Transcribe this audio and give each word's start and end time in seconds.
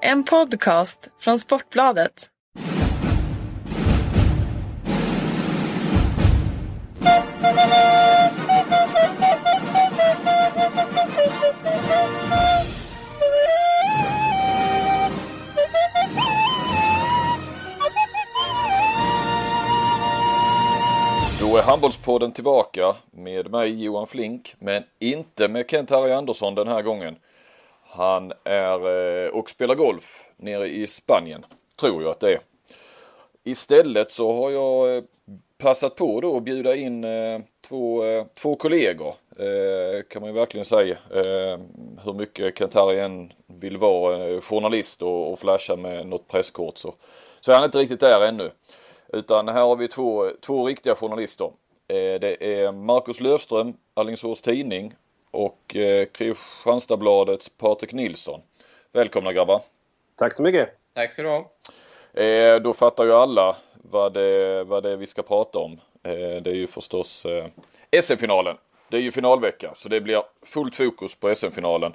En 0.00 0.24
podcast 0.24 1.08
från 1.20 1.38
Sportbladet. 1.38 2.30
Då 21.40 21.56
är 21.56 21.62
Handbollspodden 21.62 22.32
tillbaka 22.32 22.96
med 23.10 23.50
mig 23.50 23.84
Johan 23.84 24.06
Flink, 24.06 24.54
men 24.58 24.82
inte 24.98 25.48
med 25.48 25.66
Kent-Harry 25.66 26.12
Andersson 26.12 26.54
den 26.54 26.68
här 26.68 26.82
gången. 26.82 27.16
Han 27.90 28.32
är 28.44 29.26
eh, 29.26 29.30
och 29.30 29.50
spelar 29.50 29.74
golf 29.74 30.24
nere 30.36 30.68
i 30.68 30.86
Spanien, 30.86 31.44
tror 31.76 32.02
jag 32.02 32.10
att 32.10 32.20
det 32.20 32.32
är. 32.32 32.40
Istället 33.44 34.12
så 34.12 34.32
har 34.32 34.50
jag 34.50 34.96
eh, 34.96 35.02
passat 35.58 35.96
på 35.96 36.20
då 36.20 36.36
att 36.36 36.42
bjuda 36.42 36.76
in 36.76 37.04
eh, 37.04 37.40
två, 37.68 38.04
eh, 38.04 38.26
två 38.34 38.56
kollegor, 38.56 39.14
kan 40.08 40.22
man 40.22 40.30
ju 40.30 40.34
verkligen 40.34 40.64
säga. 40.64 40.98
Hur 42.04 42.12
mycket 42.12 42.58
Kent-Harry 42.58 42.98
än 42.98 43.32
vill 43.46 43.76
vara 43.76 44.40
journalist 44.40 45.02
och, 45.02 45.32
och 45.32 45.38
flasha 45.38 45.76
med 45.76 46.06
något 46.06 46.28
presskort 46.28 46.78
så, 46.78 46.94
så 47.40 47.52
är 47.52 47.56
han 47.56 47.64
inte 47.64 47.78
riktigt 47.78 48.00
där 48.00 48.20
ännu. 48.20 48.50
Utan 49.12 49.48
här 49.48 49.62
har 49.62 49.76
vi 49.76 49.88
två, 49.88 50.30
två 50.40 50.66
riktiga 50.66 50.94
journalister. 50.94 51.50
Det 51.86 52.60
är 52.60 52.72
Marcus 52.72 53.20
Löfström, 53.20 53.76
Alingsås 53.94 54.42
Tidning 54.42 54.94
och 55.30 55.76
eh, 55.76 56.06
Kristianstadsbladets 56.06 57.48
Patrik 57.48 57.92
Nilsson. 57.92 58.40
Välkomna 58.92 59.32
grabbar! 59.32 59.60
Tack 60.16 60.32
så 60.32 60.42
mycket! 60.42 60.68
Tack 60.94 61.12
ska 61.12 61.22
du 61.22 61.28
ha! 61.28 61.50
Eh, 62.22 62.56
då 62.60 62.72
fattar 62.72 63.04
ju 63.04 63.12
alla 63.12 63.56
vad 63.72 64.12
det, 64.12 64.64
vad 64.64 64.82
det 64.82 64.90
är 64.90 64.96
vi 64.96 65.06
ska 65.06 65.22
prata 65.22 65.58
om. 65.58 65.80
Det 66.02 66.46
är 66.46 66.54
ju 66.54 66.66
förstås 66.66 67.26
SM-finalen. 68.02 68.56
Det 68.88 68.96
är 68.96 69.00
ju 69.00 69.12
finalvecka 69.12 69.72
så 69.76 69.88
det 69.88 70.00
blir 70.00 70.22
fullt 70.42 70.76
fokus 70.76 71.14
på 71.14 71.34
SM-finalen. 71.34 71.92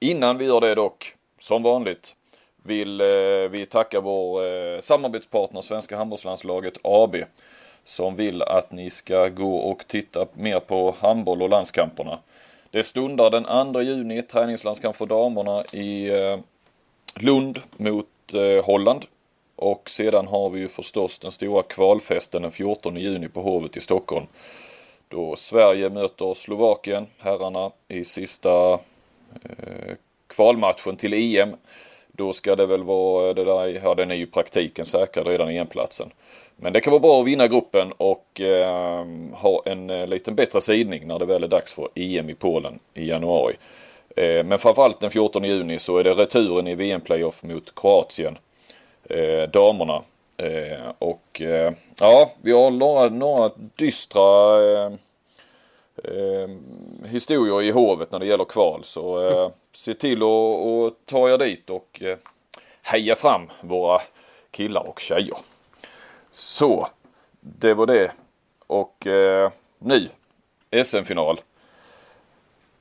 Innan 0.00 0.38
vi 0.38 0.44
gör 0.44 0.60
det 0.60 0.74
dock, 0.74 1.16
som 1.40 1.62
vanligt, 1.62 2.14
vill 2.62 3.00
eh, 3.00 3.06
vi 3.50 3.66
tacka 3.70 4.00
vår 4.00 4.46
eh, 4.46 4.80
samarbetspartner 4.80 5.62
Svenska 5.62 5.96
handbollslandslaget 5.96 6.78
AB 6.82 7.16
som 7.84 8.16
vill 8.16 8.42
att 8.42 8.72
ni 8.72 8.90
ska 8.90 9.28
gå 9.28 9.56
och 9.56 9.86
titta 9.86 10.26
mer 10.34 10.60
på 10.60 10.94
handboll 10.98 11.42
och 11.42 11.48
landskamperna. 11.48 12.18
Det 12.70 12.82
stundar 12.82 13.30
den 13.30 13.72
2 13.72 13.82
juni 13.82 14.22
träningslandskamp 14.22 14.96
för 14.96 15.06
damerna 15.06 15.62
i 15.72 16.08
eh, 16.08 16.38
Lund 17.16 17.60
mot 17.76 18.06
eh, 18.32 18.64
Holland. 18.64 19.04
Och 19.56 19.90
sedan 19.90 20.26
har 20.26 20.50
vi 20.50 20.60
ju 20.60 20.68
förstås 20.68 21.18
den 21.18 21.32
stora 21.32 21.62
kvalfesten 21.62 22.42
den 22.42 22.50
14 22.50 22.96
juni 22.96 23.28
på 23.28 23.42
Hovet 23.42 23.76
i 23.76 23.80
Stockholm. 23.80 24.26
Då 25.08 25.36
Sverige 25.36 25.90
möter 25.90 26.34
Slovakien, 26.34 27.06
herrarna, 27.18 27.70
i 27.88 28.04
sista 28.04 28.72
eh, 29.42 29.94
kvalmatchen 30.26 30.96
till 30.96 31.14
EM. 31.14 31.56
Då 32.12 32.32
ska 32.32 32.56
det 32.56 32.66
väl 32.66 32.82
vara 32.82 33.28
eh, 33.28 33.34
det 33.34 33.44
där, 33.44 33.66
ja 33.84 33.94
den 33.94 34.10
är 34.10 34.14
ju 34.14 34.26
praktiken 34.26 34.86
säkrad 34.86 35.26
redan 35.26 35.50
i 35.50 35.58
enplatsen. 35.58 36.10
Men 36.56 36.72
det 36.72 36.80
kan 36.80 36.90
vara 36.90 37.00
bra 37.00 37.20
att 37.20 37.26
vinna 37.26 37.48
gruppen 37.48 37.92
och 37.92 38.40
eh, 38.40 39.06
ha 39.32 39.62
en 39.64 39.90
eh, 39.90 40.06
liten 40.06 40.34
bättre 40.34 40.60
sidning 40.60 41.06
när 41.06 41.18
det 41.18 41.24
väl 41.24 41.44
är 41.44 41.48
dags 41.48 41.72
för 41.74 41.88
EM 41.94 42.30
i 42.30 42.34
Polen 42.34 42.78
i 42.94 43.08
januari. 43.08 43.56
Eh, 44.16 44.44
men 44.44 44.58
framförallt 44.58 45.00
den 45.00 45.10
14 45.10 45.44
juni 45.44 45.78
så 45.78 45.98
är 45.98 46.04
det 46.04 46.14
returen 46.14 46.66
i 46.66 46.74
VM-playoff 46.74 47.42
mot 47.42 47.74
Kroatien. 47.74 48.38
Eh, 49.04 49.50
damerna. 49.50 50.02
Eh, 50.36 50.92
och 50.98 51.40
eh, 51.40 51.72
ja, 52.00 52.30
vi 52.42 52.52
har 52.52 52.70
några, 52.70 53.08
några 53.08 53.50
dystra 53.56 54.62
eh, 54.62 54.92
eh 56.04 56.48
historier 57.08 57.62
i 57.62 57.70
hovet 57.70 58.12
när 58.12 58.18
det 58.18 58.26
gäller 58.26 58.44
kval. 58.44 58.84
Så 58.84 59.28
eh, 59.28 59.50
se 59.72 59.94
till 59.94 60.22
att 60.22 61.06
ta 61.06 61.30
er 61.30 61.38
dit 61.38 61.70
och 61.70 62.02
eh, 62.02 62.16
heja 62.82 63.14
fram 63.14 63.50
våra 63.60 64.00
killar 64.50 64.88
och 64.88 65.00
tjejer. 65.00 65.36
Så, 66.34 66.88
det 67.40 67.74
var 67.74 67.86
det. 67.86 68.12
Och 68.66 69.06
eh, 69.06 69.52
nu, 69.78 70.10
SM-final. 70.84 71.40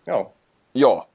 Ja. 0.05 0.31
Ja. 0.71 1.07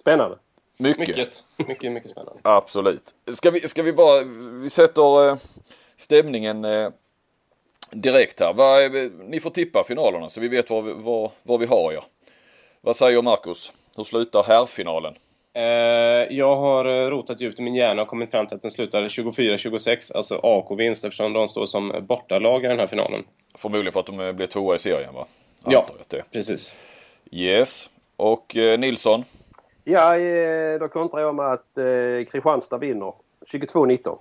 Spännande. 0.00 0.38
Mycket. 0.76 1.08
Mycket, 1.08 1.44
mycket, 1.56 1.92
mycket 1.92 2.10
spännande. 2.10 2.40
Absolut. 2.42 3.14
Ska 3.32 3.50
vi, 3.50 3.68
ska 3.68 3.82
vi 3.82 3.92
bara, 3.92 4.22
vi 4.62 4.70
sätter 4.70 5.28
eh, 5.28 5.36
stämningen 5.96 6.64
eh, 6.64 6.90
direkt 7.90 8.40
här. 8.40 8.52
Va, 8.52 8.78
ni 9.24 9.40
får 9.40 9.50
tippa 9.50 9.84
finalerna 9.84 10.28
så 10.28 10.40
vi 10.40 10.48
vet 10.48 10.70
vad 10.70 10.84
vi, 10.84 10.92
vad, 10.92 11.30
vad 11.42 11.60
vi 11.60 11.66
har 11.66 11.92
ja. 11.92 12.04
Vad 12.80 12.96
säger 12.96 13.22
Marcus? 13.22 13.72
Hur 13.96 14.04
slutar 14.04 14.42
herrfinalen? 14.42 15.14
Eh, 15.56 16.36
jag 16.36 16.56
har 16.56 16.84
eh, 16.84 17.10
rotat 17.10 17.40
djupt 17.40 17.60
i 17.60 17.62
min 17.62 17.74
hjärna 17.74 18.02
och 18.02 18.08
kommit 18.08 18.30
fram 18.30 18.46
till 18.46 18.56
att 18.56 18.62
den 18.62 18.70
slutar 18.70 19.02
24-26, 19.02 20.16
alltså 20.16 20.40
AK-vinst 20.42 21.04
eftersom 21.04 21.32
de 21.32 21.48
står 21.48 21.66
som 21.66 21.92
bortalag 22.08 22.64
i 22.64 22.68
den 22.68 22.78
här 22.78 22.86
finalen. 22.86 23.24
Förmodligen 23.54 23.92
för 23.92 24.00
att 24.00 24.06
de 24.06 24.20
eh, 24.20 24.32
blir 24.32 24.46
tvåa 24.46 24.74
i 24.74 24.78
serien 24.78 25.14
va? 25.14 25.26
Ja, 25.64 25.86
precis. 26.32 26.76
Yes. 27.30 27.90
Och 28.16 28.56
eh, 28.56 28.78
Nilsson? 28.78 29.24
Ja, 29.84 30.18
då 30.78 30.88
kontrar 30.88 31.20
jag 31.20 31.34
med 31.34 31.52
att 31.52 31.78
eh, 31.78 32.30
Kristianstad 32.32 32.78
vinner 32.78 33.12
22-19. 33.52 34.18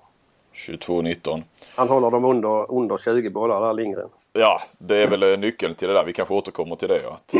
22-19. 0.53 1.43
Han 1.75 1.89
håller 1.89 2.11
dem 2.11 2.25
under, 2.25 2.71
under 2.71 2.97
20 2.97 3.29
bollar 3.29 3.61
där 3.61 3.73
Lindgren. 3.73 4.09
Ja, 4.33 4.61
det 4.77 4.97
är 4.97 5.07
väl 5.07 5.39
nyckeln 5.39 5.75
till 5.75 5.87
det 5.87 5.93
där. 5.93 6.03
Vi 6.03 6.13
kanske 6.13 6.33
återkommer 6.33 6.75
till 6.75 6.87
det. 6.87 7.07
Att 7.07 7.35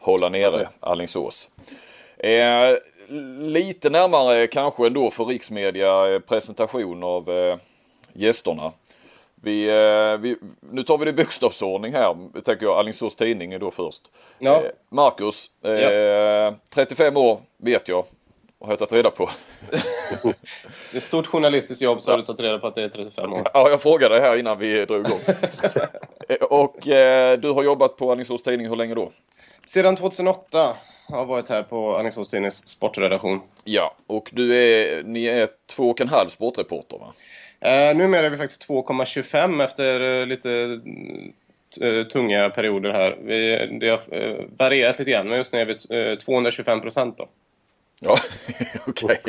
hålla 0.00 0.28
nere 0.28 0.68
Allingsås. 0.80 1.48
Eh, 2.18 2.76
lite 3.38 3.90
närmare 3.90 4.46
kanske 4.46 4.86
ändå 4.86 5.10
för 5.10 5.24
riksmedia 5.24 6.14
eh, 6.14 6.18
presentation 6.20 7.02
av 7.02 7.30
eh, 7.30 7.56
gästerna. 8.12 8.72
Vi, 9.34 9.68
eh, 9.68 10.20
vi, 10.20 10.36
nu 10.72 10.82
tar 10.82 10.98
vi 10.98 11.04
det 11.04 11.10
i 11.10 11.14
bokstavsordning 11.14 11.92
här, 11.92 12.40
tänker 12.40 12.66
jag. 12.66 12.78
Allingsås 12.78 13.16
tidning 13.16 13.52
är 13.52 13.58
då 13.58 13.70
först. 13.70 14.02
Ja. 14.38 14.56
Eh, 14.56 14.70
Marcus, 14.88 15.50
ja. 15.60 16.54
35 16.74 17.16
år 17.16 17.40
vet 17.56 17.88
jag. 17.88 18.04
Har 18.60 18.70
jag 18.70 18.78
tagit 18.78 18.92
reda 18.92 19.10
på. 19.10 19.30
det 20.22 20.28
är 20.92 20.96
ett 20.96 21.02
stort 21.02 21.26
journalistiskt 21.26 21.82
jobb 21.82 22.02
så 22.02 22.10
har 22.10 22.18
du 22.18 22.24
tagit 22.24 22.40
reda 22.40 22.58
på 22.58 22.66
att 22.66 22.74
det 22.74 22.82
är 22.82 22.88
35 22.88 23.32
år. 23.32 23.42
Ja, 23.54 23.70
jag 23.70 23.82
frågade 23.82 24.20
här 24.20 24.36
innan 24.36 24.58
vi 24.58 24.84
drog 24.84 25.06
igång. 25.06 25.20
och 26.50 26.88
eh, 26.88 27.38
du 27.38 27.50
har 27.50 27.62
jobbat 27.62 27.96
på 27.96 28.12
Alingsås 28.12 28.42
Tidning 28.42 28.68
hur 28.68 28.76
länge 28.76 28.94
då? 28.94 29.10
Sedan 29.66 29.96
2008 29.96 30.76
har 31.10 31.24
varit 31.24 31.48
här 31.48 31.62
på 31.62 31.96
Alingsås 31.96 32.28
Tidnings 32.28 32.68
sportredaktion. 32.68 33.40
Ja, 33.64 33.96
och 34.06 34.30
du 34.32 34.56
är, 34.56 35.02
ni 35.02 35.24
är 35.24 35.48
två 35.66 35.90
och 35.90 36.00
en 36.00 36.08
halv 36.08 36.28
sportreporter 36.28 36.98
va? 36.98 37.12
Eh, 37.60 37.96
numera 37.96 38.26
är 38.26 38.30
vi 38.30 38.36
faktiskt 38.36 38.68
2,25 38.68 39.64
efter 39.64 40.20
eh, 40.20 40.26
lite 40.26 40.80
eh, 41.80 42.06
tunga 42.06 42.50
perioder 42.50 42.90
här. 42.90 43.18
Vi, 43.22 43.66
det 43.80 43.88
har 43.88 44.00
eh, 44.10 44.44
varierat 44.56 44.98
lite 44.98 45.10
grann, 45.10 45.28
men 45.28 45.38
just 45.38 45.52
nu 45.52 45.60
är 45.60 45.64
vi 45.64 46.16
225 46.16 46.78
eh, 46.78 46.82
procent 46.82 47.18
då. 47.18 47.28
Ja, 48.02 48.18
okej. 48.86 49.22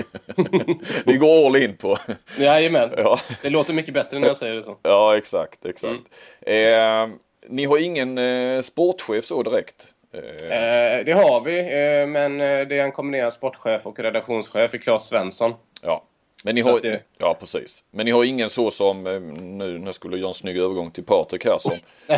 Vi 1.06 1.18
går 1.18 1.46
all 1.46 1.56
in 1.56 1.78
på... 1.78 1.98
Jajamän. 2.38 2.90
Ja. 2.98 3.20
Det 3.42 3.50
låter 3.50 3.74
mycket 3.74 3.94
bättre 3.94 4.20
när 4.20 4.28
jag 4.28 4.38
säger 4.38 4.56
det 4.56 4.64
så. 4.64 4.78
Ja, 4.84 5.18
exakt, 5.18 5.66
exakt. 5.66 6.02
Mm. 6.42 7.10
Eh, 7.12 7.18
ni 7.48 7.66
har 7.66 7.78
ingen 7.78 8.18
eh, 8.18 8.62
sportchef 8.62 9.26
så 9.26 9.44
direkt? 9.44 9.88
Eh, 10.14 11.06
det 11.06 11.14
har 11.14 11.42
vi, 11.42 11.60
eh, 11.60 12.08
men 12.08 12.42
eh, 12.42 12.68
det 12.68 12.80
är 12.80 12.84
en 12.84 12.92
kombinerad 12.92 13.34
sportchef 13.34 13.88
och 13.88 14.00
redaktionschef 14.00 14.74
i 14.74 14.80
Claes 14.80 15.08
Svensson. 15.08 15.54
Ja. 15.82 16.04
Men 16.44 16.56
ni 16.56 16.62
har, 16.62 16.80
det... 16.82 17.02
Ja 17.18 17.38
precis. 17.40 17.84
Men 17.92 18.06
ni 18.06 18.12
har 18.12 18.24
ingen 18.24 18.50
så 18.50 18.72
som, 18.72 19.08
eh, 19.08 19.22
nu 19.42 19.82
jag 19.86 19.96
skulle 19.96 20.18
göra 20.18 20.28
en 20.28 20.34
snygg 20.34 20.58
övergång 20.58 20.92
till 20.92 21.04
Patrik 21.04 21.46
här 21.46 21.58
som... 21.60 21.72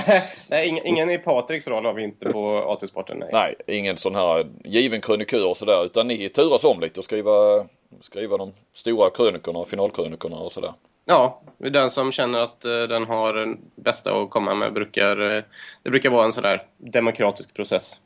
nej, 0.49 0.67
ingen, 0.67 0.85
ingen 0.87 1.09
i 1.09 1.17
Patriks 1.17 1.67
roll 1.67 1.85
har 1.85 1.93
vi 1.93 2.03
inte 2.03 2.29
på 2.29 2.57
AT-sporten. 2.57 3.17
Nej. 3.19 3.29
nej, 3.33 3.55
ingen 3.77 3.97
sån 3.97 4.15
här 4.15 4.47
given 4.63 5.01
krönikör 5.01 5.45
och 5.45 5.57
sådär. 5.57 5.85
Utan 5.85 6.07
ni 6.07 6.29
turas 6.29 6.63
om 6.63 6.79
lite 6.79 6.99
och 6.99 7.03
skriva, 7.03 7.65
skriva 8.01 8.37
de 8.37 8.53
stora 8.73 9.09
krönikorna 9.09 9.59
och 9.59 9.69
finalkrönikorna 9.69 10.35
och 10.35 10.51
sådär. 10.51 10.73
Ja, 11.05 11.41
den 11.57 11.89
som 11.89 12.11
känner 12.11 12.39
att 12.39 12.65
uh, 12.65 12.83
den 12.83 13.05
har 13.05 13.57
bästa 13.75 14.21
att 14.21 14.29
komma 14.29 14.53
med 14.53 14.73
brukar... 14.73 15.21
Uh, 15.21 15.43
det 15.83 15.89
brukar 15.89 16.09
vara 16.09 16.25
en 16.25 16.31
sån 16.31 16.43
där 16.43 16.63
demokratisk 16.77 17.53
process. 17.53 18.01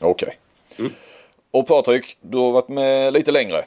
Okej. 0.00 0.38
Okay. 0.68 0.86
Mm. 0.86 0.92
Och 1.50 1.66
Patrik, 1.66 2.18
du 2.20 2.38
har 2.38 2.52
varit 2.52 2.68
med 2.68 3.12
lite 3.12 3.30
längre. 3.30 3.64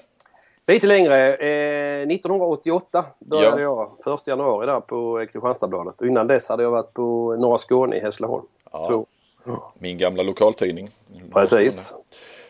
Lite 0.68 0.88
längre. 0.88 1.36
Eh, 1.36 2.02
1988 2.02 3.06
började 3.20 3.62
ja. 3.62 3.90
jag. 4.06 4.16
1 4.16 4.28
januari 4.28 4.66
där 4.66 4.80
på 4.80 5.26
Kristianstadsbladet. 5.32 6.02
Och 6.02 6.08
innan 6.08 6.28
dess 6.28 6.50
hade 6.50 6.64
jag 6.64 6.72
varit 6.72 6.94
på 6.94 7.36
Norra 7.36 7.58
Skåne 7.58 7.96
i 7.96 8.00
Hässleholm. 8.00 8.46
Ja. 8.72 8.84
Så. 8.84 9.06
Min 9.80 9.98
gamla 9.98 10.24
lokaltidning. 10.24 10.90
Precis. 11.34 11.94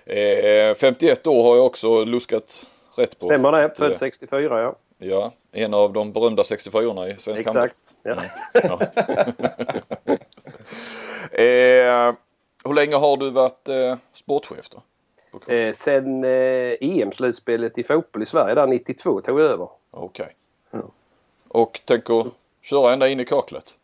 Eh, 0.06 0.76
51 0.76 1.28
år 1.28 1.44
har 1.44 1.56
jag 1.56 1.66
också 1.66 2.04
luskat 2.04 2.66
rätt 2.96 3.20
på. 3.20 3.26
Stämmer 3.26 3.52
det, 3.52 3.78
född 3.78 3.96
64 3.96 4.62
ja. 4.62 4.76
Ja, 5.04 5.32
en 5.52 5.74
av 5.74 5.94
de 5.94 6.14
berömda 6.14 6.44
64orna 6.44 7.14
i 7.14 7.18
svensk 7.18 7.42
Exakt. 7.42 7.94
Ja. 8.04 8.24
Ja. 8.54 8.80
eh, 11.32 12.16
hur 12.64 12.74
länge 12.74 12.96
har 12.96 13.18
du 13.18 13.30
varit 13.30 13.70
eh, 13.70 13.98
sportchef 14.14 14.70
då? 14.70 14.82
Eh, 15.54 15.74
sen 15.74 16.24
eh, 16.24 16.76
EM-slutspelet 16.82 17.78
i 17.78 17.84
fotboll 17.84 18.24
i 18.24 18.26
Sverige 18.26 18.56
där 18.56 18.68
92 18.68 19.22
tog 19.22 19.40
jag 19.40 19.48
över. 19.48 19.70
Okej. 19.92 20.24
Okay. 20.24 20.36
Ja. 20.72 20.92
Och 21.48 21.82
tänker 21.86 22.26
köra 22.62 22.94
ända 22.94 23.08
in 23.08 23.20
i 23.20 23.26
kaklet? 23.26 23.76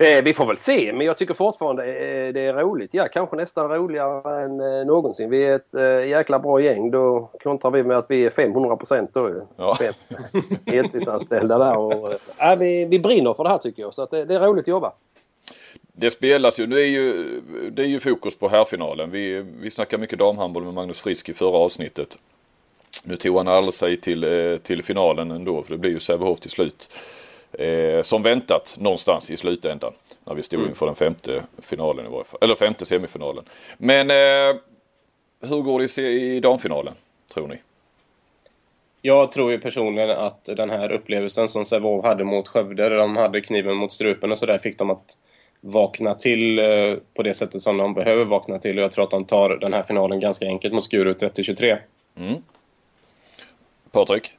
Eh, 0.00 0.24
vi 0.24 0.34
får 0.34 0.46
väl 0.46 0.56
se, 0.56 0.92
men 0.92 1.06
jag 1.06 1.18
tycker 1.18 1.34
fortfarande 1.34 1.84
eh, 1.84 2.32
det 2.32 2.40
är 2.40 2.52
roligt. 2.52 2.94
Ja, 2.94 3.08
kanske 3.08 3.36
nästan 3.36 3.68
roligare 3.68 4.44
än 4.44 4.60
eh, 4.60 4.86
någonsin. 4.86 5.30
Vi 5.30 5.44
är 5.44 5.54
ett 5.54 5.74
eh, 5.74 6.08
jäkla 6.08 6.38
bra 6.38 6.60
gäng. 6.60 6.90
Då 6.90 7.30
kontrar 7.42 7.70
vi 7.70 7.82
med 7.82 7.98
att 7.98 8.06
vi 8.08 8.26
är 8.26 8.30
500 8.30 8.76
procent 8.76 9.10
då 9.14 9.28
ju. 9.28 9.40
Ja. 9.56 9.76
Fem 9.78 9.94
heltidsanställda 10.66 11.58
där. 11.58 11.76
Och, 11.76 12.12
eh, 12.38 12.58
vi, 12.58 12.84
vi 12.84 12.98
brinner 12.98 13.32
för 13.32 13.44
det 13.44 13.50
här 13.50 13.58
tycker 13.58 13.82
jag. 13.82 13.94
Så 13.94 14.02
att 14.02 14.10
det, 14.10 14.24
det 14.24 14.34
är 14.34 14.40
roligt 14.40 14.64
att 14.64 14.68
jobba. 14.68 14.92
Det 15.92 16.10
spelas 16.10 16.60
ju, 16.60 16.66
nu 16.66 16.76
är 16.76 16.86
ju, 16.86 17.40
det 17.70 17.82
är 17.82 17.86
ju 17.86 18.00
fokus 18.00 18.38
på 18.38 18.48
herrfinalen. 18.48 19.10
Vi, 19.10 19.46
vi 19.60 19.70
snackade 19.70 20.00
mycket 20.00 20.18
damhandboll 20.18 20.64
med 20.64 20.74
Magnus 20.74 21.00
Frisk 21.00 21.28
i 21.28 21.32
förra 21.32 21.56
avsnittet. 21.56 22.18
Nu 23.04 23.16
tog 23.16 23.36
han 23.36 23.48
aldrig 23.48 23.74
sig 23.74 23.96
till, 23.96 24.24
eh, 24.24 24.56
till 24.56 24.82
finalen 24.82 25.30
ändå 25.30 25.62
för 25.62 25.72
det 25.72 25.78
blir 25.78 25.90
ju 25.90 26.00
Sävehof 26.00 26.40
till 26.40 26.50
slut. 26.50 26.88
Eh, 27.52 28.02
som 28.02 28.22
väntat 28.22 28.76
någonstans 28.78 29.30
i 29.30 29.36
slutändan. 29.36 29.92
När 30.24 30.34
vi 30.34 30.42
stod 30.42 30.66
inför 30.66 30.86
den 30.86 30.94
femte 30.94 31.42
finalen 31.58 32.06
i 32.06 32.08
varje 32.08 32.24
fall. 32.24 32.38
Eller 32.40 32.54
femte 32.54 32.86
semifinalen. 32.86 33.44
Men 33.78 34.10
eh, 34.10 34.60
hur 35.40 35.62
går 35.62 35.80
det 35.80 35.98
i, 35.98 36.36
i 36.36 36.40
damfinalen 36.40 36.94
tror 37.34 37.48
ni? 37.48 37.56
Jag 39.02 39.32
tror 39.32 39.52
ju 39.52 39.58
personligen 39.58 40.10
att 40.10 40.44
den 40.44 40.70
här 40.70 40.92
upplevelsen 40.92 41.48
som 41.48 41.64
Sävehof 41.64 42.04
hade 42.04 42.24
mot 42.24 42.48
Skövde, 42.48 42.88
där 42.88 42.96
de 42.96 43.16
hade 43.16 43.40
kniven 43.40 43.76
mot 43.76 43.92
strupen 43.92 44.30
och 44.30 44.38
sådär, 44.38 44.58
fick 44.58 44.78
dem 44.78 44.90
att 44.90 45.18
vakna 45.60 46.14
till 46.14 46.58
eh, 46.58 46.96
på 47.14 47.22
det 47.22 47.34
sättet 47.34 47.60
som 47.60 47.76
de 47.76 47.94
behöver 47.94 48.24
vakna 48.24 48.58
till. 48.58 48.78
Och 48.78 48.84
jag 48.84 48.92
tror 48.92 49.04
att 49.04 49.10
de 49.10 49.24
tar 49.24 49.50
den 49.50 49.72
här 49.72 49.82
finalen 49.82 50.20
ganska 50.20 50.46
enkelt 50.46 50.74
mot 50.74 50.84
Skuru 50.84 51.12
30-23. 51.12 51.78
Mm. 52.16 52.42
Patrik? 53.90 54.32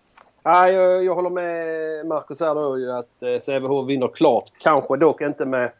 Ja, 0.43 0.69
jag, 0.69 1.03
jag 1.03 1.15
håller 1.15 1.29
med 1.29 2.05
Marcus 2.05 2.39
här 2.39 2.55
då 2.55 2.79
ju 2.79 2.91
att 2.91 3.23
eh, 3.23 3.39
Sävehof 3.39 3.87
vinner 3.87 4.07
klart. 4.07 4.51
Kanske 4.57 4.97
dock 4.97 5.21
inte 5.21 5.45
med 5.45 5.71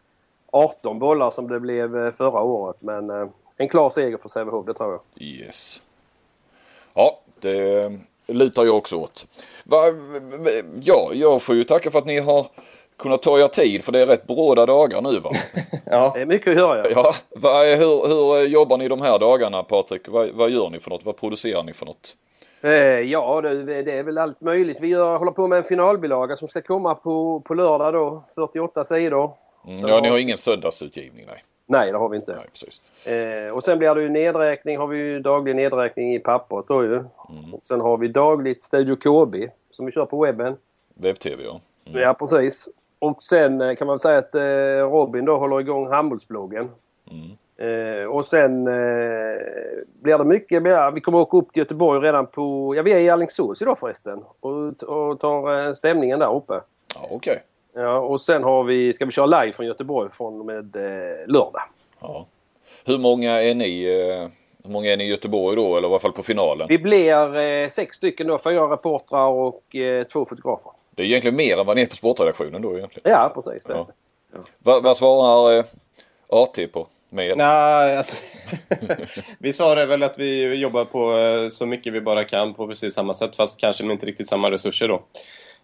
18 0.52 1.00
bollar 1.00 1.32
som 1.32 1.48
det 1.48 1.60
blev 1.60 2.06
eh, 2.06 2.12
förra 2.12 2.42
året. 2.42 2.76
Men 2.80 3.10
eh, 3.10 3.28
en 3.58 3.70
klar 3.70 3.90
seger 3.90 4.18
för 4.18 4.30
Sävehof, 4.30 4.66
det 4.66 4.74
tror 4.74 4.92
jag. 4.92 5.24
Yes. 5.24 5.82
Ja, 6.94 7.20
det 7.42 7.92
lutar 8.28 8.66
jag 8.66 8.78
också 8.78 8.96
åt. 8.96 9.26
Va, 9.64 9.84
ja, 10.82 11.12
jag 11.14 11.42
får 11.42 11.56
ju 11.56 11.64
tacka 11.64 11.92
för 11.92 12.00
att 12.00 12.06
ni 12.06 12.20
har 12.20 12.48
kunnat 12.98 13.22
ta 13.22 13.40
er 13.40 13.48
tid 13.48 13.84
för 13.84 13.92
det 13.92 14.00
är 14.00 14.06
rätt 14.06 14.28
bråda 14.28 14.66
dagar 14.66 15.02
nu 15.02 15.20
va? 15.20 15.32
ja. 15.86 16.12
Det 16.16 16.22
är 16.22 16.26
mycket 16.26 16.48
att 16.48 16.56
göra. 16.56 16.90
Ja, 16.90 17.16
va, 17.30 17.64
hur, 17.64 18.08
hur 18.08 18.48
jobbar 18.48 18.78
ni 18.78 18.88
de 18.88 19.02
här 19.02 19.20
dagarna 19.20 19.64
Patrik? 19.64 20.08
Va, 20.08 20.28
vad 20.34 20.50
gör 20.50 20.70
ni 20.70 20.80
för 20.80 20.90
något? 20.90 21.06
Vad 21.06 21.18
producerar 21.18 21.64
ni 21.64 21.74
för 21.74 21.86
något? 21.86 22.16
Eh, 22.62 22.72
ja, 23.00 23.42
det, 23.42 23.92
är 23.92 24.04
väl 24.04 24.18
allt 24.18 24.42
möjligt. 24.42 24.78
Vi 24.82 24.94
håller 24.94 25.32
på 25.32 25.48
med 25.48 25.58
en 25.58 25.64
finalbilaga 25.64 26.36
som 26.36 26.48
ska 26.48 26.62
komma 26.62 26.96
på, 26.96 27.40
på 27.40 27.54
lördag 27.54 27.94
då. 27.94 28.24
48 28.36 28.86
sidor. 28.86 29.32
Mm, 29.68 29.80
ja, 29.80 30.00
ni 30.02 30.10
har 30.10 30.18
ingen 30.18 30.38
söndagsutgivning 30.38 31.26
nej. 31.28 31.44
Nej, 31.66 31.92
det 31.92 31.98
har 31.98 32.10
vi 32.10 32.18
inte. 32.18 32.36
Nej, 32.36 32.46
precis. 32.52 32.82
Eh, 33.08 33.56
och 33.56 33.64
sen 33.64 33.78
blir 33.78 33.96
det 33.96 34.02
ju 34.02 34.10
nedräkning. 34.10 34.78
Har 34.78 34.88
vi 34.88 34.98
ju 34.98 35.20
daglig 35.20 35.56
nedräkning 35.56 36.16
i 36.16 36.20
pappret 36.20 36.68
då 36.68 36.84
ju. 36.84 36.96
Mm. 36.96 37.54
Och 37.54 37.64
sen 37.64 37.82
har 37.82 37.98
vi 37.98 38.08
dagligt 38.08 38.62
Studio 38.62 38.96
KB 38.96 39.52
som 39.70 39.86
vi 39.86 39.92
kör 39.92 40.06
på 40.06 40.24
webben. 40.24 40.58
Webb-tv 40.94 41.44
ja. 41.44 41.62
Mm. 41.86 42.02
Ja, 42.02 42.14
precis. 42.14 42.68
Och 43.00 43.24
sen 43.24 43.62
eh, 43.62 43.76
kan 43.76 43.88
man 43.88 44.00
säga 44.00 44.18
att 44.18 44.36
eh, 44.36 44.42
Robin 44.92 45.26
då 45.26 45.38
håller 45.38 45.60
igång 45.60 45.88
handbollsbloggen. 45.88 46.70
Mm. 47.12 47.38
Eh, 47.62 48.06
och 48.06 48.26
sen 48.26 48.68
eh, 48.68 48.74
blir 50.02 50.18
det 50.18 50.24
mycket 50.24 50.64
mer. 50.64 50.92
Vi 50.92 51.02
kommer 51.02 51.18
åka 51.18 51.38
upp 51.38 51.54
till 51.54 51.60
Göteborg 51.60 52.08
redan 52.08 52.28
på... 52.28 52.76
Ja, 52.76 52.82
vi 52.82 52.94
är 52.94 53.00
i 53.00 53.10
Alingsås 53.10 53.62
idag 53.62 53.80
förresten. 53.80 54.24
Och, 54.40 54.84
och 54.84 55.20
tar 55.20 55.68
eh, 55.68 55.74
stämningen 55.74 56.20
där 56.20 56.36
uppe. 56.36 56.54
Ja, 56.96 57.02
okej. 57.04 57.16
Okay. 57.16 57.84
Ja, 57.84 58.00
och 58.00 58.22
sen 58.22 58.44
har 58.44 58.64
vi, 58.64 58.94
ska 58.94 59.06
vi 59.06 59.12
köra 59.12 59.26
live 59.42 59.54
från 59.54 59.66
Göteborg 59.66 60.10
från 60.12 60.40
och 60.40 60.46
med 60.46 60.76
eh, 60.76 61.28
lördag. 61.28 61.62
Ja. 62.00 62.26
Hur 62.86 62.98
många 62.98 63.42
är 63.42 63.56
ni? 63.56 63.84
Eh, 63.84 64.30
hur 64.64 64.72
många 64.72 64.94
är 64.94 64.98
ni 64.98 65.04
i 65.04 65.08
Göteborg 65.08 65.56
då? 65.56 65.78
Eller 65.78 65.88
i 65.88 65.92
alla 65.92 66.00
fall 66.00 66.12
på 66.12 66.24
finalen? 66.24 66.68
Vi 66.70 66.78
blir 66.78 67.38
eh, 67.38 67.70
sex 67.70 67.98
stycken 67.98 68.28
då. 68.28 68.38
Fyra 68.38 68.74
reportrar 68.74 69.28
och 69.28 69.76
eh, 69.76 70.04
två 70.04 70.26
fotografer. 70.26 70.72
Det 70.92 71.04
är 71.04 71.06
egentligen 71.06 71.36
mer 71.36 71.58
än 71.58 71.66
vad 71.66 71.76
ni 71.76 71.82
är 71.82 71.88
på 71.88 71.96
sportredaktionen 71.96 72.62
då 72.62 72.78
egentligen. 72.78 73.12
Ja, 73.12 73.32
precis. 73.36 73.64
Det. 73.64 73.74
Ja. 73.74 73.88
Ja. 74.34 74.40
Vad, 74.60 74.84
vad 74.84 74.98
svarar 74.98 75.66
AT 76.30 76.68
på? 76.74 76.88
Med? 77.14 77.38
Nej, 77.38 77.98
alltså, 77.98 78.18
vi 79.40 79.54
svarar 79.54 79.86
väl 79.86 80.04
att 80.04 80.20
vi 80.20 80.56
jobbar 80.56 80.86
på 80.86 81.18
eh, 81.18 81.50
så 81.50 81.66
mycket 81.66 81.94
vi 81.94 82.02
bara 82.02 82.24
kan 82.24 82.54
på 82.54 82.68
precis 82.68 82.94
samma 82.94 83.14
sätt 83.14 83.36
fast 83.36 83.60
kanske 83.60 83.84
med 83.84 83.94
inte 83.94 84.06
riktigt 84.06 84.28
samma 84.28 84.52
resurser 84.52 84.88
då. 84.88 84.96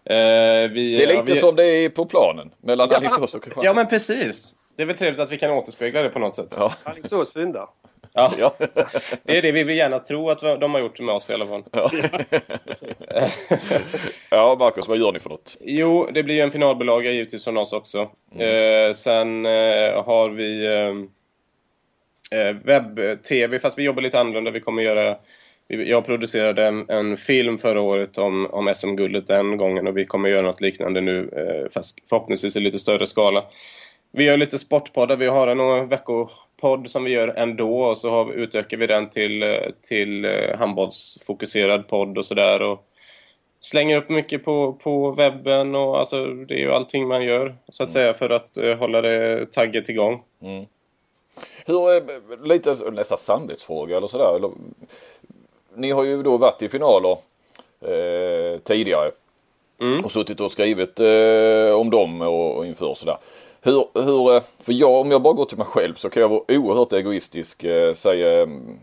Eh, 0.04 0.70
vi, 0.70 0.96
det 0.96 1.02
är 1.02 1.06
lite 1.06 1.18
ja, 1.18 1.22
vi... 1.26 1.36
som 1.36 1.56
det 1.56 1.66
är 1.66 1.88
på 1.88 2.06
planen 2.06 2.50
mellan 2.60 2.88
ja, 2.90 2.96
Alingsås 2.96 3.34
och 3.34 3.42
Kristianstad. 3.42 3.64
Ja 3.64 3.74
men 3.74 3.86
precis. 3.86 4.54
Det 4.76 4.82
är 4.82 4.86
väl 4.86 4.96
trevligt 4.96 5.20
att 5.20 5.30
vi 5.32 5.38
kan 5.38 5.50
återspegla 5.50 6.02
det 6.02 6.08
på 6.08 6.18
något 6.18 6.36
sätt. 6.36 6.54
Ja. 6.58 6.72
Alingsås 6.84 7.32
syndar. 7.32 7.66
Ja. 8.12 8.32
ja. 8.38 8.54
det 9.22 9.38
är 9.38 9.42
det 9.42 9.52
vi 9.52 9.64
vill 9.64 9.76
gärna 9.76 9.98
tro 9.98 10.30
att 10.30 10.40
de 10.40 10.74
har 10.74 10.80
gjort 10.80 11.00
med 11.00 11.14
oss 11.14 11.30
i 11.30 11.34
alla 11.34 11.46
fall. 11.46 11.62
Ja, 11.72 11.90
ja 14.30 14.56
Marcus, 14.58 14.88
vad 14.88 14.98
gör 14.98 15.12
ni 15.12 15.18
för 15.18 15.30
något? 15.30 15.56
Jo, 15.60 16.08
det 16.14 16.22
blir 16.22 16.42
en 16.42 16.50
finalbilaga 16.50 17.10
givetvis 17.10 17.44
från 17.44 17.56
oss 17.56 17.72
också. 17.72 18.08
Mm. 18.34 18.86
Eh, 18.86 18.92
sen 18.92 19.46
eh, 19.46 20.04
har 20.04 20.28
vi 20.28 20.66
eh, 20.66 20.72
eh 20.72 20.94
webb-tv, 22.64 23.58
fast 23.58 23.78
vi 23.78 23.82
jobbar 23.82 24.02
lite 24.02 24.20
annorlunda. 24.20 24.50
Vi 24.50 24.60
kommer 24.60 24.82
göra 24.82 25.16
jag 25.68 26.06
producerade 26.06 26.66
en, 26.66 26.90
en, 26.90 27.16
film 27.16 27.58
förra 27.58 27.80
året 27.80 28.18
om, 28.18 28.46
om 28.46 28.74
SM-guldet 28.74 29.26
den 29.26 29.56
gången 29.56 29.86
och 29.86 29.96
vi 29.96 30.04
kommer 30.04 30.28
göra 30.28 30.46
något 30.46 30.60
liknande 30.60 31.00
nu, 31.00 31.30
eh, 31.32 31.72
fast 31.72 32.08
förhoppningsvis 32.08 32.56
i 32.56 32.60
lite 32.60 32.78
större 32.78 33.06
skala. 33.06 33.44
Vi 34.12 34.24
gör 34.24 34.36
lite 34.36 34.58
sportpoddar, 34.58 35.16
vi 35.16 35.26
har 35.26 35.46
en 35.46 35.88
veckopodd 35.88 36.90
som 36.90 37.04
vi 37.04 37.10
gör 37.10 37.28
ändå 37.28 37.80
och 37.80 37.98
så 37.98 38.10
har 38.10 38.24
vi, 38.24 38.34
utökar 38.34 38.76
vi 38.76 38.86
den 38.86 39.10
till, 39.10 39.42
eh, 39.42 39.48
till 39.88 40.24
eh, 40.24 40.58
handbollsfokuserad 40.58 41.88
podd 41.88 42.18
och 42.18 42.24
sådär. 42.24 42.78
Slänger 43.60 43.96
upp 43.96 44.08
mycket 44.08 44.44
på, 44.44 44.72
på 44.72 45.10
webben 45.10 45.74
och 45.74 45.98
alltså 45.98 46.26
det 46.26 46.54
är 46.54 46.58
ju 46.58 46.72
allting 46.72 47.08
man 47.08 47.24
gör 47.24 47.56
så 47.68 47.82
att 47.82 47.88
mm. 47.88 47.92
säga 47.92 48.14
för 48.14 48.30
att 48.30 48.58
uh, 48.58 48.74
hålla 48.74 49.00
det 49.00 49.46
tagget 49.52 49.88
igång. 49.88 50.22
Mm. 50.42 50.66
Hur, 51.66 52.46
lite 52.46 52.90
nästan 52.90 53.18
samvetsfråga 53.18 53.96
eller 53.96 54.06
sådär. 54.06 54.50
Ni 55.74 55.90
har 55.90 56.04
ju 56.04 56.22
då 56.22 56.36
varit 56.36 56.62
i 56.62 56.68
finaler 56.68 57.18
eh, 57.80 58.58
tidigare. 58.58 59.10
Mm. 59.80 60.04
Och 60.04 60.12
suttit 60.12 60.40
och 60.40 60.50
skrivit 60.50 61.00
eh, 61.00 61.74
om 61.74 61.90
dem 61.90 62.22
och, 62.22 62.56
och 62.56 62.66
inför 62.66 62.94
sådär. 62.94 63.16
Hur, 63.60 63.84
hur, 63.94 64.34
eh, 64.34 64.42
för 64.60 64.72
jag, 64.72 65.00
om 65.00 65.10
jag 65.10 65.22
bara 65.22 65.34
går 65.34 65.44
till 65.44 65.58
mig 65.58 65.66
själv 65.66 65.94
så 65.94 66.10
kan 66.10 66.20
jag 66.20 66.28
vara 66.28 66.42
oerhört 66.48 66.92
egoistisk, 66.92 67.64
eh, 67.64 67.94
säga 67.94 68.42
mm, 68.42 68.78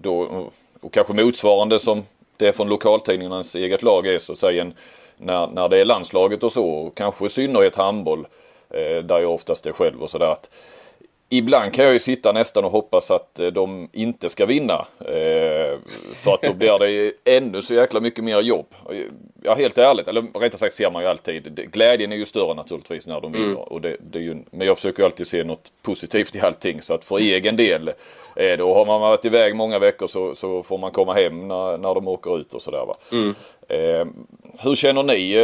då, 0.00 0.46
och 0.80 0.92
kanske 0.92 1.12
motsvarande 1.12 1.78
som 1.78 2.02
det 2.36 2.52
från 2.52 2.68
lokaltidningarnas 2.68 3.54
eget 3.54 3.82
lag 3.82 4.06
är 4.06 4.18
så 4.18 4.36
säger 4.36 4.62
en, 4.62 4.74
när, 5.16 5.46
när 5.46 5.68
det 5.68 5.80
är 5.80 5.84
landslaget 5.84 6.42
och 6.42 6.52
så, 6.52 6.68
och 6.68 6.94
kanske 6.94 7.26
i 7.26 7.28
synnerhet 7.28 7.76
handboll, 7.76 8.26
eh, 8.70 9.04
där 9.04 9.18
jag 9.18 9.34
oftast 9.34 9.66
är 9.66 9.72
själv 9.72 10.02
och 10.02 10.10
sådär 10.10 10.36
ibland 11.32 11.72
kan 11.72 11.84
jag 11.84 11.92
ju 11.92 11.98
sitta 11.98 12.32
nästan 12.32 12.64
och 12.64 12.70
hoppas 12.70 13.10
att 13.10 13.38
eh, 13.38 13.46
de 13.46 13.88
inte 13.92 14.28
ska 14.28 14.46
vinna. 14.46 14.86
Eh, 15.00 15.78
för 16.24 16.34
att 16.34 16.42
då 16.42 16.52
blir 16.52 16.78
det 16.78 17.12
ännu 17.36 17.62
så 17.62 17.74
jäkla 17.74 18.00
mycket 18.00 18.24
mer 18.24 18.40
jobb. 18.40 18.66
Ja 19.42 19.54
helt 19.54 19.78
ärligt, 19.78 20.08
eller 20.08 20.22
rättare 20.22 20.58
sagt 20.58 20.74
ser 20.74 20.90
man 20.90 21.02
ju 21.02 21.08
alltid. 21.08 21.70
Glädjen 21.72 22.12
är 22.12 22.16
ju 22.16 22.24
större 22.24 22.54
naturligtvis 22.54 23.06
när 23.06 23.20
de 23.20 23.32
vinner. 23.32 23.46
Mm. 23.46 23.58
Och 23.58 23.80
det, 23.80 23.96
det 24.00 24.18
är 24.18 24.22
ju, 24.22 24.36
men 24.50 24.66
jag 24.66 24.76
försöker 24.76 25.04
alltid 25.04 25.26
se 25.26 25.44
något 25.44 25.72
positivt 25.82 26.36
i 26.36 26.40
allting. 26.40 26.82
Så 26.82 26.94
att 26.94 27.04
för 27.04 27.18
egen 27.18 27.56
del, 27.56 27.88
eh, 28.36 28.58
då 28.58 28.74
har 28.74 28.86
man 28.86 29.00
varit 29.00 29.24
iväg 29.24 29.56
många 29.56 29.78
veckor 29.78 30.06
så, 30.06 30.34
så 30.34 30.62
får 30.62 30.78
man 30.78 30.90
komma 30.90 31.12
hem 31.12 31.48
när, 31.48 31.78
när 31.78 31.94
de 31.94 32.08
åker 32.08 32.40
ut 32.40 32.54
och 32.54 32.62
sådär 32.62 32.86
va. 32.86 32.94
Mm. 33.12 33.34
hur 34.58 34.74
känner 34.74 35.02
ni? 35.02 35.34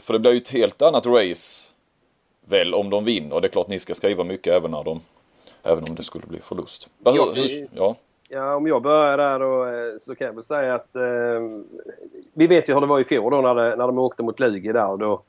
för 0.00 0.12
det 0.12 0.18
blir 0.18 0.32
ju 0.32 0.38
ett 0.38 0.48
helt 0.48 0.82
annat 0.82 1.06
race 1.06 1.73
väl 2.44 2.74
om 2.74 2.90
de 2.90 3.04
vinner. 3.04 3.40
Det 3.40 3.46
är 3.46 3.50
klart 3.50 3.68
ni 3.68 3.78
ska 3.78 3.94
skriva 3.94 4.24
mycket 4.24 4.52
även 4.52 4.70
när 4.70 4.84
de 4.84 5.00
även 5.62 5.84
om 5.88 5.94
det 5.94 6.02
skulle 6.02 6.26
bli 6.26 6.40
förlust. 6.40 6.88
Ja, 7.04 7.32
vi, 7.34 7.68
ja. 7.74 7.96
ja, 8.28 8.56
om 8.56 8.66
jag 8.66 8.82
börjar 8.82 9.16
där 9.16 9.38
då 9.38 9.64
eh, 9.64 9.98
så 9.98 10.14
kan 10.14 10.26
jag 10.26 10.34
väl 10.34 10.44
säga 10.44 10.74
att 10.74 10.96
eh, 10.96 11.02
vi 12.32 12.46
vet 12.46 12.68
ju 12.68 12.74
hur 12.74 12.80
det 12.80 12.86
var 12.86 13.00
i 13.00 13.04
fjol 13.04 13.30
då 13.30 13.40
när, 13.40 13.54
det, 13.54 13.76
när 13.76 13.86
de 13.86 13.98
åkte 13.98 14.22
mot 14.22 14.40
Lugi 14.40 14.72
där 14.72 14.86
och 14.86 14.98
då, 14.98 15.22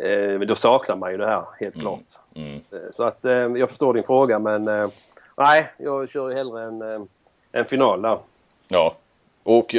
eh, 0.00 0.40
då 0.40 0.54
saknar 0.54 0.96
man 0.96 1.12
ju 1.12 1.18
det 1.18 1.26
här 1.26 1.44
helt 1.60 1.74
mm. 1.74 1.84
klart. 1.84 2.00
Mm. 2.34 2.54
Eh, 2.54 2.78
så 2.92 3.04
att 3.04 3.24
eh, 3.24 3.32
jag 3.32 3.68
förstår 3.68 3.94
din 3.94 4.02
fråga 4.02 4.38
men 4.38 4.68
eh, 4.68 4.88
nej, 5.36 5.66
jag 5.78 6.08
kör 6.08 6.28
ju 6.28 6.34
hellre 6.34 6.62
en, 6.62 7.08
en 7.52 7.64
final 7.64 8.02
där. 8.02 8.18
Ja, 8.68 8.94
och 9.42 9.74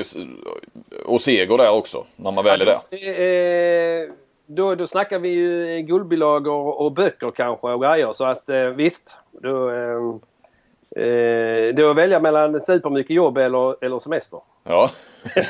och 1.05 1.21
seger 1.21 1.57
där 1.57 1.71
också 1.71 2.05
när 2.15 2.31
man 2.31 2.43
väl 2.43 2.61
är 2.61 2.65
där. 2.65 4.26
Eh, 4.47 4.53
då, 4.55 4.75
då 4.75 4.87
snackar 4.87 5.19
vi 5.19 5.29
ju 5.29 5.81
guldbilagor 5.81 6.81
och 6.81 6.91
böcker 6.91 7.31
kanske 7.31 7.67
och 7.67 7.81
grejer 7.81 8.13
så 8.13 8.25
att 8.25 8.49
eh, 8.49 8.63
visst. 8.63 9.17
Då, 9.31 9.71
eh, 9.71 11.03
eh, 11.05 11.75
då 11.75 11.93
välja 11.93 12.19
mellan 12.19 12.59
supermycket 12.59 13.15
jobb 13.15 13.37
eller, 13.37 13.85
eller 13.85 13.99
semester. 13.99 14.39
Ja. 14.63 14.91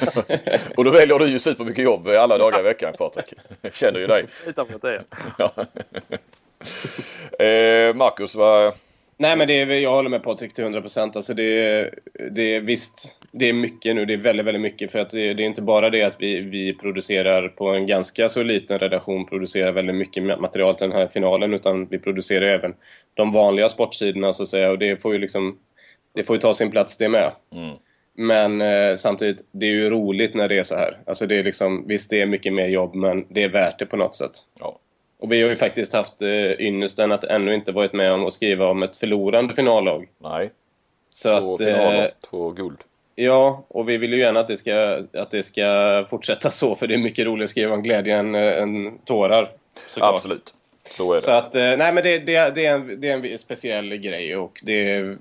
och 0.77 0.84
då 0.84 0.92
väljer 0.92 1.20
du 1.20 1.27
ju 1.27 1.39
supermycket 1.39 1.84
jobb 1.84 2.08
alla 2.08 2.38
dagar 2.38 2.60
i 2.60 2.63
veckan 2.63 2.94
Patrik. 2.98 3.34
Känner 3.74 4.00
ju 4.00 4.08
dig. 4.08 4.25
Utanför 4.46 4.80
det. 4.82 5.01
Ja. 5.38 5.51
eh, 7.46 7.96
Marcus, 7.96 8.36
vad, 8.36 8.74
Nej 9.19 9.38
men 9.38 9.47
det 9.47 9.62
är, 9.62 9.67
jag 9.67 9.91
håller 9.91 10.09
med 10.09 10.24
Patrik 10.24 10.53
till 10.53 10.63
100 10.63 10.81
procent. 10.81 11.15
Alltså 11.15 11.33
det, 11.33 11.43
är, 11.43 12.00
det 12.31 12.55
är 12.55 12.59
visst, 12.59 13.17
det 13.31 13.50
är 13.50 13.53
mycket 13.53 13.95
nu. 13.95 14.05
Det 14.05 14.13
är 14.13 14.17
väldigt, 14.17 14.45
väldigt 14.45 14.62
mycket. 14.62 14.91
För 14.91 15.00
att 15.00 15.09
det, 15.09 15.33
det, 15.33 15.43
är 15.43 15.47
inte 15.47 15.62
bara 15.62 15.89
det 15.89 16.03
att 16.03 16.15
vi, 16.21 16.41
vi 16.41 16.74
producerar 16.74 17.47
på 17.47 17.67
en 17.67 17.88
ganska 17.88 18.29
så 18.29 18.43
liten 18.43 18.79
redaktion 18.79 19.25
producerar 19.25 19.71
väldigt 19.71 19.95
mycket 19.95 20.24
material 20.24 20.75
till 20.75 20.89
den 20.89 20.97
här 20.97 21.07
finalen. 21.07 21.53
Utan 21.53 21.86
vi 21.86 22.00
producerar 22.00 22.45
även 22.45 22.74
de 23.13 23.31
vanliga 23.31 23.69
sportsidorna 23.69 24.33
så 24.33 24.43
att 24.43 24.50
säga. 24.50 24.71
Och 24.71 24.79
det 24.79 25.01
får 25.01 25.13
ju 25.13 25.19
liksom, 25.19 25.57
det 26.13 26.24
får 26.24 26.36
ju 26.36 26.39
ta 26.39 26.53
sin 26.53 26.71
plats 26.71 26.97
det 26.97 27.09
med. 27.09 27.31
Mm. 27.51 27.75
Men 28.17 28.62
eh, 28.62 28.95
samtidigt, 28.95 29.45
det 29.51 29.65
är 29.65 29.71
ju 29.71 29.89
roligt 29.89 30.36
när 30.36 30.47
det 30.47 30.57
är 30.57 30.63
så 30.63 30.75
här. 30.75 30.97
Alltså 31.05 31.25
det 31.25 31.39
är 31.39 31.43
liksom, 31.43 31.88
visst 31.88 32.09
det 32.09 32.21
är 32.21 32.25
mycket 32.25 32.53
mer 32.53 32.67
jobb 32.67 32.95
men 32.95 33.25
det 33.29 33.43
är 33.43 33.50
värt 33.50 33.79
det 33.79 33.86
på 33.86 33.97
något 33.97 34.15
sätt. 34.15 34.31
Ja. 34.59 34.79
Och 35.19 35.31
vi 35.31 35.41
har 35.41 35.50
ju 35.50 35.55
faktiskt 35.55 35.93
haft 35.93 36.21
eh, 36.21 36.62
ynnesten 36.62 37.12
att 37.12 37.24
ännu 37.24 37.53
inte 37.53 37.71
varit 37.71 37.93
med 37.93 38.12
om 38.13 38.25
att 38.25 38.33
skriva 38.33 38.65
om 38.67 38.83
ett 38.83 38.97
förlorande 38.97 39.53
finallag. 39.53 40.07
Nej. 40.17 40.51
Så 41.09 41.39
två 41.39 41.53
att, 41.53 41.59
finaler, 41.59 42.01
eh, 42.01 42.29
två 42.29 42.51
guld. 42.51 42.77
Ja, 43.15 43.63
och 43.67 43.89
vi 43.89 43.97
vill 43.97 44.13
ju 44.13 44.19
gärna 44.19 44.39
att 44.39 44.47
det, 44.47 44.57
ska, 44.57 45.01
att 45.13 45.31
det 45.31 45.43
ska 45.43 46.05
fortsätta 46.09 46.50
så 46.50 46.75
för 46.75 46.88
det 46.88 46.93
är 46.93 46.97
mycket 46.97 47.25
roligare 47.25 47.43
att 47.43 47.50
skriva 47.50 47.74
om 47.74 47.83
glädje 47.83 48.17
än, 48.17 48.36
eh, 48.36 48.62
än 48.62 48.97
tårar. 48.97 49.50
Såklart. 49.88 50.13
Absolut. 50.13 50.53
Så 50.97 51.12
är 51.12 51.15
det. 51.15 51.21
Så 51.21 51.31
att, 51.31 51.55
eh, 51.55 51.62
nej 51.62 51.93
men 51.93 52.03
det, 52.03 52.19
det, 52.19 52.55
det, 52.55 52.65
är 52.65 52.75
en, 52.75 53.01
det 53.01 53.09
är 53.09 53.31
en 53.31 53.38
speciell 53.38 53.95
grej 53.95 54.38
och 54.38 54.59
det 54.63 55.17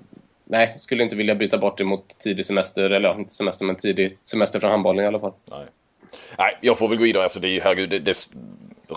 Nej, 0.49 0.75
skulle 0.77 1.03
inte 1.03 1.15
vilja 1.15 1.35
byta 1.35 1.57
bort 1.57 1.77
det 1.77 1.83
mot 1.83 2.19
tidig 2.19 2.45
semester, 2.45 2.89
eller 2.89 3.19
inte 3.19 3.33
semester 3.33 3.65
men 3.65 3.75
tidig 3.75 4.17
semester 4.21 4.59
från 4.59 4.71
handbollen 4.71 5.05
i 5.05 5.07
alla 5.07 5.19
fall. 5.19 5.33
Nej. 5.51 5.65
Nej, 6.37 6.57
jag 6.61 6.77
får 6.77 6.87
väl 6.87 6.97
gå 6.97 7.03
vidare. 7.03 7.23
Alltså 7.23 7.39
det 7.39 7.47
är 7.47 7.51
ju 7.51 7.59
herregud, 7.59 7.89
det, 7.89 7.99
det, 7.99 8.29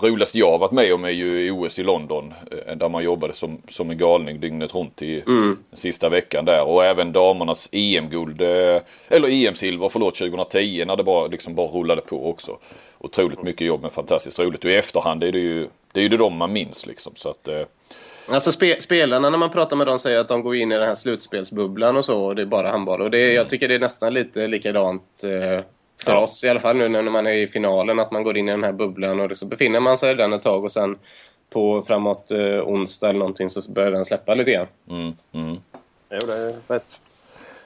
roligaste 0.03 0.39
jag 0.39 0.57
varit 0.57 0.71
med 0.71 0.93
om 0.93 1.03
är 1.03 1.09
ju 1.09 1.51
OS 1.51 1.79
i 1.79 1.83
London. 1.83 2.33
Eh, 2.51 2.75
där 2.75 2.89
man 2.89 3.03
jobbade 3.03 3.33
som, 3.33 3.61
som 3.69 3.89
en 3.89 3.97
galning 3.97 4.39
dygnet 4.39 4.75
runt 4.75 5.01
i 5.01 5.21
mm. 5.27 5.57
sista 5.73 6.09
veckan 6.09 6.45
där. 6.45 6.63
Och 6.63 6.85
även 6.85 7.11
damernas 7.11 7.69
EM-guld, 7.71 8.41
eh, 8.41 8.81
eller 9.09 9.27
EM-silver 9.29 9.89
förlåt 9.89 10.15
2010 10.15 10.85
när 10.85 10.95
det 10.95 11.03
bara, 11.03 11.27
liksom 11.27 11.55
bara 11.55 11.67
rullade 11.67 12.01
på 12.01 12.29
också. 12.29 12.57
Otroligt 12.99 13.43
mycket 13.43 13.67
jobb 13.67 13.81
men 13.81 13.91
fantastiskt 13.91 14.39
roligt. 14.39 14.65
Och 14.65 14.71
i 14.71 14.75
efterhand 14.75 15.23
är 15.23 15.31
det 15.31 15.39
ju 15.39 15.67
det, 15.93 15.99
är 15.99 16.03
ju 16.03 16.09
det 16.09 16.17
de 16.17 16.37
man 16.37 16.53
minns 16.53 16.85
liksom. 16.85 17.13
Så 17.15 17.29
att, 17.29 17.47
eh, 17.47 17.61
Alltså 18.27 18.51
spe, 18.51 18.81
spelarna 18.81 19.29
när 19.29 19.37
man 19.37 19.49
pratar 19.49 19.77
med 19.77 19.87
dem 19.87 19.99
säger 19.99 20.19
att 20.19 20.27
de 20.27 20.43
går 20.43 20.55
in 20.55 20.71
i 20.71 20.75
den 20.75 20.87
här 20.87 20.95
slutspelsbubblan 20.95 21.97
och 21.97 22.05
så 22.05 22.25
och 22.25 22.35
det 22.35 22.41
är 22.41 22.45
bara 22.45 22.71
handboll. 22.71 23.01
Och 23.01 23.11
det, 23.11 23.23
mm. 23.23 23.35
jag 23.35 23.49
tycker 23.49 23.67
det 23.67 23.75
är 23.75 23.79
nästan 23.79 24.13
lite 24.13 24.47
likadant 24.47 25.23
eh, 25.23 25.63
för 26.03 26.11
ja. 26.11 26.19
oss 26.19 26.43
i 26.43 26.49
alla 26.49 26.59
fall 26.59 26.77
nu 26.77 26.89
när 26.89 27.01
man 27.01 27.27
är 27.27 27.33
i 27.33 27.47
finalen, 27.47 27.99
att 27.99 28.11
man 28.11 28.23
går 28.23 28.37
in 28.37 28.47
i 28.47 28.51
den 28.51 28.63
här 28.63 28.71
bubblan 28.71 29.19
och 29.19 29.37
så 29.37 29.45
befinner 29.45 29.79
man 29.79 29.97
sig 29.97 30.11
i 30.11 30.15
den 30.15 30.33
ett 30.33 30.43
tag 30.43 30.63
och 30.63 30.71
sen 30.71 30.97
på 31.49 31.81
framåt 31.81 32.31
eh, 32.31 32.39
onsdag 32.39 33.09
eller 33.09 33.19
någonting 33.19 33.49
så 33.49 33.71
börjar 33.71 33.91
den 33.91 34.05
släppa 34.05 34.33
lite 34.33 34.51
grann. 34.51 34.67
Mm, 34.89 35.13
mm. 35.31 35.57
Jo, 36.09 36.19
det 36.27 36.33
är 36.33 36.55
rätt. 36.67 36.97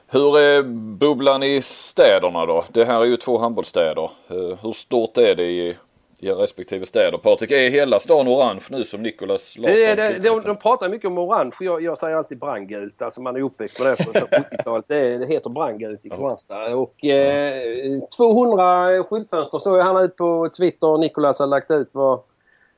Hur 0.08 0.38
är 0.38 0.62
bubblan 0.98 1.42
i 1.42 1.62
städerna 1.62 2.46
då? 2.46 2.64
Det 2.72 2.84
här 2.84 3.00
är 3.00 3.04
ju 3.04 3.16
två 3.16 3.38
handbollsstäder. 3.38 4.10
Eh, 4.28 4.58
hur 4.62 4.72
stort 4.72 5.18
är 5.18 5.34
det 5.34 5.44
i 5.44 5.68
i 5.68 5.76
respektive 6.22 6.86
städer. 6.86 7.18
Patrik, 7.18 7.50
är 7.50 7.70
hela 7.70 7.98
stan 7.98 8.28
orange 8.28 8.64
nu 8.70 8.84
som 8.84 9.02
Nicolas 9.02 9.58
Larsson? 9.58 9.74
Det, 9.74 9.94
det, 9.94 10.18
de, 10.18 10.42
de 10.42 10.56
pratar 10.56 10.88
mycket 10.88 11.06
om 11.06 11.18
orange. 11.18 11.54
Jag, 11.60 11.82
jag 11.82 11.98
säger 11.98 12.16
alltid 12.16 12.38
brandgult. 12.38 13.02
Alltså 13.02 13.20
man 13.20 13.36
är 13.36 13.40
uppväxt 13.40 13.80
med 13.80 13.88
det 13.88 14.04
från 14.04 14.14
70-talet. 14.14 14.84
Det, 14.88 15.18
det 15.18 15.26
heter 15.26 15.50
brandgult 15.50 16.06
i 16.06 16.08
Kristianstad. 16.08 16.74
Och 16.74 17.04
eh, 17.04 18.00
200 18.16 19.04
skyltfönster 19.04 19.58
såg 19.58 19.78
jag 19.78 19.84
han 19.84 20.04
ut 20.04 20.16
på 20.16 20.48
Twitter. 20.56 20.98
Nicolas 20.98 21.38
har 21.38 21.46
lagt 21.46 21.70
ut 21.70 21.94
var, 21.94 22.20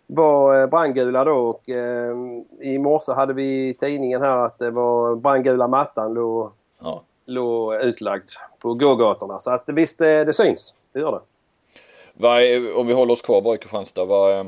var 0.07 0.61
eh, 0.61 0.67
brandgula 0.67 1.25
då. 1.25 1.37
Och, 1.37 1.69
eh, 1.69 2.17
I 2.61 2.79
morse 2.79 3.13
hade 3.13 3.33
vi 3.33 3.69
i 3.69 3.75
tidningen 3.75 4.23
här 4.23 4.37
att 4.47 4.59
det 4.59 4.71
var 4.71 5.17
brandgula 5.17 5.69
mattan 5.69 6.15
låg, 6.15 6.51
ja. 6.81 7.03
låg 7.27 7.75
utlagd 7.75 8.31
på 8.59 8.75
gågatorna. 8.75 9.39
Så 9.39 9.51
att 9.51 9.65
visst, 9.67 9.99
det, 9.99 10.25
det 10.25 10.33
syns. 10.33 10.75
Det 10.93 11.01
gör 11.01 11.13
det. 11.13 11.21
Vad 12.21 12.43
är, 12.43 12.77
om 12.77 12.87
vi 12.87 12.93
håller 12.93 13.13
oss 13.13 13.23
kvar 13.23 13.41
bara 13.41 13.55
i 13.55 13.59
Kristianstad. 13.59 14.05
Vad, 14.05 14.47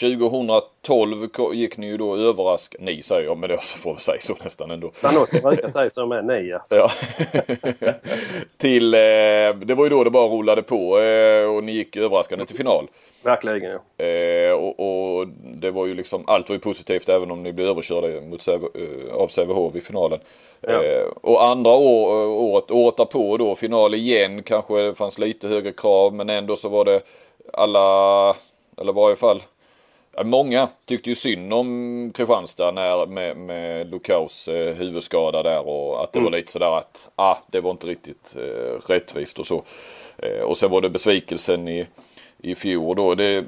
2012 0.00 1.28
gick 1.52 1.76
ni 1.76 1.86
ju 1.86 1.96
då 1.96 2.16
överrask... 2.16 2.76
Ni 2.78 3.02
säger 3.02 3.22
jag 3.22 3.38
men 3.38 3.50
det 3.50 3.62
får 3.62 3.94
vi 3.94 4.00
säga 4.00 4.20
så 4.20 4.36
nästan 4.44 4.70
ändå. 4.70 4.92
Sanotti 4.96 5.40
brukar 5.40 5.68
säga 5.78 5.90
så 5.90 6.06
med 6.06 6.24
ni 6.24 6.52
alltså. 6.52 6.76
Ja. 6.76 6.90
till, 8.56 8.94
eh, 8.94 8.98
det 9.64 9.74
var 9.74 9.84
ju 9.84 9.90
då 9.90 10.04
det 10.04 10.10
bara 10.10 10.28
rullade 10.28 10.62
på 10.62 10.98
eh, 11.00 11.46
och 11.46 11.64
ni 11.64 11.72
gick 11.72 11.96
överraskande 11.96 12.46
till 12.46 12.56
final. 12.56 12.88
Verkligen 13.24 13.70
ja. 13.96 14.04
Eh, 14.04 14.52
och, 14.52 14.80
och, 14.80 15.28
det 15.44 15.70
var 15.70 15.86
ju 15.86 15.94
liksom, 15.94 16.24
allt 16.26 16.48
var 16.48 16.56
ju 16.56 16.60
positivt 16.60 17.08
även 17.08 17.30
om 17.30 17.42
ni 17.42 17.52
blev 17.52 17.68
överkörda 17.68 18.20
mot, 18.20 18.48
eh, 18.48 19.14
av 19.14 19.28
Sävehof 19.28 19.74
i 19.74 19.80
finalen. 19.80 20.20
Ja. 20.60 20.84
Eh, 20.84 21.06
och 21.20 21.44
andra 21.44 21.70
år, 21.70 22.22
eh, 22.22 22.28
året, 22.28 22.70
året 22.70 22.96
därpå 22.96 23.36
då 23.36 23.54
final 23.54 23.94
igen 23.94 24.42
kanske 24.42 24.82
det 24.82 24.94
fanns 24.94 25.18
lite 25.18 25.48
högre 25.48 25.72
krav 25.72 26.14
men 26.14 26.30
ändå 26.30 26.56
så 26.56 26.68
var 26.68 26.84
det 26.84 27.00
alla, 27.52 28.28
eller 28.76 28.92
i 28.92 28.94
varje 28.94 29.16
fall 29.16 29.42
Många 30.22 30.68
tyckte 30.86 31.10
ju 31.10 31.14
synd 31.14 31.52
om 31.52 32.12
Kristianstad 32.14 32.70
när, 32.70 33.06
med, 33.06 33.36
med 33.36 33.90
Lukaus 33.90 34.48
eh, 34.48 34.74
huvudskada 34.74 35.42
där 35.42 35.68
och 35.68 36.02
att 36.02 36.12
det 36.12 36.18
mm. 36.18 36.32
var 36.32 36.38
lite 36.38 36.52
sådär 36.52 36.78
att 36.78 37.10
ah, 37.16 37.36
det 37.46 37.60
var 37.60 37.70
inte 37.70 37.86
riktigt 37.86 38.36
eh, 38.38 38.90
rättvist 38.90 39.38
och 39.38 39.46
så. 39.46 39.62
Eh, 40.16 40.42
och 40.42 40.56
sen 40.56 40.70
var 40.70 40.80
det 40.80 40.90
besvikelsen 40.90 41.68
i, 41.68 41.86
i 42.38 42.54
fjol 42.54 42.96
då. 42.96 43.14
Det, 43.14 43.44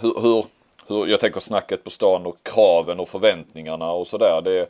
hur, 0.00 0.20
hur, 0.20 0.44
hur, 0.86 1.06
jag 1.06 1.20
tänker 1.20 1.40
snacket 1.40 1.84
på 1.84 1.90
stan 1.90 2.26
och 2.26 2.36
kraven 2.42 3.00
och 3.00 3.08
förväntningarna 3.08 3.92
och 3.92 4.06
sådär. 4.06 4.42
Det, 4.42 4.66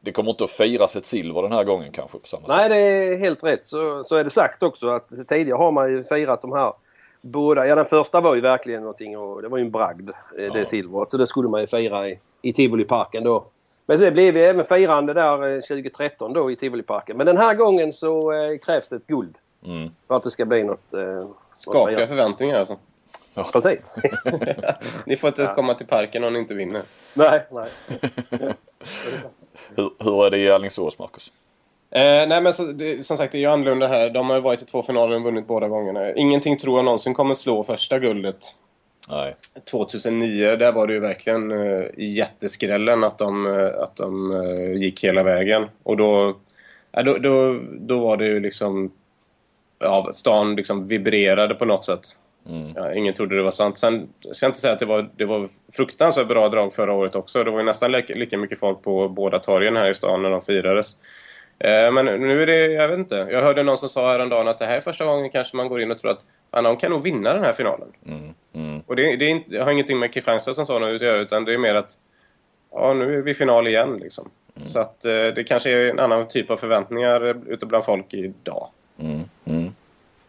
det 0.00 0.12
kommer 0.12 0.30
inte 0.30 0.44
att 0.44 0.50
firas 0.50 0.96
ett 0.96 1.06
silver 1.06 1.42
den 1.42 1.52
här 1.52 1.64
gången 1.64 1.92
kanske 1.92 2.18
på 2.18 2.26
samma 2.26 2.46
sätt. 2.46 2.56
Nej, 2.56 2.68
det 2.68 2.76
är 2.76 3.18
helt 3.18 3.44
rätt. 3.44 3.64
Så, 3.64 4.04
så 4.04 4.16
är 4.16 4.24
det 4.24 4.30
sagt 4.30 4.62
också 4.62 4.88
att 4.88 5.08
tidigare 5.28 5.56
har 5.56 5.72
man 5.72 5.90
ju 5.90 6.02
firat 6.02 6.42
de 6.42 6.52
här 6.52 6.72
båda. 7.24 7.66
Ja, 7.66 7.74
den 7.74 7.86
första 7.86 8.20
var 8.20 8.34
ju 8.34 8.40
verkligen 8.40 8.80
någonting 8.80 9.18
och 9.18 9.42
det 9.42 9.48
var 9.48 9.58
ju 9.58 9.64
en 9.64 9.70
bragd, 9.70 10.08
eh, 10.08 10.52
det 10.52 10.58
ja. 10.58 10.66
silvret. 10.66 11.10
Så 11.10 11.16
det 11.16 11.26
skulle 11.26 11.48
man 11.48 11.60
ju 11.60 11.66
fira 11.66 12.08
i, 12.08 12.18
i 12.42 12.52
Tivoliparken 12.52 13.24
då. 13.24 13.44
Men 13.86 13.98
så 13.98 14.10
blev 14.10 14.34
det 14.34 14.46
även 14.46 14.64
firande 14.64 15.12
där 15.12 15.60
2013 15.60 16.30
eh, 16.30 16.34
då 16.34 16.50
i 16.50 16.56
Tivoliparken. 16.56 17.16
Men 17.16 17.26
den 17.26 17.36
här 17.36 17.54
gången 17.54 17.92
så 17.92 18.32
eh, 18.32 18.58
krävs 18.58 18.88
det 18.88 18.96
ett 18.96 19.06
guld. 19.06 19.34
Mm. 19.64 19.90
För 20.08 20.16
att 20.16 20.22
det 20.22 20.30
ska 20.30 20.44
bli 20.44 20.64
något... 20.64 20.94
Eh, 20.94 21.28
Skakiga 21.56 22.06
förväntningar 22.06 22.58
alltså. 22.58 22.76
Ja. 23.34 23.48
Precis. 23.52 23.96
ni 25.06 25.16
får 25.16 25.28
inte 25.28 25.42
ja. 25.42 25.54
komma 25.54 25.74
till 25.74 25.86
parken 25.86 26.24
om 26.24 26.32
ni 26.32 26.38
inte 26.38 26.54
vinner. 26.54 26.82
Nej, 27.14 27.42
nej. 27.50 27.68
hur, 29.76 29.90
hur 29.98 30.26
är 30.26 30.30
det 30.30 30.38
i 30.38 30.50
Alingsås, 30.50 30.98
Marcus? 30.98 31.32
Eh, 31.94 32.28
nej 32.28 32.40
men 32.40 32.52
så, 32.52 32.64
det, 32.64 33.06
som 33.06 33.16
sagt, 33.16 33.32
det 33.32 33.38
är 33.38 33.40
ju 33.40 33.50
annorlunda 33.50 33.88
här. 33.88 34.10
De 34.10 34.28
har 34.28 34.36
ju 34.36 34.42
varit 34.42 34.62
i 34.62 34.64
två 34.64 34.82
finaler 34.82 35.16
och 35.16 35.22
vunnit 35.22 35.46
båda 35.46 35.68
gångerna. 35.68 36.12
Ingenting 36.12 36.58
tror 36.58 36.78
jag 36.78 36.84
någonsin 36.84 37.14
kommer 37.14 37.34
slå 37.34 37.62
första 37.62 37.98
guldet. 37.98 38.54
Nej. 39.08 39.36
2009, 39.70 40.56
där 40.56 40.72
var 40.72 40.86
det 40.86 40.92
ju 40.92 41.00
verkligen 41.00 41.52
eh, 41.52 41.84
jätteskrällen 41.96 43.04
att 43.04 43.18
de, 43.18 43.46
eh, 43.46 43.82
att 43.82 43.96
de 43.96 44.32
eh, 44.32 44.72
gick 44.72 45.04
hela 45.04 45.22
vägen. 45.22 45.66
Och 45.82 45.96
då, 45.96 46.36
ja, 46.92 47.02
då, 47.02 47.18
då, 47.18 47.60
då 47.72 47.98
var 47.98 48.16
det 48.16 48.26
ju 48.26 48.40
liksom... 48.40 48.92
Ja, 49.78 50.10
stan 50.12 50.56
liksom 50.56 50.86
vibrerade 50.86 51.54
på 51.54 51.64
något 51.64 51.84
sätt. 51.84 52.00
Mm. 52.48 52.72
Ja, 52.76 52.94
ingen 52.94 53.14
trodde 53.14 53.36
det 53.36 53.42
var 53.42 53.50
sant. 53.50 53.78
Sen 53.78 54.08
ska 54.32 54.46
jag 54.46 54.48
inte 54.48 54.60
säga 54.60 54.72
att 54.72 54.80
det 54.80 54.86
var, 54.86 55.10
det 55.16 55.24
var 55.24 55.48
fruktansvärt 55.72 56.28
bra 56.28 56.48
drag 56.48 56.74
förra 56.74 56.92
året 56.92 57.16
också. 57.16 57.44
Det 57.44 57.50
var 57.50 57.58
ju 57.58 57.64
nästan 57.64 57.92
lika, 57.92 58.14
lika 58.14 58.38
mycket 58.38 58.58
folk 58.58 58.82
på 58.82 59.08
båda 59.08 59.38
torgen 59.38 59.76
här 59.76 59.90
i 59.90 59.94
stan 59.94 60.22
när 60.22 60.30
de 60.30 60.42
firades. 60.42 60.96
Eh, 61.58 61.92
men 61.92 62.04
nu 62.04 62.42
är 62.42 62.46
det, 62.46 62.66
jag 62.66 62.88
vet 62.88 62.98
inte. 62.98 63.28
Jag 63.30 63.42
hörde 63.42 63.62
någon 63.62 63.78
som 63.78 63.88
sa 63.88 64.12
häromdagen 64.12 64.48
att 64.48 64.58
det 64.58 64.66
här 64.66 64.76
är 64.76 64.80
första 64.80 65.04
gången 65.04 65.30
kanske 65.30 65.56
man 65.56 65.68
går 65.68 65.80
in 65.80 65.90
och 65.90 65.98
tror 65.98 66.10
att 66.10 66.24
de 66.50 66.76
kan 66.76 66.90
nog 66.90 67.02
vinna 67.02 67.34
den 67.34 67.44
här 67.44 67.52
finalen. 67.52 67.88
Mm, 68.06 68.34
mm. 68.52 68.82
Och 68.86 68.96
det, 68.96 69.16
det, 69.16 69.24
är 69.24 69.28
inte, 69.28 69.50
det 69.50 69.62
har 69.62 69.70
ingenting 69.70 69.98
med 69.98 70.14
Kristianstad 70.14 70.54
som 70.54 70.66
sådan 70.66 70.94
att 70.94 71.02
göra 71.02 71.20
utan 71.20 71.44
det 71.44 71.54
är 71.54 71.58
mer 71.58 71.74
att 71.74 71.90
ja, 72.72 72.92
nu 72.92 73.18
är 73.18 73.22
vi 73.22 73.34
final 73.34 73.66
igen 73.66 73.98
liksom. 74.02 74.30
Mm. 74.56 74.68
Så 74.68 74.80
att 74.80 75.04
eh, 75.04 75.10
det 75.10 75.44
kanske 75.48 75.70
är 75.70 75.90
en 75.90 75.98
annan 75.98 76.28
typ 76.28 76.50
av 76.50 76.56
förväntningar 76.56 77.36
ute 77.52 77.66
bland 77.66 77.84
folk 77.84 78.14
idag. 78.14 78.68
Mm, 78.98 79.20
mm. 79.44 79.74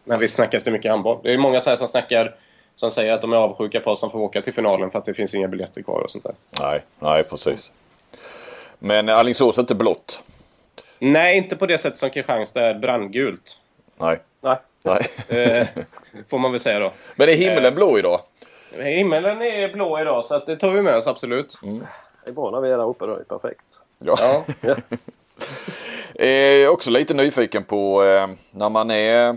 Men 0.04 0.20
vi 0.20 0.28
snackar 0.28 0.58
så 0.58 0.70
mycket 0.70 0.90
handboll. 0.90 1.18
Det 1.22 1.32
är 1.32 1.38
många 1.38 1.60
så 1.60 1.70
här 1.70 1.76
som 1.76 1.88
snackar 1.88 2.34
som 2.76 2.90
säger 2.90 3.12
att 3.12 3.20
de 3.20 3.32
är 3.32 3.36
avsjuka 3.36 3.80
på 3.80 3.90
oss 3.90 4.00
som 4.00 4.10
får 4.10 4.18
åka 4.18 4.42
till 4.42 4.52
finalen 4.52 4.90
för 4.90 4.98
att 4.98 5.04
det 5.04 5.14
finns 5.14 5.34
inga 5.34 5.48
biljetter 5.48 5.82
kvar 5.82 6.00
och 6.00 6.10
sånt 6.10 6.24
där. 6.24 6.34
Nej, 6.60 6.82
nej 6.98 7.24
precis. 7.24 7.72
Men 8.78 9.08
Alingsås 9.08 9.58
är 9.58 9.62
inte 9.62 9.74
blått. 9.74 10.22
Nej, 10.98 11.36
inte 11.36 11.56
på 11.56 11.66
det 11.66 11.78
sätt 11.78 11.96
som 11.96 12.10
Kristianstad 12.10 12.60
är 12.66 12.74
brandgult. 12.74 13.58
Nej. 13.96 14.20
Nej, 14.40 14.56
Nej. 14.84 15.00
Eh, 15.28 15.66
får 16.26 16.38
man 16.38 16.50
väl 16.50 16.60
säga 16.60 16.78
då. 16.78 16.92
Men 17.16 17.28
är 17.28 17.34
himlen 17.34 17.74
blå 17.74 17.98
idag? 17.98 18.20
Himmelen 18.78 19.42
är 19.42 19.72
blå 19.72 20.00
idag 20.00 20.24
så 20.24 20.34
att 20.34 20.46
det 20.46 20.56
tar 20.56 20.70
vi 20.70 20.82
med 20.82 20.96
oss 20.96 21.06
absolut. 21.06 21.58
Det 22.24 22.30
är 22.30 22.34
bra 22.34 22.50
när 22.50 22.60
vi 22.60 22.70
är 22.70 22.78
där 22.78 22.88
uppe 22.88 23.06
då. 23.06 23.14
Det 23.14 23.20
är 23.20 23.38
perfekt. 23.38 23.80
Ja. 23.98 24.44
Ja. 24.60 24.76
Eh, 26.24 26.68
också 26.68 26.90
lite 26.90 27.14
nyfiken 27.14 27.64
på 27.64 28.04
eh, 28.04 28.28
när 28.50 28.68
man 28.70 28.90
är 28.90 29.36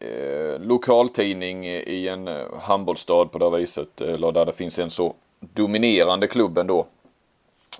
eh, 0.00 0.60
lokaltidning 0.60 1.66
i 1.66 2.08
en 2.08 2.28
eh, 2.28 2.58
handbollsstad 2.60 3.24
på 3.24 3.38
det 3.38 3.44
här 3.44 3.56
viset 3.56 4.00
eller 4.00 4.32
där 4.32 4.44
det 4.44 4.52
finns 4.52 4.78
en 4.78 4.90
så 4.90 5.14
dominerande 5.40 6.26
klubb 6.26 6.58
ändå. 6.58 6.86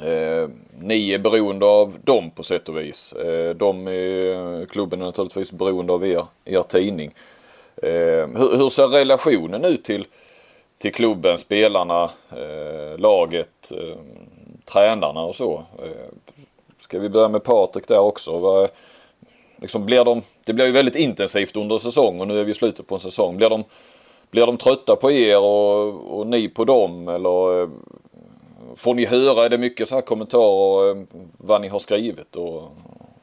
Eh, 0.00 0.48
ni 0.78 1.12
är 1.12 1.18
beroende 1.18 1.66
av 1.66 1.96
dem 2.04 2.30
på 2.30 2.42
sätt 2.42 2.68
och 2.68 2.78
vis. 2.78 3.12
Eh, 3.12 3.54
de 3.54 3.88
är, 3.88 4.66
klubben 4.66 5.00
är 5.00 5.06
naturligtvis 5.06 5.52
beroende 5.52 5.92
av 5.92 6.06
er, 6.06 6.26
er 6.44 6.62
tidning. 6.62 7.14
Eh, 7.76 8.28
hur, 8.38 8.56
hur 8.56 8.68
ser 8.68 8.88
relationen 8.88 9.64
ut 9.64 9.84
till, 9.84 10.06
till 10.78 10.92
klubben, 10.92 11.38
spelarna, 11.38 12.10
eh, 12.30 12.98
laget, 12.98 13.72
eh, 13.72 13.96
tränarna 14.64 15.20
och 15.20 15.34
så? 15.34 15.64
Eh, 15.82 16.12
ska 16.78 16.98
vi 16.98 17.08
börja 17.08 17.28
med 17.28 17.44
Patrik 17.44 17.88
där 17.88 17.98
också? 17.98 18.38
Var, 18.38 18.68
liksom 19.56 19.86
blir 19.86 20.04
de, 20.04 20.22
det 20.44 20.52
blir 20.52 20.66
ju 20.66 20.72
väldigt 20.72 20.96
intensivt 20.96 21.56
under 21.56 21.78
säsong 21.78 22.20
och 22.20 22.28
nu 22.28 22.40
är 22.40 22.44
vi 22.44 22.50
i 22.50 22.54
slutet 22.54 22.86
på 22.86 22.94
en 22.94 23.00
säsong. 23.00 23.36
Blir 23.36 23.50
de, 23.50 23.64
blir 24.30 24.46
de 24.46 24.56
trötta 24.56 24.96
på 24.96 25.10
er 25.10 25.38
och, 25.38 26.18
och 26.18 26.26
ni 26.26 26.48
på 26.48 26.64
dem 26.64 27.08
eller 27.08 27.62
eh, 27.62 27.68
får 28.76 28.94
ni 28.94 29.04
höra, 29.04 29.44
är 29.44 29.48
det 29.48 29.58
mycket 29.58 29.88
så 29.88 29.94
här 29.94 30.02
kommentarer 30.02 30.90
eh, 30.90 31.04
vad 31.38 31.60
ni 31.60 31.68
har 31.68 31.78
skrivit 31.78 32.36
och, 32.36 32.62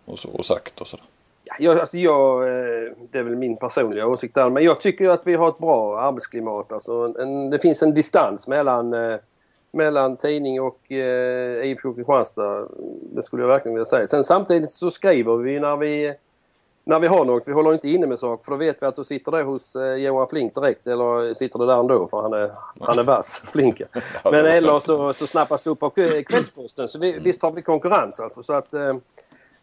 och, 0.05 0.19
så, 0.19 0.29
och 0.29 0.45
sagt 0.45 0.81
och 0.81 0.87
sådär? 0.87 1.05
Ja, 1.43 1.55
jag, 1.59 1.79
alltså 1.79 1.97
jag, 1.97 2.43
eh, 2.43 2.91
det 3.11 3.19
är 3.19 3.23
väl 3.23 3.35
min 3.35 3.57
personliga 3.57 4.07
åsikt 4.07 4.35
där. 4.35 4.49
Men 4.49 4.63
jag 4.63 4.81
tycker 4.81 5.09
att 5.09 5.27
vi 5.27 5.35
har 5.35 5.49
ett 5.49 5.57
bra 5.57 5.99
arbetsklimat. 5.99 6.71
Alltså 6.71 7.13
en, 7.19 7.49
det 7.49 7.59
finns 7.59 7.83
en 7.83 7.93
distans 7.93 8.47
mellan, 8.47 8.93
eh, 8.93 9.17
mellan 9.71 10.17
tidning 10.17 10.61
och 10.61 10.91
eh, 10.91 11.65
IFK 11.65 11.93
Kristianstad. 11.93 12.67
Det 13.13 13.23
skulle 13.23 13.43
jag 13.43 13.47
verkligen 13.47 13.75
vilja 13.75 13.85
säga. 13.85 14.07
Sen 14.07 14.23
samtidigt 14.23 14.71
så 14.71 14.91
skriver 14.91 15.37
vi 15.37 15.59
när 15.59 15.77
vi, 15.77 16.13
när 16.83 16.99
vi 16.99 17.07
har 17.07 17.25
något. 17.25 17.47
Vi 17.47 17.51
håller 17.53 17.73
inte 17.73 17.89
inne 17.89 18.07
med 18.07 18.19
saker 18.19 18.43
för 18.43 18.51
då 18.51 18.57
vet 18.57 18.81
vi 18.81 18.85
att 18.87 18.95
då 18.95 19.03
sitter 19.03 19.31
det 19.31 19.43
hos 19.43 19.75
eh, 19.75 19.93
Johan 19.93 20.27
Flink 20.27 20.55
direkt 20.55 20.87
eller 20.87 21.33
sitter 21.33 21.59
det 21.59 21.65
där 21.65 21.79
ändå 21.79 22.07
för 22.07 22.21
han 22.21 22.33
är, 22.33 22.51
han 22.79 22.99
är 22.99 23.03
vass, 23.03 23.41
Flink. 23.51 23.81
Ja, 24.23 24.31
Men 24.31 24.45
eller 24.45 24.79
så, 24.79 25.13
så 25.13 25.27
snappas 25.27 25.61
det 25.61 25.69
upp 25.69 25.83
av 25.83 25.93
Kv- 25.93 26.23
Kvällsposten. 26.23 26.87
Så 26.87 26.99
vi, 26.99 27.19
visst 27.19 27.41
har 27.41 27.51
vi 27.51 27.61
konkurrens 27.61 28.19
alltså. 28.19 28.43
Så 28.43 28.53
att, 28.53 28.73
eh, 28.73 28.89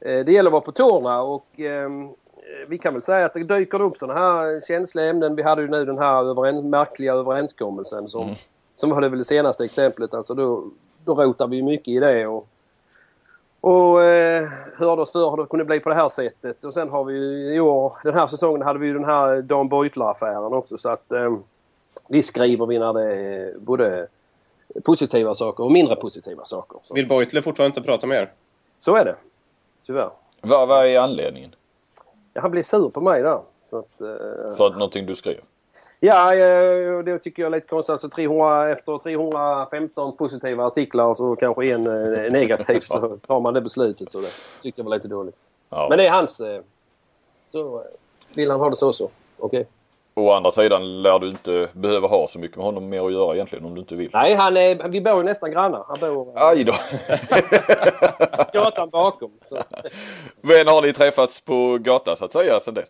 eh, 0.01 0.25
det 0.25 0.33
gäller 0.33 0.49
att 0.49 0.53
vara 0.53 0.61
på 0.63 0.73
tårna 0.73 1.23
och 1.23 1.61
eh, 1.61 1.91
vi 2.69 2.79
kan 2.79 2.93
väl 2.93 3.03
säga 3.03 3.27
att 3.27 3.33
det 3.33 3.45
dyker 3.45 3.83
upp 3.83 3.97
sådana 3.97 4.21
här 4.21 4.61
känsliga 4.69 5.07
ämnen. 5.07 5.37
Vi 5.37 5.43
hade 5.43 5.63
ju 5.63 5.69
nu 5.69 5.85
den 5.85 5.99
här 5.99 6.25
överens, 6.31 6.65
märkliga 6.65 7.13
överenskommelsen 7.13 8.09
som, 8.09 8.35
som 8.77 8.91
var 8.91 9.01
det 9.01 9.09
väl 9.09 9.19
det 9.19 9.25
senaste 9.25 9.65
exemplet. 9.65 10.15
Alltså 10.15 10.35
då, 10.35 10.65
då 11.05 11.15
rotar 11.15 11.47
vi 11.47 11.63
mycket 11.63 11.89
i 11.89 11.99
det 11.99 12.27
och, 12.27 12.49
och 13.61 14.03
eh, 14.03 14.49
hörde 14.79 15.03
oss 15.03 15.13
för 15.13 15.31
hur 15.31 15.37
det 15.37 15.47
kunde 15.47 15.65
bli 15.65 15.81
på 15.81 15.89
det 15.89 15.95
här 15.95 16.09
sättet. 16.09 16.65
Och 16.65 16.73
sen 16.75 16.89
har 16.89 17.05
vi 17.05 17.15
ju 17.15 17.55
i 17.55 17.61
år, 17.61 17.93
den 18.05 18.15
här 18.15 18.27
säsongen 18.27 18.63
hade 18.63 18.79
vi 18.79 18.87
ju 18.87 18.93
den 18.95 19.05
här 19.05 19.43
Dan 19.43 19.69
Beutler-affären 19.69 20.53
också 20.53 20.77
så 20.79 20.89
att 20.89 21.13
eh, 21.13 21.37
vi 22.09 22.23
skriver 22.23 22.67
vi 22.67 22.79
när 22.79 22.93
det 22.93 23.15
är 23.15 23.55
både 23.59 24.07
positiva 24.85 25.35
saker 25.35 25.65
och 25.65 25.73
mindre 25.73 25.97
positiva 25.97 26.45
saker. 26.45 26.79
Så, 26.83 26.95
Vill 26.95 27.09
Beutler 27.09 27.41
fortfarande 27.43 27.79
inte 27.79 27.87
prata 27.91 28.07
med 28.07 28.19
er? 28.19 28.33
så 28.81 28.97
är 28.97 29.05
det. 29.05 29.15
Tyvärr. 29.87 30.11
Vad, 30.41 30.69
vad 30.69 30.87
är 30.87 30.99
anledningen? 30.99 31.55
Ja, 32.33 32.41
han 32.41 32.51
blev 32.51 32.63
sur 32.63 32.89
på 32.89 33.01
mig 33.01 33.23
där. 33.23 33.41
Så 33.65 33.79
att, 33.79 34.01
eh, 34.01 34.57
För 34.57 34.67
att 34.67 34.73
någonting 34.73 35.07
du 35.07 35.15
skrev? 35.15 35.41
Ja, 36.01 36.35
eh, 36.35 36.99
det 36.99 37.19
tycker 37.19 37.43
jag 37.43 37.53
är 37.53 37.57
lite 37.57 37.67
konstigt. 37.69 37.91
Alltså 37.93 38.09
300, 38.09 38.71
efter 38.73 38.99
315 38.99 40.17
positiva 40.17 40.65
artiklar 40.67 41.15
så 41.15 41.37
kanske 41.37 41.67
en 41.73 41.87
eh, 41.87 42.33
negativ 42.33 42.81
så 42.81 43.17
tar 43.27 43.41
man 43.41 43.55
det 43.55 43.61
beslutet. 43.61 44.13
Så 44.13 44.21
det 44.21 44.31
tycker 44.63 44.81
jag 44.83 44.85
var 44.89 44.97
lite 44.97 45.09
dåligt. 45.09 45.37
Ja. 45.71 45.87
Men 45.89 45.99
det 45.99 46.07
är 46.07 46.11
hans... 46.11 46.41
eh, 46.41 46.61
Så 47.53 47.83
vill 48.35 48.51
han 48.51 48.61
ha 48.61 48.71
det 48.71 48.77
så 48.77 48.93
så. 48.93 49.11
Okej. 49.39 49.67
Å 50.19 50.31
andra 50.33 50.51
sidan 50.51 51.03
lär 51.03 51.19
du 51.19 51.29
inte 51.29 51.69
behöva 51.73 52.09
ha 52.09 52.29
så 52.29 52.39
mycket 52.39 52.57
med 52.57 52.67
honom 52.67 52.89
mer 52.89 53.07
att 53.07 53.13
göra 53.13 53.35
egentligen 53.35 53.65
om 53.65 53.75
du 53.75 53.81
inte 53.81 53.95
vill. 53.95 54.11
Nej, 54.13 54.35
han 54.35 54.57
är, 54.57 54.89
vi 54.89 55.01
bor 55.01 55.17
ju 55.17 55.23
nästan 55.23 55.51
grannar. 55.51 55.85
Han 55.89 55.99
bor 56.01 56.33
Aj 56.35 56.65
då! 56.65 56.73
gatan 58.53 58.91
bakom. 58.91 59.31
Så. 59.49 59.63
Men 60.41 60.67
har 60.69 60.83
ni 60.83 60.93
träffats 60.93 61.41
på 61.41 61.79
gatan 61.81 62.17
så 62.17 62.25
att 62.25 62.33
säga 62.33 62.61
sen 62.61 62.75
dess? 62.75 62.89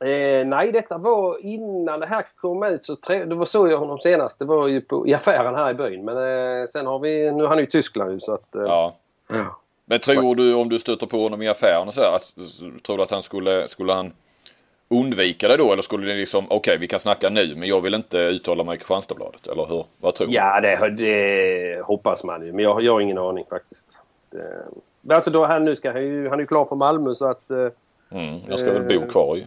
Eh, 0.00 0.46
nej, 0.46 0.72
detta 0.72 0.98
var 0.98 1.36
innan 1.46 2.00
det 2.00 2.06
här 2.06 2.24
kom 2.36 2.62
ut. 2.62 2.84
Så 2.84 2.96
tre, 2.96 3.24
det 3.24 3.34
var 3.34 3.46
så 3.46 3.68
jag 3.68 3.78
honom 3.78 3.98
senast. 3.98 4.38
Det 4.38 4.44
var 4.44 4.66
ju 4.68 4.80
på, 4.80 5.06
i 5.08 5.14
affären 5.14 5.54
här 5.54 5.70
i 5.70 5.74
byn. 5.74 6.04
Men 6.04 6.16
eh, 6.16 6.66
sen 6.68 6.86
har 6.86 6.98
vi... 6.98 7.30
Nu 7.32 7.44
är 7.44 7.48
han 7.48 7.58
ju 7.58 7.64
i 7.64 7.70
Tyskland 7.70 8.22
så 8.22 8.32
att... 8.34 8.54
Eh, 8.54 8.62
Ja. 8.62 8.94
ja. 9.28 9.56
Men 9.84 9.98
tror 10.00 10.34
du 10.34 10.54
om 10.54 10.68
du 10.68 10.78
stöter 10.78 11.06
på 11.06 11.22
honom 11.22 11.42
i 11.42 11.48
affären 11.48 11.88
och 11.88 11.94
så 11.94 12.00
här, 12.00 12.16
att- 12.16 12.34
tror 12.86 12.96
du 12.96 13.02
att 13.02 13.10
han 13.10 13.22
skulle, 13.22 13.68
skulle 13.68 13.92
han 13.92 14.12
undvika 14.88 15.48
det 15.48 15.56
då 15.56 15.72
eller 15.72 15.82
skulle 15.82 16.06
det 16.06 16.14
liksom, 16.18 16.46
okej 16.50 16.78
vi 16.78 16.88
kan 16.88 16.98
snacka 16.98 17.28
nu 17.30 17.54
men 17.56 17.68
jag 17.68 17.80
vill 17.80 17.94
inte 17.94 18.18
uttala 18.18 18.64
mig 18.64 18.74
i 18.74 18.78
Kristianstadsbladet 18.78 19.46
eller 19.46 19.66
hur? 19.66 19.84
Vad 20.00 20.14
tror 20.14 20.26
du? 20.26 20.32
Ja, 20.34 20.60
det, 20.60 20.88
det 20.90 21.82
hoppas 21.84 22.24
man 22.24 22.46
ju. 22.46 22.52
Men 22.52 22.64
jag, 22.64 22.82
jag 22.82 22.92
har 22.92 23.00
ingen 23.00 23.18
aning 23.18 23.44
faktiskt. 23.50 23.98
Det, 24.30 24.62
men 25.00 25.14
alltså 25.14 25.30
då, 25.30 25.44
han, 25.46 25.64
nu 25.64 25.74
ska 25.74 25.92
han, 25.92 26.02
ju, 26.02 26.28
han 26.28 26.38
är 26.38 26.42
ju 26.42 26.46
klar 26.46 26.64
för 26.64 26.76
Malmö 26.76 27.14
så 27.14 27.26
att... 27.26 27.50
Eh, 27.50 27.66
Mm, 28.10 28.38
jag 28.48 28.58
ska 28.60 28.72
väl 28.72 28.98
bo 29.00 29.06
kvar 29.10 29.36
ju. 29.36 29.44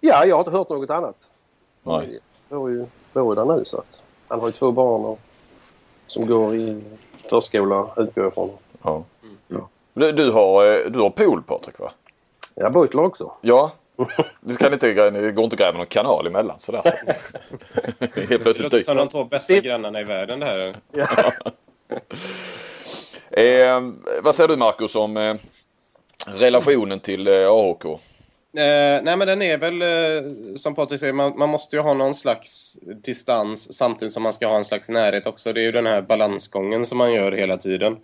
Ja, 0.00 0.24
jag 0.24 0.36
har 0.36 0.40
inte 0.40 0.50
hört 0.50 0.68
något 0.68 0.90
annat. 0.90 1.30
Nej. 1.82 2.20
Jag 2.48 2.58
bor 2.58 2.70
ju, 2.70 2.86
bor 3.12 3.34
där 3.34 3.44
nu 3.44 3.64
så 3.64 3.78
att... 3.78 4.02
Han 4.28 4.40
har 4.40 4.46
ju 4.46 4.52
två 4.52 4.72
barn 4.72 5.04
och, 5.04 5.18
som 6.06 6.26
går 6.26 6.54
i 6.54 6.82
förskola 7.30 7.88
utgår 7.96 8.24
jag 8.24 8.32
ifrån. 8.32 8.50
Ja. 8.82 9.04
Ja. 9.48 9.68
Du, 9.94 10.12
du, 10.12 10.30
har, 10.30 10.64
eh, 10.64 10.90
du 10.90 10.98
har 10.98 11.10
pool 11.10 11.42
Patrik 11.42 11.78
va? 11.78 11.92
Ja, 12.54 12.70
Beutler 12.70 13.02
också. 13.02 13.32
Ja. 13.40 13.72
Du 14.40 14.56
kan 14.56 14.72
inte, 14.72 15.10
det 15.10 15.32
går 15.32 15.44
inte 15.44 15.54
att 15.54 15.60
gräva 15.60 15.78
någon 15.78 15.86
kanal 15.86 16.26
emellan 16.26 16.60
sådär. 16.60 16.82
Helt 18.00 18.28
Det 18.28 18.38
plötsligt 18.38 18.62
låter 18.62 18.76
dyker 18.76 18.84
som 18.84 18.96
de 18.96 19.08
två 19.08 19.24
bästa 19.24 19.60
grannarna 19.60 20.00
i 20.00 20.04
världen 20.04 20.40
det 20.40 20.46
här. 20.46 20.76
Eh, 23.30 23.80
vad 24.22 24.34
säger 24.34 24.48
du 24.48 24.56
Marcus 24.56 24.96
om 24.96 25.16
eh, 25.16 25.34
relationen 26.26 27.00
till 27.00 27.28
eh, 27.28 27.48
AHK? 27.48 28.00
Eh, 28.56 29.02
nej 29.02 29.16
men 29.16 29.26
den 29.26 29.42
är 29.42 29.58
väl 29.58 29.82
eh, 29.82 30.30
som 30.56 30.74
Patrik 30.74 31.00
säger, 31.00 31.12
man, 31.12 31.38
man 31.38 31.48
måste 31.48 31.76
ju 31.76 31.82
ha 31.82 31.94
någon 31.94 32.14
slags 32.14 32.78
distans 32.82 33.76
samtidigt 33.76 34.12
som 34.12 34.22
man 34.22 34.32
ska 34.32 34.46
ha 34.46 34.56
en 34.56 34.64
slags 34.64 34.88
närhet 34.88 35.26
också. 35.26 35.52
Det 35.52 35.60
är 35.60 35.64
ju 35.64 35.72
den 35.72 35.86
här 35.86 36.02
balansgången 36.02 36.86
som 36.86 36.98
man 36.98 37.12
gör 37.12 37.32
hela 37.32 37.56
tiden. 37.56 37.96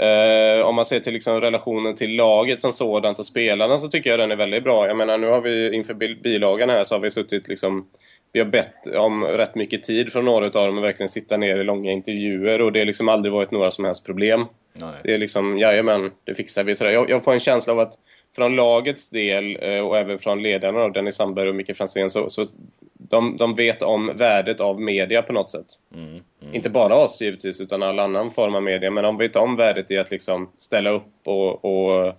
Eh, 0.00 0.66
om 0.66 0.74
man 0.74 0.84
ser 0.84 1.00
till 1.00 1.12
liksom 1.12 1.40
relationen 1.40 1.94
till 1.94 2.16
laget 2.16 2.60
som 2.60 2.72
sådant 2.72 3.18
och 3.18 3.26
spelarna 3.26 3.78
så 3.78 3.88
tycker 3.88 4.10
jag 4.10 4.18
den 4.18 4.30
är 4.30 4.36
väldigt 4.36 4.64
bra. 4.64 4.86
Jag 4.86 4.96
menar 4.96 5.18
nu 5.18 5.26
har 5.26 5.40
vi 5.40 5.74
inför 5.74 5.94
bil- 5.94 6.20
bilagan 6.22 6.70
här 6.70 6.84
så 6.84 6.94
har 6.94 7.00
vi 7.00 7.10
suttit 7.10 7.48
liksom 7.48 7.88
vi 8.32 8.40
har 8.40 8.46
bett 8.46 8.86
om 8.96 9.24
rätt 9.24 9.54
mycket 9.54 9.82
tid 9.84 10.12
från 10.12 10.24
några 10.24 10.46
av 10.46 10.50
dem 10.52 10.78
att 10.78 10.84
verkligen 10.84 11.08
sitta 11.08 11.36
ner 11.36 11.56
i 11.56 11.64
långa 11.64 11.92
intervjuer 11.92 12.60
och 12.60 12.72
det 12.72 12.78
har 12.78 12.86
liksom 12.86 13.08
aldrig 13.08 13.32
varit 13.32 13.50
några 13.50 13.70
som 13.70 13.84
helst 13.84 14.06
problem. 14.06 14.46
Nej. 14.72 14.90
Det 15.04 15.14
är 15.14 15.18
liksom, 15.18 15.58
jajamän, 15.58 16.10
det 16.24 16.34
fixar 16.34 16.64
vi. 16.64 16.74
Sådär. 16.74 16.90
Jag, 16.90 17.10
jag 17.10 17.24
får 17.24 17.32
en 17.32 17.40
känsla 17.40 17.72
av 17.72 17.78
att 17.78 17.92
från 18.38 18.56
lagets 18.56 19.10
del 19.10 19.58
eh, 19.60 19.80
och 19.80 19.98
även 19.98 20.18
från 20.18 20.42
ledarna 20.42 20.80
av 20.80 20.92
Dennis 20.92 21.16
Sandberg 21.16 21.48
och 21.48 21.54
Micke 21.54 21.76
Franzén 21.76 22.10
så, 22.10 22.30
så 22.30 22.44
de, 22.92 23.36
de 23.36 23.54
vet 23.54 23.82
om 23.82 24.12
värdet 24.16 24.60
av 24.60 24.80
media 24.80 25.22
på 25.22 25.32
något 25.32 25.50
sätt. 25.50 25.66
Mm, 25.94 26.08
mm. 26.08 26.22
Inte 26.52 26.70
bara 26.70 26.96
oss 26.96 27.20
givetvis, 27.20 27.60
utan 27.60 27.82
all 27.82 27.98
annan 27.98 28.30
form 28.30 28.54
av 28.54 28.62
media. 28.62 28.90
Men 28.90 29.04
de 29.04 29.16
vet 29.16 29.36
om 29.36 29.56
värdet 29.56 29.90
i 29.90 29.98
att 29.98 30.10
liksom 30.10 30.52
ställa 30.56 30.90
upp 30.90 31.12
och, 31.24 31.64
och, 31.64 32.14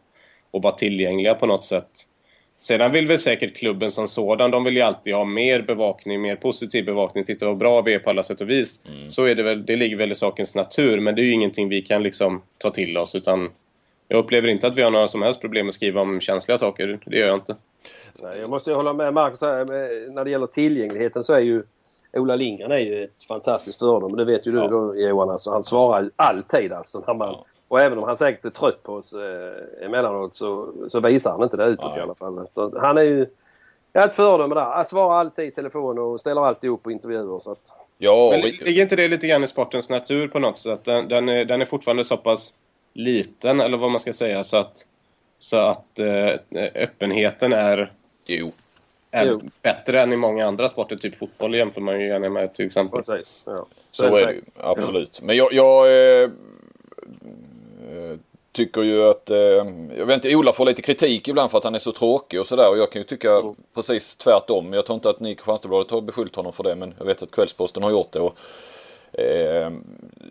och 0.52 0.62
vara 0.62 0.74
tillgängliga 0.74 1.34
på 1.34 1.46
något 1.46 1.66
sätt. 1.66 1.90
Sedan 2.60 2.92
vill 2.92 3.08
väl 3.08 3.20
säkert 3.20 3.58
klubben 3.58 3.92
som 3.92 4.08
sådan, 4.08 4.52
de 4.52 4.64
vill 4.64 4.76
ju 4.76 4.82
alltid 4.82 5.14
ha 5.14 5.26
mer 5.26 5.62
bevakning, 5.62 6.22
mer 6.22 6.36
positiv 6.36 6.86
bevakning. 6.86 7.24
Titta 7.24 7.46
vad 7.46 7.58
bra 7.58 7.82
vi 7.82 7.94
är 7.94 8.00
på 8.00 8.10
alla 8.10 8.24
sätt 8.24 8.42
och 8.42 8.50
vis. 8.50 8.84
Så 9.08 9.26
är 9.26 9.36
det 9.36 9.44
väl, 9.44 9.66
det 9.66 9.76
ligger 9.76 9.98
väl 9.98 10.12
i 10.12 10.16
sakens 10.16 10.56
natur, 10.56 11.00
men 11.00 11.16
det 11.16 11.22
är 11.22 11.24
ju 11.24 11.32
ingenting 11.32 11.70
vi 11.70 11.82
kan 11.82 12.04
liksom 12.04 12.42
ta 12.58 12.70
till 12.70 12.98
oss. 12.98 13.16
Utan 13.16 13.50
jag 14.12 14.18
upplever 14.20 14.48
inte 14.48 14.68
att 14.68 14.76
vi 14.76 14.82
har 14.82 14.92
några 14.92 15.08
som 15.08 15.22
helst 15.22 15.42
problem 15.42 15.68
att 15.68 15.74
skriva 15.74 16.02
om 16.02 16.20
känsliga 16.20 16.58
saker. 16.58 17.00
Det 17.06 17.18
gör 17.18 17.28
jag 17.28 17.36
inte. 17.38 17.56
Nej, 18.22 18.40
jag 18.40 18.50
måste 18.50 18.70
ju 18.70 18.76
hålla 18.76 18.94
med 18.94 19.14
Marcus 19.14 19.42
här. 19.42 19.66
När 20.12 20.24
det 20.24 20.30
gäller 20.32 20.48
tillgängligheten 20.48 21.24
så 21.24 21.34
är 21.34 21.40
ju 21.40 21.64
Ola 22.14 22.36
Lindgren 22.36 22.72
är 22.72 22.78
ju 22.78 23.04
ett 23.04 23.24
fantastiskt 23.28 23.80
föredöme. 23.80 24.18
Det 24.18 24.26
vet 24.26 24.48
ju 24.48 24.52
du 24.52 24.58
Ja. 24.58 24.68
då 24.68 24.96
Johan. 24.96 25.30
Alltså, 25.30 25.52
han 25.52 25.64
svarar 25.64 26.02
ju 26.02 26.10
alltid 26.16 26.74
alltså. 26.74 27.04
När 27.08 27.14
man, 27.14 27.28
Ja. 27.28 27.46
Och 27.68 27.80
även 27.82 27.98
om 27.98 28.04
han 28.04 28.18
säkert 28.18 28.46
är 28.46 28.50
trött 28.50 28.84
på 28.84 28.94
oss 28.94 29.14
eh, 29.14 29.86
emellanåt 29.86 30.36
så, 30.36 30.74
så 30.90 31.00
visar 31.00 31.32
han 31.32 31.44
inte 31.44 31.58
det 31.58 31.66
utåt 31.66 31.86
Nej. 31.92 32.00
i 32.00 32.02
alla 32.02 32.16
fall. 32.16 32.48
Så 32.54 32.80
han 32.80 32.98
är 32.98 33.02
ju 33.02 33.26
ja, 33.94 34.06
ett 34.06 34.16
föredöme 34.16 34.56
där. 34.56 34.62
Han 34.62 34.86
svarar 34.86 35.16
alltid 35.20 35.46
i 35.46 35.52
telefon 35.52 36.00
och 36.00 36.20
ställer 36.20 36.42
alltid 36.42 36.70
upp 36.70 36.84
på 36.84 36.92
intervjuer. 36.92 37.40
Så 37.40 37.52
att, 37.52 37.76
Ja, 37.98 38.30
Men 38.32 38.42
ligger 38.42 38.82
inte 38.82 38.96
det 38.96 39.08
lite 39.08 39.28
grann 39.28 39.44
i 39.44 39.48
sportens 39.48 39.90
natur 39.90 40.28
på 40.28 40.40
något 40.40 40.58
sätt? 40.58 40.84
Den, 40.84 41.08
den, 41.08 41.30
är, 41.30 41.46
den 41.46 41.62
är 41.62 41.66
fortfarande 41.66 42.04
så 42.04 42.18
pass 42.18 42.54
liten, 42.94 43.60
eller 43.60 43.78
vad 43.78 43.92
man 43.92 44.00
ska 44.00 44.14
säga, 44.14 44.44
så 44.44 44.58
att, 44.58 44.86
så 45.40 45.58
att 45.58 46.00
eh, 46.00 46.34
öppenheten 46.76 47.54
är... 47.54 47.92
jo. 48.26 48.52
är 49.12 49.26
jo. 49.26 49.42
bättre 49.62 50.02
än 50.02 50.14
i 50.14 50.18
många 50.18 50.48
andra 50.48 50.70
sporter. 50.70 50.96
Typ 50.96 51.18
fotboll 51.18 51.56
jämför 51.56 51.82
man 51.82 52.02
ju 52.02 52.08
gärna 52.08 52.30
med 52.30 52.54
till 52.54 52.66
exempel. 52.66 53.04
Precis. 53.04 53.42
Ja. 53.46 53.66
Så, 53.92 54.10
så 54.10 54.16
är 54.16 54.26
det 54.26 54.34
ju. 54.34 54.42
Absolut. 54.58 55.10
Ja. 55.14 55.26
Men 55.26 55.36
jag, 55.36 55.54
jag 55.54 56.22
eh, 56.22 56.30
tycker 58.52 58.82
ju 58.82 59.04
att, 59.04 59.30
eh, 59.30 59.38
jag 59.98 60.06
vet 60.06 60.16
inte, 60.16 60.36
Ola 60.36 60.54
får 60.54 60.66
lite 60.66 60.82
kritik 60.82 61.28
ibland 61.28 61.52
för 61.52 61.58
att 61.58 61.64
han 61.64 61.76
är 61.76 61.80
så 61.80 61.92
tråkig 61.92 62.40
och 62.40 62.48
sådär 62.48 62.70
och 62.70 62.78
jag 62.78 62.92
kan 62.92 63.02
ju 63.02 63.06
tycka 63.06 63.32
mm. 63.32 63.56
precis 63.76 64.16
tvärtom. 64.16 64.74
Jag 64.74 64.86
tror 64.86 64.96
inte 64.96 65.10
att 65.10 65.20
ni 65.20 65.36
Kristianstadsbladet 65.36 65.92
har 65.92 66.02
beskyllt 66.02 66.36
honom 66.36 66.54
för 66.54 66.64
det 66.64 66.76
men 66.76 66.94
jag 66.98 67.06
vet 67.06 67.24
att 67.24 67.32
Kvällsposten 67.32 67.84
har 67.84 67.92
gjort 67.92 68.12
det. 68.12 68.20
Och, 68.20 68.26
eh, 68.26 68.34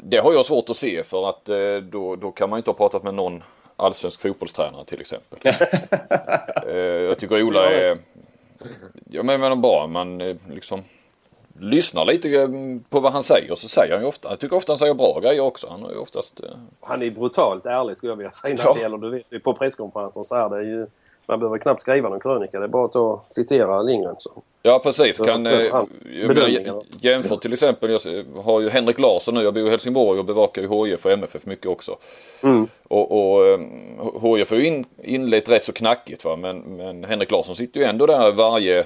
det 0.02 0.18
har 0.18 0.32
jag 0.32 0.46
svårt 0.46 0.70
att 0.70 0.76
se 0.76 1.04
för 1.04 1.28
att 1.28 1.48
eh, 1.48 1.76
då, 1.76 2.16
då 2.16 2.30
kan 2.30 2.50
man 2.50 2.56
inte 2.56 2.70
ha 2.70 2.76
pratat 2.76 3.02
med 3.02 3.14
någon 3.14 3.42
allsvensk 3.76 4.20
fotbollstränare 4.20 4.84
till 4.84 5.00
exempel. 5.00 5.38
eh, 6.66 6.76
jag 6.76 7.18
tycker 7.18 7.42
Ola 7.42 7.72
är, 7.72 7.98
jag 9.10 9.24
menar 9.24 9.56
bara 9.56 9.86
man 9.86 10.20
eh, 10.20 10.36
liksom 10.50 10.84
lyssnar 11.60 12.04
lite 12.04 12.30
eh, 12.30 12.48
på 12.88 13.00
vad 13.00 13.12
han 13.12 13.22
säger 13.22 13.54
så 13.54 13.68
säger 13.68 13.92
han 13.92 14.02
ju 14.02 14.08
ofta, 14.08 14.28
jag 14.28 14.40
tycker 14.40 14.56
ofta 14.56 14.72
han 14.72 14.78
säger 14.78 14.94
bra 14.94 15.20
grejer 15.20 15.40
också. 15.40 15.66
Han 15.70 15.84
är 15.84 15.90
ju 15.90 15.98
oftast... 15.98 16.40
Eh... 16.40 16.50
Han 16.80 17.02
är 17.02 17.10
brutalt 17.10 17.66
ärlig 17.66 17.96
skulle 17.96 18.12
jag 18.12 18.16
vilja 18.16 18.32
säga 18.32 18.54
när 18.54 18.64
ja. 18.64 18.74
det 18.74 18.80
gäller, 18.80 18.98
du 18.98 19.10
vet 19.10 19.42
på 19.42 19.54
presskonferenser 19.54 20.24
så 20.24 20.34
är 20.34 20.48
det 20.48 20.64
ju 20.64 20.86
man 21.28 21.38
behöver 21.40 21.58
knappt 21.58 21.80
skriva 21.80 22.08
någon 22.08 22.20
krönika. 22.20 22.58
Det 22.58 22.64
är 22.64 22.68
bara 22.68 22.84
att 22.84 22.92
ta, 22.92 23.22
citera 23.26 23.82
Lindgren. 23.82 24.16
Så. 24.18 24.42
Ja 24.62 24.78
precis. 24.78 25.16
Så, 25.16 25.24
kan, 25.24 25.46
eh, 25.46 25.82
jämför 27.00 27.36
till 27.36 27.52
exempel, 27.52 27.90
jag 27.90 28.24
har 28.42 28.60
ju 28.60 28.68
Henrik 28.68 28.98
Larsson 28.98 29.34
nu. 29.34 29.42
Jag 29.42 29.54
bor 29.54 29.66
i 29.66 29.70
Helsingborg 29.70 30.18
och 30.18 30.24
bevakar 30.24 30.62
ju 30.62 30.68
HIF 30.68 31.06
och 31.06 31.12
MFF 31.12 31.46
mycket 31.46 31.66
också. 31.66 31.96
Mm. 32.42 32.66
Och, 32.88 33.38
och 33.38 33.58
HIF 34.22 34.50
har 34.50 34.56
ju 34.56 34.66
in, 34.66 34.84
inlett 35.02 35.48
rätt 35.48 35.64
så 35.64 35.72
knackigt 35.72 36.24
va. 36.24 36.36
Men, 36.36 36.58
men 36.58 37.04
Henrik 37.04 37.30
Larsson 37.30 37.54
sitter 37.54 37.80
ju 37.80 37.86
ändå 37.86 38.06
där 38.06 38.32
varje 38.32 38.84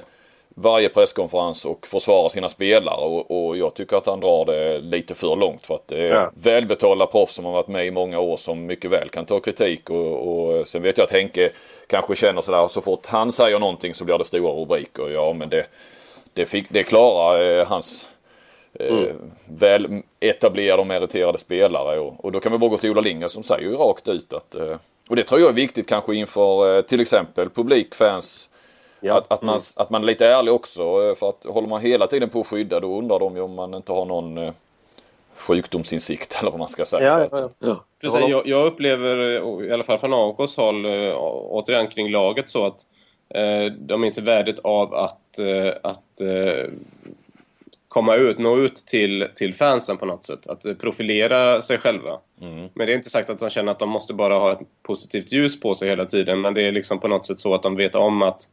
varje 0.55 0.89
presskonferens 0.89 1.65
och 1.65 1.87
försvara 1.87 2.29
sina 2.29 2.49
spelare 2.49 3.05
och, 3.05 3.47
och, 3.47 3.57
jag 3.57 3.73
tycker 3.73 3.97
att 3.97 4.05
han 4.05 4.19
drar 4.19 4.45
det 4.45 4.79
lite 4.79 5.15
för 5.15 5.35
långt 5.35 5.65
för 5.65 5.75
att 5.75 5.87
det 5.87 6.07
är 6.07 6.13
ja. 6.13 6.31
välbetalda 6.35 7.05
proffs 7.05 7.35
som 7.35 7.45
har 7.45 7.51
varit 7.51 7.67
med 7.67 7.87
i 7.87 7.91
många 7.91 8.19
år 8.19 8.37
som 8.37 8.65
mycket 8.65 8.91
väl 8.91 9.09
kan 9.09 9.25
ta 9.25 9.39
kritik 9.39 9.89
och, 9.89 10.27
och 10.27 10.67
sen 10.67 10.81
vet 10.81 10.97
jag 10.97 11.05
att 11.05 11.11
Henke 11.11 11.51
kanske 11.87 12.15
känner 12.15 12.41
sådär 12.41 12.67
så 12.67 12.81
fort 12.81 13.05
han 13.05 13.31
säger 13.31 13.59
någonting 13.59 13.93
så 13.93 14.05
blir 14.05 14.17
det 14.17 14.25
stora 14.25 14.51
rubriker. 14.51 15.09
Ja 15.09 15.33
men 15.33 15.49
det, 15.49 15.65
det, 16.33 16.45
fick, 16.45 16.65
det 16.69 16.83
klarar 16.83 17.59
eh, 17.59 17.67
hans 17.67 18.07
eh, 18.79 18.87
mm. 18.87 19.31
väl 19.45 20.01
etablerade 20.19 20.81
och 20.81 20.87
meriterade 20.87 21.37
spelare 21.37 21.99
och, 21.99 22.25
och 22.25 22.31
då 22.31 22.39
kan 22.39 22.51
vi 22.51 22.57
bara 22.57 22.69
gå 22.69 22.77
till 22.77 22.91
Ola 22.91 23.01
Lindgren 23.01 23.29
som 23.29 23.43
säger 23.43 23.63
ju 23.63 23.75
rakt 23.75 24.07
ut 24.07 24.33
att 24.33 24.55
eh, 24.55 24.77
och 25.09 25.15
det 25.15 25.23
tror 25.23 25.41
jag 25.41 25.49
är 25.49 25.53
viktigt 25.53 25.89
kanske 25.89 26.15
inför 26.15 26.77
eh, 26.77 26.81
till 26.81 27.01
exempel 27.01 27.49
publik, 27.49 27.95
fans 27.95 28.49
Ja. 29.03 29.17
Att, 29.17 29.31
att, 29.31 29.41
man, 29.41 29.55
mm. 29.55 29.63
att 29.75 29.89
man 29.89 30.01
är 30.01 30.07
lite 30.07 30.27
ärlig 30.27 30.53
också 30.53 30.81
eh, 30.81 31.15
för 31.15 31.29
att 31.29 31.45
håller 31.45 31.67
man 31.67 31.81
hela 31.81 32.07
tiden 32.07 32.29
på 32.29 32.41
att 32.41 32.47
skydda 32.47 32.79
då 32.79 32.97
undrar 32.97 33.19
de 33.19 33.35
ju 33.35 33.41
om 33.41 33.53
man 33.53 33.73
inte 33.73 33.91
har 33.91 34.05
någon 34.05 34.37
eh, 34.37 34.53
sjukdomsinsikt 35.35 36.37
eller 36.39 36.51
vad 36.51 36.59
man 36.59 36.69
ska 36.69 36.85
säga. 36.85 37.03
Ja, 37.03 37.27
ja, 37.31 37.49
ja. 37.59 37.83
Precis, 38.01 38.19
jag, 38.29 38.47
jag, 38.47 38.65
upplever 38.65 39.17
i 39.63 39.71
alla 39.71 39.83
fall 39.83 39.97
från 39.97 40.13
AIKs 40.13 40.57
håll 40.57 40.85
återigen 41.49 41.87
kring 41.87 42.11
laget 42.11 42.49
så 42.49 42.65
att 42.65 42.85
eh, 43.29 43.65
de 43.65 44.03
inser 44.03 44.21
värdet 44.21 44.59
av 44.59 44.93
att, 44.93 45.39
eh, 45.39 45.73
att 45.83 46.21
eh, 46.21 46.71
komma 47.87 48.15
ut, 48.15 48.39
nå 48.39 48.57
ut 48.57 48.75
till, 48.75 49.27
till 49.35 49.53
fansen 49.53 49.97
på 49.97 50.05
något 50.05 50.25
sätt. 50.25 50.47
Att 50.47 50.79
profilera 50.79 51.61
sig 51.61 51.77
själva. 51.77 52.19
Mm. 52.41 52.69
Men 52.73 52.87
det 52.87 52.93
är 52.93 52.95
inte 52.95 53.09
sagt 53.09 53.29
att 53.29 53.39
de 53.39 53.49
känner 53.49 53.71
att 53.71 53.79
de 53.79 53.89
måste 53.89 54.13
bara 54.13 54.39
ha 54.39 54.51
ett 54.51 54.59
positivt 54.83 55.31
ljus 55.31 55.59
på 55.59 55.75
sig 55.75 55.89
hela 55.89 56.05
tiden. 56.05 56.41
Men 56.41 56.53
det 56.53 56.61
är 56.61 56.71
liksom 56.71 56.99
på 56.99 57.07
något 57.07 57.25
sätt 57.25 57.39
så 57.39 57.55
att 57.55 57.63
de 57.63 57.75
vet 57.75 57.95
om 57.95 58.21
att 58.21 58.47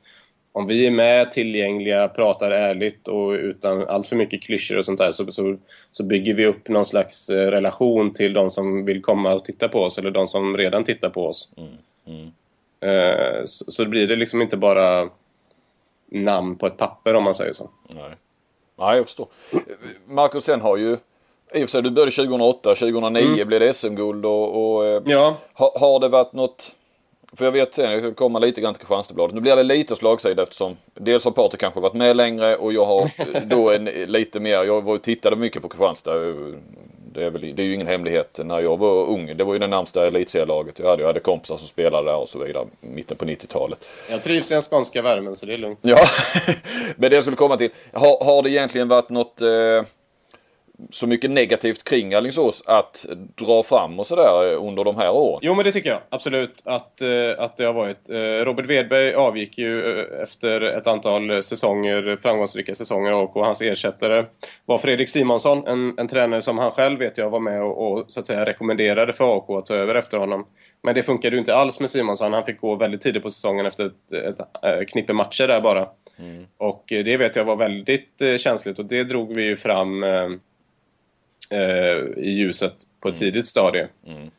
om 0.53 0.67
vi 0.67 0.87
är 0.87 0.91
med, 0.91 1.33
tillgängliga, 1.33 2.09
pratar 2.09 2.51
ärligt 2.51 3.09
och 3.09 3.31
utan 3.31 3.89
allt 3.89 4.07
för 4.07 4.17
mycket 4.17 4.43
klyschor 4.43 4.79
och 4.79 4.85
sånt 4.85 4.99
där 4.99 5.13
så, 5.13 5.33
så, 5.33 5.57
så, 5.91 6.03
bygger 6.05 6.35
vi 6.35 6.47
upp 6.47 6.69
någon 6.69 6.85
slags 6.85 7.31
eh, 7.31 7.51
relation 7.51 8.15
till 8.15 8.33
de 8.33 8.51
som 8.51 8.85
vill 8.85 9.03
komma 9.03 9.35
och 9.35 9.45
titta 9.45 9.69
på 9.69 9.81
oss 9.81 9.99
eller 9.99 10.11
de 10.11 10.29
som 10.29 10.57
redan 10.57 10.85
tittar 10.85 11.11
på 11.11 11.27
oss. 11.27 11.53
Mm. 11.57 11.73
Mm. 12.07 12.31
Eh, 12.81 13.45
så, 13.45 13.71
så 13.71 13.85
blir 13.85 14.07
det 14.07 14.17
liksom 14.17 14.43
inte 14.43 14.57
bara 14.57 15.09
namn 16.11 16.57
på 16.57 16.67
ett 16.67 16.77
papper 16.77 17.15
om 17.15 17.25
man 17.25 17.35
säger 17.35 17.53
så. 17.53 17.71
Nej, 17.89 18.11
Nej 18.79 18.97
jag 18.97 19.07
förstår. 19.07 19.29
Marcus, 20.07 20.45
sen 20.45 20.61
har 20.61 20.77
ju 20.77 20.97
i 21.55 21.65
och 21.65 21.69
för 21.69 21.73
sig, 21.73 21.83
du 21.83 21.91
började 21.91 22.11
2008, 22.11 22.75
2009 22.75 23.23
mm. 23.23 23.49
blev 23.49 23.61
det 23.61 23.73
SM-guld 23.75 24.27
och, 24.27 24.75
och 24.75 24.87
eh, 24.87 25.03
ja. 25.07 25.37
har, 25.53 25.79
har 25.81 26.01
det 26.01 26.09
varit 26.09 26.33
något 26.33 26.77
för 27.37 27.45
jag 27.45 27.53
vet 27.53 27.75
sen, 27.75 27.93
jag 27.93 28.01
ska 28.01 28.15
komma 28.15 28.39
lite 28.39 28.61
grann 28.61 28.75
till 28.75 28.81
Kristianstadsbladet. 28.81 29.35
Nu 29.35 29.41
blir 29.41 29.57
det 29.57 29.63
lite 29.63 29.97
slagsida 29.97 30.43
eftersom 30.43 30.77
dels 30.95 31.25
har 31.25 31.31
Patrik 31.31 31.61
kanske 31.61 31.81
varit 31.81 31.95
med 31.95 32.17
längre 32.17 32.57
och 32.57 32.73
jag 32.73 32.85
har 32.85 33.11
då 33.47 33.71
en 33.71 33.85
lite 34.07 34.41
mer, 34.41 34.65
jag 34.65 34.83
var, 34.83 34.99
tittade 34.99 35.37
mycket 35.37 35.63
på 35.63 35.69
Kristianstad. 35.69 36.15
Det 37.13 37.25
är, 37.25 37.31
väl, 37.31 37.41
det 37.41 37.63
är 37.63 37.67
ju 37.67 37.75
ingen 37.75 37.87
hemlighet 37.87 38.41
när 38.45 38.61
jag 38.61 38.77
var 38.77 39.07
ung. 39.07 39.37
Det 39.37 39.45
var 39.45 39.53
ju 39.53 39.59
det 39.59 39.67
närmsta 39.67 40.07
elitserielaget 40.07 40.79
jag 40.79 40.87
hade. 40.87 41.03
Jag 41.03 41.07
hade 41.07 41.21
kompisar 41.21 41.57
som 41.57 41.69
spelade 41.69 42.11
där 42.11 42.17
och 42.17 42.29
så 42.29 42.39
vidare. 42.39 42.67
Mitten 42.81 43.17
på 43.17 43.25
90-talet. 43.25 43.89
Jag 44.11 44.23
trivs 44.23 44.51
i 44.51 44.55
den 44.55 44.63
skånska 44.63 45.03
värmen 45.03 45.37
så 45.37 45.47
det 45.47 45.55
är 45.55 45.59
lugnt. 45.59 45.79
Ja, 45.83 45.99
men 46.97 47.11
det 47.11 47.17
jag 47.17 47.25
skulle 47.25 47.37
komma 47.37 47.57
till. 47.57 47.71
Har, 47.93 48.25
har 48.25 48.43
det 48.43 48.51
egentligen 48.51 48.89
varit 48.89 49.11
något 49.11 49.41
eh, 49.41 49.49
så 50.91 51.07
mycket 51.07 51.31
negativt 51.31 51.85
kring 51.85 52.15
Alingsås 52.15 52.63
att 52.67 53.07
dra 53.35 53.63
fram 53.63 54.01
och 54.01 54.07
sådär 54.07 54.55
under 54.55 54.85
de 54.85 54.97
här 54.97 55.11
åren? 55.11 55.41
Jo 55.43 55.55
men 55.55 55.65
det 55.65 55.73
tycker 55.73 55.91
jag 55.91 56.01
absolut 56.09 56.63
att, 56.65 57.01
eh, 57.01 57.09
att 57.39 57.57
det 57.57 57.65
har 57.65 57.73
varit. 57.73 58.11
Eh, 58.11 58.45
Robert 58.45 58.67
Wedberg 58.67 59.15
avgick 59.15 59.59
ju 59.59 59.99
eh, 59.99 60.23
efter 60.23 60.61
ett 60.61 60.87
antal 60.87 61.43
säsonger, 61.43 62.17
framgångsrika 62.23 62.75
säsonger 62.75 63.13
och 63.13 63.45
hans 63.45 63.63
ersättare 63.63 64.25
var 64.65 64.79
Fredrik 64.79 65.09
Simonsson, 65.09 65.67
en, 65.67 65.99
en 65.99 66.09
tränare 66.09 66.43
som 66.43 66.59
han 66.59 66.71
själv 66.71 66.99
vet 66.99 67.19
jag 67.19 67.31
var 67.31 67.41
med 67.41 67.63
och, 67.63 67.93
och 67.93 68.05
så 68.09 68.21
att 68.21 68.27
säga 68.27 68.47
rekommenderade 68.47 69.13
för 69.13 69.37
AK 69.37 69.51
att 69.51 69.67
ta 69.67 69.75
över 69.75 69.95
efter 69.95 70.19
honom. 70.19 70.47
Men 70.83 70.95
det 70.95 71.03
funkade 71.03 71.37
ju 71.37 71.41
inte 71.41 71.55
alls 71.55 71.81
med 71.81 71.91
Simonsson. 71.91 72.33
Han 72.33 72.45
fick 72.45 72.61
gå 72.61 72.75
väldigt 72.75 73.01
tidigt 73.01 73.23
på 73.23 73.31
säsongen 73.31 73.67
efter 73.67 73.87
ett, 73.87 74.13
ett, 74.13 74.65
ett 74.65 74.89
knippe 74.89 75.13
matcher 75.13 75.49
där 75.49 75.61
bara. 75.61 75.89
Mm. 76.19 76.47
Och 76.57 76.85
det 76.87 77.17
vet 77.17 77.37
jag 77.37 77.45
var 77.45 77.57
väldigt 77.57 78.23
känsligt 78.39 78.79
och 78.79 78.85
det 78.85 79.05
drog 79.05 79.35
vi 79.35 79.43
ju 79.43 79.57
fram 79.57 80.05
i 82.17 82.31
ljuset 82.31 82.75
på 83.01 83.09
ett 83.09 83.21
mm. 83.21 83.33
tidigt 83.33 83.47
stadie. 83.47 83.89
Mm. 84.07 84.31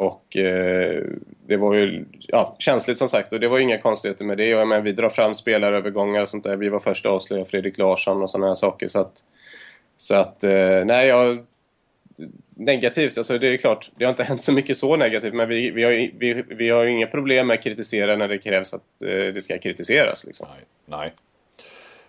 Och 0.00 0.36
eh, 0.36 1.02
det 1.46 1.56
var 1.56 1.74
ju 1.74 2.04
ja, 2.18 2.56
känsligt 2.58 2.98
som 2.98 3.08
sagt 3.08 3.32
och 3.32 3.40
det 3.40 3.48
var 3.48 3.58
inga 3.58 3.78
konstigheter 3.78 4.24
med 4.24 4.36
det. 4.36 4.46
Jag 4.46 4.68
menar, 4.68 4.82
vi 4.82 4.92
drar 4.92 5.08
fram 5.08 5.34
spelarövergångar 5.34 6.22
och 6.22 6.28
sånt 6.28 6.44
där. 6.44 6.56
Vi 6.56 6.68
var 6.68 6.78
först 6.78 7.06
att 7.06 7.12
avslöja 7.12 7.44
Fredrik 7.44 7.78
Larsson 7.78 8.22
och 8.22 8.30
sådana 8.30 8.46
här 8.46 8.54
saker. 8.54 8.88
Så 8.88 9.00
att, 9.00 9.12
så 9.96 10.14
att 10.14 10.44
eh, 10.44 10.84
nej, 10.84 11.08
jag... 11.08 11.46
Negativt, 12.54 13.18
alltså 13.18 13.38
det 13.38 13.48
är 13.48 13.56
klart, 13.56 13.90
det 13.96 14.04
har 14.04 14.10
inte 14.10 14.24
hänt 14.24 14.42
så 14.42 14.52
mycket 14.52 14.76
så 14.76 14.96
negativt 14.96 15.34
men 15.34 15.48
vi, 15.48 15.70
vi, 15.70 15.82
har, 15.82 16.10
vi, 16.18 16.44
vi 16.48 16.68
har 16.68 16.86
inga 16.86 17.06
problem 17.06 17.46
med 17.46 17.54
att 17.54 17.64
kritisera 17.64 18.16
när 18.16 18.28
det 18.28 18.38
krävs 18.38 18.74
att 18.74 19.02
eh, 19.02 19.08
det 19.08 19.42
ska 19.44 19.58
kritiseras. 19.58 20.24
Liksom. 20.24 20.46
Nej. 20.86 21.12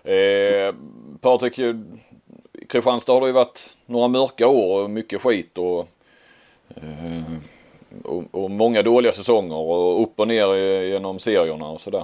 nej. 0.05 0.15
Eh, 0.15 0.75
Patrik, 1.21 1.59
Kristianstad 2.71 3.13
har 3.13 3.21
det 3.21 3.27
ju 3.27 3.33
varit 3.33 3.69
några 3.85 4.07
mörka 4.07 4.47
år 4.47 4.83
och 4.83 4.89
mycket 4.89 5.21
skit 5.21 5.57
och, 5.57 5.87
eh, 6.75 7.33
och, 8.03 8.23
och, 8.31 8.51
många 8.51 8.81
dåliga 8.81 9.11
säsonger 9.11 9.55
och 9.55 10.03
upp 10.03 10.19
och 10.19 10.27
ner 10.27 10.55
genom 10.83 11.19
serierna 11.19 11.69
och 11.69 11.81
sådär. 11.81 12.03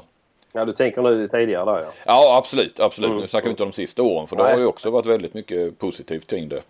Ja 0.54 0.66
du 0.66 0.74
tänker 0.74 1.02
nu 1.02 1.28
tidigare 1.28 1.66
där 1.66 1.82
ja. 1.82 1.92
Ja 2.06 2.38
absolut, 2.38 2.80
absolut. 2.80 3.10
Mm. 3.10 3.22
Nu 3.22 3.28
snackar 3.28 3.46
vi 3.46 3.50
inte 3.50 3.64
om 3.64 3.70
de 3.70 3.76
sista 3.76 4.04
åren 4.04 4.28
för 4.28 4.36
då 4.36 4.44
har 4.44 4.58
det 4.58 4.66
också 4.66 4.90
varit 4.90 5.06
väldigt 5.06 5.34
mycket 5.34 5.80
positivt 5.80 6.28
kring 6.28 6.50
det. 6.50 6.62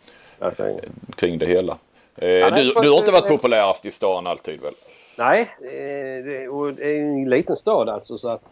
Okay. 0.42 0.76
Kring 1.16 1.38
det 1.38 1.46
hela. 1.46 1.78
Eh, 2.16 2.30
ja, 2.30 2.50
du, 2.50 2.74
du 2.82 2.90
har 2.90 2.98
inte 2.98 3.12
varit 3.12 3.28
populärast 3.28 3.86
i 3.86 3.92
stan 3.92 4.28
alltid 4.28 4.62
väl? 4.62 4.74
Nej, 5.16 5.42
eh, 5.42 6.50
och 6.50 6.74
det 6.74 6.84
är 6.84 7.00
en 7.00 7.30
liten 7.30 7.56
stad 7.56 7.90
alltså 7.90 8.18
så 8.18 8.30
att 8.30 8.52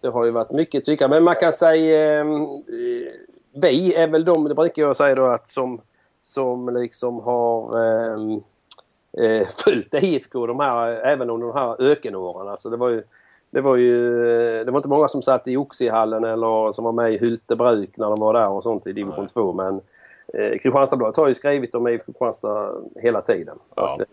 det 0.00 0.08
har 0.08 0.24
ju 0.24 0.30
varit 0.30 0.50
mycket 0.50 0.84
tycka. 0.84 1.08
Men 1.08 1.24
man 1.24 1.36
kan 1.36 1.52
säga 1.52 2.24
vi 3.52 3.94
är 3.94 4.06
väl 4.06 4.24
de, 4.24 4.44
det 4.44 4.54
brukar 4.54 4.82
jag 4.82 4.96
säga 4.96 5.14
då, 5.14 5.26
att 5.26 5.48
som, 5.48 5.80
som 6.20 6.74
liksom 6.74 7.20
har 7.20 7.84
ehm, 7.84 8.42
eh, 9.18 9.48
följt 9.64 9.94
IFK 9.94 10.46
de 10.46 10.60
här, 10.60 10.88
även 10.88 11.30
under 11.30 11.46
de 11.46 11.56
här 11.56 11.82
ökenåren. 11.82 12.48
Alltså 12.48 12.70
det 12.70 12.76
var 12.76 12.88
ju 12.88 13.02
det 13.50 13.60
var 13.60 13.76
ju 13.76 14.24
det 14.64 14.70
var 14.70 14.78
inte 14.78 14.88
många 14.88 15.08
som 15.08 15.22
satt 15.22 15.48
i 15.48 15.56
Oxiehallen 15.56 16.24
eller 16.24 16.72
som 16.72 16.84
var 16.84 16.92
med 16.92 17.14
i 17.14 17.18
Hyltebruk 17.18 17.96
när 17.96 18.06
de 18.06 18.20
var 18.20 18.32
där 18.32 18.48
och 18.48 18.62
sånt 18.62 18.86
i 18.86 18.92
division 18.92 19.26
2 19.26 19.52
men 19.52 19.80
eh, 20.34 20.50
Kristianstadsbladet 20.50 21.16
har 21.16 21.28
ju 21.28 21.34
skrivit 21.34 21.74
om 21.74 21.88
IFK 21.88 22.12
Kristianstad 22.12 22.72
hela 22.96 23.20
tiden. 23.20 23.58
Ja. 23.74 23.98
Att, 24.00 24.08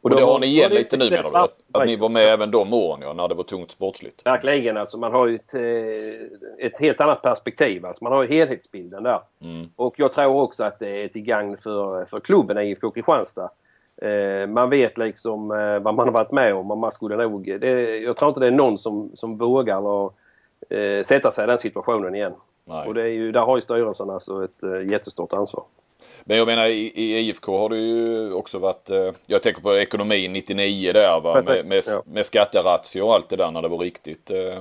och, 0.00 0.10
och 0.10 0.16
det 0.16 0.22
har 0.22 0.38
ni 0.38 0.46
igen 0.46 0.70
lite 0.70 0.96
nu 0.96 1.10
menar 1.10 1.30
du? 1.30 1.36
Att, 1.36 1.58
att 1.72 1.86
ni 1.86 1.96
var 1.96 2.08
med 2.08 2.28
även 2.28 2.50
de 2.50 2.72
åren 2.72 3.00
ja, 3.02 3.12
när 3.12 3.28
det 3.28 3.34
var 3.34 3.44
tungt 3.44 3.70
sportsligt? 3.70 4.26
Verkligen 4.26 4.76
alltså. 4.76 4.98
Man 4.98 5.12
har 5.12 5.26
ju 5.26 5.34
ett, 5.34 5.54
eh, 5.54 6.66
ett 6.66 6.80
helt 6.80 7.00
annat 7.00 7.22
perspektiv. 7.22 7.86
Alltså 7.86 8.04
man 8.04 8.12
har 8.12 8.22
ju 8.22 8.28
helhetsbilden 8.28 9.02
där. 9.02 9.20
Mm. 9.40 9.68
Och 9.76 9.94
jag 9.98 10.12
tror 10.12 10.42
också 10.42 10.64
att 10.64 10.78
det 10.78 11.04
är 11.04 11.08
till 11.08 11.22
gagn 11.22 11.56
för, 11.56 12.04
för 12.04 12.20
klubben 12.20 12.58
IFK 12.58 12.90
Kristianstad. 12.90 13.50
Eh, 14.02 14.46
man 14.46 14.70
vet 14.70 14.98
liksom 14.98 15.50
eh, 15.50 15.78
vad 15.78 15.94
man 15.94 16.08
har 16.08 16.12
varit 16.12 16.32
med 16.32 16.54
om 16.54 16.70
och 16.70 16.78
man 16.78 16.92
skulle 16.92 17.16
nog... 17.16 17.60
Det, 17.60 17.98
jag 17.98 18.16
tror 18.16 18.28
inte 18.28 18.40
det 18.40 18.46
är 18.46 18.50
någon 18.50 18.78
som, 18.78 19.10
som 19.14 19.36
vågar 19.36 20.10
eh, 20.68 21.02
sätta 21.04 21.30
sig 21.30 21.44
i 21.44 21.46
den 21.46 21.58
situationen 21.58 22.14
igen. 22.14 22.32
Nej. 22.64 22.88
Och 22.88 22.94
det 22.94 23.02
är 23.02 23.06
ju, 23.06 23.32
där 23.32 23.40
har 23.40 23.56
ju 23.56 23.62
styrelsen 23.62 24.10
alltså 24.10 24.44
ett 24.44 24.90
jättestort 24.90 25.32
ansvar. 25.32 25.64
Men 26.28 26.36
jag 26.36 26.46
menar 26.46 26.66
i, 26.66 26.92
i 26.94 27.18
IFK 27.18 27.58
har 27.58 27.68
det 27.68 27.76
ju 27.76 28.32
också 28.32 28.58
varit, 28.58 28.90
eh, 28.90 29.12
jag 29.26 29.42
tänker 29.42 29.62
på 29.62 29.78
ekonomin 29.78 30.32
99 30.32 30.92
där 30.92 31.20
va, 31.20 31.34
med, 31.34 31.46
Perfekt, 31.46 31.68
med, 31.68 31.82
ja. 31.86 32.02
med 32.06 32.26
skatterazzior 32.26 33.06
och 33.06 33.14
allt 33.14 33.28
det 33.28 33.36
där 33.36 33.50
när 33.50 33.62
det 33.62 33.68
var 33.68 33.78
riktigt. 33.78 34.30
Eh, 34.30 34.58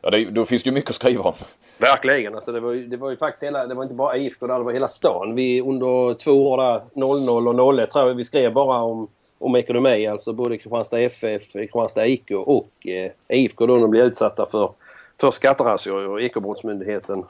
ja, 0.00 0.10
det, 0.10 0.24
då 0.24 0.44
finns 0.44 0.62
det 0.62 0.68
ju 0.68 0.74
mycket 0.74 0.90
att 0.90 0.96
skriva 0.96 1.22
om. 1.22 1.34
Verkligen. 1.78 2.34
Alltså 2.34 2.52
det, 2.52 2.60
var 2.60 2.74
det 2.74 2.96
var 2.96 3.10
ju 3.10 3.16
faktiskt 3.16 3.42
hela, 3.42 3.66
det 3.66 3.74
var 3.74 3.82
inte 3.82 3.94
bara 3.94 4.16
IFK 4.16 4.46
där, 4.46 4.58
det 4.58 4.64
var 4.64 4.72
hela 4.72 4.88
stan. 4.88 5.34
Vi 5.34 5.60
under 5.60 6.14
två 6.14 6.50
år 6.50 6.56
där, 6.56 6.82
00 6.94 7.60
och 7.60 7.78
01 7.78 7.90
tror 7.90 8.08
jag, 8.08 8.14
vi 8.14 8.24
skrev 8.24 8.52
bara 8.52 8.82
om, 8.82 9.08
om 9.38 9.56
ekonomi. 9.56 10.06
Alltså 10.06 10.32
både 10.32 10.58
Kristianstad 10.58 11.00
FF, 11.00 11.52
Kristianstad 11.52 12.06
IK 12.06 12.30
och 12.30 12.86
eh, 12.86 13.10
IFK 13.28 13.66
då 13.66 13.78
de 13.78 13.90
blev 13.90 14.04
utsatta 14.04 14.46
för, 14.46 14.72
för 15.20 15.30
skatterazzior 15.30 16.08
och 16.08 16.22
Ekobrottsmyndigheten 16.22 17.24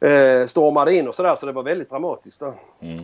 eh, 0.00 0.46
stormade 0.46 0.94
in 0.94 1.08
och 1.08 1.14
sådär 1.14 1.36
så 1.36 1.46
det 1.46 1.52
var 1.52 1.62
väldigt 1.62 1.90
dramatiskt. 1.90 2.40
Då. 2.40 2.54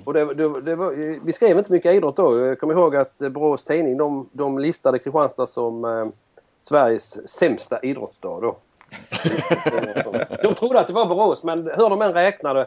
Och 0.05 0.12
det, 0.12 0.35
det, 0.35 0.61
det 0.61 0.74
var, 0.74 0.92
vi 1.24 1.33
skrev 1.33 1.59
inte 1.59 1.72
mycket 1.72 1.94
idrott 1.94 2.16
då. 2.16 2.38
Jag 2.38 2.61
kommer 2.61 2.74
ihåg 2.74 2.96
att 2.96 3.22
eh, 3.22 3.28
Borås 3.28 3.64
Tidning 3.64 3.96
de, 3.96 4.28
de 4.33 4.59
listade 4.59 4.98
Kristianstad 4.98 5.46
som 5.46 5.85
eh, 5.85 6.07
Sveriges 6.61 7.28
sämsta 7.28 7.81
idrottsstad 7.81 8.40
då. 8.40 8.57
De 10.42 10.55
trodde 10.55 10.81
att 10.81 10.87
det 10.87 10.92
var 10.92 11.07
Borås 11.07 11.42
men 11.42 11.59
hur 11.76 11.90
de 11.90 12.02
än 12.02 12.12
räknade 12.12 12.66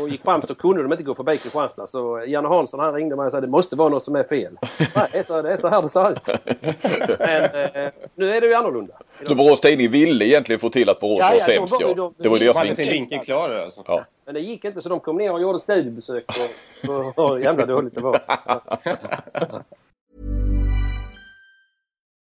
och 0.00 0.08
gick 0.08 0.22
fram 0.22 0.42
så 0.42 0.54
kunde 0.54 0.82
de 0.82 0.92
inte 0.92 1.04
gå 1.04 1.14
förbi 1.14 1.38
Kristianstad. 1.38 1.86
Så 1.86 2.24
Janne 2.26 2.48
Hansson 2.48 2.80
han 2.80 2.94
ringde 2.94 3.16
mig 3.16 3.26
och 3.26 3.32
sa 3.32 3.40
det 3.40 3.46
måste 3.46 3.76
vara 3.76 3.88
något 3.88 4.02
som 4.02 4.16
är 4.16 4.24
fel. 4.24 4.58
Nej, 5.12 5.24
så, 5.24 5.42
det 5.42 5.52
är 5.52 5.56
så 5.56 5.68
här 5.68 5.82
det 5.82 5.88
ser 5.88 6.10
ut. 6.10 6.28
Men 7.18 7.42
eh, 7.84 7.92
nu 8.14 8.36
är 8.36 8.40
det 8.40 8.46
ju 8.46 8.54
annorlunda. 8.54 8.94
Så 9.28 9.34
Borås 9.34 9.60
Tidning 9.60 9.90
ville 9.90 10.24
egentligen 10.24 10.58
få 10.60 10.68
till 10.68 10.88
att 10.90 11.00
Borås 11.00 11.18
Ja, 11.20 11.26
var 11.28 11.34
ja, 11.34 11.40
sämst 11.44 11.72
var 11.74 11.80
ja. 11.80 11.94
de- 11.94 12.14
Det 12.18 12.28
var 12.28 12.38
de 12.38 12.44
deras 12.44 12.56
vinkel. 12.56 12.76
sin 12.76 12.88
vinkel 12.92 13.18
klar 13.20 13.50
alltså. 13.50 13.82
Ja. 13.86 14.04
Men 14.24 14.34
det 14.34 14.40
gick 14.40 14.64
inte 14.64 14.80
så 14.82 14.88
de 14.88 15.00
kom 15.00 15.16
ner 15.16 15.32
och 15.32 15.40
gjorde 15.40 15.58
studiebesök 15.58 16.24
på 16.86 17.12
hur 17.16 17.38
jävla 17.38 17.66
dåligt 17.66 17.94
det 17.94 18.00
var. 18.00 18.20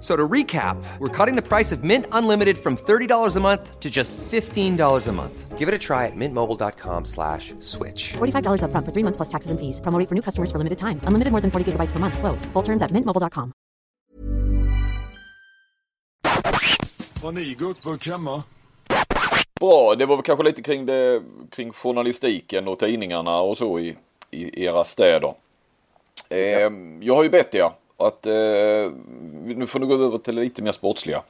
F- 0.00 0.02
So 0.02 0.16
to 0.16 0.26
recap, 0.28 0.76
we're 0.98 1.08
cutting 1.26 1.36
the 1.36 1.42
price 1.48 1.72
of 1.76 1.84
Mint 1.84 2.06
Unlimited 2.12 2.56
from 2.58 2.76
$30 2.76 3.36
a 3.36 3.40
month 3.40 3.78
to 3.80 3.90
just 3.90 4.16
$15 4.30 5.06
a 5.08 5.12
month. 5.12 5.58
Give 5.58 5.68
it 5.68 5.74
a 5.74 5.78
try 5.78 6.06
at 6.06 6.16
mintmobile.com 6.16 7.04
slash 7.04 7.52
switch. 7.60 8.14
$45 8.16 8.62
upfront 8.64 8.84
for 8.86 8.92
three 8.92 9.04
months 9.04 9.16
plus 9.18 9.28
taxes 9.28 9.50
and 9.50 9.60
fees. 9.60 9.78
Promo 9.80 9.98
rate 9.98 10.08
for 10.08 10.14
new 10.14 10.22
customers 10.22 10.50
for 10.50 10.56
limited 10.58 10.78
time. 10.78 11.00
Unlimited 11.04 11.32
more 11.32 11.42
than 11.42 11.50
40 11.50 11.72
gigabytes 11.72 11.92
per 11.92 11.98
month. 11.98 12.16
Slows. 12.18 12.46
Full 12.54 12.62
terms 12.64 12.82
at 12.82 12.90
mintmobile.com. 12.92 13.52
Har 17.22 17.32
ni 17.32 17.54
guckburk 17.54 18.06
hemma? 18.06 18.42
Bra, 19.60 19.94
det 19.94 20.06
var 20.06 20.16
väl 20.16 20.22
kanske 20.22 20.44
lite 20.44 20.62
kring, 20.62 20.86
det, 20.86 21.22
kring 21.50 21.72
journalistiken 21.72 22.68
och 22.68 22.78
tidningarna 22.78 23.40
och 23.40 23.56
så 23.58 23.78
i, 23.78 23.96
i 24.30 24.64
era 24.64 24.84
städer. 24.84 25.34
Eh, 26.28 26.70
jag 27.00 27.16
har 27.16 27.22
ju 27.22 27.30
bett 27.30 27.54
er 27.54 27.70
att, 28.06 28.26
eh, 28.26 28.32
nu 29.44 29.66
får 29.68 29.78
ni 29.78 29.86
gå 29.86 29.94
över 29.94 30.18
till 30.18 30.34
lite 30.34 30.62
mer 30.62 30.72
sportsliga. 30.72 31.22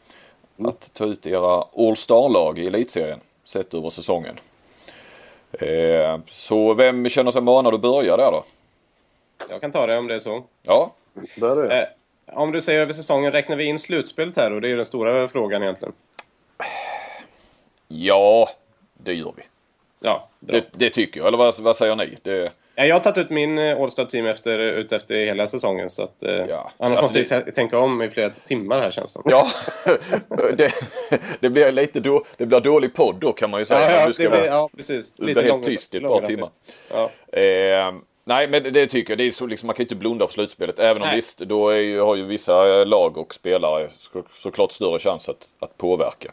Att 0.65 0.95
ta 0.95 1.05
ut 1.05 1.27
era 1.27 1.65
All 1.77 1.97
Star-lag 1.97 2.59
i 2.59 2.67
elitserien 2.67 3.21
sett 3.45 3.75
över 3.75 3.91
säsongen. 3.91 4.41
Eh, 5.53 6.19
så 6.27 6.75
vem 6.75 7.09
känner 7.09 7.31
sig 7.31 7.43
manad 7.43 7.75
att 7.75 7.81
börja 7.81 8.17
där 8.17 8.33
då? 8.33 8.45
Jag 9.51 9.61
kan 9.61 9.73
ta 9.73 9.87
det 9.87 9.99
om 9.99 10.07
det 10.07 10.15
är 10.15 10.19
så. 10.19 10.45
Ja, 10.63 10.93
Där 11.37 11.57
är 11.57 11.69
det. 11.69 11.83
Eh, 11.83 11.89
om 12.39 12.53
du 12.53 12.61
säger 12.61 12.81
över 12.81 12.93
säsongen, 12.93 13.33
räknar 13.33 13.57
vi 13.57 13.65
in 13.65 13.79
slutspelet 13.79 14.37
här? 14.37 14.53
Och 14.53 14.61
det 14.61 14.69
är 14.69 14.77
den 14.77 14.85
stora 14.85 15.29
frågan 15.29 15.63
egentligen. 15.63 15.95
ja 17.89 18.49
det 18.95 19.15
gör 19.15 19.33
vi. 19.37 19.43
Ja, 20.01 20.29
bra. 20.41 20.57
Det, 20.57 20.65
det 20.73 20.91
tycker 20.91 21.21
jag, 21.21 21.27
eller 21.27 21.39
vad, 21.39 21.61
vad 21.61 21.77
säger 21.77 21.97
ni? 21.97 22.19
Det, 22.23 22.53
jag 22.87 22.95
har 22.95 23.01
tagit 23.01 23.19
ut 23.19 23.31
min 23.31 23.59
eh, 23.59 23.81
All-Star-team 23.83 24.27
efter, 24.27 24.59
ut 24.59 24.93
efter 24.93 25.15
hela 25.15 25.47
säsongen. 25.47 25.91
Så 25.91 26.03
att, 26.03 26.23
eh, 26.23 26.31
Ja. 26.35 26.71
Annars 26.79 26.99
Alltså 26.99 27.19
måste 27.19 27.35
det- 27.39 27.45
t- 27.45 27.53
tänka 27.53 27.79
om 27.79 28.03
i 28.03 28.11
flera 28.11 28.31
timmar 28.47 28.81
här 28.81 28.91
känns 28.91 29.15
det. 29.15 29.21
Ja, 29.25 29.47
det, 30.57 30.73
det 31.41 31.51
blir 31.51 31.73
lite 31.73 32.01
då, 32.01 32.25
det 32.37 32.47
blir 32.47 32.61
dålig 32.61 32.95
podd 32.95 33.15
då 33.21 33.33
kan 33.33 33.51
man 33.51 33.61
ju 33.61 33.65
säga. 33.65 33.91
ja, 34.01 34.07
du 34.07 34.13
ska 34.13 34.23
det 34.23 34.31
blir, 34.31 34.45
ja 34.47 34.69
precis. 34.77 35.13
du 35.13 35.25
blir 35.25 35.35
helt 35.35 35.49
lång- 35.49 35.63
tyst 35.63 35.95
i 35.95 35.99
ett 35.99 36.05
par 36.05 36.21
timmar. 36.21 36.51
Ja. 36.91 37.11
Eh, 37.39 37.93
nej 38.25 38.49
men 38.49 38.63
det, 38.73 38.87
tycker 38.87 39.11
jag, 39.13 39.19
det 39.19 39.25
är 39.27 39.31
så 39.31 39.47
liksom, 39.47 39.67
man 39.67 39.75
kan 39.77 39.83
inte 39.85 39.95
blunda 39.95 40.27
för 40.27 40.35
slutspelet. 40.35 40.79
Även 40.79 41.03
om 41.03 41.09
Nej. 41.09 41.17
visst, 41.17 41.39
då 41.39 41.75
ju, 41.75 42.01
har 42.01 42.17
ju 42.17 42.25
vissa 42.25 42.81
eh, 42.81 42.87
lag 42.87 43.19
och 43.19 43.35
spelare 43.35 43.89
så, 43.91 44.23
såklart 44.31 44.73
större 44.73 44.99
chans 44.99 45.29
att, 45.29 45.47
att 45.61 45.77
påverka. 45.79 46.33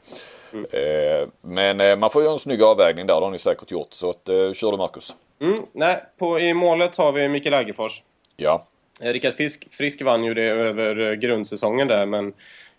Mm. 0.54 0.66
Eh, 0.72 1.28
men 1.42 1.82
eh, 1.82 1.96
man 1.96 2.10
får 2.10 2.24
göra 2.24 2.34
en 2.34 2.40
snygg 2.40 2.64
avvägning 2.64 3.08
där, 3.08 3.16
det 3.20 3.26
har 3.26 3.32
ni 3.32 3.40
säkert 3.40 3.72
gjort. 3.72 3.94
Så 3.94 4.10
att, 4.10 4.30
eh, 4.30 4.54
kör 4.54 4.72
du 4.72 4.78
Marcus. 4.78 5.16
Mm, 5.40 5.66
nej, 5.74 6.04
på, 6.18 6.40
i 6.40 6.54
målet 6.54 6.98
har 6.98 7.12
vi 7.12 7.30
Mikael 7.30 7.54
Aggefors. 7.54 8.04
Ja. 8.38 8.68
Eh, 9.02 9.14
Rickard 9.14 9.34
Frisk, 9.34 9.68
Frisk 9.72 10.02
vann 10.02 10.24
ju 10.24 10.34
det 10.34 10.50
över 10.50 11.00
eh, 11.00 11.14
grundsäsongen 11.14 11.88
där, 11.88 12.06
men 12.06 12.34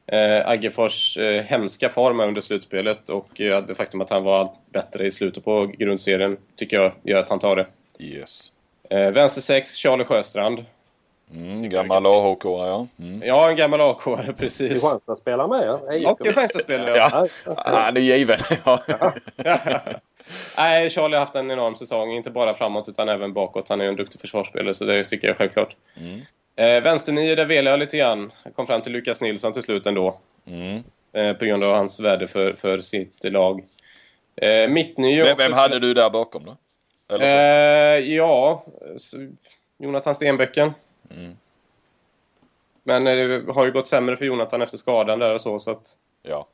eh, 0.06 0.48
Aggefors 0.48 1.16
eh, 1.18 1.42
hemska 1.42 1.88
form 1.88 2.20
under 2.20 2.40
slutspelet 2.40 3.10
och 3.10 3.40
eh, 3.40 3.64
det 3.64 3.74
faktum 3.74 4.00
att 4.00 4.10
han 4.10 4.24
var 4.24 4.38
allt 4.38 4.52
bättre 4.72 5.06
i 5.06 5.10
slutet 5.10 5.44
på 5.44 5.66
grundserien 5.66 6.36
tycker 6.56 6.76
jag 6.76 6.92
gör 7.02 7.20
att 7.20 7.30
han 7.30 7.38
tar 7.38 7.56
det. 7.56 7.66
Yes. 7.98 8.52
Eh, 8.90 9.10
vänster 9.10 9.40
6, 9.40 9.74
Charlie 9.74 10.04
Sjöstrand. 10.04 10.64
Mm, 11.34 11.68
gammal 11.68 12.06
AHK 12.06 12.44
ja. 12.44 12.86
Mm. 12.98 13.22
Ja, 13.26 13.50
en 13.50 13.56
gammal 13.56 13.80
AK, 13.80 14.04
precis. 14.38 14.70
Kristianstad 14.70 15.16
spelar 15.16 15.48
med 15.48 15.66
ja. 15.66 16.10
Och 16.10 16.22
Kristianstadsspelare, 16.22 16.96
ja. 16.96 17.28
Ja, 17.44 17.54
han 17.64 17.96
är 17.96 18.00
given. 18.00 18.38
Ja. 18.64 18.82
Nej, 20.56 20.90
Charlie 20.90 21.16
har 21.16 21.20
haft 21.20 21.34
en 21.34 21.50
enorm 21.50 21.76
säsong, 21.76 22.12
inte 22.12 22.30
bara 22.30 22.54
framåt 22.54 22.88
utan 22.88 23.08
även 23.08 23.32
bakåt. 23.32 23.68
Han 23.68 23.80
är 23.80 23.84
en 23.84 23.96
duktig 23.96 24.20
försvarsspelare, 24.20 24.74
så 24.74 24.84
det 24.84 25.04
tycker 25.04 25.28
jag 25.28 25.36
självklart. 25.36 25.76
Mm. 25.96 26.20
Eh, 26.56 26.82
vänsternio, 26.82 27.34
där 27.34 27.44
velade 27.44 27.70
jag 27.70 27.80
lite 27.80 27.96
grann. 27.96 28.32
Jag 28.44 28.54
kom 28.54 28.66
fram 28.66 28.82
till 28.82 28.92
Lukas 28.92 29.20
Nilsson 29.20 29.52
till 29.52 29.62
slut 29.62 29.86
ändå. 29.86 30.18
Mm. 30.46 30.82
Eh, 31.12 31.32
på 31.32 31.44
grund 31.44 31.64
av 31.64 31.74
hans 31.74 32.00
värde 32.00 32.26
för, 32.26 32.52
för 32.52 32.78
sitt 32.80 33.24
lag. 33.24 33.64
Eh, 34.36 34.68
mittnio 34.68 35.24
Vem, 35.24 35.36
vem 35.36 35.52
hade 35.52 35.78
du 35.78 35.94
där 35.94 36.10
bakom 36.10 36.44
då? 36.44 36.56
Eh, 37.16 37.98
ja, 37.98 38.64
Jonathan 39.78 40.14
Stenbäcken. 40.14 40.72
Mm. 41.10 41.36
Men 42.82 43.06
eh, 43.06 43.14
det 43.16 43.52
har 43.52 43.64
ju 43.64 43.72
gått 43.72 43.88
sämre 43.88 44.16
för 44.16 44.24
Jonathan 44.24 44.62
efter 44.62 44.78
skadan 44.78 45.18
där 45.18 45.34
och 45.34 45.40
så, 45.40 45.58
så 45.58 45.70
att... 45.70 45.96
Ja. 46.22 46.48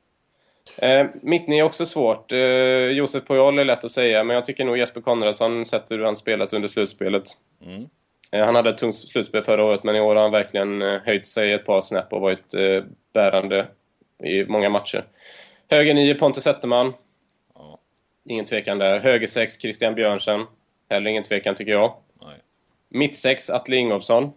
Eh, 0.78 1.06
mittnio 1.22 1.58
är 1.58 1.62
också 1.62 1.86
svårt. 1.86 2.32
Eh, 2.32 2.38
Josef 2.88 3.24
Pujol 3.24 3.58
är 3.58 3.64
lätt 3.64 3.84
att 3.84 3.90
säga, 3.90 4.24
men 4.24 4.34
jag 4.34 4.44
tycker 4.44 4.64
nog 4.64 4.78
Jesper 4.78 5.00
Konradsson, 5.00 5.64
sett 5.64 5.90
hur 5.90 6.04
han 6.04 6.16
spelat 6.16 6.52
under 6.52 6.68
slutspelet. 6.68 7.24
Mm. 7.64 7.88
Eh, 8.30 8.44
han 8.44 8.54
hade 8.54 8.70
ett 8.70 8.78
tungt 8.78 8.96
slutspel 8.96 9.42
förra 9.42 9.64
året, 9.64 9.84
men 9.84 9.96
i 9.96 10.00
år 10.00 10.14
har 10.14 10.22
han 10.22 10.32
verkligen 10.32 10.82
eh, 10.82 11.00
höjt 11.04 11.26
sig 11.26 11.52
ett 11.52 11.66
par 11.66 11.80
snäpp 11.80 12.12
och 12.12 12.20
varit 12.20 12.54
eh, 12.54 12.84
bärande 13.12 13.66
i 14.24 14.44
många 14.44 14.68
matcher. 14.68 15.04
Höger 15.70 15.94
9, 15.94 16.14
Pontus 16.14 16.44
Zetterman. 16.44 16.92
Ja. 17.54 17.78
Ingen 18.24 18.44
tvekan 18.44 18.78
där. 18.78 19.00
Höger 19.00 19.26
6, 19.26 19.60
Christian 19.60 19.94
Björnsen. 19.94 20.46
Heller 20.90 21.10
ingen 21.10 21.24
tvekan 21.24 21.54
tycker 21.54 21.72
jag. 21.72 21.94
Mitt 22.88 23.16
6, 23.16 23.50
Atle 23.50 23.76
Ingolfsson. 23.76 24.32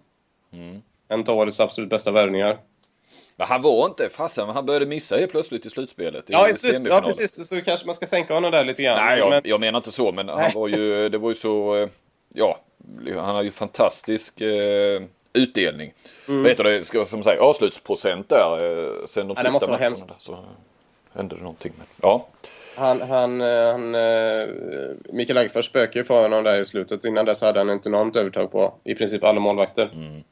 Mm. 0.54 0.82
En 1.08 1.28
av 1.28 1.38
årets 1.38 1.60
absolut 1.60 1.90
bästa 1.90 2.12
värvningar. 2.12 2.58
Men 3.40 3.48
han 3.48 3.62
var 3.62 3.86
inte, 3.86 4.10
fasen 4.10 4.50
han 4.50 4.66
började 4.66 4.86
missa 4.86 5.18
helt 5.18 5.32
plötsligt 5.32 5.66
i 5.66 5.70
slutspelet. 5.70 6.26
Ja, 6.28 6.50
i 6.50 6.54
slut, 6.54 6.82
ja, 6.86 7.02
precis. 7.02 7.48
Så 7.50 7.62
kanske 7.62 7.86
man 7.86 7.96
ska 7.96 8.06
sänka 8.06 8.34
honom 8.34 8.52
där 8.52 8.64
lite 8.66 8.84
grann. 8.84 9.06
Nej, 9.06 9.20
jag, 9.20 9.30
men, 9.30 9.42
jag 9.46 9.60
menar 9.60 9.80
inte 9.80 9.92
så, 9.92 10.12
men 10.12 10.30
han 10.30 10.52
var 10.56 10.68
ju, 10.68 11.10
det 11.10 11.18
var 11.18 11.30
ju 11.30 11.36
så, 11.36 11.76
eh, 11.76 11.90
ja, 12.34 12.60
han 13.06 13.36
har 13.36 13.44
ju 13.44 13.52
fantastisk 13.52 14.42
eh, 14.42 15.02
utdelning. 15.34 15.94
Vet 16.28 16.58
du 16.58 16.64
det, 16.64 16.84
ska, 16.84 17.06
som 17.06 17.24
sagt, 17.24 17.42
avslutsprocent 17.42 18.30
där 18.30 18.54
eh, 18.54 19.06
sen 19.08 19.28
de 19.28 19.32
Mm. 19.32 19.36
Ja, 19.38 19.44
det 19.44 19.52
sista 19.52 19.52
måste 19.52 19.66
vara 19.66 19.80
matcherna. 19.80 19.90
hemskt. 19.90 20.26
Så 20.26 20.40
hände 21.14 21.36
det 21.36 21.42
någonting. 21.42 21.74
Men, 21.78 21.88
ja, 22.02 22.28
Han, 22.76 23.02
han, 23.02 23.42
eh, 23.42 23.72
han, 23.72 23.92
Mikael 25.16 25.38
Aggefors 25.38 25.66
spökade 25.66 26.00
ju 26.00 26.04
för 26.04 26.22
honom 26.22 26.44
där 26.44 26.60
i 26.60 26.66
slutet. 26.66 27.06
Innan 27.06 27.26
dess 27.26 27.42
hade 27.42 27.60
han 27.60 27.70
ett 27.70 27.86
enormt 27.86 28.16
övertag 28.16 28.52
på 28.52 28.74
i 28.84 28.96
princip 28.96 29.24
alla 29.24 29.40
målvakter. 29.40 29.90
Mm, 29.94 30.24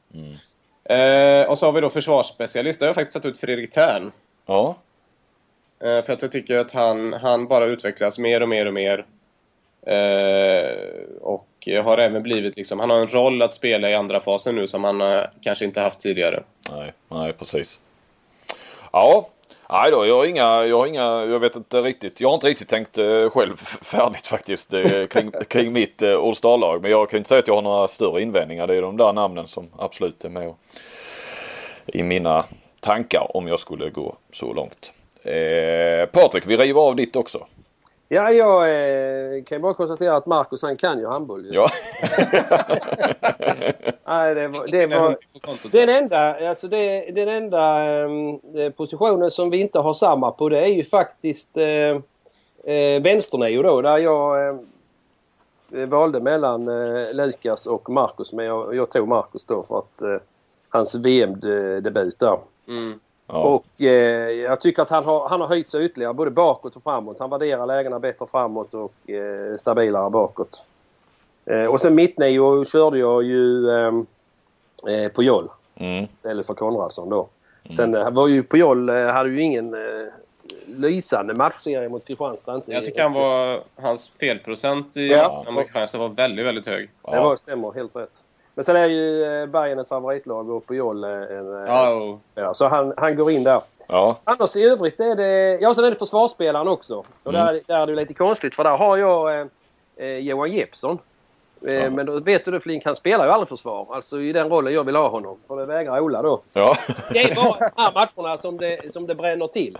Eh, 0.88 1.48
och 1.48 1.58
så 1.58 1.66
har 1.66 1.72
vi 1.72 1.80
då 1.80 1.88
försvarsspecialist. 1.88 2.80
Där 2.80 2.86
har 2.86 2.88
jag 2.88 2.94
faktiskt 2.94 3.12
tagit 3.12 3.34
ut 3.34 3.40
Fredrik 3.40 3.70
Thern. 3.70 4.12
ja, 4.46 4.76
Eh, 5.80 6.02
för 6.02 6.12
att 6.12 6.22
jag 6.22 6.32
tycker 6.32 6.56
att 6.56 6.72
han, 6.72 7.12
han 7.12 7.46
bara 7.46 7.64
utvecklas 7.64 8.18
mer 8.18 8.40
och 8.40 8.48
mer 8.48 8.66
och 8.66 8.74
mer. 8.74 9.06
Eh, 9.86 10.76
och 11.20 11.48
har 11.84 11.98
även 11.98 12.22
blivit 12.22 12.56
liksom, 12.56 12.80
han 12.80 12.90
har 12.90 13.00
en 13.00 13.06
roll 13.06 13.42
att 13.42 13.54
spela 13.54 13.90
i 13.90 13.94
andra 13.94 14.20
fasen 14.20 14.54
nu 14.54 14.66
som 14.66 14.84
han 14.84 15.00
eh, 15.00 15.24
kanske 15.40 15.64
inte 15.64 15.80
haft 15.80 16.00
tidigare. 16.00 16.42
nej, 16.70 16.92
nej 17.08 17.32
precis. 17.32 17.80
Ja, 18.92 19.28
Nej 19.70 19.90
då, 19.90 20.06
jag 20.06 20.16
har 20.16 20.24
inga, 20.24 20.64
jag 20.64 20.78
har 20.78 20.86
inga, 20.86 21.24
jag 21.24 21.38
vet 21.38 21.56
inte 21.56 21.82
riktigt, 21.82 22.20
jag 22.20 22.28
har 22.28 22.34
inte 22.34 22.46
riktigt 22.46 22.68
tänkt 22.68 22.98
eh, 22.98 23.30
själv 23.30 23.56
färdigt 23.82 24.26
faktiskt 24.26 24.74
eh, 24.74 25.06
kring, 25.06 25.30
kring 25.48 25.72
mitt 25.72 26.02
eh, 26.02 26.18
All 26.18 26.36
Star-lag. 26.36 26.82
Men 26.82 26.90
jag 26.90 27.10
kan 27.10 27.18
inte 27.18 27.28
säga 27.28 27.38
att 27.38 27.48
jag 27.48 27.54
har 27.54 27.62
några 27.62 27.88
större 27.88 28.22
invändningar. 28.22 28.66
Det 28.66 28.74
är 28.74 28.82
de 28.82 28.96
där 28.96 29.12
namnen 29.12 29.48
som 29.48 29.68
absolut 29.78 30.24
är 30.24 30.28
med 30.28 30.48
och, 30.48 30.58
i 31.86 32.02
mina 32.02 32.44
tankar 32.80 33.36
om 33.36 33.46
jag 33.46 33.60
skulle 33.60 33.90
gå 33.90 34.16
så 34.32 34.52
långt. 34.52 34.92
Eh, 35.22 36.06
Patrik, 36.06 36.46
vi 36.46 36.56
river 36.56 36.80
av 36.80 36.96
ditt 36.96 37.16
också. 37.16 37.46
Ja, 38.08 38.32
jag 38.32 38.70
eh, 39.36 39.44
kan 39.44 39.62
bara 39.62 39.74
konstatera 39.74 40.16
att 40.16 40.26
Marcus 40.26 40.62
han 40.62 40.76
kan 40.76 40.98
ju 40.98 41.06
handboll. 41.06 41.46
Ja. 41.50 41.68
Nej, 44.04 44.34
det 44.34 44.48
var, 44.48 44.70
det 44.70 44.86
var 44.86 45.16
den 45.70 45.88
enda, 45.88 46.48
alltså 46.48 46.68
det, 46.68 47.10
den 47.10 47.28
enda 47.28 47.84
eh, 47.94 48.70
positionen 48.76 49.30
som 49.30 49.50
vi 49.50 49.60
inte 49.60 49.78
har 49.78 49.92
samma 49.92 50.30
på 50.30 50.48
det 50.48 50.58
är 50.58 50.72
ju 50.72 50.84
faktiskt 50.84 51.56
eh, 51.56 52.00
eh, 52.74 53.02
vänsternio 53.02 53.62
då 53.62 53.82
där 53.82 53.98
jag 53.98 54.48
eh, 54.48 54.56
valde 55.86 56.20
mellan 56.20 56.68
eh, 56.68 57.12
Lukas 57.12 57.66
och 57.66 57.90
Marcus 57.90 58.32
men 58.32 58.44
jag, 58.44 58.74
jag 58.74 58.90
tog 58.90 59.08
Marcus 59.08 59.44
då 59.44 59.62
för 59.62 59.78
att 59.78 60.02
eh, 60.02 60.16
hans 60.68 60.94
VM-debut 60.94 62.18
där. 62.18 62.38
Mm. 62.68 63.00
Ja. 63.26 63.34
Och 63.42 63.82
eh, 63.82 64.30
jag 64.30 64.60
tycker 64.60 64.82
att 64.82 64.90
han 64.90 65.04
har, 65.04 65.28
han 65.28 65.40
har 65.40 65.48
höjt 65.48 65.68
sig 65.68 65.84
ytterligare 65.84 66.14
både 66.14 66.30
bakåt 66.30 66.76
och 66.76 66.82
framåt. 66.82 67.18
Han 67.18 67.30
värderar 67.30 67.66
lägena 67.66 67.98
bättre 67.98 68.26
framåt 68.26 68.74
och 68.74 69.10
eh, 69.10 69.56
stabilare 69.56 70.10
bakåt. 70.10 70.66
Eh, 71.44 71.64
och 71.66 71.80
sen 71.80 71.94
mittnio 71.94 72.64
körde 72.64 72.98
jag 72.98 73.22
ju 73.22 73.70
eh, 73.70 73.92
eh, 74.94 75.08
på 75.08 75.22
Joll 75.22 75.48
Mm. 75.78 76.04
istället 76.12 76.46
för 76.46 76.54
Konradsson 76.54 77.08
då. 77.10 77.28
Sen 77.76 77.94
eh, 77.94 78.10
var 78.10 78.28
ju 78.28 78.42
Pujol 78.42 78.88
eh, 78.88 79.06
hade 79.06 79.30
ju 79.30 79.42
ingen 79.42 79.74
eh, 79.74 80.06
lysande 80.66 81.34
matchserie 81.34 81.88
mot 81.88 82.04
Kristianstad. 82.04 82.54
Inte. 82.54 82.72
Jag 82.72 82.84
tycker 82.84 83.02
han 83.02 83.12
var, 83.12 83.60
hans 83.82 84.08
felprocent 84.08 84.96
i 84.96 85.06
Ja. 85.08 85.44
ja. 85.46 85.62
Kristianstad 85.62 85.98
var 85.98 86.08
väldigt, 86.08 86.46
väldigt 86.46 86.66
hög. 86.66 86.90
Det 87.02 87.20
var, 87.20 87.36
stämmer 87.36 87.72
helt 87.72 87.96
rätt. 87.96 88.24
Men 88.56 88.64
sen 88.64 88.76
är 88.76 88.86
ju 88.86 89.24
eh, 89.24 89.46
Bayern 89.46 89.78
ett 89.78 89.88
favoritlag 89.88 90.50
och 90.50 90.66
Pujol 90.66 91.04
eh, 91.04 91.10
en... 91.10 91.66
eh, 91.66 91.72
Ja, 92.34 92.54
så 92.54 92.68
han, 92.68 92.92
han 92.96 93.16
går 93.16 93.30
in 93.30 93.44
där. 93.44 93.60
Ja. 93.88 94.16
Annars 94.24 94.56
i 94.56 94.62
övrigt 94.64 95.00
är 95.00 95.16
det... 95.16 95.58
Ja, 95.60 95.74
sen 95.74 95.84
är 95.84 95.90
det 95.90 95.96
försvarsspelaren 95.96 96.68
också. 96.68 97.04
Och 97.22 97.32
där, 97.32 97.60
där 97.66 97.78
är 97.80 97.86
det 97.86 97.94
lite 97.94 98.14
konstigt 98.14 98.54
för 98.54 98.64
där 98.64 98.76
har 98.76 98.96
jag 98.96 99.40
eh, 99.40 99.46
eh, 99.96 100.18
Johan 100.18 100.52
Jeppsson. 100.52 100.98
Eh, 101.66 101.90
Men 101.90 102.06
då 102.06 102.20
vet 102.20 102.44
du 102.44 102.50
det 102.50 102.60
Flink, 102.60 102.84
han 102.84 102.96
spelar 102.96 103.24
ju 103.24 103.30
aldrig 103.30 103.48
försvar. 103.48 103.86
Alltså 103.90 104.20
i 104.20 104.32
den 104.32 104.48
rollen 104.48 104.74
jag 104.74 104.84
vill 104.84 104.96
ha 104.96 105.08
honom. 105.08 105.36
För 105.48 105.56
det 105.56 105.66
vägrar 105.66 106.00
Ola 106.00 106.22
då. 106.22 106.40
Ja. 106.52 106.76
Det 107.12 107.22
är 107.30 107.34
bara 107.34 107.56
de 107.58 107.82
här 107.82 107.92
matcherna 108.16 108.36
som 108.36 108.56
det, 108.58 108.92
som 108.92 109.06
det 109.06 109.14
bränner 109.14 109.46
till. 109.46 109.78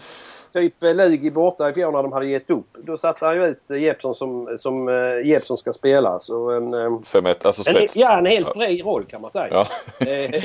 Typ 0.53 0.83
eh, 0.83 0.94
Lugi 0.94 1.31
borta 1.31 1.70
i 1.70 1.72
fjol 1.72 1.92
när 1.92 2.03
de 2.03 2.12
hade 2.12 2.27
gett 2.27 2.51
upp. 2.51 2.66
Då 2.79 2.96
satte 2.96 3.25
han 3.25 3.35
ju 3.35 3.46
ut 3.46 3.70
eh, 3.70 3.77
Jeppsson 3.77 4.14
som, 4.14 4.57
som 4.59 4.88
Jeppsson 5.25 5.57
ska 5.57 5.72
spela. 5.72 6.20
Så 6.20 6.51
en, 6.51 6.75
eh, 6.75 6.99
5 7.05 7.27
alltså 7.27 7.70
en, 7.70 7.75
spets. 7.75 7.96
ja, 7.96 8.18
en 8.18 8.27
helt 8.27 8.55
fri 8.55 8.83
roll 8.83 9.05
kan 9.05 9.20
man 9.20 9.31
säga. 9.31 9.49
Ja. 9.51 9.66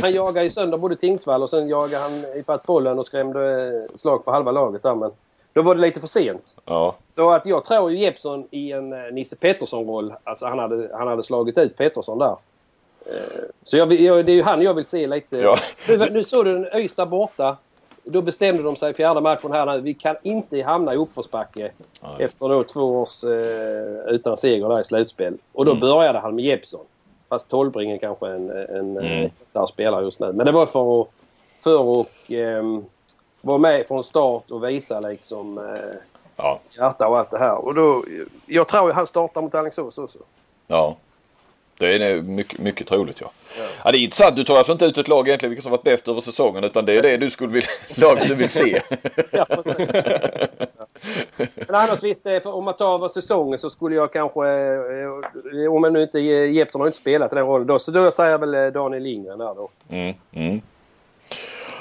Han 0.01 0.12
jagade 0.12 0.43
ju 0.43 0.49
sönder 0.49 0.77
både 0.77 0.95
Tingsvall 0.95 1.43
och 1.43 1.49
sen 1.49 1.67
jagade 1.69 2.04
han 2.04 2.25
ifatt 2.38 2.63
bollen 2.65 2.99
och 2.99 3.06
skrämde 3.06 3.88
slag 3.95 4.25
på 4.25 4.32
halva 4.32 4.51
laget 4.51 4.84
där. 4.84 4.95
Men 4.95 5.12
då 5.54 5.62
var 5.62 5.76
det 5.76 5.82
lite 5.82 6.00
för 6.00 6.08
sent. 6.08 6.56
Ja. 6.66 6.96
Så 7.06 7.32
att 7.32 7.46
jag 7.46 7.66
tror 7.66 7.92
ju 7.92 7.98
Jeppsson 8.00 8.48
i 8.52 8.72
en 8.72 8.94
eh, 8.94 9.00
Nisse 9.12 9.36
Pettersson-roll. 9.36 10.14
Alltså 10.24 10.46
han 10.46 10.60
hade, 10.60 10.90
han 10.94 11.08
hade 11.08 11.24
slagit 11.24 11.58
ut 11.58 11.78
Pettersson 11.78 12.20
där. 12.20 12.36
Eh, 13.06 13.14
Så 13.64 13.78
jag, 13.78 13.94
jag, 13.94 14.26
det 14.26 14.32
är 14.32 14.36
ju 14.36 14.44
han 14.44 14.62
jag 14.62 14.74
vill 14.74 14.86
se 14.86 15.08
lite. 15.08 15.38
Ja. 15.38 15.58
Nu, 15.88 15.98
nu 16.12 16.24
såg 16.24 16.46
du 16.46 16.54
den 16.54 16.82
Ystad 16.82 17.06
borta. 17.10 17.58
Då 18.04 18.22
bestämde 18.22 18.64
de 18.64 18.76
sig 18.76 18.94
fjärde 18.94 19.22
matchen 19.22 19.52
här. 19.52 19.78
Vi 19.78 19.94
kan 19.94 20.16
inte 20.24 20.62
hamna 20.62 20.94
i 20.94 20.98
uppförsbacke 20.98 21.72
efter 22.20 22.50
då 22.50 22.64
två 22.64 22.82
års 23.02 23.24
eh, 23.24 24.14
utan 24.14 24.38
seger 24.38 24.70
där 24.70 24.82
i 24.82 24.84
slutspel. 24.84 25.38
Och 25.54 25.66
då 25.66 25.76
började 25.76 26.20
han 26.20 26.36
med 26.36 26.46
Jeppsson. 26.46 26.86
Fast 27.30 27.50
Tolbringen 27.50 28.00
kanske 28.00 28.28
en, 28.28 28.50
en 28.50 28.98
Mm. 28.98 29.30
mm. 29.54 29.68
spelare 29.68 30.04
just 30.06 30.20
nu. 30.20 30.34
Men 30.34 30.46
det 30.46 30.52
var 30.52 30.66
för 30.66 31.02
att, 31.02 31.08
för 31.64 32.02
att 32.02 32.08
ehm, 32.30 32.86
vara 33.41 33.58
med 33.58 33.88
från 33.88 34.04
start 34.04 34.51
och 34.51 34.63
visa 34.67 34.99
liksom 34.99 35.58
eh, 35.58 35.95
Ja. 36.36 36.60
hjärta 36.77 37.08
och 37.08 37.17
allt 37.17 37.32
det 37.32 37.38
här. 37.39 37.65
Och 37.65 37.75
då, 37.75 38.04
jag 38.45 38.67
tror 38.67 38.88
ju 38.89 38.93
han 38.93 39.08
startar 39.08 39.41
mot 39.41 39.56
Alingsås 39.56 39.97
också. 39.97 40.19
Ja. 40.67 40.95
Det 41.77 41.95
är 41.95 42.21
mycket, 42.21 42.60
mycket 42.60 42.88
troligt 42.88 43.21
ja. 43.21 43.32
ja. 43.84 43.91
Det 43.91 43.97
är 43.97 44.01
intressant. 44.04 44.36
Du 44.36 44.43
tar 44.43 44.56
alltså 44.58 44.71
inte 44.71 44.86
ut 44.86 44.97
ett 44.97 45.08
lag 45.08 45.27
egentligen 45.27 45.49
vilka 45.49 45.62
som 45.62 45.71
varit 45.71 45.84
bäst 45.84 46.08
över 46.08 46.21
säsongen 46.21 46.63
utan 46.63 46.86
det 46.86 46.93
är 46.93 47.01
det 47.01 47.17
du 47.17 47.30
skulle 47.30 47.54
vilja, 47.54 47.69
laget 47.95 48.27
du 48.27 48.36
vill 48.36 48.49
se. 48.49 48.82
Ja, 49.32 49.45
Men 51.56 51.75
annars 51.75 52.04
visst, 52.04 52.27
om 52.45 52.63
man 52.63 52.73
tar 52.75 52.95
över 52.95 53.08
säsongen 53.08 53.60
så 53.60 53.69
skulle 53.69 53.95
jag 53.95 54.13
kanske... 54.13 54.47
eh, 54.49 55.71
Om 55.73 55.84
jag 55.84 55.93
nu 55.93 56.01
inte... 56.01 56.19
Jeppsson 56.19 56.82
har 56.82 56.88
inte 56.88 56.97
spelat 56.97 57.32
den 57.32 57.45
rollen 57.45 57.67
då. 57.67 57.80
Så 57.80 57.91
då 57.91 58.12
säger 58.12 58.32
jag 58.32 58.39
väl 58.39 58.54
eh, 58.54 58.67
Daniel 58.67 59.04
Lindgren 59.04 59.39
där 59.39 59.56
då. 59.56 59.69
Mm, 59.89 60.15
mm. 60.32 60.62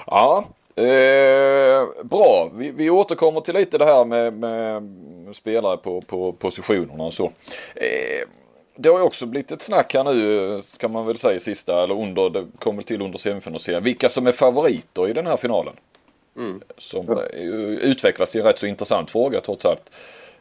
Ja, 0.06 0.44
eh, 0.76 2.04
bra. 2.04 2.50
Vi, 2.54 2.70
vi 2.70 2.90
återkommer 2.90 3.40
till 3.40 3.54
lite 3.54 3.78
det 3.78 3.84
här 3.84 4.04
med, 4.04 4.32
med 4.32 4.82
spelare 5.36 5.76
på, 5.76 6.00
på 6.00 6.32
positionerna 6.32 7.04
och 7.04 7.14
så. 7.14 7.24
Eh, 7.74 8.28
det 8.76 8.88
har 8.88 8.98
ju 8.98 9.04
också 9.04 9.26
blivit 9.26 9.52
ett 9.52 9.62
snack 9.62 9.94
här 9.94 10.04
nu, 10.04 10.60
ska 10.62 10.88
man 10.88 11.06
väl 11.06 11.16
säga, 11.16 11.40
sista 11.40 11.82
eller 11.82 11.94
under, 12.02 12.30
det 12.30 12.46
kom 12.58 12.76
väl 12.76 12.84
till 12.84 13.02
under 13.02 13.18
semifinalserien. 13.18 13.84
Vilka 13.84 14.08
som 14.08 14.26
är 14.26 14.32
favoriter 14.32 15.08
i 15.08 15.12
den 15.12 15.26
här 15.26 15.36
finalen. 15.36 15.74
Som 16.78 17.08
eh, 17.10 17.18
utvecklas 17.90 18.30
till 18.30 18.40
en 18.40 18.46
rätt 18.46 18.58
så 18.58 18.66
intressant 18.66 19.10
fråga 19.10 19.40
trots 19.40 19.66
allt. 19.66 19.90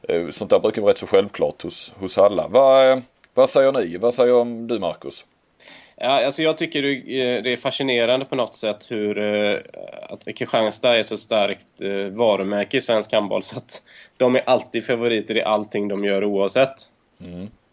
Eh, 0.02 0.30
Sånt 0.30 0.50
där 0.52 0.60
brukar 0.60 0.82
vara 0.82 0.92
rätt 0.92 0.98
så 0.98 1.08
självklart 1.08 1.62
hos, 1.62 1.94
hos 2.00 2.18
alla. 2.18 2.48
Vad, 2.48 2.92
eh, 2.92 3.00
vad 3.34 3.50
säger 3.50 3.72
ni? 3.72 3.98
Vad 3.98 4.14
säger 4.14 4.68
du 4.68 4.80
Marcus? 4.80 5.26
Ja, 6.00 6.26
alltså 6.26 6.42
jag 6.42 6.58
tycker 6.58 6.82
det 6.82 6.94
är- 7.22 7.42
det 7.42 7.54
är 7.54 7.58
fascinerande 7.58 8.26
på 8.26 8.36
något 8.36 8.56
sätt 8.56 8.92
hur 8.92 9.18
eh, 9.20 9.60
att 10.10 10.26
Kristianstad 10.36 10.98
är 10.98 11.04
så 11.04 11.18
starkt 11.18 11.82
eh, 11.82 12.14
varumärke 12.14 12.78
i 12.78 12.82
svensk 12.82 13.14
handboll 13.14 13.44
så 13.44 13.58
att 13.58 13.82
de 14.18 14.36
är 14.36 14.44
alltid 14.46 14.86
favoriter 14.86 15.38
i 15.38 15.42
allting 15.44 15.88
de 15.88 16.06
gör 16.06 16.24
oavsett. 16.24 16.76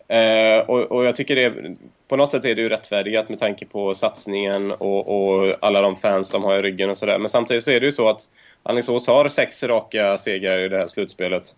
Eh, 0.08 0.58
och, 0.70 0.78
och 0.92 1.04
jag 1.04 1.16
tycker 1.16 1.36
det 1.36 1.44
är, 1.44 1.76
på 2.08 2.16
något 2.16 2.30
sätt 2.30 2.44
är 2.44 2.54
det 2.54 2.62
ju 2.62 2.68
rättfärdigat 2.68 3.28
med 3.28 3.38
tanke 3.38 3.66
på 3.66 3.94
satsningen 3.94 4.70
och, 4.72 5.08
och 5.08 5.54
alla 5.60 5.80
de 5.82 5.96
fans 5.96 6.30
de 6.30 6.44
har 6.44 6.58
i 6.58 6.62
ryggen 6.62 6.90
och 6.90 6.96
sådär. 6.96 7.18
Men 7.18 7.28
samtidigt 7.28 7.64
så 7.64 7.70
är 7.70 7.80
det 7.80 7.86
ju 7.86 7.92
så 7.92 8.08
att 8.08 8.20
Alingsås 8.62 9.06
har 9.06 9.28
sex 9.28 9.62
raka 9.62 10.18
segrar 10.18 10.58
i 10.58 10.68
det 10.68 10.78
här 10.78 10.86
slutspelet. 10.86 11.54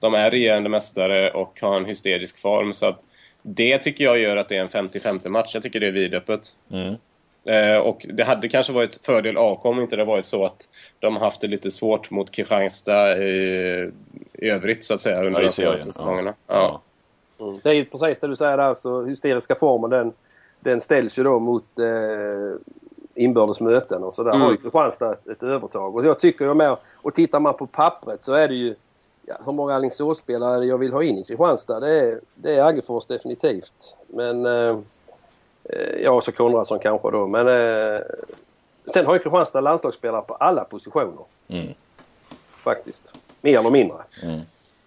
De 0.00 0.14
är 0.14 0.30
regerande 0.30 0.68
mästare 0.68 1.30
och 1.30 1.58
har 1.60 1.76
en 1.76 1.84
hysterisk 1.84 2.38
form 2.38 2.74
så 2.74 2.86
att 2.86 3.00
det 3.46 3.78
tycker 3.78 4.04
jag 4.04 4.18
gör 4.18 4.36
att 4.36 4.48
det 4.48 4.56
är 4.56 4.60
en 4.60 4.88
50-50 4.88 5.28
match. 5.28 5.54
Jag 5.54 5.62
tycker 5.62 5.80
det 5.80 5.86
är 5.86 5.92
vidöppet. 5.92 6.54
Eh, 7.44 7.76
och 7.76 8.06
det 8.08 8.24
hade 8.24 8.48
kanske 8.48 8.72
varit 8.72 9.06
fördel 9.06 9.36
AK 9.38 9.64
om 9.64 9.80
inte 9.80 9.96
det 9.96 10.04
varit 10.04 10.24
så 10.24 10.44
att 10.44 10.68
de 10.98 11.16
haft 11.16 11.40
det 11.40 11.46
lite 11.46 11.70
svårt 11.70 12.10
mot 12.10 12.30
Kristianstad 12.30 13.18
i, 13.18 13.90
i 14.32 14.48
övrigt 14.50 14.84
så 14.84 14.94
att 14.94 15.00
säga 15.00 15.18
under 15.24 15.40
Ja, 15.40 15.46
de 15.46 15.52
senaste 15.52 15.88
ja. 15.88 15.92
säsongerna. 15.92 16.34
Ja. 16.46 16.80
Ja. 17.38 17.58
Det 17.62 17.70
är 17.70 17.74
ju 17.74 17.84
precis 17.84 18.18
det 18.18 18.26
du 18.26 18.36
säger 18.36 18.56
där. 18.56 18.74
Så 18.74 19.04
hysteriska 19.04 19.54
formen 19.54 19.90
den, 19.90 20.12
den 20.60 20.80
ställs 20.80 21.18
ju 21.18 21.22
då 21.22 21.38
mot 21.38 21.78
eh, 21.78 22.56
inbördes 23.14 23.60
möten 23.60 24.02
och 24.04 24.14
så 24.14 24.22
där 24.22 24.30
Mm. 24.30 24.42
har 24.42 24.50
ju 24.50 24.56
Kristianstad 24.56 25.16
ett, 25.30 25.42
övertag. 25.42 25.96
Och 25.96 26.04
jag 26.04 26.20
tycker 26.20 26.44
ju 26.44 26.54
med, 26.54 26.76
och 26.94 27.14
tittar 27.14 27.40
man 27.40 27.54
på 27.54 27.66
pappret 27.66 28.22
så 28.22 28.32
är 28.32 28.48
det 28.48 28.54
ju 28.54 28.74
ja, 29.26 29.34
hur 29.46 29.52
många 29.52 29.74
Alingsåsspelare 29.74 30.64
jag 30.64 30.78
vill 30.78 30.92
ha 30.92 31.02
in 31.02 31.18
i 31.18 31.24
Kristianstad. 31.24 31.80
Det 31.80 32.00
är, 32.00 32.20
det 32.34 32.54
är 32.54 32.64
Aggefors 32.64 33.06
definitivt. 33.06 33.96
Men 34.06 34.46
eh, 34.46 34.78
eh, 35.64 36.02
ja, 36.02 36.20
så 36.20 36.32
Konradsson 36.32 36.78
kanske 36.78 37.10
då. 37.10 37.26
Men 37.26 37.48
eh, 37.48 38.00
sen 38.94 39.06
har 39.06 39.14
ju 39.14 39.18
Kristianstad 39.18 39.60
landslagsspelare 39.60 40.22
på 40.22 40.34
alla 40.34 40.64
positioner. 40.64 41.24
Mm. 41.48 41.74
Faktiskt. 42.50 43.12
Mer 43.40 43.58
eller 43.58 43.70
mindre. 43.70 43.96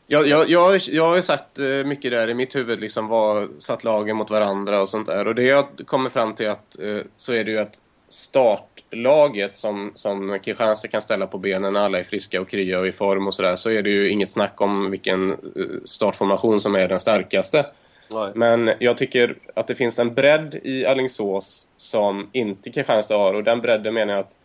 Jag, 0.08 0.28
jag, 0.28 0.50
jag, 0.50 0.78
jag 0.78 1.08
har 1.08 1.16
ju 1.16 1.22
sagt 1.22 1.60
eh, 1.60 1.66
mycket 1.66 2.12
där 2.12 2.30
i 2.30 2.34
mitt 2.34 2.56
huvud, 2.56 2.80
liksom 2.80 3.08
vad 3.08 3.50
satt 3.58 3.84
lagen 3.84 4.18
mot 4.18 4.30
varandra 4.30 4.82
och 4.82 4.90
sånt 4.90 5.08
där. 5.08 5.28
Och 5.28 5.36
det 5.36 5.44
jag 5.44 5.66
kommer 5.86 6.10
fram 6.10 6.36
till 6.36 6.50
att 6.50 6.80
eh, 6.80 7.00
så 7.18 7.34
är 7.34 7.44
det 7.44 7.52
ju 7.52 7.58
att 7.60 7.80
startlaget 8.10 9.58
som, 9.58 9.92
som 9.96 10.40
Kristianstad 10.44 10.88
kan 10.88 11.02
ställa 11.02 11.28
på 11.28 11.38
benen 11.38 11.74
när 11.74 11.80
alla 11.80 12.00
är 12.00 12.04
friska 12.04 12.42
och 12.42 12.50
krya 12.50 12.80
och 12.80 12.88
i 12.88 12.92
form 12.92 13.28
och 13.28 13.34
sådär, 13.34 13.56
så 13.56 13.70
är 13.72 13.82
det 13.82 13.90
ju 13.90 14.10
inget 14.10 14.30
snack 14.30 14.62
om 14.62 14.92
vilken 14.92 15.32
eh, 15.32 15.38
startformation 15.86 16.62
som 16.62 16.76
är 16.76 16.88
den 16.88 17.00
starkaste. 17.00 17.66
Nej. 18.10 18.32
Men 18.36 18.72
jag 18.80 18.98
tycker 18.98 19.36
att 19.54 19.68
det 19.68 19.76
finns 19.76 20.00
en 20.00 20.14
bredd 20.14 20.60
i 20.64 20.86
Alingsås 20.86 21.68
som 21.78 22.30
inte 22.32 22.70
Kristianstad 22.70 23.18
har 23.18 23.34
och 23.34 23.44
den 23.44 23.62
bredden 23.62 23.94
menar 23.94 24.14
jag 24.14 24.20
att 24.20 24.38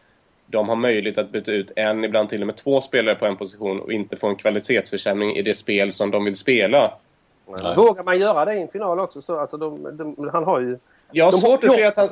de 0.47 0.69
har 0.69 0.77
möjlighet 0.77 1.19
att 1.19 1.31
byta 1.31 1.53
ut 1.53 1.73
en, 1.77 2.05
ibland 2.05 2.29
till 2.29 2.41
och 2.41 2.47
med 2.47 2.57
två 2.57 2.81
spelare 2.81 3.15
på 3.15 3.27
en 3.27 3.37
position 3.37 3.81
och 3.81 3.93
inte 3.93 4.17
få 4.17 4.29
en 4.29 4.37
kvalitetsförsämring 4.37 5.37
i 5.37 5.43
det 5.43 5.55
spel 5.55 5.93
som 5.93 6.11
de 6.11 6.25
vill 6.25 6.37
spela. 6.37 6.93
Vågar 7.77 8.05
man 8.05 8.19
göra 8.19 8.45
det 8.45 8.55
i 8.55 8.63
en 8.63 8.69
final 8.69 9.01
också? 9.01 9.23
Så, 9.23 9.39
alltså 9.39 9.57
de, 9.57 9.97
de, 9.97 10.31
han 10.33 10.45
har 10.45 10.61
ju... 10.61 10.79
Jag 11.13 11.25
har 11.25 11.33
svårt 11.33 11.65
att 11.65 11.73
se 11.73 11.85
att 11.85 11.97
han... 11.97 12.09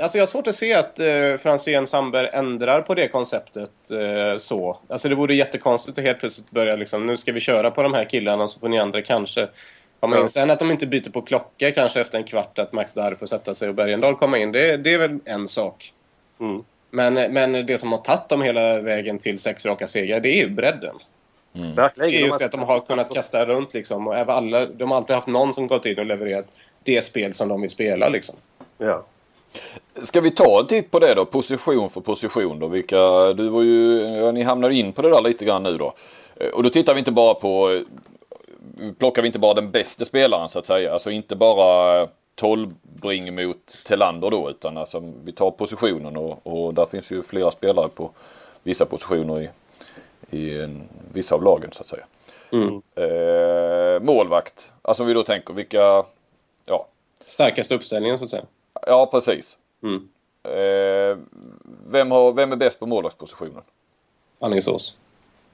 Alltså 0.00 0.18
jag 0.18 0.22
har 0.22 0.26
svårt 0.26 0.46
att 0.46 0.54
se 0.54 0.74
att 0.74 1.00
eh, 1.00 1.36
Franzén 1.38 1.86
Sandberg 1.86 2.28
ändrar 2.32 2.82
på 2.82 2.94
det 2.94 3.08
konceptet 3.08 3.90
eh, 3.90 4.38
så. 4.38 4.78
Alltså 4.88 5.08
det 5.08 5.14
vore 5.14 5.34
jättekonstigt 5.34 5.98
att 5.98 6.04
helt 6.04 6.18
plötsligt 6.18 6.50
börja 6.50 6.76
liksom, 6.76 7.06
nu 7.06 7.16
ska 7.16 7.32
vi 7.32 7.40
köra 7.40 7.70
på 7.70 7.82
de 7.82 7.94
här 7.94 8.04
killarna 8.04 8.48
så 8.48 8.60
får 8.60 8.68
ni 8.68 8.78
andra 8.78 9.02
kanske 9.02 9.48
komma 10.00 10.16
in. 10.16 10.22
Ja. 10.22 10.28
Sen 10.28 10.50
att 10.50 10.58
de 10.58 10.70
inte 10.70 10.86
byter 10.86 11.10
på 11.10 11.22
klocka 11.22 11.70
kanske 11.70 12.00
efter 12.00 12.18
en 12.18 12.24
kvart 12.24 12.58
att 12.58 12.72
Max 12.72 12.94
Darr 12.94 13.14
får 13.14 13.26
sätta 13.26 13.54
sig 13.54 13.68
och 13.68 13.74
Bergendahl 13.74 14.16
komma 14.16 14.38
in, 14.38 14.52
det, 14.52 14.76
det 14.76 14.94
är 14.94 14.98
väl 14.98 15.18
en 15.24 15.48
sak. 15.48 15.92
Mm. 16.40 16.64
Men, 16.90 17.14
men 17.14 17.66
det 17.66 17.78
som 17.78 17.92
har 17.92 17.98
tagit 17.98 18.28
dem 18.28 18.42
hela 18.42 18.80
vägen 18.80 19.18
till 19.18 19.38
sex 19.38 19.66
raka 19.66 19.86
segrar, 19.86 20.20
det 20.20 20.28
är 20.28 20.42
ju 20.42 20.50
bredden. 20.50 20.96
Verkligen. 21.52 22.10
Det 22.10 22.16
är 22.16 22.26
just 22.26 22.38
det 22.38 22.44
att 22.44 22.52
de 22.52 22.62
har 22.62 22.80
kunnat 22.80 23.14
kasta 23.14 23.46
runt 23.46 23.74
liksom. 23.74 24.06
Och 24.06 24.16
även 24.16 24.36
alla, 24.36 24.66
de 24.66 24.90
har 24.90 24.96
alltid 24.96 25.14
haft 25.14 25.26
någon 25.26 25.54
som 25.54 25.66
gått 25.66 25.86
in 25.86 25.98
och 25.98 26.06
levererat 26.06 26.46
det 26.82 27.02
spel 27.02 27.34
som 27.34 27.48
de 27.48 27.60
vill 27.60 27.70
spela 27.70 28.08
liksom. 28.08 28.36
Ja. 28.78 29.04
Ska 30.02 30.20
vi 30.20 30.30
ta 30.30 30.60
en 30.60 30.66
titt 30.66 30.90
på 30.90 30.98
det 30.98 31.14
då? 31.14 31.24
Position 31.24 31.90
för 31.90 32.00
position 32.00 32.58
då. 32.58 32.66
Vilka, 32.66 33.32
du 33.32 33.48
var 33.48 33.62
ju, 33.62 34.32
ni 34.32 34.42
hamnar 34.42 34.70
in 34.70 34.92
på 34.92 35.02
det 35.02 35.10
där 35.10 35.22
lite 35.22 35.44
grann 35.44 35.62
nu 35.62 35.78
då. 35.78 35.94
Eh, 36.36 36.48
Och 36.48 36.62
då 36.62 36.70
tittar 36.70 36.94
vi 36.94 36.98
inte 36.98 37.12
bara 37.12 37.34
på, 37.34 37.70
eh, 37.70 37.82
plockar 38.98 39.22
vi 39.22 39.26
inte 39.26 39.38
bara 39.38 39.54
den 39.54 39.70
bästa 39.70 40.04
spelaren 40.04 40.48
så 40.48 40.58
att 40.58 40.66
säga. 40.66 40.92
Alltså 40.92 41.10
inte 41.10 41.36
bara 41.36 42.08
12 42.34 42.74
bring 42.82 43.34
mot 43.34 43.84
Telander 43.86 44.30
då 44.30 44.50
utan 44.50 44.76
alltså 44.78 45.02
vi 45.24 45.32
tar 45.32 45.50
positionen 45.50 46.16
och, 46.16 46.46
och 46.46 46.74
där 46.74 46.86
finns 46.86 47.12
ju 47.12 47.22
flera 47.22 47.50
spelare 47.50 47.88
på 47.88 48.10
vissa 48.62 48.86
positioner 48.86 49.40
i, 49.40 49.48
i 50.38 50.60
en, 50.60 50.88
vissa 51.12 51.34
av 51.34 51.42
lagen 51.42 51.72
så 51.72 51.82
att 51.82 51.88
säga. 51.88 52.04
Eh, 52.94 54.00
målvakt, 54.02 54.72
alltså 54.82 55.02
om 55.02 55.06
vi 55.06 55.14
då 55.14 55.22
tänker 55.22 55.54
vilka, 55.54 56.04
ja, 56.66 56.86
Starkaste 57.24 57.74
uppställningen 57.74 58.18
så 58.18 58.24
att 58.24 58.30
säga. 58.30 58.44
Ja 58.86 59.06
precis. 59.06 59.58
Mm. 59.82 60.08
Eh, 60.42 61.18
vem, 61.86 62.10
har, 62.10 62.32
vem 62.32 62.52
är 62.52 62.56
bäst 62.56 62.80
på 62.80 62.86
målvaktspositionen? 62.86 63.62
Alingsås. 64.38 64.96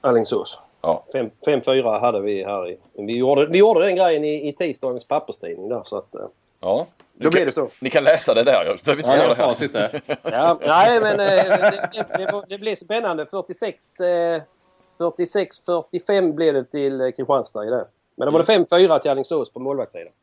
Alingsås. 0.01 0.59
Ja. 0.81 1.03
5-4 1.45 1.99
hade 1.99 2.21
vi 2.21 2.43
här 2.43 2.69
i. 2.69 2.77
Vi 2.93 3.17
gjorde, 3.17 3.45
vi 3.45 3.57
gjorde 3.57 3.85
den 3.85 3.95
grejen 3.95 4.23
i, 4.23 4.47
i 4.47 4.53
tisdagens 4.53 5.05
papperstidning 5.05 5.69
där 5.69 5.81
så 5.85 5.97
att... 5.97 6.15
eh, 6.15 6.21
ja. 6.59 6.87
Då 7.13 7.23
kan, 7.23 7.31
blir 7.31 7.45
det 7.45 7.51
så. 7.51 7.69
Ni 7.79 7.89
kan 7.89 8.03
läsa 8.03 8.33
det 8.33 8.43
där. 8.43 8.65
Jag 8.65 8.79
behöver 8.85 9.03
inte 9.03 9.09
Ja, 9.09 9.17
göra 9.17 9.27
det 9.27 9.35
här. 9.35 9.47
facit 9.47 9.73
där. 9.73 10.01
Ja, 10.23 10.59
nej 10.61 10.99
men 10.99 11.19
eh, 11.19 11.25
det, 11.27 12.05
det, 12.17 12.43
det, 12.49 12.57
blev 12.57 12.75
spännande. 12.75 13.25
46, 13.25 13.99
eh, 13.99 14.41
46-45 14.97 16.33
blev 16.33 16.53
det 16.53 16.63
till 16.63 17.13
Kristianstad 17.17 17.65
i 17.65 17.69
det. 17.69 17.85
Men 18.15 18.25
då 18.25 18.31
var 18.31 18.39
det 18.39 18.65
5-4 18.65 18.99
till 18.99 19.11
Alingsås 19.11 19.51
på 19.53 19.59
målvaktssidan. 19.59 20.13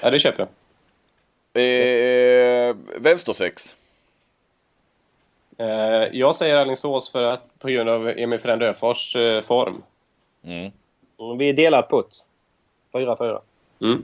Ja, 0.00 0.10
det 0.10 0.18
köper 0.18 0.38
jag. 0.38 0.48
Eh, 1.54 2.76
vänstersex. 2.98 3.74
Eh, 5.58 5.66
jag 6.12 6.34
säger 6.34 6.56
Alingsås 6.56 7.12
för 7.12 7.22
att 7.22 7.58
på 7.58 7.68
grund 7.68 7.88
av 7.90 8.08
Emil 8.08 8.38
Frend 8.38 8.62
Öfors 8.62 9.16
eh, 9.16 9.40
form. 9.40 9.82
Mm. 10.44 10.72
Mm, 11.20 11.38
Vi 11.38 11.48
är 11.48 11.52
delad 11.52 11.88
pott. 11.88 12.24
4-4. 12.92 13.40
Mm. 13.80 14.02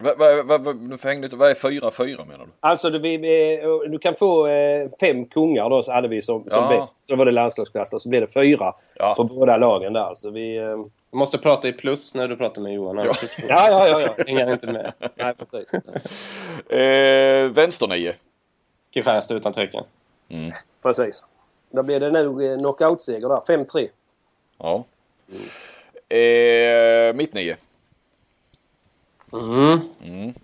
Vad 0.00 0.18
va, 0.18 0.42
va, 0.42 0.58
va, 0.58 0.72
nu 0.72 0.98
får 0.98 1.08
jag 1.08 1.14
hänga 1.14 1.22
lite. 1.24 1.36
Vad 1.36 1.50
är 1.50 1.54
4-4 1.54 2.24
menar 2.26 2.44
du? 2.44 2.50
Alltså 2.60 2.90
du, 2.90 2.98
vi, 2.98 3.14
eh, 3.62 3.90
du 3.90 3.98
kan 3.98 4.14
få 4.14 4.46
eh, 4.46 4.88
fem 5.00 5.24
kungar 5.26 5.70
då 5.70 5.82
så 5.82 5.92
hade 5.92 6.08
vi 6.08 6.22
som, 6.22 6.44
som 6.48 6.62
Ja. 6.62 6.68
bäst. 6.78 6.92
Så 7.06 7.16
var 7.16 7.24
det 7.24 7.32
landslagsklass 7.32 7.92
och 7.94 8.02
så 8.02 8.08
blev 8.08 8.20
det 8.20 8.32
fyra 8.32 8.74
Ja. 8.94 9.14
på 9.16 9.24
båda 9.24 9.56
lagen 9.56 9.92
där. 9.92 10.14
Så 10.14 10.30
vi... 10.30 10.56
Eh, 10.56 10.76
Du 11.10 11.16
måste 11.18 11.38
prata 11.38 11.68
i 11.68 11.72
plus 11.72 12.14
när 12.14 12.28
du 12.28 12.36
pratar 12.36 12.62
med 12.62 12.72
Johan. 12.74 12.98
annars 12.98 13.22
ja, 13.48 13.68
ja, 13.70 13.88
ja. 13.88 14.00
ja. 14.00 14.24
hänger 14.26 14.52
inte 14.52 14.66
med. 14.66 14.92
Nej, 15.14 15.34
precis. 15.34 15.72
Eh, 16.72 17.50
vänsternio. 17.52 18.12
Kristianstad 18.94 19.34
utan 19.34 19.52
tvekan. 19.52 19.84
precis. 20.82 21.24
Då 21.70 21.82
blir 21.82 22.00
det 22.00 22.10
nog 22.10 22.44
eh, 22.44 22.58
knockoutseger 22.58 23.28
där. 23.28 23.40
5-3. 23.64 23.88
Ja. 24.58 24.84
Eh, 26.16 27.14
mittnio. 27.14 27.56
Mm. 29.32 29.78
Mm. 30.04 30.34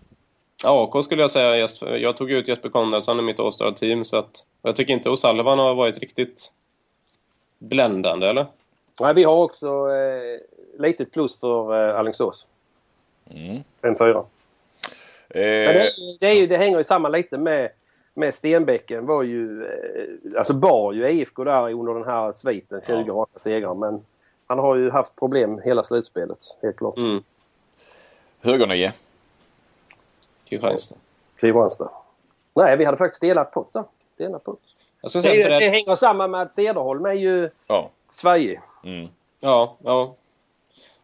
AK 0.64 1.04
skulle 1.04 1.22
jag 1.22 1.30
säga. 1.30 1.68
Jag 1.98 2.16
tog 2.16 2.30
ut 2.30 2.48
Jesper 2.48 2.68
Konradsson 2.68 3.18
i 3.18 3.22
mitt 3.22 3.40
All-Star-team. 3.40 4.04
Så 4.04 4.16
att, 4.16 4.46
jag 4.62 4.76
tycker 4.76 4.92
inte 4.92 5.08
O'Sullivan 5.08 5.56
har 5.58 5.74
varit 5.74 5.98
riktigt 5.98 6.52
bländande, 7.58 8.26
eller? 8.26 8.46
Nej, 9.00 9.14
vi 9.14 9.24
har 9.24 9.42
också 9.42 9.66
eh, 9.66 10.40
litet 10.80 11.12
plus 11.12 11.40
för 11.40 11.88
eh, 11.90 11.98
Alingsås. 11.98 12.46
Mm. 13.30 13.62
5-4. 13.82 14.16
Eh, 14.16 14.24
det, 15.34 15.90
det, 16.20 16.26
är 16.26 16.34
ju, 16.34 16.46
det 16.46 16.56
hänger 16.56 16.78
ju 16.78 16.84
samman 16.84 17.12
lite 17.12 17.38
med, 17.38 17.70
med 18.14 18.34
Stenbäcken 18.34 19.06
var 19.06 19.22
ju, 19.22 19.64
eh, 19.64 20.38
alltså 20.38 20.54
bar 20.54 20.92
ju 20.92 21.08
IFK 21.10 21.44
där 21.44 21.72
under 21.72 21.94
den 21.94 22.04
här 22.04 22.32
sviten, 22.32 22.80
20 22.86 23.04
Ja. 23.06 23.14
raka 23.14 23.38
segrar. 23.38 23.74
Men 23.74 24.04
han 24.46 24.58
har 24.58 24.76
ju 24.76 24.90
haft 24.90 25.16
problem 25.16 25.60
hela 25.64 25.84
slutspelet, 25.84 26.38
helt 26.62 26.76
klart. 26.76 26.98
Mm. 26.98 27.22
Högernio. 28.44 28.92
Kristianstad. 30.48 30.96
Kristianstad. 31.36 31.90
Nej, 32.54 32.76
vi 32.76 32.84
hade 32.84 32.96
faktiskt 32.96 33.20
delat 33.20 33.52
pott 33.52 33.72
där. 33.72 33.84
Delat 34.16 34.44
pott. 34.44 34.60
Det, 35.12 35.20
det 35.22 35.44
bredd... 35.44 35.62
hänger 35.62 35.96
samman 35.96 36.30
med 36.30 36.42
att 36.42 36.52
Cederholm 36.52 37.06
är 37.06 37.12
ju 37.12 37.50
Ja. 37.66 37.90
svajig. 38.10 38.60
Mm. 38.84 39.08
Ja, 39.40 39.76
ja. 39.84 40.14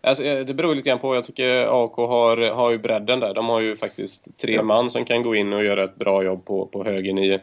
Alltså, 0.02 0.24
eh, 0.24 0.44
det 0.44 0.54
beror 0.54 0.74
lite 0.74 0.88
grann 0.88 0.98
på. 0.98 1.14
Jag 1.14 1.24
tycker 1.24 1.84
AK 1.84 1.96
har, 1.96 2.50
har 2.50 2.70
ju 2.70 2.78
bredden 2.78 3.20
där. 3.20 3.34
De 3.34 3.48
har 3.48 3.60
ju 3.60 3.76
faktiskt 3.76 4.38
tre 4.38 4.62
man 4.62 4.90
som 4.90 5.04
kan 5.04 5.22
gå 5.22 5.34
in 5.34 5.52
och 5.52 5.64
göra 5.64 5.84
ett 5.84 5.96
bra 5.96 6.22
jobb 6.22 6.44
på, 6.44 6.66
på 6.66 6.84
höger 6.84 7.12
nio. 7.12 7.40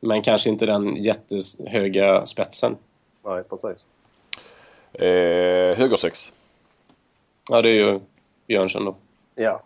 Men 0.00 0.22
kanske 0.22 0.50
inte 0.50 0.66
den 0.66 0.96
jättehöga 0.96 2.26
spetsen. 2.26 2.76
Nej, 3.24 3.42
precis. 3.44 3.86
Eh, 4.92 5.76
högersex. 5.78 6.32
Ja, 7.50 7.62
det 7.62 7.68
är 7.70 7.74
ju 7.74 8.00
Björnsson 8.46 8.84
då. 8.84 8.94
Ja. 9.44 9.60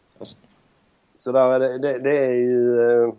Så 1.17 1.33
där 1.33 1.51
är 1.51 1.59
det, 1.61 1.79
det, 1.79 1.99
det 1.99 2.17
är 2.19 2.33
ju... 2.33 2.81
eh, 3.05 3.13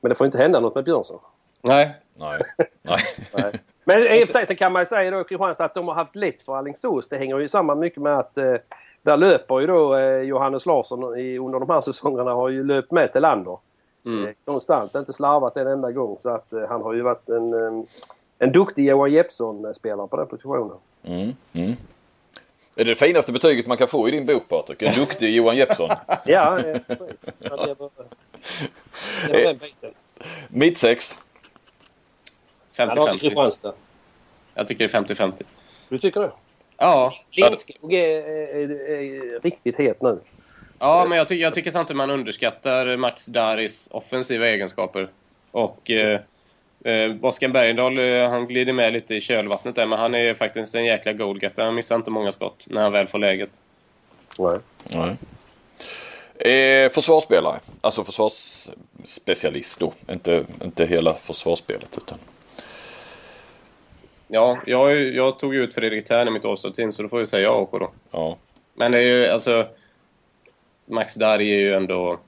Men 0.00 0.08
det 0.08 0.14
får 0.14 0.24
inte 0.24 0.38
hända 0.38 0.60
något 0.60 0.74
med 0.74 0.84
Björnsson. 0.84 1.18
Nej. 1.62 1.96
Nej. 2.14 2.42
Nej. 2.82 3.00
Nej. 3.32 3.60
Men 3.84 3.98
i 3.98 4.24
och 4.24 4.28
för 4.28 4.32
sig 4.32 4.46
så 4.46 4.54
kan 4.54 4.72
man 4.72 4.82
ju 4.82 4.86
säga 4.86 5.10
då 5.10 5.24
Kristianstad 5.24 5.64
att 5.64 5.74
de 5.74 5.88
har 5.88 5.94
haft 5.94 6.16
lätt 6.16 6.42
för 6.42 6.56
Alingsås. 6.56 7.08
Det 7.08 7.16
hänger 7.18 7.38
ju 7.38 7.48
samman 7.48 7.78
mycket 7.78 8.02
med 8.02 8.18
att 8.18 8.38
eh, 8.38 8.54
där 9.02 9.16
löper 9.16 9.60
ju 9.60 9.66
då 9.66 9.96
eh, 9.96 10.20
Johannes 10.20 10.66
Larsson 10.66 11.18
i, 11.18 11.38
under 11.38 11.60
de 11.60 11.70
här 11.70 11.80
säsongerna 11.90 12.32
har 12.32 12.48
ju 12.48 12.64
löpt 12.64 12.90
med 12.90 13.12
till 13.12 13.22
Lander. 13.22 13.58
Mm. 14.06 14.26
Eh, 14.26 14.32
konstant, 14.44 14.94
inte 14.94 15.12
slarvat 15.12 15.56
en 15.56 15.66
enda 15.66 15.92
gång. 15.92 16.18
Så 16.18 16.30
att 16.30 16.52
eh, 16.52 16.68
han 16.68 16.82
har 16.82 16.92
ju 16.92 17.02
varit 17.02 17.28
en, 17.28 17.52
eh, 17.54 17.84
en 18.38 18.52
duktig 18.52 18.88
Johan 18.88 19.12
Jeppsson-spelare 19.12 20.08
på 20.08 20.16
den 20.16 20.26
positionen. 20.26 20.76
Mm. 21.02 21.32
Mm. 21.52 21.72
Är 22.76 22.84
det 22.84 22.90
det 22.90 22.94
finaste 22.94 23.32
betyget 23.32 23.66
man 23.66 23.76
kan 23.76 23.88
få 23.88 24.08
i 24.08 24.10
din 24.10 24.26
bok 24.26 24.48
Patrik? 24.48 24.82
En 24.82 24.94
duktig 24.94 25.34
Johan 25.34 25.56
Jeppsson. 25.56 25.90
Ja, 26.24 26.58
eh, 26.58 26.78
precis. 26.86 27.28
Ja, 27.38 27.66
det 27.66 27.74
var, 27.78 27.90
det 29.26 29.32
var 29.32 29.38
den 29.38 29.58
biten. 29.58 29.90
Mittsex. 30.48 31.16
Han 32.76 32.88
har 32.88 33.08
50-50. 33.08 33.18
Kristianstad. 33.18 33.72
Jag 34.54 34.68
tycker 34.68 34.88
det 34.88 34.94
är 34.98 35.02
50-50. 35.02 35.42
Du 35.88 35.98
tycker 35.98 36.20
det? 36.20 36.30
Ja. 36.76 37.14
Lindskog 37.30 37.92
är, 37.92 38.28
är, 38.28 38.90
är 38.90 39.40
riktigt 39.40 39.78
het 39.78 40.02
nu. 40.02 40.18
Ja, 40.78 41.06
men 41.08 41.18
jag, 41.18 41.28
ty 41.28 41.34
jag 41.34 41.54
tycker 41.54 41.70
samtidigt 41.70 41.96
man 41.96 42.10
underskattar 42.10 42.96
Max 42.96 43.26
Daris 43.26 43.88
offensiva 43.92 44.46
egenskaper. 44.46 45.08
Och 45.50 45.90
eh, 45.90 46.20
eh, 46.84 47.24
Oskar 47.24 47.48
Bergendahl, 47.48 47.98
eh, 47.98 48.30
han 48.30 48.46
glider 48.46 48.72
med 48.72 48.92
lite 48.92 49.14
i 49.14 49.20
kölvattnet 49.20 49.74
där, 49.74 49.86
men 49.86 49.98
han 49.98 50.14
är 50.14 50.34
faktiskt 50.34 50.74
en 50.74 50.84
jäkla 50.84 51.12
goalgetter. 51.12 51.64
Han 51.64 51.74
missar 51.74 51.96
inte 51.96 52.10
många 52.10 52.32
skott 52.32 52.66
när 52.70 52.82
han 52.82 52.92
väl 52.92 53.06
får 53.06 53.18
läget. 53.18 53.50
Nej. 54.38 54.58
Nej. 54.88 55.16
Eh, 56.52 56.90
försvarsspelare. 56.90 57.60
Alltså 57.80 58.04
försvarsspecialist 58.04 59.80
då. 59.80 59.92
Inte, 60.10 60.44
inte 60.64 60.86
hela 60.86 61.14
försvarsspelet 61.14 61.96
utan. 61.96 62.18
Ja, 64.28 64.58
jag, 64.66 65.02
jag 65.02 65.38
tog 65.38 65.54
ut 65.54 65.74
Fredrik 65.74 66.04
Thern 66.04 66.28
i 66.28 66.30
mitt 66.30 66.44
All-Star-team, 66.44 66.92
så 66.92 67.02
då 67.02 67.08
får 67.08 67.18
vi 67.18 67.26
säga 67.26 67.52
AK 67.52 67.70
då. 67.72 67.90
Ja. 68.10 68.36
Men 68.74 68.92
det 68.92 68.98
är 68.98 69.02
ju 69.02 69.26
alltså... 69.26 69.68
Max 70.86 71.14
Dari 71.14 71.50
är 71.50 71.58
ju 71.58 71.74
ändå 71.74 72.18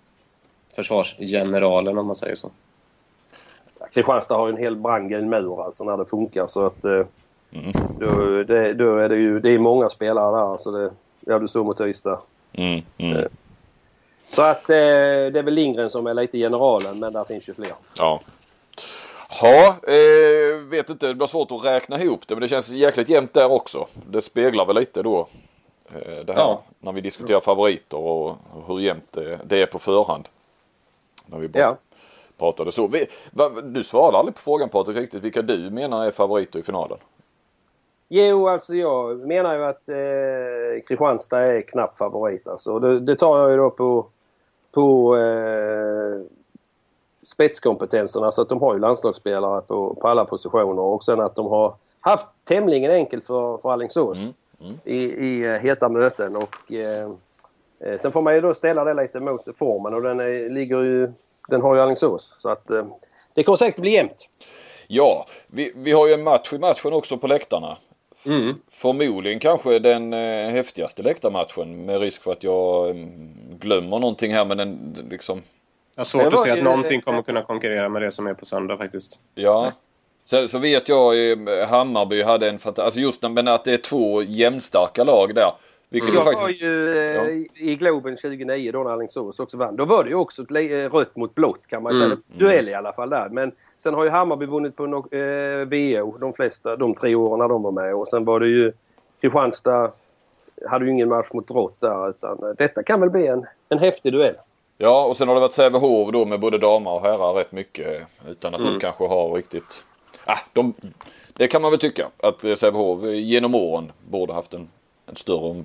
försvarsgeneralen 0.76 1.98
om 1.98 2.06
man 2.06 2.14
säger 2.14 2.34
så. 2.34 2.50
Kristianstad 3.94 4.36
har 4.36 4.46
ju 4.46 4.52
en 4.52 4.58
hel 4.60 4.76
brandgul 4.76 5.24
mur 5.26 5.64
alltså 5.64 5.84
när 5.84 5.96
det 5.96 6.06
funkar 6.06 6.46
så 6.46 6.66
att 6.66 6.84
eh, 6.84 7.02
Mm. 7.56 7.72
då, 8.00 8.42
det, 8.42 8.72
då 8.74 8.96
är 8.96 9.08
det 9.08 9.16
ju 9.16 9.40
det 9.40 9.50
är 9.50 9.58
många 9.58 9.88
spelare 9.90 10.36
där. 10.50 10.56
Så 10.56 10.70
det, 10.70 10.90
ja, 11.20 11.38
du 11.38 11.48
såg 11.48 11.66
mot 11.66 11.80
Ystad. 11.80 12.18
Mm, 12.52 12.80
mm. 12.98 13.28
Så 14.30 14.42
att 14.42 14.70
eh, 14.70 14.76
det 14.76 15.38
är 15.38 15.42
väl 15.42 15.54
Lindgren 15.54 15.90
som 15.90 16.06
är 16.06 16.14
lite 16.14 16.38
generalen 16.38 16.98
men 16.98 17.12
där 17.12 17.24
finns 17.24 17.48
ju 17.48 17.54
fler. 17.54 17.72
Ja. 17.96 18.20
Ja, 19.42 19.76
eh, 19.82 20.56
vet 20.68 20.90
inte. 20.90 21.06
Det 21.06 21.14
blir 21.14 21.26
svårt 21.26 21.50
att 21.50 21.64
räkna 21.64 22.00
ihop 22.02 22.20
det 22.28 22.34
men 22.34 22.42
det 22.42 22.48
känns 22.48 22.68
jäkligt 22.68 23.08
jämnt 23.08 23.34
där 23.34 23.52
också. 23.52 23.86
Det 24.10 24.20
speglar 24.20 24.66
väl 24.66 24.76
lite 24.76 25.02
då 25.02 25.28
eh, 25.94 26.24
det 26.24 26.32
här 26.32 26.40
Ja. 26.40 26.62
när 26.80 26.92
vi 26.92 27.00
diskuterar 27.00 27.40
favoriter 27.40 27.96
och 27.98 28.36
hur 28.66 28.80
jämnt 28.80 29.12
det, 29.12 29.38
det 29.44 29.62
är 29.62 29.66
på 29.66 29.78
förhand. 29.78 30.28
När 31.26 31.38
vi 31.38 31.48
bara 31.48 31.58
Ja. 31.60 31.76
Pratade 32.38 32.72
så. 32.72 32.86
Vi, 32.86 33.06
du 33.62 33.84
svarade 33.84 34.18
aldrig 34.18 34.34
på 34.34 34.40
frågan 34.40 34.68
Patrik 34.68 34.96
riktigt 34.96 35.22
vilka 35.22 35.42
du 35.42 35.70
menar 35.70 36.06
är 36.06 36.10
favoriter 36.10 36.60
i 36.60 36.62
finalen. 36.62 36.98
Jo, 38.08 38.48
alltså 38.48 38.74
jag 38.74 39.26
menar 39.26 39.56
ju 39.56 39.64
att 39.64 39.88
eh, 39.88 40.84
Kristianstad 40.86 41.40
är 41.40 41.60
knapp 41.60 41.94
favorit. 41.94 42.48
Alltså. 42.48 42.78
Det, 42.78 43.00
det 43.00 43.16
tar 43.16 43.38
jag 43.38 43.50
ju 43.50 43.56
då 43.56 43.70
på, 43.70 44.06
på 44.70 45.16
eh, 45.16 46.20
spetskompetensen. 47.22 48.24
Alltså 48.24 48.42
att 48.42 48.48
de 48.48 48.60
har 48.62 48.74
ju 48.74 48.80
landslagsspelare 48.80 49.60
på, 49.60 49.94
på 49.94 50.08
alla 50.08 50.24
positioner 50.24 50.82
och 50.82 51.04
sen 51.04 51.20
att 51.20 51.34
de 51.34 51.46
har 51.46 51.74
haft 52.00 52.26
tämligen 52.44 52.90
enkelt 52.90 53.24
för, 53.24 53.58
för 53.58 53.72
Alingsås 53.72 54.18
i, 54.84 54.96
i 55.02 55.44
eh, 55.44 55.60
heta 55.60 55.88
möten. 55.88 56.36
Och, 56.36 56.72
eh, 56.72 57.10
eh, 57.80 57.98
sen 57.98 58.12
får 58.12 58.22
man 58.22 58.34
ju 58.34 58.40
då 58.40 58.54
ställa 58.54 58.84
det 58.84 58.94
lite 58.94 59.20
mot 59.20 59.56
formen 59.56 59.94
och 59.94 60.02
den, 60.02 60.20
är, 60.20 60.50
ligger 60.50 60.82
ju, 60.82 61.12
den 61.48 61.62
har 61.62 61.74
ju 61.74 61.80
Alingsås. 61.80 62.34
Så 62.38 62.48
att 62.48 62.70
eh, 62.70 62.86
det 63.34 63.42
kommer 63.42 63.56
säkert 63.56 63.80
bli 63.80 63.90
jämnt. 63.90 64.28
Ja, 64.86 65.26
vi, 65.46 65.72
vi 65.76 65.92
har 65.92 66.06
ju 66.06 66.14
en 66.14 66.22
match 66.22 66.52
i 66.52 66.58
matchen 66.58 66.92
också 66.92 67.18
på 67.18 67.26
läktarna. 67.26 67.76
Mm. 68.26 68.54
Förmodligen 68.70 69.38
kanske 69.38 69.78
den 69.78 70.12
eh, 70.12 70.50
häftigaste 70.50 71.02
läktarmatchen 71.02 71.86
med 71.86 72.00
risk 72.00 72.22
för 72.22 72.32
att 72.32 72.42
jag 72.42 72.90
mm, 72.90 73.34
glömmer 73.58 73.98
någonting 73.98 74.34
här 74.34 74.44
men 74.44 74.56
den 74.56 74.96
liksom 75.10 75.42
Jag 75.94 76.00
har 76.00 76.04
svårt 76.04 76.32
att 76.32 76.42
se 76.42 76.50
att 76.50 76.62
någonting 76.62 77.00
kommer 77.00 77.22
kunna 77.22 77.42
konkurrera 77.42 77.88
med 77.88 78.02
det 78.02 78.10
som 78.10 78.26
är 78.26 78.34
på 78.34 78.44
söndag 78.44 78.76
faktiskt. 78.76 79.18
Ja. 79.34 79.72
Så, 80.24 80.48
så 80.48 80.58
vet 80.58 80.88
jag 80.88 81.30
eh, 81.30 81.68
Hammarby 81.68 82.22
hade 82.22 82.48
en 82.48 82.58
fanta- 82.58 82.82
alltså 82.82 83.00
just 83.00 83.22
men 83.22 83.48
att 83.48 83.64
det 83.64 83.72
är 83.72 83.78
två 83.78 84.22
jämnstarka 84.22 85.04
lag 85.04 85.34
där. 85.34 85.50
Vilket 85.94 86.14
Jag 86.14 86.26
ju 86.26 86.32
faktiskt... 86.32 86.62
var 86.62 86.68
ju 86.70 86.96
eh, 86.98 87.14
Ja. 87.16 87.24
i- 87.28 87.48
i 87.54 87.76
Globen 87.76 88.16
2009 88.16 88.72
då 88.72 88.82
när 88.82 88.90
Alingsås 88.90 89.40
också 89.40 89.56
vann. 89.56 89.76
Då 89.76 89.84
var 89.84 90.04
det 90.04 90.10
ju 90.10 90.16
också 90.16 90.42
ett 90.42 90.50
eh, 90.50 90.96
rött 90.98 91.16
mot 91.16 91.34
blått 91.34 91.66
kan 91.66 91.82
man 91.82 91.92
säga. 91.92 92.04
Mm. 92.04 92.22
Duell 92.36 92.68
i 92.68 92.74
alla 92.74 92.92
fall 92.92 93.10
där. 93.10 93.28
Men 93.28 93.52
sen 93.78 93.94
har 93.94 94.04
ju 94.04 94.10
Hammarby 94.10 94.46
vunnit 94.46 94.76
på 94.76 94.82
no- 94.86 95.14
eh, 95.14 95.66
VO 96.02 96.18
de 96.18 96.32
flesta, 96.32 96.76
de 96.76 96.94
tre 96.94 97.14
åren 97.14 97.38
när 97.38 97.48
de 97.48 97.62
var 97.62 97.70
med. 97.72 97.94
Och 97.94 98.08
sen 98.08 98.24
var 98.24 98.40
det 98.40 98.46
ju 98.48 98.72
Kristianstad 99.20 99.90
hade 100.68 100.84
ju 100.84 100.90
ingen 100.90 101.08
match 101.08 101.28
mot 101.32 101.50
rått 101.50 101.80
där 101.80 102.08
utan 102.10 102.38
eh, 102.42 102.48
detta 102.58 102.82
kan 102.82 103.00
väl 103.00 103.10
bli 103.10 103.26
en, 103.26 103.46
en 103.68 103.78
häftig 103.78 104.12
duell. 104.12 104.34
Ja 104.78 105.04
och 105.04 105.16
sen 105.16 105.28
har 105.28 105.34
det 105.34 105.40
varit 105.40 105.52
Sävehof 105.52 106.12
då 106.12 106.24
med 106.24 106.40
både 106.40 106.58
damer 106.58 106.90
och 106.90 107.00
herrar 107.02 107.32
rätt 107.34 107.52
mycket 107.52 108.02
utan 108.28 108.54
att 108.54 108.60
de 108.60 108.66
Mm. 108.68 108.80
kanske 108.80 109.06
har 109.06 109.32
riktigt... 109.32 109.84
Ah, 110.24 110.38
de... 110.52 110.74
Det 111.32 111.48
kan 111.48 111.62
man 111.62 111.70
väl 111.70 111.80
tycka 111.80 112.06
att 112.22 112.44
eh, 112.44 112.54
Sävehof 112.54 113.04
eh, 113.04 113.10
genom 113.14 113.54
åren 113.54 113.92
borde 114.10 114.32
haft 114.32 114.54
en, 114.54 114.68
en 115.06 115.16
större 115.16 115.64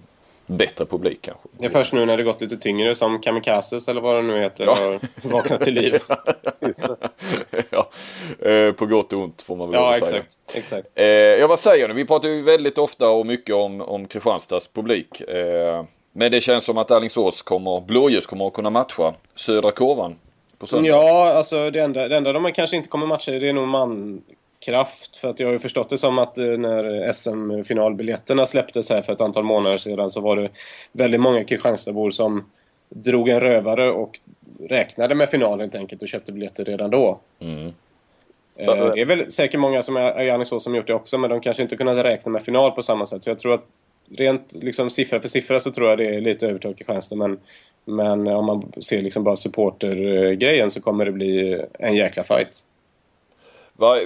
bättre 0.49 0.85
publik 0.85 1.19
kanske. 1.21 1.47
Det 1.59 1.65
är 1.65 1.69
först 1.69 1.93
nu 1.93 2.05
när 2.05 2.17
det 2.17 2.23
gått 2.23 2.41
lite 2.41 2.57
tyngre 2.57 2.95
som 2.95 3.21
Kamikazes 3.21 3.87
eller 3.87 4.01
vad 4.01 4.15
det 4.15 4.21
nu 4.21 4.39
heter 4.39 4.65
Ja. 4.65 4.75
har 4.75 4.99
vaknat 5.29 5.63
till 5.63 5.73
liv. 5.73 5.99
Ja, 7.69 7.89
eh, 8.49 8.71
på 8.71 8.85
gott 8.85 9.13
och 9.13 9.19
ont 9.19 9.41
får 9.41 9.55
man 9.55 9.69
väl 9.71 9.79
Ja, 9.81 9.91
att 9.95 10.05
säga. 10.07 10.17
exakt. 10.19 10.37
exakt. 10.53 10.87
Eh, 10.95 11.05
ja 11.05 11.47
vad 11.47 11.59
säger 11.59 11.87
ni? 11.87 11.93
Vi 11.93 12.05
pratar 12.05 12.29
ju 12.29 12.41
väldigt 12.41 12.77
ofta 12.77 13.09
och 13.09 13.25
mycket 13.25 13.55
om, 13.55 13.81
om 13.81 14.07
Kristianstads 14.07 14.67
publik. 14.67 15.21
Eh, 15.21 15.83
men 16.13 16.31
det 16.31 16.41
känns 16.41 16.63
som 16.63 16.77
att 16.77 16.91
Alingsås 16.91 17.41
kommer, 17.41 17.81
blåljus 17.81 18.25
kommer 18.25 18.47
att 18.47 18.53
kunna 18.53 18.69
matcha 18.69 19.13
södra 19.35 19.71
kurvan. 19.71 20.15
Ja, 20.83 21.33
alltså 21.33 21.69
det 21.71 21.79
enda, 21.79 22.07
det 22.07 22.17
enda 22.17 22.33
de 22.33 22.51
kanske 22.51 22.75
inte 22.77 22.89
kommer 22.89 23.07
matcha 23.07 23.31
det 23.31 23.49
är 23.49 23.53
nog 23.53 23.67
mankraft. 24.59 25.17
För 25.17 25.29
att 25.29 25.39
jag 25.39 25.47
har 25.47 25.53
ju 25.53 25.59
förstått 25.59 25.89
det 25.89 25.97
som 25.97 26.19
att 26.19 26.37
eh, 26.37 26.45
när 26.45 27.11
SM-finalbiljetterna 27.11 28.45
släpptes 28.45 28.89
här 28.89 29.01
för 29.01 29.13
ett 29.13 29.21
antal 29.21 29.43
månader 29.43 29.77
sedan 29.77 30.09
så 30.09 30.21
var 30.21 30.35
det 30.35 30.49
väldigt 30.91 31.21
många 31.21 31.43
Kristianstadsbor 31.43 32.11
som 32.11 32.45
drog 32.89 33.29
en 33.29 33.39
rövare 33.39 33.91
och 33.91 34.19
räknade 34.69 35.15
med 35.15 35.29
final 35.29 35.59
helt 35.59 35.75
enkelt 35.75 36.01
och 36.01 36.07
köpte 36.07 36.31
biljetter 36.31 36.65
redan 36.65 36.89
då. 36.89 37.19
Mm. 37.39 37.73
Eh, 38.55 38.93
Det 38.93 39.01
är 39.01 39.05
väl 39.05 39.31
säkert 39.31 39.59
många 39.59 39.81
som 39.81 39.97
är 39.97 40.21
i 40.21 40.29
Alingsås 40.29 40.63
som 40.63 40.75
gjort 40.75 40.87
det 40.87 40.93
också 40.93 41.17
men 41.17 41.29
de 41.29 41.41
kanske 41.41 41.63
inte 41.63 41.75
kunnat 41.75 42.05
räkna 42.05 42.31
med 42.31 42.43
final 42.43 42.71
på 42.71 42.81
samma 42.81 43.05
sätt. 43.05 43.23
Så 43.23 43.29
jag 43.29 43.39
tror 43.39 43.53
att 43.53 43.65
rent 44.17 44.53
liksom, 44.53 44.89
siffra 44.89 45.21
för 45.21 45.27
siffra 45.27 45.59
så 45.59 45.71
tror 45.71 45.89
jag 45.89 45.97
det 45.97 46.15
är 46.15 46.21
lite 46.21 46.47
övertag 46.47 46.77
Kristianstad 46.77 47.15
men, 47.15 47.39
men 47.85 48.27
om 48.27 48.45
man 48.45 48.71
ser 48.81 49.01
liksom 49.01 49.23
bara 49.23 49.35
supportergrejen 49.35 50.69
så 50.69 50.81
kommer 50.81 51.05
det 51.05 51.11
bli 51.11 51.61
en 51.79 51.95
jäkla 51.95 52.23
fight. 52.23 52.63
Va, 53.79 53.97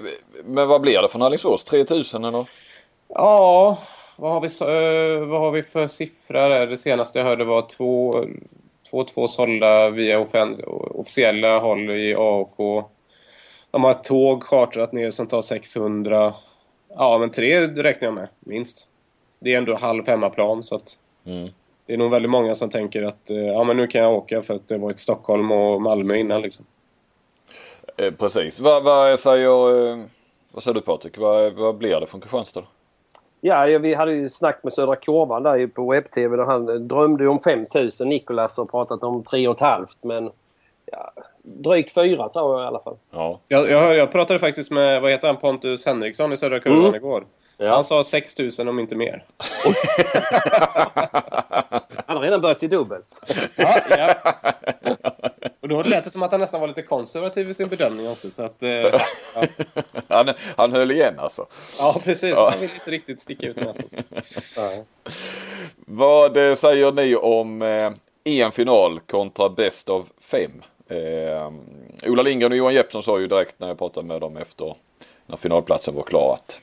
men 0.45 0.67
vad 0.67 0.81
blir 0.81 1.01
det 1.01 1.09
från 1.09 1.21
Alingsås? 1.21 1.63
3000 1.63 2.25
eller? 2.25 2.45
Ja, 3.07 3.77
vad 4.15 4.31
har 4.31 4.41
vi, 4.41 4.47
eh, 4.47 5.27
vad 5.27 5.39
har 5.41 5.51
vi 5.51 5.63
för 5.63 5.87
siffra 5.87 6.49
där? 6.49 6.67
Det 6.67 6.77
senaste 6.77 7.19
jag 7.19 7.25
hörde 7.25 7.43
var 7.43 7.61
två, 7.61 8.25
två, 8.89 9.03
två 9.03 9.27
sålda 9.27 9.89
via 9.89 10.19
officiella 10.91 11.59
håll 11.59 11.89
i 11.89 12.15
AOK. 12.15 12.85
De 13.71 13.83
har 13.83 13.91
ett 13.91 14.03
tåg 14.03 14.43
chartrat 14.43 14.91
ner 14.91 15.11
som 15.11 15.27
tar 15.27 15.41
600. 15.41 16.33
Ja, 16.97 17.17
men 17.17 17.29
tre 17.29 17.67
räknar 17.67 18.07
jag 18.07 18.13
med, 18.13 18.27
minst. 18.39 18.87
Det 19.39 19.53
är 19.53 19.57
ändå 19.57 19.75
halv 19.75 20.07
hemmaplan 20.07 20.63
så 20.63 20.75
att 20.75 20.97
Mm. 21.25 21.49
det 21.85 21.93
är 21.93 21.97
nog 21.97 22.11
väldigt 22.11 22.31
många 22.31 22.55
som 22.55 22.69
tänker 22.69 23.03
att 23.03 23.29
eh, 23.29 23.37
ja, 23.37 23.63
men 23.63 23.77
nu 23.77 23.87
kan 23.87 24.01
jag 24.01 24.13
åka 24.13 24.41
för 24.41 24.53
att 24.53 24.67
det 24.67 24.77
var 24.77 24.91
ett 24.91 24.99
Stockholm 24.99 25.51
och 25.51 25.81
Malmö 25.81 26.15
innan 26.15 26.41
liksom. 26.41 26.65
Eh, 27.97 28.11
precis. 28.13 28.59
Vad, 28.59 28.83
vad 28.83 29.19
säger, 29.19 29.87
eh, 29.91 29.97
vad 30.51 30.63
säger 30.63 30.75
du 30.75 30.81
Patrik? 30.81 31.17
Vad, 31.17 31.53
vad 31.53 31.75
blir 31.77 31.99
det 31.99 32.07
från 32.07 32.21
Kristianstad? 32.21 32.63
Ja, 33.41 33.65
vi 33.65 33.93
hade 33.93 34.13
ju 34.13 34.29
snack 34.29 34.59
med 34.63 34.73
Södra 34.73 34.95
Kurvan 34.95 35.43
där 35.43 35.67
på 35.67 35.91
webb-tv. 35.91 36.43
Han 36.43 36.69
eh, 36.69 36.75
drömde 36.75 37.23
ju 37.23 37.29
om 37.29 37.39
5000. 37.39 38.09
Nikolas 38.09 38.57
har 38.57 38.65
pratat 38.65 39.03
om 39.03 39.23
3,5 39.23 39.87
men 40.01 40.31
ja, 40.85 41.11
drygt 41.43 41.93
4 41.93 42.29
tror 42.29 42.53
jag 42.59 42.63
i 42.65 42.67
alla 42.67 42.79
fall. 42.79 42.97
Ja. 43.11 43.39
Jag, 43.47 43.69
jag, 43.69 43.79
hör- 43.79 43.93
jag 43.95 44.11
pratade 44.11 44.39
faktiskt 44.39 44.71
med, 44.71 45.01
vad 45.01 45.11
heter 45.11 45.27
han, 45.27 45.37
Pontus 45.37 45.85
Henriksson 45.85 46.33
i 46.33 46.37
Södra 46.37 46.59
Kurvan 46.59 46.79
Mm. 46.81 46.95
igår. 46.95 47.25
Ja. 47.57 47.73
Han 47.73 47.83
sa 47.83 48.03
6000 48.03 48.67
om 48.67 48.79
inte 48.79 48.95
mer. 48.95 49.23
Han 52.05 52.17
har 52.17 52.23
redan 52.23 52.41
börjat 52.41 52.59
till 52.59 52.69
dubbelt. 52.69 53.05
Ja, 53.55 53.79
ja. 53.89 54.13
Och 55.63 55.69
då 55.69 55.83
lät 55.83 56.03
det 56.03 56.09
som 56.09 56.23
att 56.23 56.31
han 56.31 56.39
nästan 56.39 56.61
var 56.61 56.67
lite 56.67 56.81
konservativ 56.81 57.49
i 57.49 57.53
sin 57.53 57.67
bedömning 57.67 58.09
också. 58.09 58.29
Så 58.29 58.43
att, 58.43 58.63
eh, 58.63 58.69
ja. 59.35 59.47
Han, 60.07 60.29
han 60.57 60.71
höll 60.71 60.91
igen 60.91 61.19
alltså. 61.19 61.45
ja, 61.77 62.01
precis. 62.03 62.33
Ja. 62.35 62.49
Han 62.49 62.59
vill 62.59 62.69
inte 62.69 62.91
riktigt 62.91 63.21
sticka 63.21 63.47
ut 63.47 63.55
näsan. 63.55 64.03
Vad 65.75 66.37
eh, 66.37 66.55
säger 66.55 66.91
ni 66.91 67.15
om 67.15 67.61
eh, 67.61 67.91
en 68.23 68.51
final 68.51 68.99
kontra 68.99 69.49
bäst 69.49 69.89
av 69.89 70.09
fem? 70.21 70.51
Eh, 70.87 71.51
Ola 72.11 72.23
Lindgren 72.23 72.51
och 72.51 72.57
Johan 72.57 72.73
Jeppsson 72.73 73.03
sa 73.03 73.19
ju 73.19 73.27
direkt 73.27 73.59
när 73.59 73.67
jag 73.67 73.77
pratade 73.77 74.07
med 74.07 74.21
dem 74.21 74.37
efter 74.37 74.75
när 75.25 75.37
finalplatsen 75.37 75.95
var 75.95 76.03
klar 76.03 76.33
att 76.33 76.59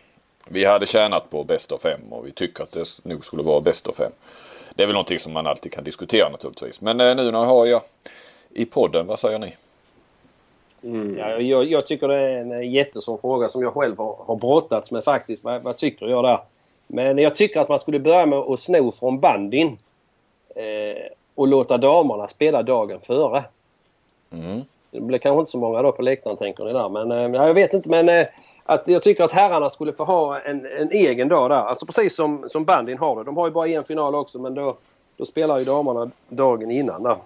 vi 0.49 0.65
hade 0.65 0.87
tjänat 0.87 1.31
på 1.31 1.45
bäst 1.45 1.73
av 1.73 1.79
fem 1.79 2.01
och 2.11 2.27
vi 2.27 2.33
tycker 2.33 2.63
att 2.63 2.73
det 2.73 2.85
nog 3.03 3.25
skulle 3.25 3.43
vara 3.43 3.61
bäst 3.61 3.87
av 3.87 3.93
fem. 3.93 4.13
Det 4.75 4.83
är 4.83 4.87
väl 4.87 4.95
någonting 4.95 5.19
som 5.19 5.33
man 5.33 5.47
alltid 5.47 5.73
kan 5.73 5.85
diskutera 5.85 6.29
naturligtvis. 6.29 6.81
Men 6.81 7.01
eh, 7.01 7.17
nu 7.17 7.31
när 7.31 7.39
jag 7.39 7.45
har 7.45 7.67
jag 7.67 7.83
i 8.55 8.65
podden, 8.65 9.07
vad 9.07 9.19
säger 9.19 9.39
ni? 9.39 9.57
Ja, 11.19 11.39
jag, 11.39 11.65
jag 11.65 11.87
tycker 11.87 12.09
det 12.09 12.17
är 12.17 12.41
en 12.41 12.53
eh, 12.53 12.71
jättesvår 12.73 13.17
fråga 13.17 13.49
som 13.49 13.63
jag 13.63 13.75
själv 13.75 13.99
har, 13.99 14.17
har 14.27 14.37
brottats 14.37 14.91
med 14.91 15.05
faktiskt. 15.05 15.45
Vad, 15.45 15.63
vad 15.63 15.77
tycker 15.77 16.07
jag 16.07 16.25
där? 16.25 16.39
Men 16.87 17.19
jag 17.19 17.35
tycker 17.35 17.61
att 17.61 17.69
man 17.69 17.81
skulle 17.81 17.99
börja 17.99 18.27
med 18.27 18.39
att 18.39 18.61
sno 18.61 18.93
från 18.93 19.21
bandin 19.21 19.77
eh, 20.57 21.03
och 21.35 21.49
låta 21.49 21.79
damerna 21.79 22.29
spela 22.29 22.63
dagen 22.63 23.01
före. 23.01 23.45
Mm. 24.33 24.61
Det 24.91 25.01
blir 25.01 25.19
kanske 25.19 25.41
inte 25.41 25.51
så 25.51 25.59
många 25.59 25.83
då 25.83 25.93
på 25.93 26.03
läktaren 26.03 26.37
tänker 26.37 26.65
ni 26.65 26.73
där. 26.73 26.89
Men 26.89 27.13
eh, 27.13 27.41
ja, 27.41 27.47
jag 27.47 27.55
vet 27.55 27.75
inte 27.75 27.89
men 27.89 28.09
eh, 28.09 28.27
att 28.65 28.89
jag 28.89 29.03
tycker 29.03 29.25
att 29.25 29.33
herrarna 29.33 29.71
skulle 29.71 29.93
få 29.93 30.05
ha 30.05 30.41
en, 30.41 30.67
en 30.67 30.91
egen 30.91 31.29
dag 31.29 31.51
där. 31.51 31.57
Alltså 31.57 31.87
precis 31.87 32.17
som, 32.17 32.49
som 32.49 32.65
bandin 32.65 32.99
har 32.99 33.17
det. 33.17 33.25
De 33.25 33.37
har 33.37 33.47
ju 33.47 33.53
bara 33.53 33.69
en 33.69 33.85
final 33.85 34.15
också 34.15 34.39
men 34.39 34.55
då, 34.55 34.77
då 35.17 35.25
spelar 35.25 35.59
ju 35.59 35.65
damerna 35.65 36.11
dagen 36.29 36.71
innan 36.71 37.03
där. 37.03 37.17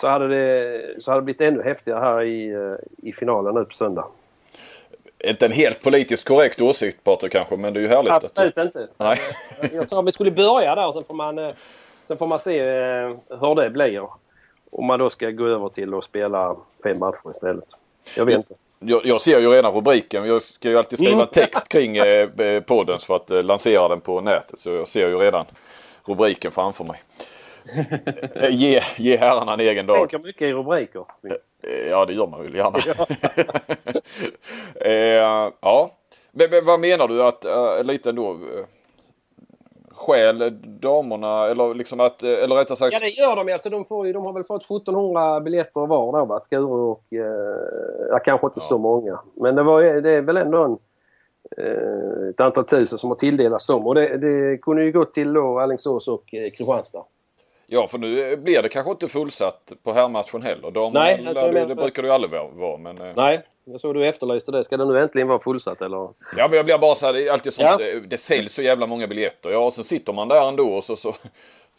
Så 0.00 0.08
hade 0.08 0.28
det, 0.28 1.02
så 1.02 1.10
hade 1.10 1.20
det 1.20 1.24
blivit 1.24 1.40
ännu 1.40 1.62
häftigare 1.62 2.00
här 2.00 2.22
i, 2.22 2.50
eh, 2.50 3.08
i 3.08 3.12
finalen 3.12 3.54
nu 3.54 3.64
på 3.64 3.74
söndag. 3.74 4.04
Inte 5.24 5.46
en 5.46 5.52
helt 5.52 5.82
politiskt 5.82 6.28
korrekt 6.28 6.60
åsikt 6.60 7.04
Patrik 7.04 7.32
kanske 7.32 7.56
men 7.56 7.74
det 7.74 7.80
är 7.80 7.82
ju 7.82 7.88
härligt 7.88 8.12
att 8.12 8.20
du... 8.20 8.26
Absolut 8.26 8.58
inte. 8.58 8.88
Nej. 8.96 9.18
Jag 9.72 9.90
tror 9.90 9.98
att 9.98 10.06
vi 10.06 10.12
skulle 10.12 10.30
börja 10.30 10.74
där 10.74 10.86
och 10.86 10.94
sen 10.94 11.04
får 11.04 11.14
man, 11.14 11.38
eh, 11.38 11.50
sen 12.04 12.18
får 12.18 12.26
man 12.26 12.38
se 12.38 12.58
eh, 12.58 13.14
hur 13.40 13.54
det 13.54 13.70
blir. 13.70 14.08
Om 14.70 14.86
man 14.86 14.98
då 14.98 15.10
ska 15.10 15.30
gå 15.30 15.46
över 15.46 15.68
till 15.68 15.94
att 15.94 16.04
spela 16.04 16.56
fem 16.82 16.98
matcher 16.98 17.30
istället. 17.30 17.68
Jag 18.16 18.24
vet 18.24 18.36
inte. 18.36 18.54
Jag, 18.78 19.06
jag 19.06 19.20
ser 19.20 19.40
ju 19.40 19.50
redan 19.50 19.72
rubriken. 19.74 20.26
Jag 20.26 20.42
ska 20.42 20.68
ju 20.68 20.78
alltid 20.78 20.98
skriva 20.98 21.14
Mm. 21.14 21.26
text 21.26 21.68
kring 21.68 21.96
eh, 21.96 22.60
podden 22.60 22.98
för 22.98 23.16
att 23.16 23.30
eh, 23.30 23.42
lansera 23.42 23.88
den 23.88 24.00
på 24.00 24.20
nätet. 24.20 24.60
Så 24.60 24.70
jag 24.70 24.88
ser 24.88 25.08
ju 25.08 25.18
redan 25.18 25.44
rubriken 26.04 26.52
framför 26.52 26.84
mig. 26.84 27.00
Eh, 28.34 28.50
ge, 28.54 28.80
ge 28.96 29.16
herrarna 29.16 29.52
en 29.52 29.60
egen 29.60 29.86
dag. 29.86 29.96
Tänker 29.98 30.18
mycket 30.26 30.42
i 30.42 30.52
rubriker. 30.52 31.04
Eh, 31.28 31.88
Ja 31.90 32.04
det 32.06 32.12
gör 32.12 32.26
man 32.26 32.42
väl 32.42 32.54
gärna. 32.54 32.78
eh, 34.80 35.52
ja. 35.60 35.90
Men, 36.32 36.50
men 36.50 36.64
vad 36.64 36.80
menar 36.80 37.08
du 37.08 37.22
att, 37.22 37.44
uh, 37.44 37.84
lite 37.84 38.08
ändå. 38.10 38.32
Uh, 38.32 38.64
stjäl 39.98 40.58
damerna 40.80 41.46
eller 41.46 41.74
liksom 41.74 42.00
att, 42.00 42.22
eh, 42.22 42.30
eller 42.30 42.56
rättare 42.56 42.76
sagt. 42.76 42.92
Ja 42.92 42.98
det 42.98 43.08
gör 43.08 43.36
de 43.36 43.52
alltså. 43.52 43.70
De, 43.70 43.84
får 43.84 44.06
ju, 44.06 44.12
de 44.12 44.26
har 44.26 44.32
väl 44.32 44.44
fått 44.44 44.62
1700 44.64 45.40
biljetter 45.40 45.86
var 45.86 46.18
då 46.18 46.24
va? 46.24 46.40
Skuru 46.40 46.64
och... 46.64 47.04
Eh, 47.12 48.18
kanske 48.24 48.46
inte 48.46 48.60
Ja. 48.60 48.66
så 48.66 48.78
många. 48.78 49.20
Men 49.34 49.54
det, 49.54 49.62
var, 49.62 49.82
det 49.82 50.10
är 50.10 50.20
väl 50.20 50.36
ändå 50.36 50.64
en, 50.64 50.78
eh, 51.64 52.28
ett 52.28 52.40
antal 52.40 52.64
tusen 52.64 52.98
som 52.98 53.10
har 53.10 53.16
tilldelats 53.16 53.66
dem. 53.66 53.86
Och 53.86 53.94
det, 53.94 54.16
det 54.16 54.58
kunde 54.58 54.84
ju 54.84 54.92
gå 54.92 55.04
till 55.04 55.32
då 55.32 55.58
Alingsås 55.58 56.08
och 56.08 56.34
eh, 56.34 56.50
Kristianstad. 56.50 57.04
Ja 57.70 57.86
för 57.86 57.98
nu 57.98 58.36
blir 58.36 58.62
det 58.62 58.68
kanske 58.68 58.90
inte 58.90 59.08
fullsatt 59.08 59.72
på 59.82 59.92
herrmatchen 59.92 60.42
heller. 60.42 60.70
Damerna, 60.70 61.04
Nej, 61.04 61.16
tror 61.16 61.52
det, 61.52 61.66
det 61.66 61.74
brukar 61.74 62.02
det 62.02 62.08
ju 62.08 62.14
aldrig 62.14 62.30
vara-. 62.54 62.78
Men, 62.78 62.98
eh, 63.00 63.12
Nej, 63.16 63.40
jag 63.64 63.80
såg 63.80 63.94
du 63.94 64.06
efterlyste 64.06 64.52
det. 64.52 64.64
Ska 64.64 64.76
det 64.76 64.84
nu 64.84 64.98
äntligen 65.00 65.28
vara 65.28 65.38
fullsatt 65.38 65.82
eller? 65.82 65.96
Ja 66.36 66.48
men 66.48 66.52
jag 66.52 66.64
blir 66.64 66.78
bara 66.78 66.94
så 66.94 67.06
här, 67.06 67.12
det 67.12 67.28
är 67.28 67.32
alltid 67.32 67.54
sånt, 67.54 67.68
Ja. 67.70 67.76
det, 67.76 68.00
det 68.00 68.18
säljs 68.18 68.52
så 68.54 68.62
jävla 68.62 68.86
många 68.86 69.06
biljetter. 69.06 69.50
Ja 69.50 69.58
och 69.58 69.72
sen 69.72 69.84
sitter 69.84 70.12
man 70.12 70.28
där 70.28 70.48
ändå 70.48 70.72
och 70.74 70.84
så, 70.84 70.96
så, 70.96 71.14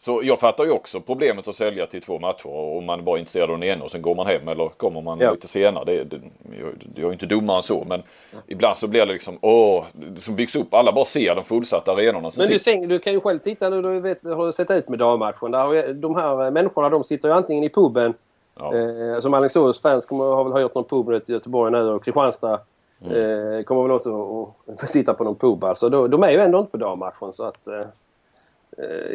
så 0.02 0.20
jag 0.24 0.38
fattar 0.40 0.64
ju 0.64 0.70
också 0.70 1.00
problemet 1.00 1.48
att 1.48 1.56
sälja 1.56 1.86
till 1.86 2.02
två 2.02 2.18
matcher 2.18 2.46
och 2.46 2.82
man 2.82 2.98
är 2.98 3.02
bara 3.02 3.18
intresserad 3.18 3.50
av 3.50 3.58
den 3.58 3.68
ena 3.68 3.84
och 3.84 3.90
sen 3.90 4.02
går 4.02 4.14
man 4.14 4.26
hem 4.26 4.48
eller 4.48 4.68
kommer 4.68 5.00
man 5.00 5.18
Ja. 5.20 5.30
lite 5.32 5.48
senare. 5.48 5.84
Det, 5.84 6.04
det, 6.04 6.20
jag, 6.60 6.68
jag 6.94 7.08
är 7.08 7.12
inte 7.12 7.26
dummare 7.26 7.56
än 7.56 7.62
så 7.62 7.84
men 7.88 8.02
ibland 8.46 8.76
så 8.76 8.86
blir 8.88 9.06
det 9.06 9.12
liksom 9.12 9.38
åh, 9.40 9.84
det 9.92 10.20
som 10.20 10.36
byggs 10.36 10.56
upp. 10.56 10.74
Alla 10.74 10.92
bara 10.92 11.04
ser 11.04 11.34
de 11.34 11.44
fullsatta 11.44 11.92
arenorna. 11.92 12.30
Men 12.38 12.46
du, 12.48 12.58
sitter- 12.58 12.86
du 12.86 12.98
kan 12.98 13.12
ju 13.12 13.20
själv 13.20 13.38
titta 13.38 13.68
nu. 13.70 13.82
Du 13.82 14.00
vet, 14.00 14.24
har 14.24 14.46
du 14.46 14.52
sett 14.52 14.70
ut 14.70 14.88
med 14.88 14.98
dammatchen. 14.98 15.50
Där 15.50 15.92
de 15.92 16.14
här 16.16 16.44
eh, 16.44 16.50
människorna 16.50 16.88
de 16.88 17.04
sitter 17.04 17.28
ju 17.28 17.34
antingen 17.34 17.64
i 17.64 17.68
puben. 17.68 18.14
Ja. 18.58 18.74
Eh, 18.76 19.20
som 19.20 19.34
Alingsås 19.34 19.82
fans 19.82 20.06
kommer, 20.06 20.24
har 20.24 20.44
väl 20.44 20.62
hyrt 20.62 20.74
någon 20.74 20.84
pub 20.84 21.10
i 21.28 21.32
Göteborg 21.32 21.72
nu 21.72 21.88
och 21.90 22.04
Kristianstad 22.04 22.60
Mm. 23.04 23.52
eh, 23.58 23.62
kommer 23.62 23.82
väl 23.82 23.92
också 23.92 24.48
att 24.66 24.90
sitta 24.90 25.14
på 25.14 25.24
någon 25.24 25.34
pub. 25.36 25.64
Alltså, 25.64 25.88
de, 25.88 26.10
de 26.10 26.22
är 26.22 26.30
ju 26.30 26.38
ändå 26.38 26.58
inte 26.58 26.70
på 26.70 26.76
dammatchen 26.76 27.32
så 27.32 27.44
att... 27.44 27.66
Eh, 27.66 27.80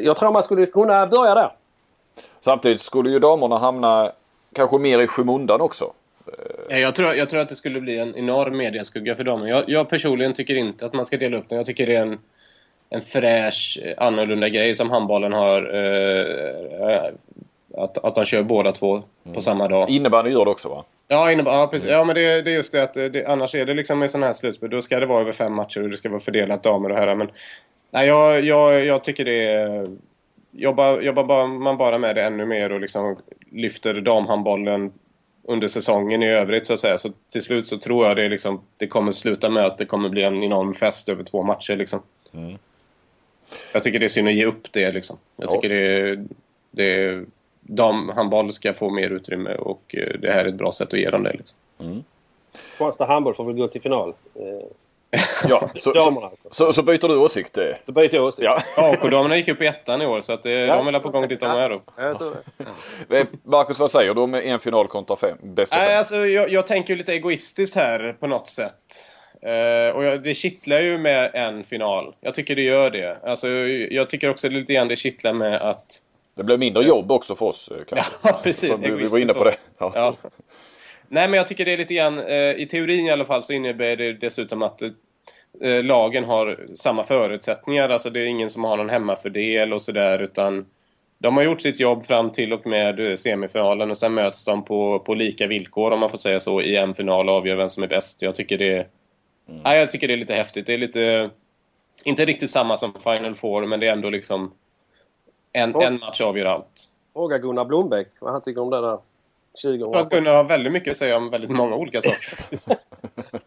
jag 0.03 0.18
tror 0.18 0.32
man 0.32 0.43
skulle 0.43 0.66
kunna 0.66 1.08
börja 1.08 1.36
där. 1.36 1.51
Samtidigt 2.39 2.82
skulle 2.82 3.10
ju 3.10 3.20
damerna 3.20 3.58
hamna 3.58 4.12
kanske 4.53 4.78
mer 4.78 4.99
i 4.99 5.08
skymundan 5.08 5.62
också. 5.62 5.93
Ja, 6.70 6.78
Jag 6.78 6.95
tror, 6.95 7.14
jag 7.14 7.30
tror 7.30 7.39
att 7.41 7.49
det 7.49 7.56
skulle 7.56 7.82
bli 7.82 7.99
en 7.99 8.16
enorm 8.16 8.58
mediaskugga 8.58 9.16
för 9.16 9.24
dem. 9.24 9.47
Jag, 9.47 9.64
jag 9.70 9.89
personligen 9.89 10.34
tycker 10.34 10.56
inte 10.56 10.86
att 10.86 10.93
man 10.93 11.06
ska 11.06 11.18
dela 11.18 11.38
upp 11.38 11.49
den. 11.49 11.58
Jag 11.58 11.66
tycker 11.66 11.88
det 11.88 11.95
är 11.95 12.01
en, 12.01 12.20
en 12.89 13.01
fräsch, 13.01 13.80
eh, 13.84 13.93
annorlunda 13.97 14.49
grej 14.49 14.74
som 14.74 14.89
handbollen 14.89 15.34
har. 15.34 15.76
Eh, 15.76 16.89
eh, 16.89 17.12
att, 17.78 17.97
att 17.97 18.16
de 18.16 18.26
kör 18.26 18.43
båda 18.43 18.72
två 18.72 19.03
på 19.34 19.41
samma 19.41 19.68
dag. 19.68 19.89
Innebandy 19.89 20.32
gör 20.32 20.45
det 20.45 20.51
också 20.51 20.70
va? 20.70 20.84
Ja, 21.08 21.32
innebär, 21.32 21.51
ja, 21.51 21.68
precis. 21.68 21.89
ja 21.89 22.03
men 22.03 22.16
det, 22.16 22.41
det 22.41 22.51
är 22.51 22.56
just 22.56 22.72
det 22.72 22.84
att 22.84 22.93
det, 22.93 23.26
annars 23.26 23.56
är 23.56 23.66
det 23.66 23.74
liksom 23.74 23.99
med 23.99 24.12
sådana 24.12 24.26
här 24.26 24.34
slutspel. 24.34 24.70
Då 24.70 24.82
ska 24.82 24.99
det 24.99 25.06
vara 25.06 25.22
över 25.22 25.32
fem 25.32 25.53
matcher 25.53 25.84
och 25.84 25.89
det 25.89 25.97
ska 25.97 26.10
vara 26.10 26.20
fördelat 26.20 26.64
damer 26.64 26.91
och 26.91 26.97
herrar. 26.97 27.16
Men 27.16 27.30
nej, 27.95 28.07
jag, 28.07 28.45
jag, 28.45 28.85
jag 28.85 29.03
tycker 29.03 29.25
det 29.25 29.43
är... 29.47 29.95
Jobbar, 30.51 31.01
jobbar 31.01 31.23
bara, 31.23 31.47
man 31.47 31.77
bara 31.77 31.97
med 31.97 32.15
det 32.15 32.23
ännu 32.23 32.45
mer 32.45 32.71
och 32.71 32.79
liksom 32.79 33.15
lyfter 33.51 33.93
damhandbollen 34.01 34.91
under 35.43 35.67
säsongen 35.67 36.23
i 36.23 36.29
övrigt 36.29 36.67
så 36.67 36.73
att 36.73 36.79
säga. 36.79 36.97
Så 36.97 37.09
till 37.31 37.41
slut 37.41 37.67
så 37.67 37.77
tror 37.77 38.07
jag 38.07 38.17
det, 38.17 38.29
liksom, 38.29 38.61
det 38.77 38.87
kommer 38.87 39.11
sluta 39.11 39.49
med 39.49 39.65
att 39.65 39.77
det 39.77 39.85
kommer 39.85 40.09
bli 40.09 40.23
en 40.23 40.43
enorm 40.43 40.73
fest 40.73 41.09
över 41.09 41.23
två 41.23 41.43
matcher 41.43 41.75
liksom. 41.75 41.99
Jag 43.73 43.83
tycker 43.83 43.99
det 43.99 44.05
är 44.05 44.07
synd 44.07 44.27
att 44.27 44.33
ge 44.33 44.45
upp 44.45 44.71
det 44.71 44.91
liksom. 44.91 45.17
Jag 45.35 45.47
Ja. 45.47 45.51
tycker 45.51 45.69
det, 45.69 46.25
det 46.71 47.23
damhandboll 47.61 48.53
ska 48.53 48.73
få 48.73 48.89
mer 48.89 49.09
utrymme 49.09 49.55
och 49.55 49.95
eh, 49.97 50.19
det 50.19 50.31
här 50.33 50.45
är 50.45 50.49
ett 50.49 50.55
bra 50.55 50.71
sätt 50.71 50.93
att 50.93 50.99
ge 50.99 51.09
dem 51.09 51.23
det 51.23 51.33
liksom. 51.33 51.57
Kristianstad 52.53 53.05
handboll 53.05 53.33
får 53.33 53.43
väl 53.45 53.55
gå 53.55 53.67
till 53.67 53.81
final. 53.81 54.13
Eh, 55.16 55.22
Ja, 55.49 55.70
så, 55.76 55.80
så, 55.82 55.93
damerna 55.93 56.28
alltså. 56.28 56.47
så, 56.51 56.74
så 56.74 56.84
byter 56.84 57.07
du 57.07 57.18
åsikt. 57.18 57.57
eh. 57.57 57.66
Så 57.82 57.91
byter 57.91 58.16
jag 58.16 58.24
åsikt. 58.26 58.43
Ja. 58.45 58.61
AK-damerna 58.78 59.38
gick 59.38 59.47
upp 59.47 59.61
i 59.61 59.66
ettan 59.68 60.01
i 60.01 60.05
år 60.05 60.22
så 60.22 60.34
att 60.34 60.43
det, 60.43 60.51
Ja, 60.51 60.78
de 60.78 60.88
är 60.88 60.99
på 60.99 61.09
gång 61.09 61.28
dit 61.28 61.39
de 61.39 61.45
är 61.51 61.70
då. 61.70 61.82
Ja, 61.97 62.16
så, 62.16 62.34
Eh, 63.09 63.26
Marcus, 63.43 63.80
vad 63.80 63.91
säger 63.91 64.13
du 64.13 64.22
om 64.22 64.34
en 64.34 64.59
final 64.59 64.88
kontra 64.88 65.16
fem? 65.16 65.38
Bästa 65.43 65.76
Nej, 65.78 65.88
fem? 65.88 65.97
alltså, 65.97 66.16
jag, 66.26 66.49
jag 66.49 66.68
tänker 66.68 66.93
ju 66.93 66.97
lite 66.97 67.13
egoistiskt 67.13 67.76
här 67.76 68.16
på 68.20 68.28
något 68.28 68.47
sätt. 68.47 69.05
Eh, 69.41 69.95
och 69.95 70.03
jag, 70.03 70.24
det 70.24 70.34
kittlar 70.34 70.80
ju 70.80 70.97
med 70.97 71.32
en 71.34 71.63
final. 71.63 72.16
Jag 72.22 72.36
tycker 72.36 72.55
det 72.55 72.61
gör 72.61 72.89
det. 72.91 73.18
Alltså, 73.24 73.47
jag 73.91 74.09
tycker 74.09 74.30
också 74.30 74.49
lite 74.49 74.74
grann 74.74 74.88
det 74.88 74.95
kittlar 74.95 75.34
med 75.34 75.61
att... 75.61 76.01
Det 76.38 76.43
blev 76.43 76.59
mindre 76.59 76.84
jobb 76.84 77.11
också 77.11 77.36
för 77.36 77.45
oss 77.45 77.70
eh, 77.72 77.78
kanske. 77.89 78.11
Ja, 78.30 78.39
precis. 78.43 78.70
Som 78.72 78.82
vi, 78.82 79.05
var 79.05 79.20
inne 79.20 79.34
på 79.34 79.43
det. 79.43 79.55
Ja. 79.78 79.91
Ja. 79.95 80.16
Nej, 81.07 81.28
men 81.28 81.38
jag 81.38 81.47
tycker 81.47 81.66
det 81.66 81.74
är 81.74 81.78
lite 81.78 81.93
grann... 81.93 82.20
Eh, 82.20 82.51
I 82.51 82.68
teorin 82.72 83.05
i 83.05 83.11
alla 83.11 83.26
fall 83.26 83.43
så 83.43 83.53
innebär 83.53 83.95
det 83.95 84.13
dessutom 84.13 84.63
att 84.63 84.82
eh, 85.62 85.84
lagen 85.84 86.24
har 86.24 86.68
samma 86.76 87.03
förutsättningar. 87.03 87.89
Alltså 87.89 88.10
det 88.10 88.20
är 88.20 88.26
ingen 88.26 88.49
som 88.49 88.64
har 88.64 88.78
någon 88.78 88.89
hemmafördel 88.89 89.74
och 89.74 89.82
sådär 89.82 90.20
utan 90.20 90.66
de 91.18 91.38
har 91.38 91.43
gjort 91.43 91.62
sitt 91.62 91.80
jobb 91.80 92.06
fram 92.06 92.32
till 92.32 92.53
och 92.53 92.68
med 92.68 93.10
eh, 93.10 93.16
semifinalen 93.16 93.91
och 93.91 93.97
sen 93.97 94.14
möts 94.14 94.45
de 94.45 94.66
på, 94.66 94.99
på 94.99 95.14
lika 95.14 95.47
villkor 95.47 95.91
om 95.91 95.99
man 95.99 96.10
får 96.10 96.18
säga 96.18 96.39
så 96.39 96.62
i 96.62 96.76
en 96.76 96.93
final 96.93 97.30
och 97.30 97.36
avgör 97.36 97.56
vem 97.56 97.70
som 97.70 97.84
är 97.84 97.88
bäst. 97.88 98.22
Jag 98.22 98.36
tycker 98.36 98.58
det, 98.58 98.88
nej, 99.45 99.80
jag 99.80 99.91
tycker 99.91 100.08
det 100.08 100.14
är 100.14 100.18
lite 100.18 100.34
häftigt. 100.34 100.66
Det 100.66 100.74
är 100.74 100.78
lite... 100.78 101.30
Inte 102.03 102.26
riktigt 102.26 102.49
samma 102.49 102.78
som 102.78 102.93
Final 102.93 103.36
Four 103.36 103.66
men 103.66 103.80
det 103.80 103.88
är 103.88 103.91
ändå 103.91 104.10
liksom 104.10 104.53
en, 105.53 105.76
en 105.76 105.99
match 105.99 106.22
avgör 106.22 106.45
allt. 106.45 106.89
Fråga 107.14 107.38
Gunnar 107.38 107.66
Blombeck 107.66 108.08
vad 108.20 108.32
han 108.32 108.41
tycker 108.41 108.62
om 108.62 108.70
det 108.70 108.82
där. 108.82 108.97
20 109.56 109.93
För 109.93 109.99
att 109.99 110.10
Gunnar 110.10 110.36
har 110.36 110.43
väldigt 110.43 110.74
mycket 110.74 110.91
att 110.91 110.97
säga 110.97 111.18
om 111.18 111.30
väldigt 111.30 111.49
många 111.49 111.76
olika 111.76 112.01
saker. 112.01 112.38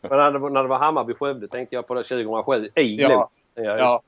Men 0.09 0.19
när 0.19 0.31
det, 0.31 0.39
var- 0.39 0.51
när 0.51 0.63
det 0.63 0.69
var 0.69 0.79
Hammarby-Skövde 0.79 1.49
tänkte 1.49 1.75
jag 1.75 1.87
på 1.87 1.95
det 1.95 2.03
2007 2.05 2.71
i 2.75 2.97
Ja. 3.03 3.31
Ja. 3.55 4.03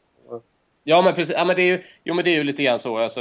Ja, 0.85 1.03
men 1.03 1.15
precis. 1.15 1.35
Ja, 1.39 1.45
men 1.45 1.57
det 1.57 1.63
är 1.63 1.67
ju, 1.67 1.83
jo, 2.05 2.15
men 2.15 2.25
det 2.25 2.31
är 2.31 2.35
ju 2.35 2.45
lite 2.45 2.63
grann 2.63 2.79
så. 2.79 2.99
Alltså, 2.99 3.21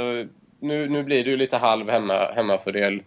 nu, 0.60 0.88
nu 0.88 1.02
blir 1.02 1.24
det 1.24 1.30
ju 1.30 1.36
lite 1.36 1.56
halv 1.56 1.90
hemma, 1.90 2.14
hemmafördel. 2.34 3.02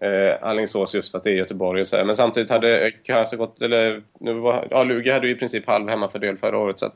Eh, 0.00 0.48
Alingsås 0.48 0.94
just 0.94 1.10
för 1.10 1.18
att 1.18 1.24
det 1.24 1.30
är 1.30 1.34
Göteborg 1.34 1.80
och 1.80 1.86
så 1.86 1.96
här. 1.96 2.04
Men 2.04 2.16
samtidigt 2.16 2.50
hade 2.50 2.90
kanske 2.90 3.36
gått... 3.36 3.62
Eller, 3.62 4.02
nu 4.20 4.32
var, 4.34 4.66
ja, 4.70 4.84
Lugi 4.84 5.10
hade 5.10 5.26
ju 5.26 5.32
i 5.32 5.36
princip 5.36 5.66
halv 5.66 5.88
hemmafördel 5.88 6.36
förra 6.36 6.58
året. 6.58 6.78
Så 6.78 6.86
att, 6.86 6.94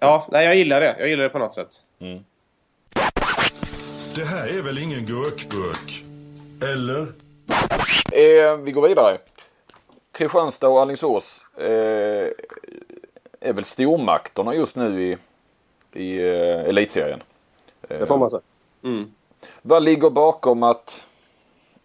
ja, 0.00 0.28
nej, 0.32 0.46
jag 0.46 0.56
gillar 0.56 0.80
det. 0.80 0.96
Jag 0.98 1.08
gillar 1.08 1.22
det 1.22 1.28
på 1.30 1.38
något 1.38 1.54
sätt. 1.54 1.68
Det 4.14 4.24
här 4.24 4.58
är 4.58 4.62
väl 4.62 4.78
ingen 4.78 5.06
gurkburk? 5.06 6.04
Eller? 6.62 7.06
Eh, 8.12 8.56
vi 8.56 8.72
går 8.72 8.88
vidare. 8.88 9.18
Kristianstad 10.12 10.68
och 10.68 10.80
Alingsås 10.80 11.46
eh, 11.56 12.28
är 13.40 13.52
väl 13.52 13.64
stormakterna 13.64 14.54
just 14.54 14.76
nu 14.76 15.02
i, 15.02 15.18
i 16.00 16.18
eh, 16.18 16.68
elitserien. 16.68 17.22
Det 17.88 18.06
får 18.06 18.18
man 18.18 18.30
säga. 18.30 18.40
Mm. 18.84 19.12
Vad 19.62 19.82
ligger 19.82 20.10
bakom 20.10 20.62
att 20.62 21.02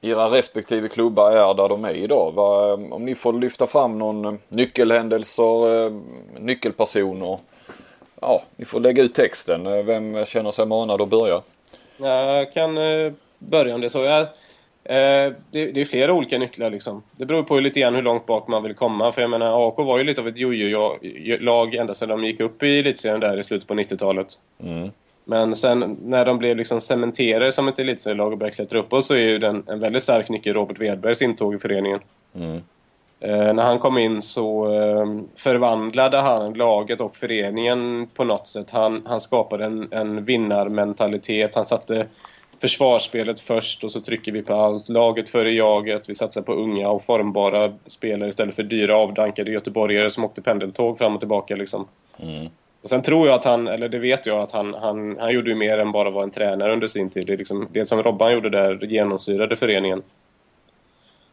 era 0.02 0.30
respektive 0.30 0.88
klubbar 0.90 1.32
är 1.32 1.54
där 1.54 1.70
de 1.70 1.86
är 1.86 1.94
idag? 1.94 2.32
Vad, 2.32 2.94
om 2.94 3.06
ni 3.06 3.16
får 3.16 3.34
lyfta 3.34 3.68
fram 3.68 3.98
någon 3.98 4.26
eh, 4.26 4.34
nyckelhändelser, 4.50 5.86
eh, 5.86 5.92
nyckelpersoner. 6.40 7.40
Ja, 8.22 8.44
ni 8.56 8.66
får 8.66 8.80
lägga 8.80 9.04
ut 9.04 9.16
texten. 9.16 9.68
Eh, 9.68 9.84
Vem 9.84 10.26
känner 10.26 10.52
sig 10.52 10.66
manad 10.66 11.02
att 11.02 11.10
börja? 11.10 11.42
Jag 11.98 12.54
kan 12.54 12.78
eh, 12.78 13.14
börja 13.40 13.76
om 13.76 13.82
det 13.82 13.90
så. 13.90 14.04
Jag, 14.04 14.28
eh, 14.86 15.34
det, 15.52 15.72
det 15.72 15.82
är 15.82 15.86
flera 15.86 16.14
olika 16.14 16.38
nycklar 16.38 16.70
liksom. 16.70 17.04
Det 17.12 17.26
beror 17.26 17.44
på 17.44 17.60
lite 17.60 17.80
grann 17.80 17.96
hur 17.96 18.02
långt 18.02 18.26
bak 18.26 18.48
man 18.48 18.64
vill 18.64 18.74
komma. 18.74 19.12
För 19.12 19.22
jag 19.22 19.30
menar, 19.30 19.68
AK 19.68 19.78
var 19.78 19.98
ju 19.98 20.04
lite 20.04 20.22
av 20.22 20.28
ett 20.28 20.38
jojo-lag 20.38 21.76
ända 21.76 21.94
sedan 21.94 22.10
de 22.10 22.24
gick 22.24 22.40
upp 22.40 22.64
i 22.64 22.80
elitserien 22.80 23.20
där 23.20 23.40
i 23.40 23.44
slutet 23.44 23.68
på 23.68 23.74
90-talet. 23.74 24.28
Mm. 24.64 24.92
Men 25.26 25.56
sen 25.56 25.98
när 26.02 26.26
de 26.26 26.38
blev 26.38 26.58
liksom 26.58 26.82
cementerade 26.82 27.52
som 27.52 27.68
ett 27.68 27.80
elitserielag 27.80 28.32
och 28.32 28.38
började 28.38 28.56
klättra 28.56 28.80
uppåt 28.80 29.06
så 29.06 29.14
är 29.14 29.20
ju 29.20 29.38
den, 29.38 29.64
en 29.68 29.80
väldigt 29.80 30.04
stark 30.04 30.30
nyckel 30.30 30.54
Robert 30.54 30.80
Wedbergs 30.80 31.22
intåg 31.22 31.56
i 31.56 31.58
föreningen. 31.58 32.00
Mm. 32.36 32.62
Eh, 33.20 33.54
när 33.54 33.64
han 33.64 33.80
kom 33.80 33.98
in 33.98 34.22
så 34.22 34.74
eh, 34.74 35.06
förvandlade 35.36 36.18
han 36.18 36.54
laget 36.54 37.02
och 37.02 37.16
föreningen 37.16 38.08
på 38.14 38.24
något 38.24 38.48
sätt. 38.48 38.72
Han, 38.72 39.02
han 39.06 39.20
skapade 39.20 39.66
en, 39.66 39.88
en 39.92 40.26
vinnarmentalitet. 40.26 41.56
Han 41.56 41.66
satte 41.66 42.08
försvarsspelet 42.60 43.40
först 43.40 43.84
och 43.84 43.92
så 43.92 44.02
trycker 44.02 44.32
vi 44.32 44.42
på 44.42 44.54
allt. 44.54 44.90
Laget 44.90 45.30
före 45.30 45.52
jaget. 45.52 46.10
Vi 46.10 46.16
satsar 46.16 46.42
på 46.42 46.54
unga 46.54 46.90
och 46.90 47.04
formbara 47.04 47.74
spelare 47.88 48.30
istället 48.30 48.56
för 48.56 48.64
dyra 48.64 48.98
avdankade 48.98 49.52
göteborgare 49.52 50.10
som 50.10 50.26
åkte 50.26 50.42
pendeltåg 50.42 50.98
fram 50.98 51.14
och 51.14 51.20
tillbaka. 51.20 51.56
Liksom. 51.56 51.88
Mm. 52.20 52.48
Och 52.82 52.90
sen 52.90 53.02
tror 53.02 53.28
jag 53.28 53.36
att 53.36 53.46
han, 53.46 53.68
eller 53.68 53.90
det 53.90 54.00
vet 54.00 54.26
jag, 54.26 54.40
att 54.40 54.52
han, 54.52 54.74
han, 54.74 55.18
han 55.20 55.34
gjorde 55.34 55.50
ju 55.50 55.56
mer 55.56 55.78
än 55.78 55.92
bara 55.92 56.10
vara 56.10 56.24
en 56.24 56.32
tränare 56.32 56.74
under 56.74 56.88
sin 56.88 57.10
tid. 57.10 57.28
Det, 57.28 57.34
är 57.34 57.38
liksom, 57.38 57.68
det 57.72 57.86
som 57.86 58.04
Robban 58.04 58.34
gjorde 58.34 58.50
där 58.50 58.86
genomsyrade 58.86 59.56
föreningen. 59.56 60.04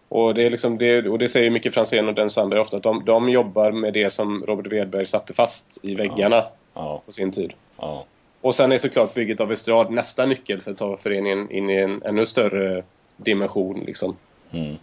Och 0.08 0.34
det, 0.34 0.42
är 0.42 0.50
liksom 0.50 0.78
det, 0.78 1.08
och 1.08 1.18
det 1.18 1.28
säger 1.28 1.50
Micke 1.50 1.72
Franzén 1.72 2.08
och 2.08 2.14
Den 2.14 2.30
Sandberg 2.30 2.60
ofta, 2.60 2.76
att 2.76 2.82
de, 2.82 3.04
de 3.04 3.28
jobbar 3.28 3.72
med 3.72 3.92
det 3.92 4.10
som 4.10 4.44
Robert 4.46 4.72
Wedberg 4.72 5.06
satte 5.06 5.34
fast 5.34 5.78
i 5.82 5.94
väggarna 5.94 6.44
Ja, 6.74 7.02
på 7.06 7.12
sin 7.12 7.32
tid. 7.32 7.52
ja. 7.78 8.04
Och 8.42 8.54
sen 8.54 8.72
är 8.72 8.78
såklart 8.78 9.14
bygget 9.14 9.40
av 9.40 9.52
Estrad 9.52 9.90
nästa 9.90 10.26
nyckel 10.26 10.60
för 10.60 10.70
att 10.70 10.78
ta 10.78 10.96
föreningen 10.96 11.50
in 11.50 11.70
i 11.70 11.76
en 11.76 12.02
ännu 12.02 12.26
större 12.26 12.82
dimension. 13.16 13.82
Liksom. 13.86 14.16
Mm. 14.50 14.76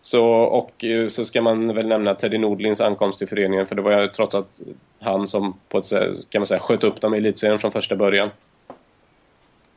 Så, 0.00 0.26
och 0.30 0.84
eh, 0.84 1.08
så 1.08 1.24
ska 1.24 1.42
man 1.42 1.74
väl 1.74 1.86
nämna 1.86 2.14
Teddy 2.14 2.38
Nordlins 2.38 2.80
ankomst 2.80 3.18
till 3.18 3.28
föreningen 3.28 3.66
för 3.66 3.74
det 3.74 3.82
var 3.82 4.00
ju 4.00 4.08
trots 4.08 4.34
att 4.34 4.60
han 5.00 5.26
som 5.26 5.58
på 5.68 5.78
ett 5.78 5.84
sätt, 5.84 6.30
kan 6.30 6.40
man 6.40 6.46
säga, 6.46 6.60
sköt 6.60 6.84
upp 6.84 7.00
dem 7.00 7.14
i 7.14 7.18
elitserien 7.18 7.58
från 7.58 7.70
första 7.70 7.96
början. 7.96 8.30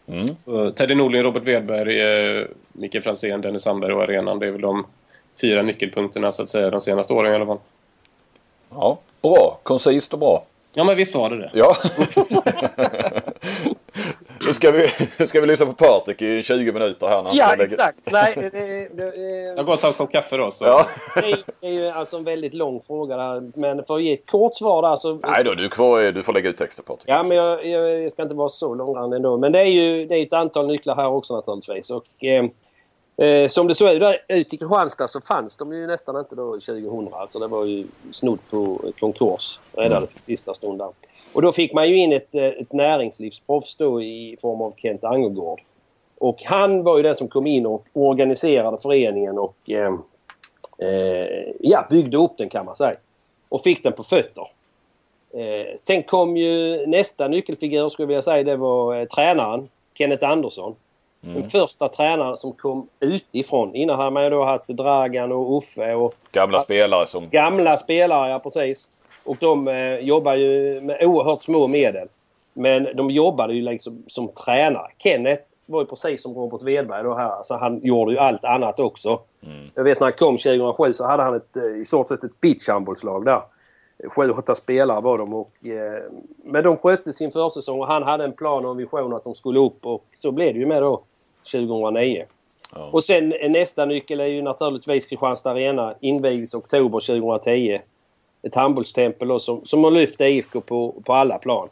Mm. 0.07 0.27
Så 0.27 0.71
Teddy 0.71 0.95
Nordlin, 0.95 1.23
Robert 1.23 1.43
Wedberg, 1.43 2.01
eh, 2.01 2.45
Micke 2.71 3.03
Franzén, 3.03 3.41
Dennis 3.41 3.61
Sandberg 3.61 3.93
och 3.93 4.03
arenan. 4.03 4.39
Det 4.39 4.47
är 4.47 4.51
väl 4.51 4.61
de 4.61 4.85
fyra 5.41 5.61
nyckelpunkterna 5.61 6.31
så 6.31 6.43
att 6.43 6.49
säga 6.49 6.69
de 6.69 6.81
senaste 6.81 7.13
åren 7.13 7.31
i 7.31 7.35
alla 7.35 7.45
fall. 7.45 7.59
Ja, 8.69 8.99
bra. 9.21 9.59
Koncist 9.63 10.13
och 10.13 10.19
bra. 10.19 10.45
Ja 10.73 10.83
men 10.83 10.97
visst 10.97 11.15
var 11.15 11.29
det 11.29 11.37
det. 11.37 11.51
Ja. 11.53 11.75
nu, 14.45 14.53
ska 14.53 14.71
vi, 14.71 14.87
nu 15.17 15.27
ska 15.27 15.41
vi 15.41 15.47
lyssna 15.47 15.65
på 15.65 15.73
Patrik 15.73 16.21
i 16.21 16.43
20 16.43 16.71
minuter 16.71 17.07
här. 17.07 17.23
När 17.23 17.31
Ja, 17.33 17.55
exakt. 17.59 17.97
Nej, 18.11 18.33
det, 18.35 18.49
det, 18.49 18.89
det, 18.93 19.17
Jag 19.57 19.65
går 19.65 19.73
och 19.73 19.79
tar 19.79 19.87
en 19.87 19.93
kopp 19.93 20.11
kaffe 20.11 20.37
då. 20.37 20.51
Så. 20.51 20.65
Ja. 20.65 20.87
det 21.61 21.67
är 21.67 21.71
ju 21.71 21.87
alltså 21.87 22.17
en 22.17 22.23
väldigt 22.23 22.53
lång 22.53 22.81
fråga 22.81 23.17
där. 23.17 23.51
Men 23.55 23.85
för 23.85 23.95
att 23.95 24.03
ge 24.03 24.13
ett 24.13 24.25
kort 24.25 24.57
svar 24.57 24.81
där 24.81 24.95
så... 24.95 25.13
Nej 25.13 25.43
då, 25.43 25.53
du, 25.53 25.65
är 25.65 25.69
kvar, 25.69 26.11
du 26.11 26.23
får 26.23 26.33
lägga 26.33 26.49
ut 26.49 26.57
texten 26.57 26.85
Patrik. 26.87 27.03
Ja, 27.05 27.23
men 27.23 27.37
jag, 27.37 27.65
jag, 27.65 28.03
jag 28.03 28.11
ska 28.11 28.23
inte 28.23 28.35
vara 28.35 28.49
så 28.49 28.75
långrandig 28.75 29.15
ändå. 29.15 29.37
Men 29.37 29.51
det 29.51 29.59
är 29.59 29.65
ju 29.65 30.05
det 30.05 30.15
är 30.15 30.23
ett 30.23 30.33
antal 30.33 30.67
nycklar 30.67 30.95
här 30.95 31.07
också 31.07 31.35
naturligtvis. 31.35 31.89
Och, 31.89 32.23
eh, 32.23 32.45
eh, 33.25 33.47
som 33.47 33.67
det 33.67 33.75
såg 33.75 33.89
ut 34.27 34.53
i 34.53 34.57
Kristianstad 34.57 35.07
så 35.07 35.21
fanns 35.21 35.55
de 35.55 35.73
ju 35.73 35.87
nästan 35.87 36.19
inte 36.19 36.35
då 36.35 36.51
2000. 36.51 37.13
Alltså 37.13 37.39
det 37.39 37.47
var 37.47 37.65
ju 37.65 37.87
snudd 38.11 38.39
på 38.49 38.81
konkurs. 38.99 39.59
Räddades 39.73 40.15
i 40.15 40.19
sista 40.19 40.53
stund 40.53 40.79
där. 40.79 40.89
Och 41.33 41.41
då 41.41 41.51
fick 41.51 41.73
man 41.73 41.89
ju 41.89 41.97
in 41.97 42.13
ett, 42.13 42.35
eh, 42.35 42.45
ett 42.45 42.73
näringslivsproffs 42.73 43.75
då 43.75 44.01
i 44.01 44.37
form 44.41 44.61
av 44.61 44.73
Kent 44.77 45.03
Angergård. 45.03 45.61
Och 46.17 46.43
han 46.43 46.83
var 46.83 46.97
ju 46.97 47.03
den 47.03 47.15
som 47.15 47.27
kom 47.27 47.47
in 47.47 47.65
och 47.65 47.85
organiserade 47.93 48.77
föreningen 48.77 49.39
och 49.39 49.55
eh, 49.69 49.93
eh, 50.77 51.53
ja, 51.59 51.87
byggde 51.89 52.17
upp 52.17 52.37
den 52.37 52.49
kan 52.49 52.65
man 52.65 52.75
säga. 52.75 52.95
Och 53.49 53.61
fick 53.61 53.83
den 53.83 53.93
på 53.93 54.03
fötter. 54.03 54.47
Eh, 55.33 55.77
sen 55.77 56.03
kom 56.03 56.37
ju 56.37 56.85
nästa 56.87 57.27
nyckelfigur 57.27 57.89
skulle 57.89 58.03
jag 58.03 58.07
vilja 58.07 58.21
säga. 58.21 58.43
Det 58.43 58.55
var 58.55 58.95
eh, 58.95 59.05
tränaren 59.05 59.69
Kenneth 59.93 60.29
Andersson. 60.29 60.75
Den 61.21 61.49
första 61.49 61.89
tränaren 61.89 62.37
som 62.37 62.53
kom 62.53 62.87
utifrån. 62.99 63.75
Innan 63.75 63.97
hade 63.97 64.11
man 64.11 64.23
ju 64.23 64.29
då 64.29 64.43
haft 64.43 64.67
Dragan 64.67 65.31
och 65.31 65.57
Uffe 65.57 65.93
och 65.93 66.13
Gamla 66.31 66.59
spelare 66.59 67.05
som... 67.05 67.29
gamla 67.29 67.77
spelare, 67.77 68.29
ja 68.31 68.39
precis. 68.39 68.89
Och 69.23 69.37
de 69.39 69.67
eh, 69.67 69.95
jobbar 69.95 70.35
ju 70.35 70.81
med 70.81 71.03
oerhört 71.03 71.41
små 71.41 71.67
medel. 71.67 72.07
Men 72.53 72.87
de 72.95 73.09
jobbade 73.09 73.53
ju 73.53 73.61
liksom 73.61 74.03
som 74.07 74.27
tränare. 74.27 74.87
Kenneth 74.97 75.43
var 75.65 75.81
ju 75.81 75.85
precis 75.85 76.21
som 76.21 76.33
Robert 76.33 76.61
Wedberg 76.61 77.03
då 77.03 77.13
här. 77.13 77.29
Alltså 77.29 77.53
han 77.53 77.79
gjorde 77.83 78.11
ju 78.11 78.17
allt 78.17 78.43
annat 78.43 78.79
också. 78.79 79.19
Jag 79.75 79.83
vet 79.83 79.99
när 79.99 80.07
han 80.07 80.13
kom 80.13 80.37
2007 80.37 80.93
så 80.93 81.05
hade 81.05 81.23
han 81.23 81.35
ett, 81.35 81.57
eh, 81.57 81.81
i 81.81 81.85
stort 81.85 82.07
sett 82.07 82.23
ett 82.23 82.41
beachhandbollslag 82.41 83.25
där. 83.25 83.41
Sju, 84.07 84.29
åtta 84.29 84.55
spelare 84.55 85.01
var 85.01 85.17
de. 85.17 85.33
Och, 85.33 85.65
eh, 85.65 86.03
men 86.43 86.63
de 86.63 86.77
skötte 86.77 87.13
sin 87.13 87.31
försäsong 87.31 87.79
och 87.79 87.87
han 87.87 88.03
hade 88.03 88.23
en 88.23 88.33
plan 88.33 88.65
och 88.65 88.71
en 88.71 88.77
vision 88.77 89.13
att 89.13 89.23
de 89.23 89.33
skulle 89.33 89.59
upp 89.59 89.85
och 89.85 90.05
så 90.13 90.31
blev 90.31 90.53
det 90.53 90.59
ju 90.59 90.65
med 90.65 90.81
då 90.81 91.03
2009. 91.43 92.25
Och 92.71 93.03
sen 93.03 93.33
eh, 93.33 93.51
nästa 93.51 93.85
nyckel 93.85 94.19
är 94.19 94.25
ju 94.25 94.41
naturligtvis 94.41 95.05
Kristianstad 95.05 95.51
Arena. 95.51 95.95
Invigdes 95.99 96.53
oktober 96.53 96.99
2010. 96.99 97.79
Ett 98.43 98.55
handbollstempel 98.55 99.27
då 99.27 99.39
som, 99.39 99.65
som 99.65 99.83
har 99.83 99.91
lyft 99.91 100.21
IFK 100.21 100.61
på, 100.61 100.95
på 101.05 101.13
alla 101.13 101.37
plan. 101.37 101.69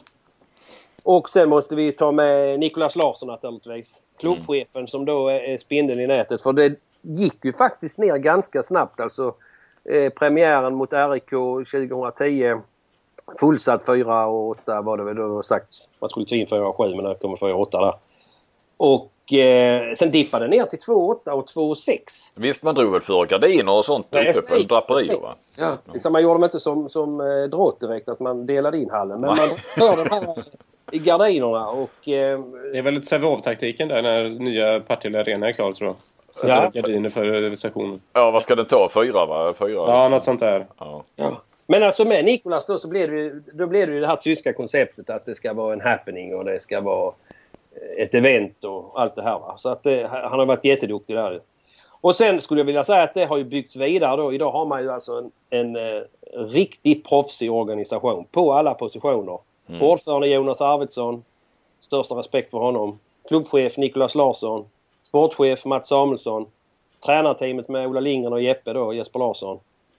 Och 1.02 1.28
sen 1.28 1.48
måste 1.48 1.74
vi 1.74 1.92
ta 1.92 2.12
med 2.12 2.60
Nicolas 2.60 2.96
Larsson 2.96 3.28
naturligtvis. 3.28 4.02
Klubbchefen 4.18 4.86
som 4.86 5.04
då 5.04 5.28
är, 5.28 5.56
spindeln 5.56 6.00
i 6.00 6.06
nätet. 6.06 6.42
För 6.42 6.52
det 6.52 6.74
gick 7.02 7.44
ju 7.44 7.52
faktiskt 7.52 7.98
ner 7.98 8.16
ganska 8.16 8.62
snabbt. 8.62 9.00
Alltså 9.00 9.34
eh, 9.84 10.12
premiären 10.12 10.74
mot 10.74 10.92
RIK 10.92 11.30
2010. 11.30 12.60
Fullsatt 13.40 13.86
4 13.86 14.26
och 14.26 14.48
8 14.48 14.82
var 14.82 14.96
det 14.96 15.04
väl 15.04 15.16
då 15.16 15.42
sagts. 15.42 15.88
Man 16.00 16.10
skulle 16.10 16.26
ta 16.26 16.34
in 16.34 16.46
4 16.46 16.68
och 16.68 16.76
7 16.76 16.94
men 16.94 17.04
det 17.04 17.14
kommer 17.14 17.36
4 17.36 17.54
och 17.54 17.60
8 17.60 17.80
där. 17.80 17.94
Och 18.76 19.12
eh, 19.32 19.94
sen 19.94 20.10
dippade 20.10 20.44
det 20.44 20.50
ner 20.50 20.64
till 20.64 20.78
2,8 20.78 21.30
och 21.30 21.46
2,6. 21.46 21.96
Visst, 22.34 22.62
man 22.62 22.74
drog 22.74 22.92
väl 22.92 23.00
för 23.00 23.26
gardiner 23.26 23.72
och 23.72 23.84
sånt 23.84 24.06
uppe 24.06 24.54
på 24.56 24.62
draperier 24.62 25.16
va? 25.22 25.34
Ja. 25.58 25.76
Liksom 25.92 26.12
man 26.12 26.22
gjorde 26.22 26.34
dem 26.34 26.44
inte 26.44 26.60
som, 26.60 26.88
som 26.88 27.20
eh, 27.20 27.42
drott 27.50 27.80
direkt 27.80 28.08
att 28.08 28.20
man 28.20 28.46
delade 28.46 28.78
in 28.78 28.90
hallen. 28.90 29.20
Men 29.20 29.36
man 29.36 29.48
för 29.78 29.96
den 29.96 30.06
här 30.10 30.44
i 30.92 30.98
gardinerna 30.98 31.68
och... 31.68 32.08
Eh, 32.08 32.40
Det 32.72 32.78
är 32.78 32.82
väl 32.82 32.94
lite 32.94 33.06
Sävehof-taktiken 33.06 33.88
där 33.88 34.02
när 34.02 34.28
nya 34.30 34.80
Partille 34.80 35.20
Arena 35.20 35.48
är 35.48 35.52
klar 35.52 35.72
tror 35.72 35.88
jag. 35.88 35.96
Sätter 36.34 36.48
Ja. 36.62 36.66
upp 36.68 36.74
gardiner 36.74 37.08
för 37.10 37.54
sessionen. 37.54 38.00
Ja, 38.12 38.30
vad 38.30 38.42
ska 38.42 38.54
den 38.54 38.66
ta? 38.66 38.88
Fyra 38.94 39.26
va? 39.26 39.54
Fyra? 39.58 39.68
Ja, 39.88 40.08
något 40.08 40.24
sånt 40.24 40.40
där. 40.40 40.66
Ja. 40.78 41.02
ja. 41.16 41.40
Men 41.66 41.82
alltså 41.82 42.04
med 42.04 42.24
Nikolas 42.24 42.66
då 42.66 42.78
så 42.78 42.88
blev 42.88 43.10
det 43.10 43.16
ju, 43.16 43.42
då 43.52 43.66
blev 43.66 43.88
det 43.88 43.94
ju 43.94 44.00
det 44.00 44.06
här 44.06 44.16
tyska 44.16 44.52
konceptet 44.52 45.10
att 45.10 45.26
det 45.26 45.34
ska 45.34 45.52
vara 45.52 45.72
en 45.72 45.80
happening 45.80 46.34
och 46.34 46.44
det 46.44 46.62
ska 46.62 46.80
vara 46.80 47.06
eh, 47.06 47.29
ett 47.98 48.14
event 48.14 48.64
och 48.64 49.00
allt 49.00 49.16
det 49.16 49.22
här. 49.22 49.38
Va? 49.38 49.54
Så 49.56 49.68
att 49.68 49.82
det, 49.82 50.06
han 50.06 50.38
har 50.38 50.46
varit 50.46 50.64
jätteduktig 50.64 51.16
där. 51.16 51.40
Och 52.00 52.14
sen 52.14 52.40
skulle 52.40 52.60
jag 52.60 52.66
vilja 52.66 52.84
säga 52.84 53.02
att 53.02 53.14
det 53.14 53.24
har 53.24 53.36
ju 53.36 53.44
byggts 53.44 53.76
vidare 53.76 54.16
då. 54.16 54.32
Idag 54.32 54.50
har 54.50 54.66
man 54.66 54.82
ju 54.82 54.90
alltså 54.90 55.12
en, 55.18 55.30
en 55.50 55.76
eh, 55.76 56.02
riktigt 56.32 57.08
proffsig 57.08 57.52
organisation 57.52 58.24
på 58.30 58.52
alla 58.52 58.74
positioner. 58.74 59.38
Ordförande 59.80 60.28
Jonas 60.28 60.60
Arvidsson. 60.60 61.24
Största 61.80 62.14
respekt 62.14 62.50
för 62.50 62.58
honom. 62.58 62.98
Klubbchef 63.28 63.76
Nicolas 63.76 64.14
Larsson. 64.14 64.64
Sportchef 65.02 65.64
Mats 65.64 65.88
Samuelsson. 65.88 66.46
Tränarteamet 67.04 67.68
med 67.68 67.86
Ola 67.86 68.00
Lindgren 68.00 68.32
och 68.32 68.42
Jeppe 68.42 68.72
då, 68.72 68.94
Jesper 68.94 69.18
Larsson. 69.18 69.58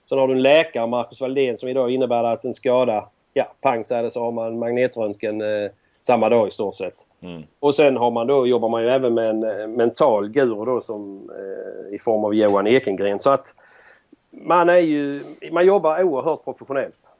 Sen 0.09 0.17
har 0.19 0.27
du 0.27 0.33
en 0.33 0.41
läkare, 0.41 0.87
Marcus 0.87 1.21
Valdén, 1.21 1.57
som 1.57 1.69
idag 1.69 1.91
innebär 1.91 2.23
att 2.23 2.45
en 2.45 2.53
skada, 2.53 3.07
ja, 3.33 3.53
pang 3.61 3.85
så 3.85 4.01
det 4.01 4.11
så 4.11 4.23
har 4.23 4.31
man 4.31 4.59
magnetröntgen 4.59 5.41
eh, 5.41 5.71
samma 6.01 6.29
dag 6.29 6.47
i 6.47 6.51
stort 6.51 6.75
sett. 6.75 7.05
Och 7.59 7.75
sen 7.75 7.97
har 7.97 8.11
man 8.11 8.27
då, 8.27 8.47
jobbar 8.47 8.69
man 8.69 8.83
ju 8.83 8.89
även 8.89 9.13
med 9.13 9.29
en 9.29 9.43
eh, 9.43 9.67
mental 9.67 10.29
guru 10.29 10.65
då 10.65 10.81
som, 10.81 11.29
eh, 11.37 11.95
i 11.95 11.99
form 11.99 12.25
av 12.25 12.33
Johan 12.35 12.67
Ekengren. 12.67 13.19
Så 13.19 13.29
att 13.29 13.53
man 14.31 14.69
är 14.69 14.77
ju, 14.77 15.23
man 15.51 15.65
jobbar 15.65 16.03
oerhört 16.03 16.43
professionellt. 16.43 17.13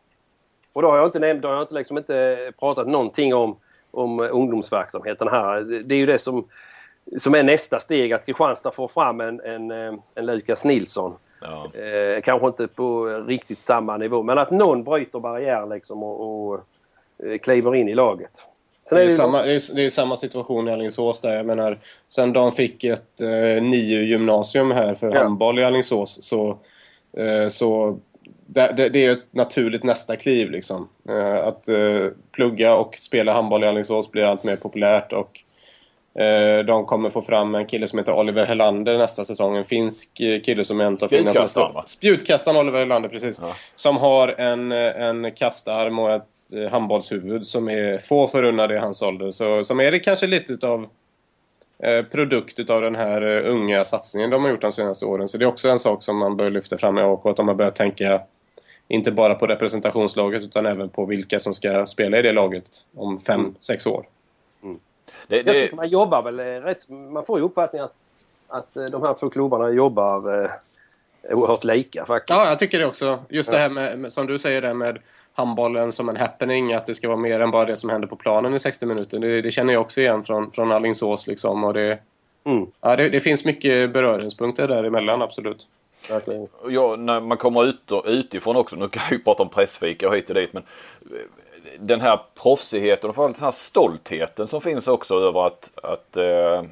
Och 0.74 0.82
då 0.82 0.88
har 0.90 0.98
jag 0.98 1.08
inte 1.08 1.20
nämnt, 1.20 1.42
då 1.42 1.48
har 1.48 1.56
jag 1.56 1.64
inte, 1.64 1.74
liksom 1.76 1.98
inte 1.98 2.52
pratat 2.60 2.88
någonting 2.88 3.34
om, 3.36 3.56
om 3.92 4.20
eh, 4.20 4.30
ungdomsverksamheten 4.36 5.28
här. 5.28 5.62
Det- 5.62 5.96
är 5.96 6.00
ju 6.00 6.06
det 6.06 6.20
som, 6.20 6.46
som 7.20 7.36
är 7.36 7.44
nästa 7.44 7.80
steg, 7.80 8.14
att 8.14 8.26
Kristianstad 8.26 8.72
får 8.72 8.88
fram 8.88 9.22
en, 9.22 9.42
en, 9.42 9.72
eh, 9.72 9.94
en 10.16 10.26
Lukas 10.26 10.64
Nilsson. 10.64 11.14
Ja. 11.42 11.72
Eh, 11.80 12.22
kanske 12.22 12.48
inte 12.48 12.68
på 12.68 13.06
riktigt 13.06 13.64
samma 13.64 13.98
nivå, 13.98 14.24
men 14.24 14.38
att 14.38 14.52
någon 14.52 14.84
bryter 14.84 15.20
barriär 15.20 15.66
liksom 15.66 16.04
och, 16.04 16.50
och 16.52 16.60
kliver 17.42 17.76
in 17.76 17.90
i 17.90 17.94
laget. 17.96 18.46
Sen 18.84 18.98
Det 18.98 19.04
är, 19.04 19.06
det 19.06 19.12
samma, 19.12 19.42
det 19.42 19.52
är 19.52 19.76
det 19.76 19.86
är 19.86 19.90
samma 19.90 20.16
situation 20.16 20.68
i 20.68 20.72
Alingsås 20.72 21.22
där. 21.22 21.36
Jag 21.36 21.46
menar, 21.46 21.80
sen 22.08 22.34
de 22.34 22.52
fick 22.52 22.84
ett 22.84 23.22
eh, 23.22 23.64
nio 23.64 24.02
gymnasium 24.02 24.72
här 24.72 24.96
för 24.96 25.12
Ja. 25.16 25.24
handboll 25.24 25.60
i 25.60 25.64
Alingsås 25.64 26.24
så, 26.24 26.58
eh, 27.18 27.48
så 27.48 28.00
det, 28.46 28.74
det, 28.78 28.90
det 28.90 29.06
är 29.06 29.12
ett 29.12 29.34
naturligt 29.34 29.84
nästa 29.84 30.16
kliv 30.16 30.52
liksom. 30.52 30.90
Eh, 31.10 31.48
att 31.48 31.70
eh, 31.70 32.08
plugga 32.32 32.76
och 32.76 32.96
spela 32.98 33.34
handboll 33.34 33.64
i 33.64 33.68
Alingsås 33.68 34.12
blir 34.12 34.24
allt 34.24 34.44
mer 34.44 34.56
populärt 34.56 35.14
och 35.14 35.40
eh, 36.22 36.66
de 36.66 36.86
kommer 36.86 37.10
få 37.10 37.22
fram 37.22 37.56
en 37.56 37.66
kille 37.66 37.88
som 37.88 38.00
heter 38.00 38.14
Oliver 38.14 38.46
Helander 38.46 38.98
nästa 38.98 39.26
säsong. 39.26 39.58
En 39.58 39.66
finsk 39.66 40.20
eh, 40.20 40.42
kille 40.42 40.66
som 40.66 40.82
är 40.82 40.86
en 40.86 40.98
av 41.02 41.08
Finlands 41.08 41.56
Spjutkastaren, 41.86 42.58
Oliver 42.58 42.80
Helander, 42.80 43.10
precis. 43.10 43.42
Som 43.76 43.98
har 43.98 44.28
en, 44.28 44.72
eh, 44.72 45.02
en 45.06 45.32
kastarm 45.32 46.00
och 46.00 46.12
ett 46.12 46.28
handbollshuvud 46.72 47.46
som 47.46 47.70
är 47.70 47.98
få 47.98 48.28
förunnade 48.28 48.76
i 48.76 48.78
hans 48.78 49.02
ålder. 49.02 49.32
Så, 49.32 49.64
som 49.64 49.80
är 49.80 49.92
det 49.92 50.00
kanske 50.00 50.28
lite 50.28 50.54
utav 50.54 50.88
eh, 51.80 52.06
produkt 52.06 52.60
utav 52.60 52.82
den 52.82 52.96
här 52.96 53.22
eh, 53.22 53.52
unga 53.52 53.84
satsningen 53.84 54.30
de 54.30 54.44
har 54.44 54.52
gjort 54.52 54.62
de 54.62 54.72
senaste 54.72 55.06
åren. 55.06 55.28
Så 55.28 55.38
det 55.38 55.46
är 55.46 55.48
också 55.48 55.70
en 55.70 55.80
sak 55.80 56.04
som 56.04 56.18
man 56.18 56.38
bör 56.38 56.50
lyfta 56.50 56.78
fram 56.78 56.98
i 56.98 57.02
AIK. 57.02 57.26
Att 57.26 57.38
de 57.38 57.48
har 57.48 57.56
börjat 57.56 57.76
tänka 57.76 58.22
inte 58.88 59.12
bara 59.12 59.36
på 59.36 59.48
representationslaget 59.48 60.44
utan 60.44 60.66
även 60.66 60.90
på 60.90 61.06
vilka 61.06 61.40
som 61.40 61.54
ska 61.54 61.86
spela 61.86 62.20
i 62.20 62.22
det 62.22 62.32
laget 62.32 62.70
om 62.96 63.18
fem, 63.18 63.56
sex 63.60 63.88
år. 63.88 64.06
Det, 65.28 65.36
Jag 65.36 65.46
det, 65.46 65.54
tycker 65.54 65.76
man 65.76 65.90
jobbar 65.90 66.22
väl 66.22 66.40
eh, 66.40 66.44
rätt... 66.44 66.90
Man 66.90 67.26
får 67.26 67.40
ju 67.40 67.46
uppfattningen 67.46 67.86
att, 67.86 67.96
att 68.48 68.78
eh, 68.78 68.84
de 68.84 69.04
här 69.04 69.14
två 69.14 69.30
klubbarna 69.30 69.70
jobbar 69.70 70.44
eh, 70.44 70.52
oerhört 71.30 71.64
lika 71.64 72.06
faktiskt. 72.06 72.40
Ja, 72.40 72.50
jag 72.50 72.60
tycker 72.60 72.80
det 72.80 72.86
också. 72.86 73.20
Just 73.30 73.52
det 73.52 73.58
här 73.58 73.70
med, 73.70 74.00
med, 74.00 74.14
som 74.14 74.28
du 74.28 74.40
säger 74.40 74.62
där 74.62 74.74
med 74.74 75.00
handbollen 75.34 75.92
som 75.92 76.10
en 76.10 76.18
happening, 76.18 76.74
att 76.74 76.86
det 76.86 76.94
ska 76.96 77.08
vara 77.08 77.18
mer 77.18 77.40
än 77.40 77.52
bara 77.52 77.66
det 77.66 77.76
som 77.76 77.90
händer 77.90 78.08
på 78.08 78.16
planen 78.16 78.54
i 78.54 78.60
60 78.60 78.86
minuter. 78.86 79.20
Det, 79.20 79.42
det 79.42 79.52
känner 79.52 79.74
jag 79.74 79.82
också 79.82 80.02
igen 80.02 80.24
från, 80.24 80.52
från 80.52 80.72
Alingsås 80.72 81.28
liksom. 81.28 81.64
Och 81.64 81.74
det, 81.74 82.00
Mm, 82.44 82.68
ja, 82.82 82.96
det, 82.96 83.10
det 83.10 83.20
finns 83.20 83.46
mycket 83.46 83.94
beröringspunkter 83.94 84.68
däremellan, 84.68 85.22
absolut. 85.22 85.68
verkligen. 86.10 86.48
ja, 86.70 86.96
när 86.96 87.20
man 87.20 87.38
kommer 87.38 87.66
ut 87.66 87.92
utifrån 88.06 88.56
också, 88.56 88.76
nu 88.76 88.90
kan 88.90 89.04
jag 89.04 89.12
ju 89.12 89.24
prata 89.24 89.44
om 89.44 89.50
pressfika 89.50 90.08
och 90.08 90.16
hit 90.16 90.30
och 90.30 90.36
dit 90.36 90.54
men 90.54 90.64
eh, 91.02 91.18
den 91.80 92.02
här 92.02 92.20
proffsigheten 92.44 93.10
och 93.10 93.16
framförallt 93.16 93.36
den 93.38 93.44
här 93.46 93.52
stoltheten 93.52 94.48
som 94.48 94.62
finns 94.62 94.88
också 94.88 95.16
över 95.16 95.48
att, 95.48 95.70
att, 95.84 96.18
eh, 96.18 96.64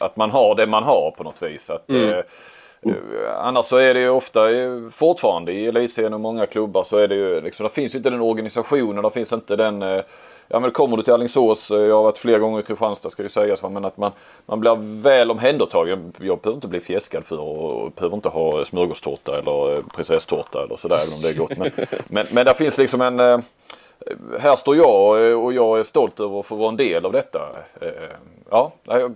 att 0.00 0.16
man 0.16 0.30
har 0.30 0.54
det 0.54 0.66
man 0.66 0.82
har 0.84 1.10
på 1.10 1.24
något 1.24 1.42
vis. 1.42 1.70
Att, 1.70 1.88
Mm. 1.88 2.22
Eh, 2.86 3.46
annars 3.46 3.66
så 3.66 3.76
är 3.76 3.94
det 3.94 4.00
ju 4.00 4.08
ofta 4.08 4.40
fortfarande 4.92 5.52
i 5.52 5.66
elitserien 5.66 6.14
och 6.14 6.20
många 6.20 6.46
klubbar 6.46 6.84
så 6.84 6.96
är 6.96 7.08
det 7.08 7.14
ju 7.14 7.40
liksom, 7.40 7.64
det 7.64 7.72
finns 7.72 7.94
inte 7.94 8.10
den 8.10 8.20
organisationen, 8.20 9.02
det 9.02 9.10
finns 9.10 9.32
inte 9.32 9.56
den 9.56 10.02
Ja 10.48 10.60
men 10.60 10.70
kommer 10.70 10.96
du 10.96 11.02
till 11.02 11.12
Alingsås, 11.12 11.70
eh, 11.70 11.78
jag 11.78 11.96
har 11.96 12.02
varit 12.02 12.18
flera 12.18 12.38
gånger 12.38 12.60
i 12.60 12.62
Kristianstad 12.62 13.10
ska 13.10 13.22
ju 13.22 13.28
sägas 13.28 13.62
men 13.62 13.84
att 13.84 13.96
man, 13.96 14.12
man 14.46 14.60
blir 14.60 15.02
väl 15.02 15.30
omhändertagen. 15.30 16.12
Jag 16.20 16.38
behöver 16.38 16.54
inte 16.56 16.68
bli 16.68 16.80
fjäskad 16.80 17.24
för 17.24 17.38
och 17.38 17.92
behöver 17.92 18.16
inte 18.16 18.28
ha 18.28 18.64
smörgåstårta 18.64 19.38
eller 19.38 19.82
prinsesstårta 19.82 20.62
eller 20.62 20.76
sådär 20.76 20.96
även 21.02 21.14
om 21.14 21.20
det 21.20 21.28
är 21.28 21.34
gott. 21.34 21.56
Men, 21.56 21.70
men, 22.08 22.26
men 22.32 22.44
där 22.44 22.54
finns 22.54 22.78
liksom 22.78 23.00
en 23.00 23.42
här 24.38 24.56
står 24.56 24.76
jag 24.76 25.38
och 25.44 25.52
jag 25.52 25.78
är 25.78 25.82
stolt 25.82 26.20
över 26.20 26.40
att 26.40 26.46
få 26.46 26.56
vara 26.56 26.68
en 26.68 26.76
del 26.76 27.06
av 27.06 27.12
detta. 27.12 27.56
Ja, 28.50 28.72
ja. 28.84 29.10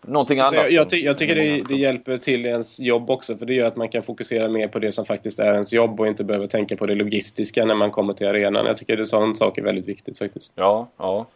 någonting 0.00 0.40
annat. 0.40 0.54
Jag, 0.54 0.72
jag, 0.72 0.90
ty 0.90 0.96
jag, 0.96 1.18
tycker 1.18 1.34
det, 1.34 1.62
det, 1.68 1.74
hjälper 1.74 2.18
till 2.18 2.46
ens 2.46 2.80
jobb 2.80 3.10
också 3.10 3.36
för 3.36 3.46
det 3.46 3.54
gör 3.54 3.66
att 3.66 3.76
man 3.76 3.88
kan 3.88 4.02
fokusera 4.02 4.48
mer 4.48 4.68
på 4.68 4.78
det 4.78 4.92
som 4.92 5.04
faktiskt 5.04 5.38
är 5.38 5.52
ens 5.52 5.72
jobb 5.72 6.00
och 6.00 6.06
inte 6.06 6.24
behöver 6.24 6.46
tänka 6.46 6.76
på 6.76 6.86
det 6.86 6.94
logistiska 6.94 7.64
när 7.64 7.74
man 7.74 7.90
kommer 7.90 8.12
till 8.12 8.26
arenan. 8.26 8.66
Jag 8.66 8.76
tycker 8.76 8.96
det 8.96 9.06
sån 9.06 9.36
sak 9.36 9.58
är 9.58 9.62
väldigt 9.62 9.88
viktigt 9.88 10.18
faktiskt. 10.18 10.52
Ja, 10.56 10.88
ja. 10.96 11.26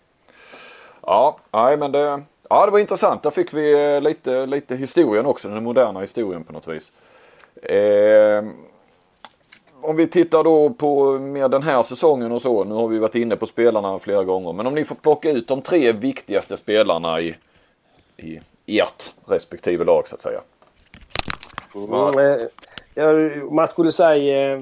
Ja, 1.02 1.38
nej 1.52 1.76
men 1.76 1.92
det, 1.92 2.22
ja, 2.50 2.66
det 2.66 2.72
var 2.72 2.78
intressant. 2.78 3.22
Där 3.22 3.30
fick 3.30 3.54
vi 3.54 4.00
lite, 4.00 4.46
lite 4.46 4.76
historien 4.76 5.26
också, 5.26 5.48
den 5.48 5.64
moderna 5.64 6.00
historien 6.00 6.44
på 6.44 6.52
något 6.52 6.68
vis. 6.68 6.92
Eh, 7.62 8.44
om 9.82 9.96
vi 9.96 10.06
tittar 10.06 10.44
då 10.44 10.70
på 10.70 11.18
mer 11.18 11.48
den 11.48 11.62
här 11.62 11.82
säsongen 11.82 12.32
och 12.32 12.42
så. 12.42 12.64
Nu 12.64 12.74
har 12.74 12.88
vi 12.88 12.98
varit 12.98 13.14
inne 13.14 13.36
på 13.36 13.46
spelarna 13.46 13.98
flera 13.98 14.24
gånger. 14.24 14.52
Men 14.52 14.66
om 14.66 14.74
ni 14.74 14.84
får 14.84 14.94
plocka 14.94 15.30
ut 15.30 15.48
de 15.48 15.62
tre 15.62 15.92
viktigaste 15.92 16.56
spelarna 16.56 17.20
i, 17.20 17.36
i 18.16 18.40
ert 18.66 19.12
respektive 19.26 19.84
lag 19.84 20.08
så 20.08 20.14
att 20.14 20.20
säga. 20.20 20.40
Mm, 21.74 22.48
ja, 22.94 23.12
man 23.50 23.68
skulle 23.68 23.92
säga... 23.92 24.52
Eh, 24.52 24.60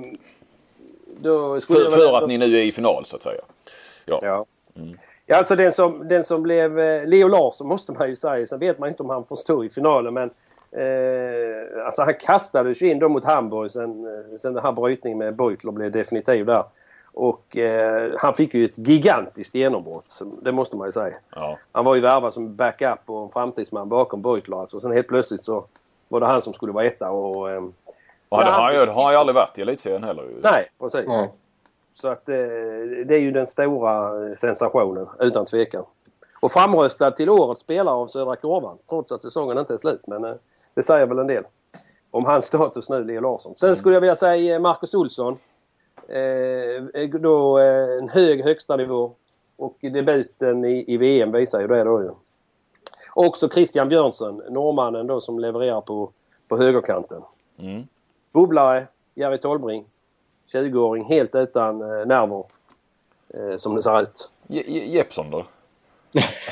skulle 1.58 1.90
för, 1.90 1.90
för 1.90 2.16
att 2.16 2.28
ni 2.28 2.38
nu 2.38 2.56
är 2.56 2.62
i 2.62 2.72
final 2.72 3.04
så 3.06 3.16
att 3.16 3.22
säga. 3.22 3.40
Ja. 4.04 4.18
ja. 4.22 4.46
Mm. 4.76 4.92
ja 5.26 5.36
alltså 5.36 5.56
den 5.56 5.72
som, 5.72 6.08
den 6.08 6.24
som 6.24 6.42
blev 6.42 6.80
eh, 6.80 7.06
Leo 7.06 7.28
Larsson 7.28 7.66
måste 7.66 7.92
man 7.92 8.08
ju 8.08 8.16
säga. 8.16 8.46
Sen 8.46 8.58
vet 8.58 8.78
man 8.78 8.88
inte 8.88 9.02
om 9.02 9.10
han 9.10 9.24
får 9.24 9.36
stå 9.36 9.64
i 9.64 9.68
finalen 9.68 10.14
men 10.14 10.30
Eh, 10.72 11.86
alltså 11.86 12.02
han 12.02 12.14
kastades 12.14 12.82
ju 12.82 12.90
in 12.90 12.98
då 12.98 13.08
mot 13.08 13.24
Hamburg 13.24 13.70
sen, 13.70 14.06
eh, 14.06 14.36
sen 14.36 14.54
den 14.54 14.62
här 14.62 14.72
brytningen 14.72 15.18
med 15.18 15.36
Beutler 15.36 15.72
blev 15.72 15.92
definitiv 15.92 16.46
där. 16.46 16.64
Och 17.12 17.56
eh, 17.56 18.12
han 18.18 18.34
fick 18.34 18.54
ju 18.54 18.64
ett 18.64 18.78
gigantiskt 18.78 19.54
genombrott. 19.54 20.22
Det 20.42 20.52
måste 20.52 20.76
man 20.76 20.88
ju 20.88 20.92
säga. 20.92 21.14
Ja. 21.34 21.58
Han 21.72 21.84
var 21.84 21.94
ju 21.94 22.00
värvad 22.00 22.34
som 22.34 22.56
backup 22.56 22.98
och 23.06 23.22
en 23.22 23.30
framtidsman 23.30 23.88
bakom 23.88 24.22
Beutler 24.22 24.60
alltså. 24.60 24.80
Sen 24.80 24.92
helt 24.92 25.08
plötsligt 25.08 25.44
så 25.44 25.64
var 26.08 26.20
det 26.20 26.26
han 26.26 26.42
som 26.42 26.52
skulle 26.52 26.72
vara 26.72 26.84
etta 26.84 27.10
och... 27.10 27.50
Eh, 27.50 27.62
och 28.28 28.38
har, 28.38 28.44
han, 28.44 28.88
har 28.88 29.12
ju 29.12 29.16
aldrig 29.16 29.34
varit 29.34 29.58
i 29.58 29.62
elitserien 29.62 30.04
heller. 30.04 30.24
Nej, 30.42 30.70
precis. 30.80 31.08
Mm. 31.08 31.28
Så 31.94 32.08
att 32.08 32.28
eh, 32.28 32.34
det 33.06 33.14
är 33.14 33.20
ju 33.20 33.30
den 33.30 33.46
stora 33.46 34.12
sensationen 34.36 35.06
utan 35.18 35.44
tvekan. 35.44 35.84
Och 36.42 36.50
framröstad 36.50 37.10
till 37.10 37.30
årets 37.30 37.60
spelare 37.60 37.94
av 37.94 38.06
Södra 38.06 38.36
Korvan 38.36 38.78
trots 38.88 39.12
att 39.12 39.22
säsongen 39.22 39.58
inte 39.58 39.74
är 39.74 39.78
slut. 39.78 40.02
Men 40.06 40.24
eh, 40.24 40.34
det 40.74 40.82
säger 40.82 41.06
väl 41.06 41.18
en 41.18 41.26
del 41.26 41.44
om 42.10 42.24
hans 42.24 42.44
status 42.44 42.88
nu, 42.88 43.04
Leo 43.04 43.20
Larsson. 43.20 43.54
Sen 43.56 43.76
skulle 43.76 43.96
jag 43.96 44.00
vilja 44.00 44.14
säga 44.14 44.54
eh, 44.54 44.60
Marcus 44.60 44.94
Olsson. 44.94 45.38
Eh, 46.08 47.08
då 47.20 47.58
eh, 47.58 47.98
en 47.98 48.08
hög 48.08 48.44
högsta 48.44 48.76
nivå 48.76 49.12
och 49.56 49.76
debuten 49.80 50.64
i, 50.64 50.84
i 50.86 50.96
VM 50.96 51.32
visar 51.32 51.60
ju 51.60 51.66
det 51.66 51.84
då 51.84 52.02
ju. 52.02 52.10
Också 53.14 53.48
Christian 53.48 53.88
Björnsson, 53.88 54.42
norrmannen 54.48 55.06
då 55.06 55.20
som 55.20 55.38
levererar 55.38 55.80
på, 55.80 56.10
på 56.48 56.56
högerkanten. 56.56 57.22
Mm. 57.58 57.86
Bubblare, 58.32 58.86
Jerry 59.14 59.38
Tolbring. 59.38 59.84
20-åring, 60.52 61.04
helt 61.04 61.34
utan 61.34 61.82
eh, 61.82 62.06
nerver. 62.06 62.44
Eh, 63.34 63.56
som 63.56 63.76
det 63.76 63.82
ser 63.82 64.02
ut. 64.02 64.30
Jeppsson 64.48 65.30
då? 65.30 65.44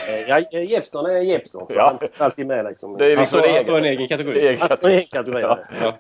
Eh, 0.09 0.21
ja, 0.29 0.61
Jeppsson 0.61 1.07
är 1.07 1.21
Jeppsson. 1.21 1.67
Så 1.69 1.79
ja. 1.79 1.99
han 2.01 2.09
är 2.13 2.25
alltid 2.25 2.47
med 2.47 2.65
liksom. 2.65 2.97
Det 2.99 3.13
är 3.13 3.17
han, 3.17 3.27
står, 3.27 3.53
han 3.53 3.63
står 3.63 3.77
i 3.77 3.79
en 3.79 3.85
egen 3.85 4.09
kategori. 4.09 4.57
Han 4.57 4.69
står 4.69 4.91
i 4.91 4.95
en 4.95 5.07
kategori. 5.07 5.41
Ja, 5.41 5.59
ja. 5.81 5.99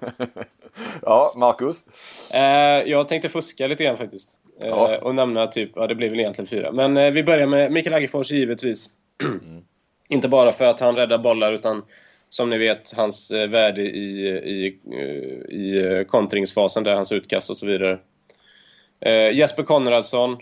ja 1.02 1.32
Marcus? 1.36 1.82
Eh, 2.30 2.90
jag 2.90 3.08
tänkte 3.08 3.28
fuska 3.28 3.66
lite 3.66 3.84
grann 3.84 3.96
faktiskt. 3.96 4.38
Eh, 4.60 4.68
ja. 4.68 4.98
Och 4.98 5.14
nämna 5.14 5.46
typ, 5.46 5.72
ja 5.74 5.86
det 5.86 5.94
blir 5.94 6.10
väl 6.10 6.20
egentligen 6.20 6.46
fyra. 6.46 6.72
Men 6.72 6.96
eh, 6.96 7.10
vi 7.10 7.22
börjar 7.22 7.46
med 7.46 7.72
Mikael 7.72 7.94
Aggefors 7.94 8.30
givetvis. 8.30 8.88
Mm. 9.22 9.62
Inte 10.08 10.28
bara 10.28 10.52
för 10.52 10.64
att 10.64 10.80
han 10.80 10.96
räddar 10.96 11.18
bollar 11.18 11.52
utan 11.52 11.84
som 12.28 12.50
ni 12.50 12.58
vet 12.58 12.92
hans 12.96 13.30
eh, 13.30 13.48
värde 13.48 13.82
i, 13.82 14.28
i, 14.28 14.78
eh, 14.92 15.56
i 15.56 16.04
kontringsfasen 16.08 16.84
där 16.84 16.94
hans 16.94 17.12
utkast 17.12 17.50
och 17.50 17.56
så 17.56 17.66
vidare. 17.66 17.98
Jesper 19.32 19.62
Konradsson 19.62 20.36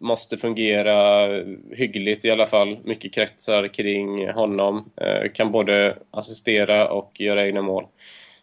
måste 0.00 0.36
fungera 0.36 1.26
hyggligt 1.70 2.24
i 2.24 2.30
alla 2.30 2.46
fall. 2.46 2.78
Mycket 2.84 3.14
kretsar 3.14 3.68
kring 3.68 4.32
honom. 4.32 4.90
Eh, 4.96 5.32
kan 5.32 5.52
både 5.52 5.96
assistera 6.10 6.88
och 6.88 7.20
göra 7.20 7.46
egna 7.46 7.62
mål. 7.62 7.86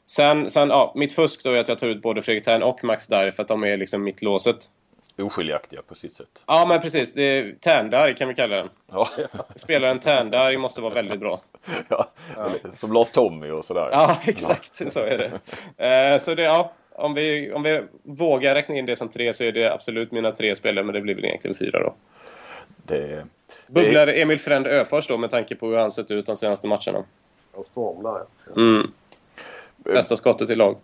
Sen, 0.06 0.50
sen 0.50 0.70
ja, 0.70 0.94
mitt 0.96 1.14
fusk 1.14 1.44
då 1.44 1.52
är 1.52 1.60
att 1.60 1.68
jag 1.68 1.80
tar 1.80 1.88
ut 1.88 2.02
både 2.02 2.22
Fredrik 2.22 2.44
Thern 2.44 2.64
och 2.64 2.84
Max 2.84 3.08
Darr 3.08 3.32
för 3.32 3.44
att 3.44 3.50
de 3.50 3.64
är 3.64 3.78
liksom 3.78 4.04
mittlåset. 4.04 4.58
Oskiljaktiga 5.18 5.82
på 5.82 5.96
sitt 5.96 6.16
sätt. 6.16 6.44
Ja, 6.48 6.66
men 6.68 6.82
precis. 6.82 7.14
Tärndarg 7.60 8.16
kan 8.16 8.28
vi 8.28 8.34
kalla 8.34 8.56
den. 8.56 8.70
Ja. 8.92 9.10
Spelaren 9.56 10.00
Tärndarg 10.00 10.58
måste 10.58 10.82
vara 10.82 10.94
väldigt 10.94 11.20
bra. 11.20 11.42
Ja, 11.88 12.08
som 12.80 12.94
Lars 12.94 13.12
Tommy 13.12 13.50
och 13.50 13.66
sådär. 13.66 13.90
Ja, 13.92 14.18
exakt. 14.26 14.94
Så 14.94 15.00
är 15.00 15.18
det. 15.18 15.32
Eh, 15.86 16.18
så 16.18 16.36
det, 16.36 16.44
ja 16.44 16.74
om 16.98 17.14
vi, 17.14 17.52
om 17.54 17.64
vi 17.64 17.84
vågar 18.04 18.56
räkna 18.56 18.76
in 18.76 18.86
det 18.86 18.96
som 18.96 19.10
tre 19.10 19.34
så 19.34 19.44
är 19.44 19.52
det 19.52 19.74
absolut 19.74 20.12
mina 20.12 20.32
tre 20.32 20.56
spelare, 20.56 20.86
men 20.86 20.94
det 20.94 21.02
blir 21.02 21.16
väl 21.16 21.26
egentligen 21.26 21.56
fyra 21.56 21.80
då. 21.80 21.94
Det... 22.84 23.26
Bubblar 23.68 24.08
Emil 24.08 24.40
Fränd 24.40 24.68
Öfors 24.68 25.08
då 25.08 25.18
med 25.18 25.30
tanke 25.30 25.56
på 25.56 25.68
hur 25.68 25.78
han 25.78 25.92
sett 25.92 26.12
ut 26.12 26.26
de 26.26 26.36
senaste 26.36 26.68
matcherna? 26.68 27.04
Hans 27.54 27.70
form 27.70 28.04
där 28.04 28.22
mm. 28.56 28.92
Bästa 29.78 30.16
skottet 30.16 30.50
i 30.50 30.56
lag. 30.56 30.76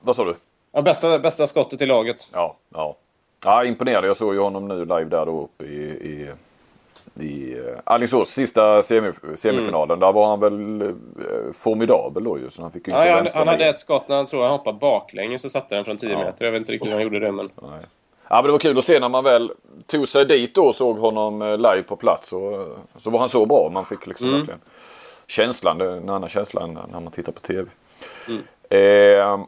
Vad 0.00 0.16
sa 0.16 0.24
du? 0.24 0.36
Ja, 0.72 0.82
bästa, 0.82 1.18
bästa 1.18 1.46
skottet 1.46 1.82
i 1.82 1.86
laget. 1.86 2.28
Ja, 2.32 2.56
ja. 2.74 2.96
Ja, 3.44 3.64
imponerande. 3.64 4.08
Jag 4.08 4.16
såg 4.16 4.34
ju 4.34 4.40
honom 4.40 4.68
nu 4.68 4.80
live 4.80 5.04
där 5.04 5.26
då 5.26 5.42
uppe 5.42 5.64
i, 5.64 5.82
i 5.84 6.30
i 7.20 7.54
uh, 7.54 7.78
Alingsås 7.84 8.28
sista 8.28 8.82
semi, 8.82 9.12
semifinalen. 9.34 9.90
Mm. 9.90 10.00
Där 10.00 10.12
var 10.12 10.28
han 10.28 10.40
väl 10.40 10.82
uh, 10.82 11.52
formidabel 11.52 12.24
då 12.24 12.38
ju. 12.38 12.50
Så 12.50 12.62
han 12.62 12.70
fick 12.70 12.88
ju 12.88 12.94
ja, 12.94 13.14
han, 13.14 13.26
han 13.34 13.48
hade 13.48 13.68
ett 13.68 13.78
skott 13.78 14.08
när 14.08 14.16
han 14.16 14.26
tror 14.26 14.42
han 14.42 14.50
hoppade 14.50 14.78
baklänges 14.78 15.44
och 15.44 15.50
satte 15.50 15.74
den 15.74 15.84
från 15.84 15.96
10 15.96 16.10
ja. 16.10 16.18
meter. 16.18 16.44
Jag 16.44 16.52
vet 16.52 16.60
inte 16.60 16.72
riktigt 16.72 16.90
hur 16.90 16.94
han 16.94 17.02
gjorde 17.02 17.18
det 17.18 17.32
men... 17.32 17.50
Nej. 17.62 17.80
Ja 18.30 18.36
men 18.36 18.44
det 18.44 18.52
var 18.52 18.58
kul 18.58 18.78
att 18.78 18.84
se 18.84 19.00
när 19.00 19.08
man 19.08 19.24
väl 19.24 19.52
tog 19.86 20.08
sig 20.08 20.24
dit 20.24 20.54
då 20.54 20.64
och 20.64 20.74
såg 20.74 20.98
honom 20.98 21.42
eh, 21.42 21.56
live 21.56 21.82
på 21.82 21.96
plats. 21.96 22.32
Och, 22.32 22.78
så 22.98 23.10
var 23.10 23.18
han 23.18 23.28
så 23.28 23.46
bra. 23.46 23.70
Man 23.72 23.86
fick 23.86 24.06
liksom 24.06 24.28
mm. 24.28 24.38
verkligen 24.38 24.60
känslan, 25.26 25.80
en 25.80 26.08
annan 26.08 26.28
känsla 26.28 26.62
än 26.62 26.78
när 26.92 27.00
man 27.00 27.12
tittar 27.12 27.32
på 27.32 27.40
TV. 27.40 27.70
Mm. 28.28 28.42
Eh, 28.70 29.46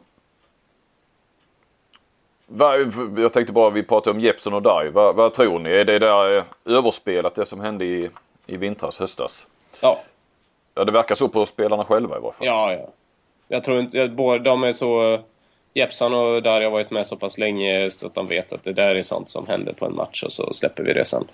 jag 3.17 3.33
tänkte 3.33 3.53
bara, 3.53 3.69
vi 3.69 3.83
pratade 3.83 4.15
om 4.15 4.19
Jeppson 4.19 4.53
och 4.53 4.61
Dai. 4.61 4.89
Vad, 4.89 5.15
vad, 5.15 5.33
tror 5.33 5.59
ni? 5.59 5.69
Är 5.69 5.85
det 5.85 5.99
där 5.99 6.37
eh, 6.37 6.43
överspelat 6.65 7.35
det 7.35 7.45
som 7.45 7.59
hände 7.59 7.85
i, 7.85 8.09
i 8.47 8.57
vintras, 8.57 8.97
höstas? 8.97 9.47
Ja. 9.81 9.99
Ja, 10.75 10.83
det 10.83 10.91
verkar 10.91 11.15
så 11.15 11.27
på 11.27 11.45
spelarna 11.45 11.85
själva 11.85 12.17
i 12.17 12.19
varje 12.19 12.33
fall. 12.33 12.47
Ja, 12.47 12.73
ja. 12.73 12.87
Jag 13.47 13.63
tror 13.63 13.79
inte, 13.79 14.07
både 14.07 14.43
de 14.43 14.63
är 14.63 14.71
så... 14.71 15.19
Jeppson 15.73 16.13
och 16.13 16.43
Dai 16.43 16.63
har 16.63 16.71
varit 16.71 16.91
med 16.91 17.07
så 17.07 17.15
pass 17.15 17.37
länge 17.37 17.91
så 17.91 18.07
att 18.07 18.15
de 18.15 18.27
vet 18.27 18.53
att 18.53 18.63
det 18.63 18.73
där 18.73 18.95
är 18.95 19.01
sånt 19.01 19.29
som 19.29 19.47
händer 19.47 19.73
på 19.73 19.85
en 19.85 19.95
match 19.95 20.23
och 20.23 20.31
så 20.31 20.53
släpper 20.53 20.83
vi 20.83 20.93
det 20.93 21.05
sen. 21.05 21.27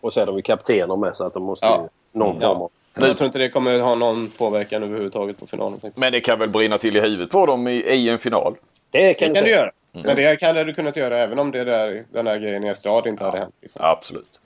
Och 0.00 0.12
så 0.12 0.20
är 0.20 0.26
de 0.26 0.36
ju 0.36 0.42
kaptener 0.42 0.96
med 0.96 1.16
så 1.16 1.24
att 1.24 1.34
de 1.34 1.42
måste 1.42 1.66
ja. 1.66 1.88
ju 2.12 2.18
någon 2.18 2.40
form 2.40 2.62
av... 2.62 2.70
Ja. 2.94 3.06
Jag 3.06 3.16
tror 3.16 3.26
inte 3.26 3.38
det 3.38 3.48
kommer 3.48 3.80
ha 3.80 3.94
någon 3.94 4.30
påverkan 4.38 4.82
överhuvudtaget 4.82 5.38
på 5.38 5.46
finalen. 5.46 5.72
Faktiskt. 5.72 5.96
Men 5.96 6.12
det 6.12 6.20
kan 6.20 6.38
väl 6.38 6.48
brinna 6.48 6.78
till 6.78 6.96
i 6.96 7.00
huvudet 7.00 7.30
på 7.30 7.46
dem 7.46 7.68
i, 7.68 7.72
i 7.72 8.08
en 8.08 8.18
final? 8.18 8.54
Det 8.90 9.14
kan, 9.14 9.28
det 9.28 9.34
kan 9.34 9.44
du 9.44 9.50
göra. 9.50 9.70
Mm. 9.94 10.06
Men 10.06 10.16
det 10.16 10.42
hade 10.42 10.64
du 10.64 10.74
kunnat 10.74 10.96
göra 10.96 11.18
även 11.18 11.38
om 11.38 11.50
det 11.50 11.64
där, 11.64 12.04
den 12.12 12.26
här 12.26 12.38
grejen 12.38 12.64
i 12.64 12.68
Estrad 12.68 13.06
inte 13.06 13.24
ja, 13.24 13.28
hade 13.30 13.38
hänt. 13.38 13.54
Liksom. 13.60 13.82
Absolut. 13.84 14.40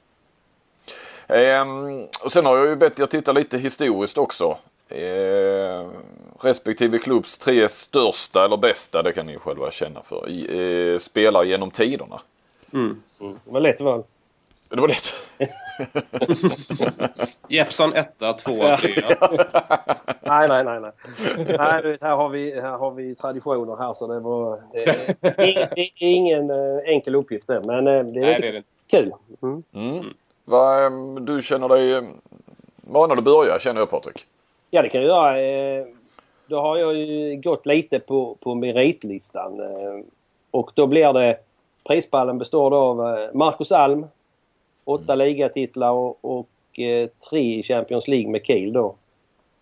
Ehm, 1.28 2.06
och 2.22 2.32
sen 2.32 2.46
har 2.46 2.56
jag 2.56 2.66
ju 2.66 2.76
bett 2.76 3.00
er 3.00 3.06
titta 3.06 3.32
lite 3.32 3.58
historiskt 3.58 4.18
också. 4.18 4.58
Ehm, 4.88 5.90
respektive 6.40 6.98
klubbs 6.98 7.38
tre 7.38 7.68
största 7.68 8.44
eller 8.44 8.56
bästa, 8.56 9.02
det 9.02 9.12
kan 9.12 9.26
ni 9.26 9.38
själva 9.38 9.70
känna 9.70 10.02
för, 10.02 10.28
i, 10.28 10.92
eh, 10.92 10.98
spelare 10.98 11.48
genom 11.48 11.70
tiderna. 11.70 12.20
Mm. 12.72 13.02
Mm. 13.20 13.38
Det 13.44 13.50
var 13.50 13.60
lätt 13.60 13.80
val. 13.80 14.04
Det 14.68 14.80
var 14.80 14.88
lätt. 14.88 15.14
Jeppson 17.48 17.94
etta, 17.94 18.32
tvåa, 18.32 18.76
trea. 18.76 19.08
nej, 20.22 20.48
nej, 20.48 20.64
nej. 20.64 20.80
nej. 20.80 20.92
nej 21.36 21.98
här, 22.00 22.16
har 22.16 22.28
vi, 22.28 22.60
här 22.60 22.78
har 22.78 22.90
vi 22.90 23.14
traditioner 23.14 23.76
här 23.76 23.94
så 23.94 24.06
det 24.06 24.20
var... 24.20 24.62
Det 24.72 24.88
är, 24.88 25.16
det 25.74 25.82
är 25.82 25.90
ingen 25.98 26.50
äh, 26.50 26.78
enkel 26.84 27.14
uppgift 27.14 27.46
det, 27.46 27.60
men 27.60 27.86
äh, 27.86 28.04
det 28.04 28.20
är 28.20 28.24
nej, 28.24 28.38
det 28.40 28.48
är 28.48 28.52
det. 28.52 28.62
kul. 28.86 29.12
Mm. 29.42 29.62
Mm. 29.74 30.14
Va, 30.44 30.90
du 31.20 31.42
känner 31.42 31.68
dig 31.68 32.02
manad 32.80 33.18
att 33.18 33.24
börja 33.24 33.58
känner 33.58 33.80
jag 33.80 33.90
Patrik. 33.90 34.26
Ja, 34.70 34.82
det 34.82 34.88
kan 34.88 35.02
jag 35.02 35.08
göra. 35.08 35.40
Eh, 35.40 35.86
då 36.46 36.60
har 36.60 36.76
jag 36.76 36.94
ju 36.94 37.36
gått 37.36 37.66
lite 37.66 37.98
på, 37.98 38.36
på 38.40 38.54
meritlistan. 38.54 39.60
Eh, 39.60 40.04
och 40.50 40.70
då 40.74 40.86
blir 40.86 41.12
det... 41.12 41.36
Prispallen 41.84 42.38
består 42.38 42.70
då 42.70 42.76
av 42.76 43.18
eh, 43.18 43.28
Marcus 43.34 43.72
Alm, 43.72 44.06
åtta 44.88 45.12
Mm. 45.12 45.18
ligatitlar 45.26 45.90
och, 45.90 46.18
och 46.20 46.78
eh, 46.80 47.08
tre 47.30 47.58
i 47.58 47.62
Champions 47.62 48.08
League 48.08 48.30
med 48.30 48.44
Kiel 48.44 48.72
då. 48.72 48.94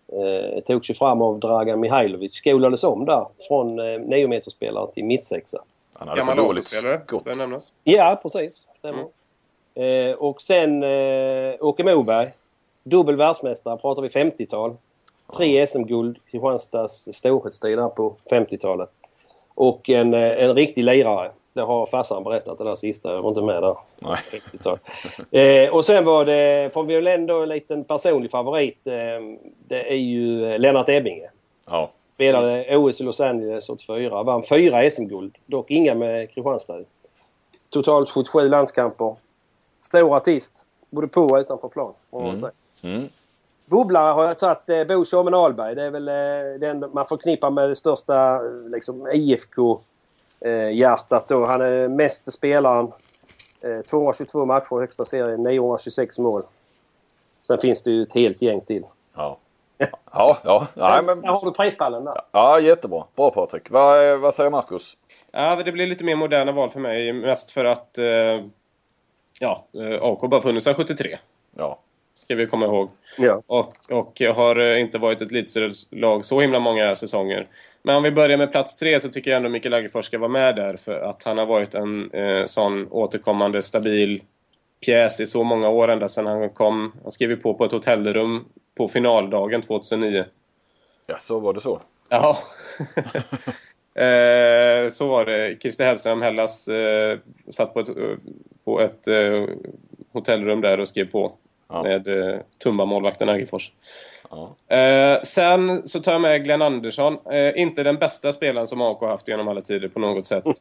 Eh, 0.07 0.59
togs 0.63 0.89
ju 0.89 0.93
fram 0.93 1.21
av 1.21 1.39
Dragan 1.39 1.79
Mihailovic. 1.79 2.33
Skolades 2.35 2.83
om 2.83 3.05
där 3.05 3.25
från 3.47 3.79
eh, 3.79 3.99
niometerspelare 3.99 4.91
till 4.93 5.05
mittsexa. 5.05 5.63
Han 5.93 6.07
hade 6.07 6.25
för 6.25 6.35
dåligt 6.35 6.67
skott. 6.67 7.25
nämnas. 7.37 7.71
Ja, 7.83 8.19
precis. 8.23 8.67
Stämmer. 8.79 9.05
Eh, 9.75 10.15
och 10.15 10.41
sen 10.41 10.83
eh, 10.83 11.55
Åke 11.59 11.83
Moberg. 11.83 12.29
Dubbel 12.83 13.15
världsmästare 13.15 13.77
pratar 13.77 14.01
vi 14.01 14.07
50-tal. 14.07 14.75
Tre 15.37 15.67
SM-guld 15.67 16.17
Kristianstads 16.31 17.07
storhetstid 17.11 17.77
där 17.77 17.89
på 17.89 18.15
50-talet. 18.31 18.89
Och 19.55 19.89
en, 19.89 20.13
eh, 20.13 20.43
en 20.43 20.53
riktig 20.55 20.83
lirare. 20.83 21.31
Det 21.57 21.63
har 21.63 21.85
farsan 21.85 22.23
berättat 22.23 22.57
det 22.57 22.63
där 22.63 22.75
sista. 22.75 23.13
Jag 23.13 23.21
var 23.21 23.29
inte 23.29 23.41
med 23.41 23.63
där. 23.63 23.77
Nej. 23.99 24.17
50-tal. 24.31 24.79
Eh, 25.31 25.75
och 25.75 25.85
sen 25.85 26.05
var 26.05 26.25
det, 26.25 26.73
får 26.73 26.83
vi 26.83 26.95
väl 26.95 27.07
ändå 27.07 27.43
en 27.43 27.49
liten 27.49 27.83
personlig 27.83 28.31
favorit. 28.31 28.87
Eh, 28.87 28.93
det 29.67 29.91
är 29.91 29.95
ju 29.95 30.51
eh, 30.51 30.59
Lennart 30.59 30.89
Ebbinge. 30.89 31.29
Ja. 31.67 31.89
Spelade 32.13 32.77
OS 32.77 33.01
i 33.01 33.03
Los 33.03 33.19
Angeles 33.19 33.69
84. 33.69 34.23
Vann 34.23 34.43
fyra 34.43 34.89
SM-guld. 34.89 35.37
Dock 35.45 35.71
inga 35.71 35.95
med 35.95 36.31
Kristianstad. 36.31 36.79
Totalt 37.69 38.09
77 38.09 38.49
landskamper. 38.49 39.15
Stor 39.81 40.15
artist. 40.15 40.65
Både 40.89 41.07
på 41.07 41.21
och 41.21 41.37
utanför 41.37 41.67
plan. 41.67 41.93
Mm. 42.11 42.45
Mm. 42.81 43.09
Bubblare 43.65 44.11
har 44.11 44.23
jag 44.23 44.39
tagit 44.39 44.69
eh, 44.69 44.83
Bo 44.83 45.05
Tjommen 45.05 45.33
Ahlberg. 45.33 45.75
Det 45.75 45.83
är 45.83 45.91
väl 45.91 46.07
eh, 46.07 46.59
den 46.59 46.85
man 46.93 47.05
förknippar 47.05 47.49
med 47.49 47.69
det 47.69 47.75
största 47.75 48.41
eh, 50.41 50.51
IFK-hjärtat. 50.51 51.27
då. 51.27 51.45
Han 51.45 51.61
är 51.61 51.87
mest 51.87 52.33
spelaren. 52.33 52.91
Eh, 53.61 53.81
222 53.81 54.45
matcher 54.45 54.77
i 54.77 54.79
högsta 54.79 55.05
serien. 55.05 55.43
926 55.43 56.19
mål. 56.19 56.43
Sen 57.43 57.57
finns 57.57 57.83
det 57.83 57.91
ju 57.91 58.03
ett 58.03 58.13
helt 58.13 58.41
gäng 58.41 58.61
till. 58.61 58.83
Ja. 59.15 59.37
Ja, 60.11 60.37
ja. 60.43 60.67
Nej, 60.73 61.03
men, 61.03 61.21
Där 61.21 61.29
har 61.29 61.45
du 61.45 61.51
prispallen 61.51 62.05
där. 62.05 62.21
ja, 62.31 62.59
jättebra. 62.59 63.03
Bra 63.15 63.31
Patrik. 63.31 63.69
Vad, 63.69 64.19
vad 64.19 64.33
säger 64.35 64.49
Marcus? 64.49 64.97
Ja, 65.31 65.55
det 65.65 65.71
blir 65.71 65.87
lite 65.87 66.03
mer 66.03 66.15
moderna 66.15 66.51
val 66.51 66.69
för 66.69 66.79
mig. 66.79 67.13
Mest 67.13 67.51
för 67.51 67.65
att... 67.65 67.97
Eh, 67.97 68.05
ja, 69.39 69.65
eh, 69.73 70.03
AK 70.03 70.21
bara 70.29 70.41
funnits 70.41 70.63
sedan 70.63 70.75
73. 70.75 71.17
Ja. 71.55 71.79
Ska 72.17 72.35
vi 72.35 72.47
komma 72.47 72.65
ihåg. 72.65 72.89
Ja. 73.17 73.41
Och, 73.47 73.75
och 73.89 74.21
har 74.35 74.55
eh, 74.55 74.81
inte 74.81 74.97
varit 74.97 75.21
ett 75.21 75.31
elitserieuslag 75.31 76.25
så 76.25 76.41
himla 76.41 76.59
många 76.59 76.95
säsonger. 76.95 77.47
Men 77.81 77.95
om 77.95 78.03
vi 78.03 78.11
börjar 78.11 78.37
med 78.37 78.51
plats 78.51 78.75
tre 78.75 78.99
så 78.99 79.09
tycker 79.09 79.31
jag 79.31 79.37
ändå 79.37 79.49
Mikael 79.49 79.73
Aggerfors 79.73 80.05
ska 80.05 80.17
vara 80.17 80.29
med 80.29 80.55
där. 80.55 80.75
För 80.75 81.01
att 81.01 81.23
han 81.23 81.37
har 81.37 81.45
varit 81.45 81.75
en 81.75 82.11
eh, 82.11 82.45
sån 82.45 82.87
återkommande 82.91 83.61
stabil 83.61 84.21
pjäs 84.85 85.19
i 85.19 85.25
så 85.25 85.43
många 85.43 85.69
år 85.69 85.87
ända 85.87 86.09
sedan 86.09 86.25
han 86.25 86.49
kom. 86.49 86.91
Han 87.03 87.11
skrev 87.11 87.41
på 87.41 87.53
på 87.53 87.65
ett 87.65 87.71
hotellrum 87.71 88.45
på 88.77 88.87
finaldagen 88.87 89.61
2009. 89.61 90.25
Ja, 91.05 91.17
så 91.19 91.39
var 91.39 91.53
det 91.53 91.61
så. 91.61 91.81
Ja. 92.09 92.37
eh, 94.03 94.89
så 94.91 95.07
var 95.07 95.25
det. 95.25 95.57
Christer 95.61 95.85
Hellström, 95.85 96.21
Hellas, 96.21 96.67
eh, 96.67 97.19
satt 97.49 97.73
på 97.73 97.79
ett, 97.79 97.89
på 98.63 98.81
ett 98.81 99.07
eh, 99.07 99.45
hotellrum 100.11 100.61
där 100.61 100.79
och 100.79 100.87
skrev 100.87 101.11
på. 101.11 101.37
Ja. 101.69 101.83
Med 101.83 102.07
eh, 102.07 102.39
Tumba-målvakten 102.63 103.29
Aggerfors. 103.29 103.71
Ja. 104.29 104.55
Eh, 104.75 105.21
sen 105.21 105.87
så 105.87 105.99
tar 105.99 106.11
jag 106.11 106.21
med 106.21 106.43
Glenn 106.43 106.61
Andersson. 106.61 107.17
Eh, 107.31 107.61
inte 107.61 107.83
den 107.83 107.95
bästa 107.95 108.33
spelaren 108.33 108.67
som 108.67 108.81
AK 108.81 108.99
har 108.99 109.07
haft 109.07 109.27
genom 109.27 109.47
alla 109.47 109.61
tider 109.61 109.87
på 109.87 109.99
något 109.99 110.27
sätt. 110.27 110.43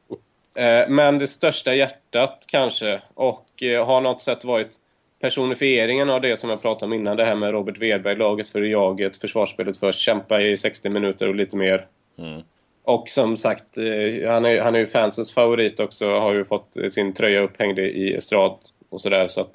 Eh, 0.56 0.88
men 0.88 1.18
det 1.18 1.26
största 1.26 1.74
hjärtat 1.74 2.44
kanske. 2.48 3.00
Och 3.14 3.62
eh, 3.62 3.86
har 3.86 4.00
något 4.00 4.20
sätt 4.20 4.44
varit 4.44 4.70
personifieringen 5.20 6.10
av 6.10 6.20
det 6.20 6.36
som 6.36 6.50
jag 6.50 6.62
pratade 6.62 6.86
om 6.86 6.92
innan. 6.92 7.16
Det 7.16 7.24
här 7.24 7.34
med 7.34 7.50
Robert 7.50 7.78
Wedberg, 7.78 8.16
laget 8.16 8.48
för 8.48 8.62
jaget, 8.62 9.16
försvarsspelet 9.16 9.76
först, 9.76 10.00
kämpa 10.00 10.42
i 10.42 10.56
60 10.56 10.88
minuter 10.88 11.28
och 11.28 11.34
lite 11.34 11.56
mer. 11.56 11.86
Mm. 12.18 12.42
Och 12.84 13.08
som 13.08 13.36
sagt, 13.36 13.78
eh, 13.78 14.30
han 14.30 14.44
är, 14.44 14.60
han 14.60 14.74
är 14.74 14.78
ju 14.78 14.86
fansens 14.86 15.34
favorit 15.34 15.80
också. 15.80 16.18
Har 16.18 16.34
ju 16.34 16.44
fått 16.44 16.76
eh, 16.76 16.88
sin 16.88 17.14
tröja 17.14 17.40
upphängd 17.40 17.78
i 17.78 18.14
estrad 18.14 18.58
och 18.88 19.00
sådär. 19.00 19.28
Så 19.28 19.40
att 19.40 19.54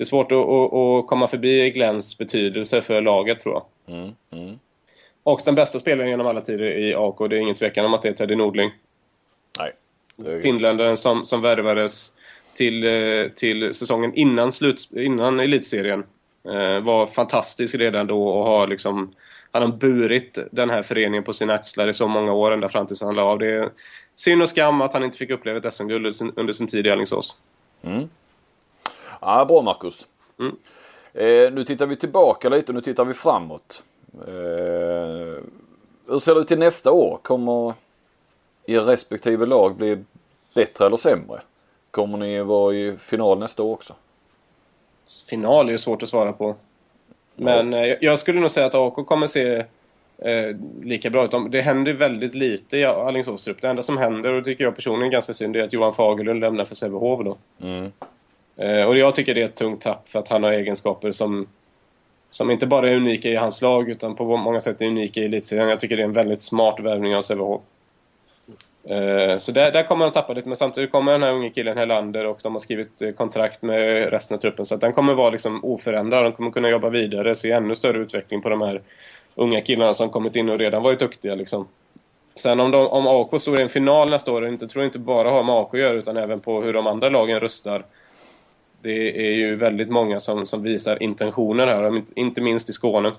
det 0.00 0.04
är 0.04 0.06
svårt 0.06 0.32
att, 0.32 0.38
att, 0.38 0.72
att 0.72 1.06
komma 1.06 1.26
förbi 1.26 1.70
Glenns 1.70 2.18
betydelse 2.18 2.80
för 2.80 3.00
laget 3.00 3.40
tror 3.40 3.54
jag. 3.54 3.96
Mm. 3.96 4.10
Mm. 4.30 4.58
Och 5.22 5.40
den 5.44 5.54
bästa 5.54 5.78
spelaren 5.78 6.10
genom 6.10 6.26
alla 6.26 6.40
tider 6.40 6.64
i 6.64 6.94
AK, 6.94 7.18
det 7.18 7.36
är 7.36 7.40
ingen 7.40 7.54
tvekan 7.54 7.84
om 7.84 7.94
att 7.94 8.02
det 8.02 8.08
är 8.08 8.12
Teddy 8.12 8.36
Nordling. 8.36 8.70
Nej. 9.58 9.72
Är, 10.26 10.40
Finländaren 10.40 10.96
som, 10.96 11.24
som 11.24 11.42
värvades 11.42 12.12
till, 12.54 12.84
eh, 12.86 13.28
till 13.28 13.74
säsongen 13.74 14.14
innan, 14.14 14.52
slut, 14.52 14.90
innan 14.96 15.40
elitserien. 15.40 16.04
Eh, 16.44 16.80
var 16.80 17.06
fantastisk 17.06 17.74
redan 17.74 18.06
då 18.06 18.28
och 18.28 18.44
har 18.44 18.66
liksom... 18.66 19.14
Han 19.52 19.62
har 19.62 19.68
burit 19.68 20.38
den 20.52 20.70
här 20.70 20.82
föreningen 20.82 21.24
på 21.24 21.32
sina 21.32 21.54
axlar 21.54 21.88
i 21.88 21.94
så 21.94 22.08
många 22.08 22.32
år 22.32 22.52
ända 22.52 22.68
fram 22.68 22.86
tills 22.86 23.02
han 23.02 23.14
la 23.14 23.22
av. 23.22 23.38
Det 23.38 23.46
är 23.46 23.70
synd 24.16 24.42
och 24.42 24.48
skam 24.48 24.80
att 24.80 24.92
han 24.92 25.04
inte 25.04 25.18
fick 25.18 25.30
uppleva 25.30 25.58
ett 25.58 25.74
SM-guld 25.74 25.96
under 25.96 26.10
sin- 26.10 26.32
under 26.36 26.52
sin 26.52 26.66
tid 26.66 26.86
i 26.86 26.90
Alingsås. 26.90 27.36
mm. 27.82 28.08
Ja, 29.20 29.44
bra 29.44 29.62
Marcus. 29.62 30.06
Mm. 30.38 30.56
Eh, 31.14 31.52
nu 31.52 31.64
tittar 31.64 31.86
vi 31.86 31.96
tillbaka 31.96 32.48
lite 32.48 32.68
och 32.72 32.74
nu 32.74 32.80
tittar 32.80 33.04
vi 33.04 33.14
framåt. 33.14 33.82
Eh, 34.26 35.42
hur 36.08 36.18
ser 36.18 36.34
det 36.34 36.40
ut 36.40 36.48
till 36.48 36.58
nästa 36.58 36.90
år? 36.92 37.18
Kommer 37.22 37.74
er 38.66 38.80
respektive 38.80 39.46
lag 39.46 39.74
bli 39.76 40.04
bättre 40.54 40.86
eller 40.86 40.96
sämre? 40.96 41.40
Kommer 41.90 42.18
ni 42.18 42.42
vara 42.42 42.74
i 42.74 42.96
final 43.00 43.38
nästa 43.38 43.62
år 43.62 43.72
också? 43.72 43.94
Final 45.30 45.68
är 45.68 45.72
ju 45.72 45.78
svårt 45.78 46.02
att 46.02 46.08
svara 46.08 46.32
på. 46.32 46.54
Men 47.36 47.74
eh, 47.74 47.94
jag 48.00 48.18
skulle 48.18 48.40
nog 48.40 48.50
säga 48.50 48.66
att 48.66 48.74
AK 48.74 48.94
kommer 49.06 49.26
se 49.26 49.64
eh, 50.18 50.56
lika 50.82 51.10
bra 51.10 51.24
ut. 51.24 51.30
De- 51.30 51.50
Det 51.50 51.60
händer 51.60 51.92
väldigt 51.92 52.34
lite 52.34 52.76
i 52.76 52.84
Alingsås 52.84 53.44
trupp. 53.44 53.60
Det 53.62 53.68
enda 53.68 53.82
som 53.82 53.98
händer, 53.98 54.32
och 54.32 54.38
det 54.38 54.44
tycker 54.44 54.64
jag 54.64 54.76
personligen 54.76 55.06
är 55.06 55.12
ganska 55.12 55.34
synd, 55.34 55.56
är 55.56 55.62
att 55.62 55.72
Johan 55.72 55.92
Fagerlund 55.92 56.40
lämnar 56.40 56.64
för 56.64 56.74
Sävehof 56.74 57.24
då. 57.24 57.36
Mm. 57.62 57.92
Eh, 58.60 58.84
och 58.84 58.98
jag 58.98 59.14
tycker 59.14 59.34
det 59.34 59.42
är 59.42 59.46
ett 59.46 59.56
tungt 59.56 59.80
tapp 59.80 60.08
för 60.08 60.18
att 60.18 60.28
han 60.28 60.44
har 60.44 60.52
egenskaper 60.52 61.10
som, 61.10 61.46
som 62.30 62.50
inte 62.50 62.66
bara 62.66 62.90
är 62.90 62.96
unika 62.96 63.28
i 63.28 63.36
hans 63.36 63.62
lag 63.62 63.90
utan 63.90 64.16
på 64.16 64.36
många 64.36 64.60
sätt 64.60 64.82
är 64.82 64.86
unika 64.86 65.20
i 65.20 65.24
elitserien. 65.24 65.68
Jag 65.68 65.80
tycker 65.80 65.96
det 65.96 66.02
är 66.02 66.04
en 66.06 66.12
väldigt 66.12 66.42
smart 66.42 66.80
värvning 66.80 67.16
av 67.16 67.22
Sävehof. 67.22 67.62
Eh, 68.84 69.38
så 69.38 69.52
där, 69.52 69.72
där 69.72 69.82
kommer 69.82 70.04
han 70.04 70.12
tappa 70.12 70.32
lite, 70.32 70.48
men 70.48 70.56
samtidigt 70.56 70.92
kommer 70.92 71.12
den 71.12 71.22
här 71.22 71.32
unge 71.32 71.50
killen 71.50 71.78
Helander 71.78 72.26
och 72.26 72.38
de 72.42 72.52
har 72.52 72.60
skrivit 72.60 73.02
eh, 73.02 73.10
kontrakt 73.10 73.62
med 73.62 74.10
resten 74.10 74.34
av 74.34 74.40
truppen 74.40 74.66
så 74.66 74.74
att 74.74 74.80
den 74.80 74.92
kommer 74.92 75.14
vara 75.14 75.30
liksom 75.30 75.64
oförändrad. 75.64 76.24
De 76.24 76.32
kommer 76.32 76.50
kunna 76.50 76.68
jobba 76.68 76.88
vidare, 76.88 77.34
se 77.34 77.52
ännu 77.52 77.74
större 77.74 77.98
utveckling 77.98 78.42
på 78.42 78.48
de 78.48 78.60
här 78.60 78.82
unga 79.34 79.60
killarna 79.60 79.94
som 79.94 80.08
kommit 80.08 80.36
in 80.36 80.48
och 80.48 80.58
redan 80.58 80.82
varit 80.82 80.98
duktiga 80.98 81.34
liksom. 81.34 81.68
Sen 82.34 82.60
om, 82.60 82.70
de, 82.70 82.86
om 82.86 83.06
AK 83.06 83.40
står 83.40 83.58
i 83.58 83.62
en 83.62 83.68
final 83.68 84.10
nästa 84.10 84.32
år, 84.32 84.48
inte, 84.48 84.68
tror 84.68 84.84
jag 84.84 84.88
inte 84.88 84.98
bara 84.98 85.30
har 85.30 85.42
med 85.42 85.54
AK 85.54 85.74
att 85.74 85.80
göra 85.80 85.94
utan 85.94 86.16
även 86.16 86.40
på 86.40 86.62
hur 86.62 86.72
de 86.72 86.86
andra 86.86 87.08
lagen 87.08 87.40
rustar. 87.40 87.84
Det 88.82 89.26
är 89.26 89.32
ju 89.32 89.54
väldigt 89.54 89.88
många 89.90 90.20
som, 90.20 90.46
som 90.46 90.62
visar 90.62 91.02
intentioner 91.02 91.66
här, 91.66 92.02
inte- 92.14 92.40
minst 92.40 92.68
i 92.68 92.72
Skåne. 92.72 93.12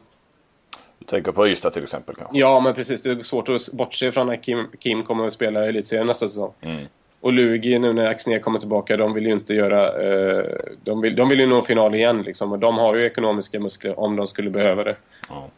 Du 0.99 1.05
tänker 1.05 1.32
på 1.32 1.47
Ystad 1.47 1.72
till 1.72 1.84
exempel 1.84 2.16
kanske? 2.16 2.39
Ja, 2.39 2.59
men 2.59 2.74
precis. 2.74 3.01
Det 3.01 3.09
är 3.09 3.24
svårt 3.24 3.49
att 3.49 3.72
bortse 3.74 4.12
från 4.12 4.30
att 4.30 4.41
Kim, 4.41 4.68
Kim 4.80 5.03
kommer 5.03 5.28
att 5.28 5.34
spela 5.34 5.66
i 5.66 5.70
Elitserien 5.70 6.07
nästa 6.07 6.30
säsong. 6.30 6.53
Mm. 6.62 6.86
Och 7.22 7.34
Lugi, 7.34 7.80
nu 7.80 7.93
när 7.93 8.05
Axnér 8.05 8.39
kommer 8.39 8.59
tillbaka, 8.59 8.97
de 8.97 9.14
vill 9.14 9.26
ju 9.26 9.32
inte 9.32 9.53
göra... 9.53 10.03
Eh, 10.03 10.45
de, 10.84 11.01
vill, 11.01 11.16
de 11.16 11.30
vill 11.30 11.39
ju 11.39 11.45
nå 11.45 11.62
final 11.62 11.95
igen 11.95 12.22
liksom. 12.22 12.51
Och 12.51 12.59
de 12.59 12.78
har 12.78 12.95
ju 12.95 13.05
ekonomiska 13.05 13.59
muskler 13.59 13.99
om 13.99 14.16
de 14.16 14.28
skulle 14.28 14.49
behöva 14.49 14.84
det. 14.84 14.95
Ja. 15.30 15.49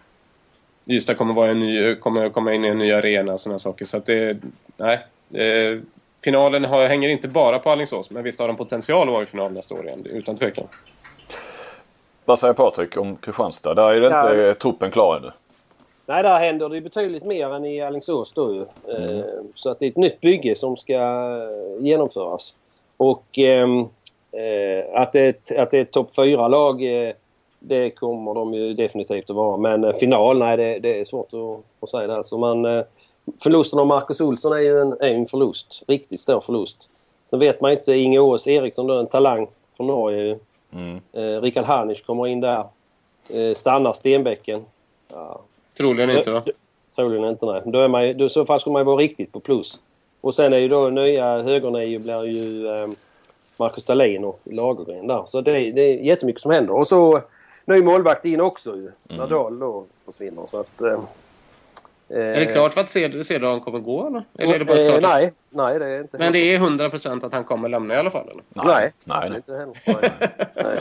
Ystad 0.87 1.17
kommer, 1.17 1.33
vara 1.33 1.51
en 1.51 1.59
ny, 1.59 1.95
kommer 1.95 2.29
komma 2.29 2.53
in 2.53 2.65
i 2.65 2.67
en 2.67 2.77
ny 2.77 2.91
arena 2.91 3.33
och 3.33 3.39
sådana 3.39 3.59
saker. 3.59 3.85
Så 3.85 3.97
att 3.97 4.05
det... 4.05 4.37
Nej. 4.77 4.99
Eh, 5.33 5.79
finalen 6.23 6.65
har, 6.65 6.87
hänger 6.87 7.09
inte 7.09 7.27
bara 7.27 7.59
på 7.59 7.69
Alingsås, 7.69 8.11
men 8.11 8.23
visst 8.23 8.39
har 8.39 8.47
de 8.47 8.57
potential 8.57 9.07
att 9.07 9.13
vara 9.13 9.23
i 9.23 9.25
final 9.25 9.51
nästa 9.53 9.75
år 9.75 9.85
igen, 9.87 10.05
utan 10.09 10.35
tvekan. 10.37 10.67
Vad 12.25 12.39
säger 12.39 12.53
Patrik 12.53 12.97
om 12.97 13.15
Kristianstad? 13.15 13.73
Där 13.73 13.89
är 13.93 14.01
det 14.01 14.09
Ja. 14.09 14.29
inte 14.49 14.59
truppen 14.61 14.91
klar 14.91 15.17
ännu. 15.17 15.31
Nej, 16.05 16.23
där 16.23 16.39
händer 16.39 16.69
det 16.69 16.81
betydligt 16.81 17.23
mer 17.23 17.53
än 17.53 17.65
i 17.65 17.81
Alingsås 17.81 18.33
då 18.33 18.53
ju. 18.53 18.61
Eh, 18.93 19.25
Så 19.53 19.69
att 19.69 19.79
det 19.79 19.85
är 19.85 19.89
ett 19.89 19.97
nytt 19.97 20.21
bygge 20.21 20.55
som 20.55 20.77
ska 20.77 20.99
genomföras. 21.79 22.55
Och 22.97 23.37
ehm, 23.37 23.79
eh, 24.31 25.01
att 25.01 25.13
det 25.13 25.19
är 25.19 25.29
ett, 25.29 25.51
att 25.57 25.71
det 25.71 25.77
är 25.77 25.81
ett 25.81 25.91
topp 25.91 26.09
4-lag 26.17 26.83
eh, 27.07 27.13
det 27.59 27.89
kommer 27.89 28.33
de 28.33 28.53
ju 28.53 28.73
definitivt 28.73 29.29
att 29.29 29.35
vara. 29.35 29.57
Men 29.57 29.83
eh, 29.83 29.93
final, 29.93 30.39
nej 30.39 30.57
det, 30.57 30.79
det 30.79 30.99
är 31.01 31.05
svårt 31.05 31.33
att, 31.33 31.83
att 31.83 31.89
säga 31.89 32.07
där. 32.07 32.23
Så 32.23 32.37
man, 32.37 32.65
eh, 32.65 32.83
förlusten 33.43 33.79
av 33.79 33.87
Marcus 33.87 34.21
Olsson 34.21 34.53
är 34.53 34.57
ju 34.59 34.81
en, 34.81 34.91
är 34.91 35.13
en 35.13 35.25
förlust. 35.25 35.83
Riktigt 35.87 36.21
stor 36.21 36.39
förlust. 36.39 36.89
Sen 37.29 37.39
vet 37.39 37.61
man 37.61 37.71
inte, 37.71 37.93
Inge 37.93 38.19
Ås 38.19 38.47
Eriksson 38.47 38.87
då, 38.87 38.93
en 38.93 39.07
talang 39.07 39.47
från 39.77 39.87
Norge 39.87 40.23
ju. 40.23 40.39
Mm. 40.73 40.99
Eh, 41.13 41.41
Rickard 41.41 41.65
Harnisch 41.65 42.05
kommer 42.05 42.27
in 42.27 42.41
där. 42.41 42.65
Eh, 43.29 43.55
stannar 43.55 43.93
Stenbäcken. 43.93 44.65
Ja. 45.07 45.39
Troligen 45.77 46.09
inte 46.17 46.31
va? 46.31 46.43
Troligen 46.95 47.25
inte 47.29 47.45
nej. 47.45 47.61
Då 47.65 47.79
är 47.79 47.87
man, 47.87 48.07
ju- 48.07 48.13
då, 48.13 48.29
så 48.29 48.45
fall 48.45 48.59
skulle 48.59 48.73
man 48.73 48.79
ju 48.79 48.85
vara 48.85 48.97
riktigt 48.97 49.31
på 49.31 49.39
plus. 49.39 49.79
Och 50.21 50.33
sen 50.33 50.53
är 50.53 50.57
ju 50.57 50.67
då 50.67 50.89
nya 50.89 51.41
högern 51.41 51.75
är 51.75 51.81
ju, 51.81 51.99
blir 51.99 52.23
ju 52.25 52.67
eh, 52.67 52.87
Marcus 53.57 53.83
Dahlin 53.83 54.23
och 54.25 54.39
Lagergren 54.43 55.07
där. 55.07 55.23
Så 55.25 55.41
det, 55.41 55.71
det 55.71 55.81
är 55.81 55.93
jättemycket 55.97 56.41
som 56.41 56.51
händer. 56.51 56.73
Och 56.73 56.87
så 56.87 57.21
ny 57.65 57.81
målvakt 57.83 58.25
in 58.25 58.41
också 58.41 58.75
ju. 58.75 58.91
När 59.03 59.27
Dahl 59.27 59.59
då 59.59 59.83
försvinner. 60.05 60.45
Så 60.45 60.59
att, 60.59 60.81
eh, 60.81 60.99
Är 62.15 62.39
det 62.39 62.45
klart 62.45 62.73
för 62.73 62.81
att 62.81 62.87
Ced- 62.87 63.23
Cederholm 63.23 63.61
kommer 63.61 63.79
gå 63.79 64.07
eller? 64.07 64.23
Eller 64.37 64.53
är 64.53 64.59
det 64.59 64.65
bara 64.65 64.79
eh, 64.79 64.89
klart? 64.89 65.01
nej, 65.01 65.33
nej 65.49 65.79
det 65.79 65.85
är 65.85 66.01
inte 66.01 66.17
Men 66.17 66.33
det 66.33 66.39
är 66.39 66.59
100% 66.59 67.25
att 67.25 67.33
han 67.33 67.43
kommer 67.43 67.69
lämna 67.69 67.93
i 67.93 67.97
alla 67.97 68.09
fall 68.09 68.29
eller? 68.29 68.43
Nej, 68.49 68.91
nej, 69.03 69.29
nej. 69.29 69.37
inte 69.37 69.53
heller. 69.53 69.81
Nej. 69.85 70.29
nej. 70.55 70.79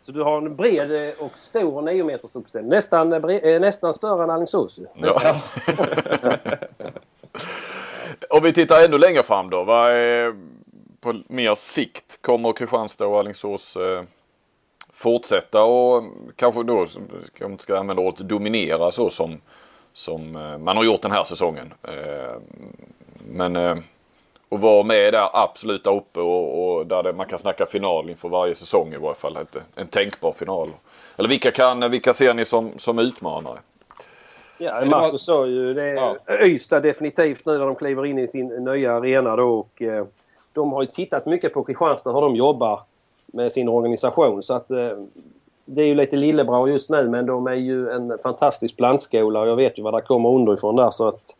Så 0.00 0.12
du 0.12 0.22
har 0.22 0.36
en 0.36 0.56
bred 0.56 1.08
eh, 1.08 1.14
och 1.18 1.38
stor 1.38 1.82
9 1.82 2.04
meters 2.04 2.36
uppställning. 2.36 2.70
Nästan, 2.70 3.12
eh, 3.12 3.36
eh, 3.36 3.60
nästan 3.60 3.94
större 3.94 4.24
än 4.24 4.30
Alingsås 4.30 4.78
ju. 4.78 4.86
Ja. 4.94 5.42
Om 8.30 8.42
vi 8.42 8.52
tittar 8.52 8.84
ännu 8.84 8.98
längre 8.98 9.22
fram 9.22 9.50
då. 9.50 9.64
Vad 9.64 9.90
är, 9.90 10.34
på 11.00 11.20
mer 11.28 11.54
sikt 11.54 12.22
kommer 12.22 12.52
Kristianstad 12.52 13.06
och 13.06 13.18
Alingsås 13.18 13.76
eh, 13.76 14.02
fortsätta 14.92 15.62
och 15.62 16.04
kanske 16.36 16.62
då, 16.62 16.86
kanske 17.38 17.52
inte 17.52 17.62
ska 17.62 17.78
använda 17.78 18.02
ordet 18.02 18.28
dominera 18.28 18.92
så 18.92 19.10
som, 19.10 19.40
som 19.98 20.36
eh, 20.36 20.58
man 20.58 20.76
har 20.76 20.84
gjort 20.84 21.02
den 21.02 21.10
här 21.10 21.24
säsongen. 21.24 21.74
Eh, 21.82 22.40
men 23.30 23.56
eh, 23.56 23.76
att 24.48 24.60
vara 24.60 24.82
med 24.82 25.12
där 25.12 25.28
absolut 25.32 25.84
där 25.84 25.96
uppe 25.96 26.20
och, 26.20 26.76
och 26.76 26.86
där 26.86 27.02
det, 27.02 27.12
man 27.12 27.26
kan 27.26 27.38
snacka 27.38 27.66
final 27.66 28.10
inför 28.10 28.28
varje 28.28 28.54
säsong 28.54 28.94
i 28.94 28.96
varje 28.96 29.14
fall. 29.14 29.36
Ett, 29.36 29.56
en 29.74 29.86
tänkbar 29.86 30.32
final. 30.32 30.68
Eller 31.16 31.28
vilka, 31.28 31.50
kan, 31.50 31.90
vilka 31.90 32.12
ser 32.12 32.34
ni 32.34 32.44
som, 32.44 32.78
som 32.78 32.98
utmanare? 32.98 33.58
Ja, 34.58 34.84
Marcus 34.84 35.24
sa 35.24 35.46
ju 35.46 35.74
det. 35.74 35.88
Ja. 35.88 36.16
Ystad 36.44 36.80
definitivt 36.80 37.46
nu 37.46 37.58
när 37.58 37.66
de 37.66 37.74
kliver 37.74 38.06
in 38.06 38.18
i 38.18 38.28
sin 38.28 38.48
nya 38.48 38.92
arena 38.92 39.36
då. 39.36 39.58
Och, 39.58 39.82
eh, 39.82 40.06
de 40.52 40.72
har 40.72 40.82
ju 40.82 40.86
tittat 40.86 41.26
mycket 41.26 41.54
på 41.54 41.64
Kristianstad 41.64 42.12
hur 42.12 42.20
de 42.20 42.36
jobbar 42.36 42.80
med 43.26 43.52
sin 43.52 43.68
organisation. 43.68 44.42
Så 44.42 44.54
att 44.54 44.70
eh, 44.70 44.90
det 45.68 45.82
är 45.82 45.86
ju 45.86 45.94
lite 45.94 46.16
lillebror 46.16 46.70
just 46.70 46.90
nu 46.90 47.08
men 47.08 47.26
de 47.26 47.46
är 47.46 47.54
ju 47.54 47.90
en 47.90 48.18
fantastisk 48.18 48.76
plantskola 48.76 49.40
och 49.40 49.48
jag 49.48 49.56
vet 49.56 49.78
ju 49.78 49.82
vad 49.82 49.94
det 49.94 50.00
kommer 50.00 50.28
underifrån 50.28 50.76
där. 50.76 50.90
Så 50.90 51.08
att 51.08 51.36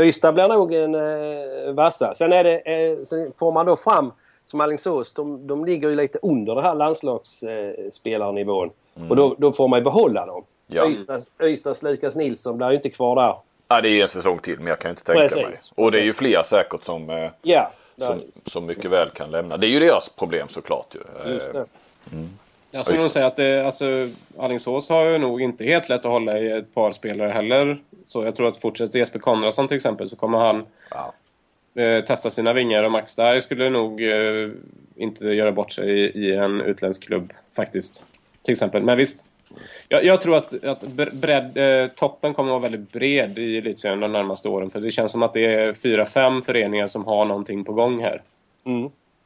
Ystad 0.00 0.32
blir 0.32 0.48
nog 0.48 0.74
en 0.74 0.94
eh, 0.94 1.72
vassa. 1.74 2.14
Sen, 2.14 2.32
är 2.32 2.44
det, 2.44 2.58
eh, 2.58 2.98
sen 3.02 3.32
får 3.38 3.52
man 3.52 3.66
då 3.66 3.76
fram 3.76 4.12
som 4.46 4.60
Alingsås, 4.60 5.12
de, 5.12 5.46
de 5.46 5.64
ligger 5.64 5.88
ju 5.88 5.96
lite 5.96 6.18
under 6.22 6.54
den 6.54 6.64
här 6.64 6.74
landslagsspelarnivån. 6.74 8.70
Och 9.08 9.16
då, 9.16 9.34
då 9.38 9.52
får 9.52 9.68
man 9.68 9.78
ju 9.78 9.84
behålla 9.84 10.26
dem. 10.26 10.44
Ja. 10.66 10.88
Ystads, 10.88 11.30
Ystads 11.42 11.82
Lukas 11.82 12.16
Nilsson 12.16 12.56
blir 12.56 12.70
ju 12.70 12.76
inte 12.76 12.90
kvar 12.90 13.16
där. 13.16 13.36
Ja, 13.68 13.80
det 13.80 13.88
är 13.88 14.02
en 14.02 14.08
säsong 14.08 14.38
till 14.38 14.58
men 14.58 14.66
jag 14.66 14.78
kan 14.78 14.90
inte 14.90 15.04
tänka 15.04 15.22
Precis. 15.22 15.42
mig. 15.42 15.54
Och 15.84 15.92
det 15.92 15.98
är 15.98 16.04
ju 16.04 16.12
fler 16.12 16.42
säkert 16.42 16.84
som, 16.84 17.10
eh, 17.10 17.30
Ja, 17.42 17.70
som, 17.98 18.20
som 18.46 18.66
mycket 18.66 18.90
väl 18.90 19.10
kan 19.10 19.30
lämna. 19.30 19.56
Det 19.56 19.66
är 19.66 19.70
ju 19.70 19.80
deras 19.80 20.08
problem 20.08 20.48
såklart 20.48 20.94
ju. 20.94 21.00
Eh, 21.24 21.32
just 21.32 21.52
det. 21.52 21.64
Jag 22.70 22.84
skulle 22.84 23.00
nog 23.00 23.10
säga 23.10 23.26
att 23.26 23.36
det, 23.36 23.66
alltså, 23.66 24.08
Alingsås 24.38 24.88
har 24.88 25.04
ju 25.04 25.18
nog 25.18 25.42
inte 25.42 25.64
helt 25.64 25.88
lätt 25.88 26.04
att 26.04 26.10
hålla 26.10 26.38
i 26.38 26.50
ett 26.50 26.74
par 26.74 26.92
spelare 26.92 27.30
heller. 27.30 27.78
Så 28.06 28.24
jag 28.24 28.34
tror 28.36 28.48
att 28.48 28.58
fortsätter 28.58 28.98
Jesper 28.98 29.18
Konradsson 29.18 29.68
till 29.68 29.76
exempel 29.76 30.08
så 30.08 30.16
kommer 30.16 30.38
han 30.38 30.66
Ja. 30.90 31.12
eh, 31.82 32.04
testa 32.04 32.30
sina 32.30 32.52
vingar 32.52 32.82
och 32.84 32.90
Max 32.92 33.14
där 33.14 33.40
skulle 33.40 33.70
nog 33.70 34.02
eh, 34.02 34.50
inte 34.96 35.28
göra 35.28 35.52
bort 35.52 35.72
sig 35.72 35.90
i, 35.90 36.18
i 36.26 36.34
en 36.34 36.60
utländsk 36.60 37.04
klubb 37.06 37.32
faktiskt. 37.56 38.04
Till 38.44 38.52
exempel. 38.52 38.82
Men 38.82 38.96
visst. 38.98 39.24
Jag, 39.88 40.04
jag 40.04 40.20
tror 40.20 40.36
att, 40.36 40.64
att 40.64 40.82
bre- 40.82 41.14
bredd, 41.14 41.56
eh, 41.82 41.88
toppen 41.90 42.34
kommer 42.34 42.50
att 42.50 42.60
vara 42.60 42.70
väldigt 42.70 42.92
bred 42.92 43.38
i 43.38 43.58
elitserien 43.58 44.00
de 44.00 44.12
närmaste 44.12 44.48
åren. 44.48 44.70
För 44.70 44.80
det 44.80 44.90
känns 44.90 45.12
som 45.12 45.22
att 45.22 45.32
det 45.34 45.44
är 45.54 45.72
fyra, 45.72 46.06
fem 46.06 46.42
föreningar 46.42 46.86
som 46.86 47.04
har 47.04 47.24
någonting 47.24 47.64
på 47.64 47.72
gång 47.72 48.00
här. 48.02 48.22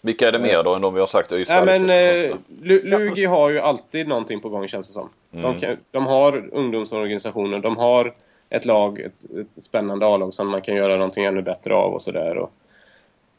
Vilka 0.01 0.29
är 0.29 0.33
det 0.33 0.39
mer 0.39 0.63
då 0.63 0.75
än 0.75 0.83
de 0.83 0.95
vi 0.95 1.01
har 1.01 1.07
sagt? 1.07 1.33
Ystad, 1.33 1.55
Ja, 1.55 1.65
men 1.65 1.91
eh, 1.91 2.37
Lugi 2.63 3.25
har 3.25 3.51
ju 3.51 3.59
alltid 3.59 4.09
någonting 4.09 4.41
på 4.41 4.49
gång 4.49 4.69
känns 4.69 4.87
det 4.87 4.93
som. 4.93 5.09
De, 5.31 5.61
kan, 5.61 5.77
de 5.91 6.07
har 6.07 6.49
ungdomsorganisationer, 6.53 7.59
de 7.59 7.77
har 7.77 8.15
ett 8.51 8.65
lag, 8.65 9.01
ett, 9.01 9.25
ett 9.57 9.63
spännande 9.63 10.07
A-lag 10.07 10.35
som 10.35 10.49
man 10.49 10.63
kan 10.63 10.77
göra 10.77 10.97
någonting 10.97 11.25
ännu 11.25 11.43
bättre 11.43 11.75
av 11.75 11.93
och 11.93 12.03
sådär. 12.03 12.39
Och 12.39 12.53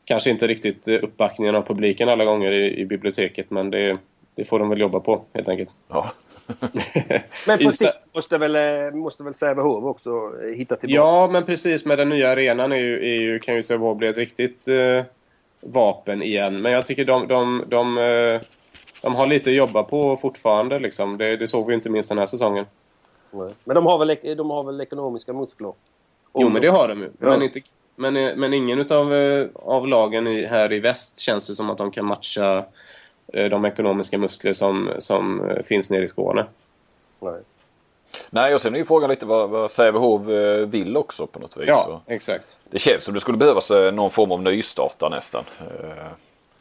Kanske 0.06 0.30
inte 0.30 0.48
riktigt 0.48 0.88
eh, 0.88 1.00
uppbackningen 1.04 1.56
av 1.56 1.62
publiken 1.62 2.10
alla 2.10 2.26
gånger 2.26 2.52
i, 2.52 2.80
i 2.80 2.86
biblioteket 2.86 3.52
men 3.52 3.70
det, 3.70 3.98
det 4.36 4.46
får 4.46 4.60
de 4.60 4.70
väl 4.70 4.80
jobba 4.80 5.00
på 5.00 5.22
helt 5.34 5.50
enkelt. 5.50 5.70
Ja. 5.88 6.12
Men 7.48 7.58
på 7.60 7.72
sikt 7.72 7.94
måste 8.14 8.38
väl, 8.38 8.56
eh, 8.56 8.92
måste 8.94 9.24
väl 9.24 9.34
Sävehof 9.34 9.84
också 9.84 10.10
eh, 10.44 10.56
hitta 10.56 10.76
tillbaka. 10.76 10.96
Ja, 10.96 11.28
men 11.28 11.46
precis 11.46 11.86
med 11.86 11.98
den 11.98 12.10
nya 12.10 12.32
arenan 12.32 12.72
är 12.72 12.76
ju, 12.76 12.96
är 12.96 13.22
ju, 13.22 13.40
kan 13.40 13.56
ju 13.56 13.64
Sävehof 13.64 13.98
bli 13.98 14.08
ett 14.08 14.18
riktigt 14.18 14.68
eh, 14.68 15.04
vapen 15.62 16.22
igen. 16.22 16.62
Men 16.62 16.72
jag 16.72 16.86
tycker 16.86 17.06
de, 17.06 17.28
de, 17.28 17.64
de, 17.68 17.98
eh, 17.98 18.42
de 19.02 19.16
har 19.16 19.28
lite 19.28 19.50
att 19.50 19.56
jobba 19.56 19.84
på 19.84 20.18
fortfarande. 20.18 20.80
Liksom. 20.80 21.18
Det, 21.18 21.38
det 21.38 21.48
såg 21.48 21.68
vi 21.68 21.74
inte 21.74 21.90
minst 21.90 22.10
den 22.10 22.18
här 22.18 22.26
säsongen. 22.26 22.66
Nej. 23.32 23.50
Men 23.64 23.76
de 23.76 23.86
har, 23.86 23.98
väl, 23.98 24.38
de 24.38 24.50
har 24.50 24.64
väl 24.64 24.82
ekonomiska 24.82 25.34
muskler? 25.34 25.74
Jo, 26.34 26.50
men 26.50 26.62
det 26.62 26.68
har 26.68 26.88
de 26.88 27.00
ju. 27.00 27.10
Ja. 27.20 27.30
Men, 27.30 27.42
inte, 27.42 27.62
men, 27.96 28.18
eh, 28.18 28.36
men 28.36 28.54
ingen 28.54 28.80
utav, 28.80 29.14
eh, 29.14 29.48
av 29.56 29.88
lagen 29.88 30.28
i, 30.28 30.46
här 30.46 30.74
i 30.74 30.80
väst 30.80 31.20
känns 31.20 31.48
det 31.48 31.56
som 31.56 31.70
att 31.70 31.78
de 31.78 31.92
kan 31.92 32.06
matcha 32.06 32.66
de 33.34 33.66
ekonomiska 33.66 34.18
muskler 34.18 34.54
som, 34.54 34.90
som 35.00 35.52
finns 35.64 35.90
nere 35.90 36.04
i 36.04 36.08
Skåne. 36.08 36.46
Nej. 37.22 37.42
Nej 38.30 38.56
och 38.56 38.62
sen 38.62 38.74
är 38.74 38.80
ju 38.80 38.86
frågan 38.86 39.10
lite 39.10 39.26
vad, 39.26 39.50
vad 39.50 39.72
Sävehof 39.72 40.30
eh, 40.30 40.58
vill 40.58 40.98
också 40.98 41.28
på 41.28 41.40
något 41.40 41.58
vis. 41.58 41.66
Ja, 41.68 41.84
Så 42.06 42.14
exakt. 42.14 42.58
Det 42.70 42.80
känns 42.80 43.04
som 43.04 43.14
det 43.14 43.20
skulle 43.20 43.38
behövas 43.38 43.72
eh, 43.72 43.92
någon 43.94 44.12
form 44.12 44.32
av 44.32 44.42
nystarta 44.42 45.10
nästan. 45.10 45.44
Eh, 45.60 46.06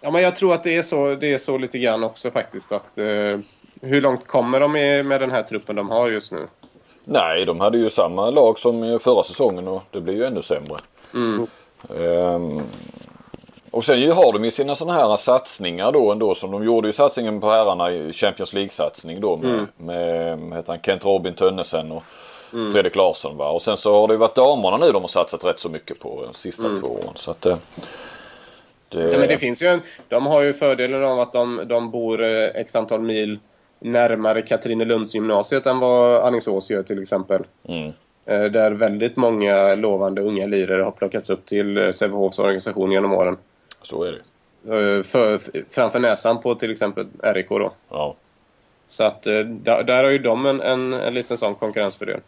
Ja, 0.02 0.10
men 0.10 0.22
jag 0.22 0.36
tror 0.36 0.54
att 0.54 0.62
det 0.64 0.76
är 0.76 0.82
så, 0.82 1.14
det 1.14 1.32
är 1.32 1.38
så 1.38 1.58
lite 1.58 1.78
grann 1.78 2.04
också 2.04 2.30
faktiskt. 2.30 2.72
att 2.72 2.98
eh, 2.98 3.38
Hur 3.82 4.00
långt 4.00 4.26
kommer 4.26 4.60
de 4.60 4.72
med, 4.72 5.06
med 5.06 5.20
den 5.20 5.30
här 5.30 5.42
truppen 5.42 5.76
de 5.76 5.90
har 5.90 6.08
just 6.08 6.32
nu? 6.32 6.46
Nej, 7.04 7.44
de 7.44 7.60
hade 7.60 7.78
ju 7.78 7.90
samma 7.90 8.30
lag 8.30 8.58
som 8.58 8.98
förra 9.02 9.22
säsongen 9.22 9.68
och 9.68 9.82
det 9.90 10.00
blir 10.00 10.14
ju 10.14 10.24
ännu 10.24 10.42
sämre. 10.42 10.76
Ehm, 11.96 12.62
och 13.70 13.84
sen 13.84 14.10
har 14.10 14.32
de 14.32 14.44
ju 14.44 14.50
sina 14.50 14.74
sådana 14.74 14.98
här 14.98 15.16
satsningar 15.16 15.92
då 15.92 16.12
ändå 16.12 16.34
som 16.34 16.50
de 16.50 16.64
gjorde 16.64 16.88
ju 16.88 16.92
satsningen 16.92 17.40
på 17.40 17.50
herrarna 17.50 17.90
i 17.92 18.12
Champions 18.12 18.52
League-satsning 18.52 19.20
då 19.20 19.36
med, 19.36 19.66
med 19.76 20.38
vad 20.38 20.56
heter 20.56 20.72
han, 20.72 20.82
Kent 20.82 21.04
Robin 21.04 21.34
Tönnesen 21.34 21.92
och 21.92 22.02
Fredrik 22.72 22.96
Larsson 22.96 23.36
va. 23.36 23.50
Och 23.50 23.62
sen 23.62 23.76
så 23.76 24.00
har 24.00 24.08
det 24.08 24.14
ju 24.14 24.18
varit 24.18 24.34
damerna 24.34 24.76
nu 24.76 24.92
de 24.92 25.02
har 25.02 25.08
satsat 25.08 25.44
rätt 25.44 25.58
så 25.58 25.68
mycket 25.68 26.00
på 26.00 26.24
de 26.24 26.34
sista 26.34 26.62
två 26.62 26.86
åren. 26.86 27.12
Så 27.14 27.30
att, 27.30 27.46
eh, 27.46 27.56
det, 28.88 29.00
Ja, 29.12 29.18
men 29.18 29.28
det 29.28 29.36
finns 29.36 29.62
ju 29.62 29.66
en, 29.66 29.80
de 30.08 30.26
har 30.26 30.42
ju 30.42 30.52
fördelen 30.52 31.04
av 31.04 31.20
att 31.20 31.32
de, 31.32 31.60
de 31.66 31.90
bor 31.90 32.22
eh, 32.24 32.44
x 32.44 32.76
antal 32.76 33.00
mil 33.00 33.38
närmare 33.78 34.42
Katrinelundsgymnasiet 34.42 35.66
än 35.66 35.78
vad 35.78 36.16
Alingsås 36.24 36.70
gör 36.70 36.82
till 36.82 37.02
exempel. 37.02 37.42
Mm. 37.68 37.92
Eh, 38.26 38.42
Där 38.44 38.70
väldigt 38.70 39.16
många 39.16 39.74
lovande 39.74 40.22
unga 40.22 40.46
lirare 40.46 40.82
har 40.82 40.90
plockats 40.90 41.30
upp 41.30 41.46
till 41.46 41.78
eh, 41.78 41.90
Sävehofs 41.90 42.38
organisation 42.38 42.92
genom 42.92 43.12
åren. 43.12 43.36
Så 43.82 44.04
är 44.04 44.12
det. 44.12 44.18
Eh, 44.74 45.02
För, 45.02 45.40
framför 45.68 45.98
näsan 45.98 46.40
på 46.40 46.54
till 46.54 46.70
exempel 46.70 47.06
RIK 47.22 47.48
då. 47.48 47.72
Ja. 47.88 48.14
Så 48.86 49.04
att 49.04 49.26
eh, 49.26 49.38
där, 49.40 49.82
där 49.82 50.04
har 50.04 50.10
ju 50.10 50.18
de 50.18 50.46
en, 50.46 50.60
en, 50.60 50.92
en 50.92 51.14
liten 51.14 51.38
sån 51.38 51.54
konkurrensfördel. 51.54 52.20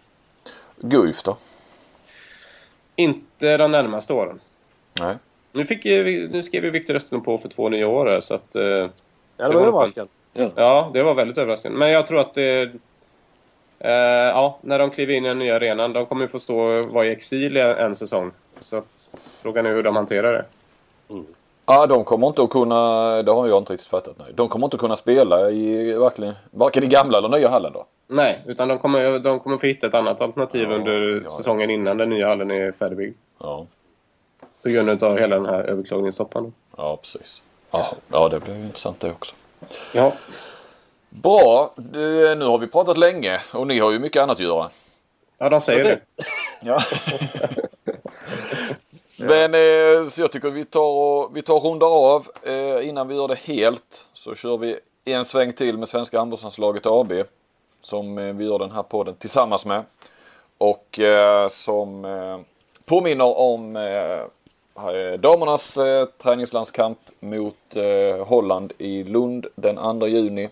Guif 0.76 1.22
då? 1.22 1.36
Inte 2.96 3.56
de 3.56 3.70
närmaste 3.72 4.12
åren. 4.12 4.40
Nej. 5.00 5.16
Nu, 5.52 5.64
fick, 5.64 5.84
nu 5.84 6.42
skrev 6.42 6.64
ju 6.64 6.70
Viktor 6.70 6.94
Östlund 6.96 7.24
på 7.24 7.38
för 7.38 7.48
två 7.48 7.68
nya 7.68 7.88
år 7.88 8.06
här, 8.06 8.20
så 8.20 8.34
att... 8.34 8.54
eh, 8.54 8.62
Ja, 9.36 9.48
det 9.48 9.54
var 9.54 9.62
överraskande. 9.66 10.10
Ja, 10.54 10.90
det 10.94 11.02
var 11.02 11.14
väldigt 11.14 11.38
överraskande. 11.38 11.78
Men 11.78 11.90
jag 11.90 12.06
tror 12.06 12.20
att 12.20 12.34
det... 12.34 12.62
Eh, 13.78 13.90
ja, 14.28 14.58
när 14.62 14.78
de 14.78 14.90
kliver 14.90 15.14
in 15.14 15.24
i 15.24 15.28
den 15.28 15.38
nya 15.38 15.56
arenan, 15.56 15.92
de 15.92 16.06
kommer 16.06 16.22
ju 16.22 16.28
få 16.28 16.38
stå 16.40 16.58
och 16.58 16.84
vara 16.86 17.06
i 17.06 17.10
exil 17.10 17.56
en, 17.56 17.94
säsong. 17.94 18.30
Så 18.60 18.76
att 18.76 19.08
frågan 19.42 19.66
är 19.66 19.70
hur 19.70 19.82
de 19.82 19.96
hanterar 19.96 20.32
det. 20.32 20.44
Ja, 21.74 21.86
de 21.86 22.04
kommer 22.04 22.26
inte 22.26 22.42
att 22.42 22.50
kunna, 22.50 23.22
det 23.22 23.32
har 23.32 23.48
jag 23.48 23.58
inte 23.58 23.72
riktigt 23.72 23.88
fattat. 23.88 24.16
Nej. 24.18 24.28
De 24.34 24.48
kommer 24.48 24.66
inte 24.66 24.74
att 24.74 24.80
kunna 24.80 24.96
spela 24.96 25.50
i 25.50 25.92
verkligen, 25.92 26.34
varken 26.50 26.82
i 26.84 26.86
gamla 26.86 27.18
eller 27.18 27.28
nya 27.28 27.48
hallen 27.48 27.72
då. 27.72 27.86
Nej, 28.06 28.42
utan 28.46 28.68
de 28.68 28.78
kommer, 28.78 29.18
de 29.18 29.40
kommer 29.40 29.58
få 29.58 29.66
hitta 29.66 29.86
ett 29.86 29.94
annat 29.94 30.20
alternativ 30.20 30.68
Ja, 30.70 30.74
under 30.76 30.92
ja, 30.92 31.20
ja. 31.24 31.30
säsongen 31.30 31.70
innan 31.70 31.96
den 31.96 32.10
nya 32.10 32.28
hallen 32.28 32.50
är 32.50 32.72
färdigbyggd. 32.72 33.16
Ja, 33.40 33.66
På 34.62 34.68
grund 34.68 35.02
av 35.04 35.18
hela 35.18 35.36
den 35.36 35.46
här 35.46 35.62
överklagningssoppan. 35.62 36.52
ja 36.76 36.96
precis. 37.02 37.42
Ja, 37.70 37.86
ja 38.08 38.28
det 38.28 38.40
blir 38.40 38.54
ju 38.54 38.62
intressant 38.62 39.00
det 39.00 39.10
också. 39.10 39.34
Ja. 39.94 40.12
Bra, 41.08 41.72
du, 41.76 42.34
nu 42.34 42.44
har 42.44 42.58
vi 42.58 42.66
pratat 42.66 42.98
länge 42.98 43.40
och 43.54 43.66
ni 43.66 43.78
har 43.78 43.92
ju 43.92 43.98
mycket 43.98 44.22
annat 44.22 44.36
att 44.36 44.42
göra. 44.44 44.70
ja, 45.38 45.48
de 45.48 45.60
säger 45.60 45.84
det. 45.84 46.00
Ja. 46.60 46.82
Men 49.16 49.54
eh, 49.54 50.08
så 50.08 50.20
jag 50.20 50.32
tycker 50.32 50.50
vi 50.50 50.64
tar 50.64 50.92
och, 50.92 51.36
vi 51.36 51.42
tar 51.42 51.54
och 51.54 51.64
rundar 51.64 51.86
av. 51.86 52.28
Eh, 52.42 52.88
innan 52.88 53.08
vi 53.08 53.14
gör 53.14 53.28
det 53.28 53.38
helt 53.38 54.06
så 54.14 54.34
kör 54.34 54.56
vi 54.56 54.78
en 55.04 55.24
sväng 55.24 55.52
till 55.52 55.78
med 55.78 55.88
Svenska 55.88 56.18
handbollslandslaget 56.18 56.86
AB. 56.86 57.12
Som 57.82 58.18
eh, 58.18 58.34
vi 58.34 58.44
gör 58.44 58.58
den 58.58 58.70
här 58.70 58.82
podden 58.82 59.14
tillsammans 59.14 59.66
med. 59.66 59.84
och 60.58 61.00
eh, 61.00 61.48
som 61.48 62.04
eh, 62.04 62.38
påminner 62.84 63.38
om 63.38 63.76
eh, 63.76 65.18
damernas 65.18 65.76
eh, 65.76 66.06
träningslandskamp 66.06 66.98
mot 67.20 67.76
eh, 67.76 68.26
Holland 68.26 68.72
i 68.78 69.04
Lund 69.04 69.46
den 69.54 70.00
2 70.00 70.06
juni 70.06 70.48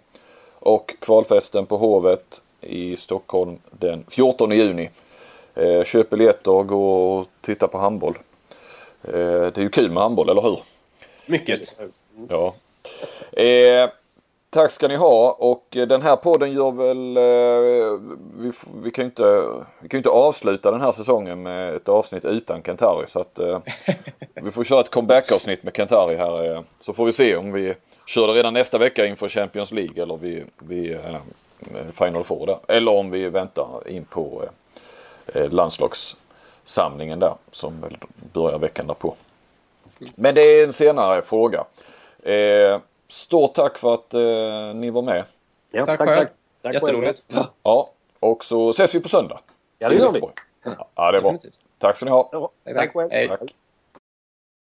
och 0.58 0.94
kvalfesten 1.00 1.66
på 1.66 1.76
Hovet 1.76 2.42
i 2.60 2.96
Stockholm 2.96 3.58
den 3.70 4.04
14 4.08 4.50
juni. 4.50 4.90
Eh, 5.54 5.84
köp 5.84 6.10
biljetter, 6.10 6.50
och 6.50 6.66
gå 6.66 7.16
och 7.18 7.28
titta 7.40 7.68
på 7.68 7.78
handboll. 7.78 8.18
Eh, 9.04 9.12
det 9.12 9.56
är 9.56 9.62
ju 9.62 9.68
kul 9.68 9.90
med 9.90 10.02
handboll, 10.02 10.28
eller 10.28 10.42
hur? 10.42 10.60
Mycket. 11.26 11.80
Ja. 12.28 12.54
Eh, 13.32 13.90
tack 14.50 14.70
ska 14.70 14.88
ni 14.88 14.96
ha 14.96 15.32
och 15.32 15.66
den 15.70 16.02
här 16.02 16.16
podden 16.16 16.52
gör 16.52 16.70
väl, 16.70 17.16
eh, 17.16 18.14
vi, 18.38 18.52
vi, 18.82 18.90
kan 18.90 19.04
ju 19.04 19.06
inte, 19.06 19.46
vi 19.80 19.88
kan 19.88 19.98
inte 19.98 20.08
avsluta 20.08 20.70
den 20.70 20.80
här 20.80 20.92
säsongen 20.92 21.42
med 21.42 21.74
ett 21.74 21.88
avsnitt 21.88 22.24
utan 22.24 22.62
Kentari 22.62 23.06
så 23.06 23.20
att 23.20 23.38
eh, 23.38 23.58
vi 24.34 24.50
får 24.50 24.64
köra 24.64 24.80
ett 24.80 24.90
comeback-avsnitt 24.90 25.62
med 25.62 25.76
Kentari 25.76 26.16
här 26.16 26.54
eh, 26.54 26.62
så 26.80 26.92
får 26.92 27.04
vi 27.04 27.12
se 27.12 27.36
om 27.36 27.52
vi 27.52 27.74
kör 28.06 28.26
det 28.26 28.32
redan 28.32 28.54
nästa 28.54 28.78
vecka 28.78 29.06
inför 29.06 29.28
Champions 29.28 29.72
League 29.72 30.02
eller 30.02 30.16
vi, 30.16 30.44
vi 30.58 30.92
eh, 30.92 31.16
Final 31.92 32.24
Four 32.24 32.46
där. 32.46 32.58
Eller 32.68 32.92
om 32.92 33.10
vi 33.10 33.28
väntar 33.28 33.88
in 33.88 34.04
på 34.04 34.44
eh, 35.34 35.50
landslagssamlingen 36.76 37.18
där 37.18 37.34
som 37.50 37.80
väl 37.80 37.96
börjar 38.32 38.58
veckan 38.58 38.86
därpå. 38.86 39.14
Men 40.16 40.34
det 40.34 40.42
är 40.42 40.64
en 40.64 40.72
senare 40.72 41.22
fråga. 41.22 41.64
Eh, 42.22 42.80
stort 43.08 43.54
tack 43.54 43.78
för 43.78 43.94
att 43.94 44.14
eh, 44.14 44.74
ni 44.74 44.90
var 44.90 45.02
med. 45.02 45.24
Ja, 45.72 45.86
tack, 45.86 45.98
tack, 45.98 46.08
tack. 46.08 46.28
tack. 46.62 46.74
Jätteroligt. 46.74 47.22
Ja, 47.62 47.90
och 48.20 48.44
så 48.44 48.70
ses 48.70 48.94
vi 48.94 49.00
på 49.00 49.08
söndag. 49.08 49.40
Ja, 49.78 49.88
det 49.88 49.94
gör 49.94 50.12
vi. 50.12 50.20
Ja, 50.94 51.12
det 51.12 51.18
är 51.18 51.22
bra. 51.22 51.36
Tack 51.78 51.96
ska 51.96 52.04
ni 52.04 52.10
ha. 52.10 52.28
Ja, 52.32 52.50
tack 52.74 52.92
själv. 52.92 53.28
Tack. 53.28 53.54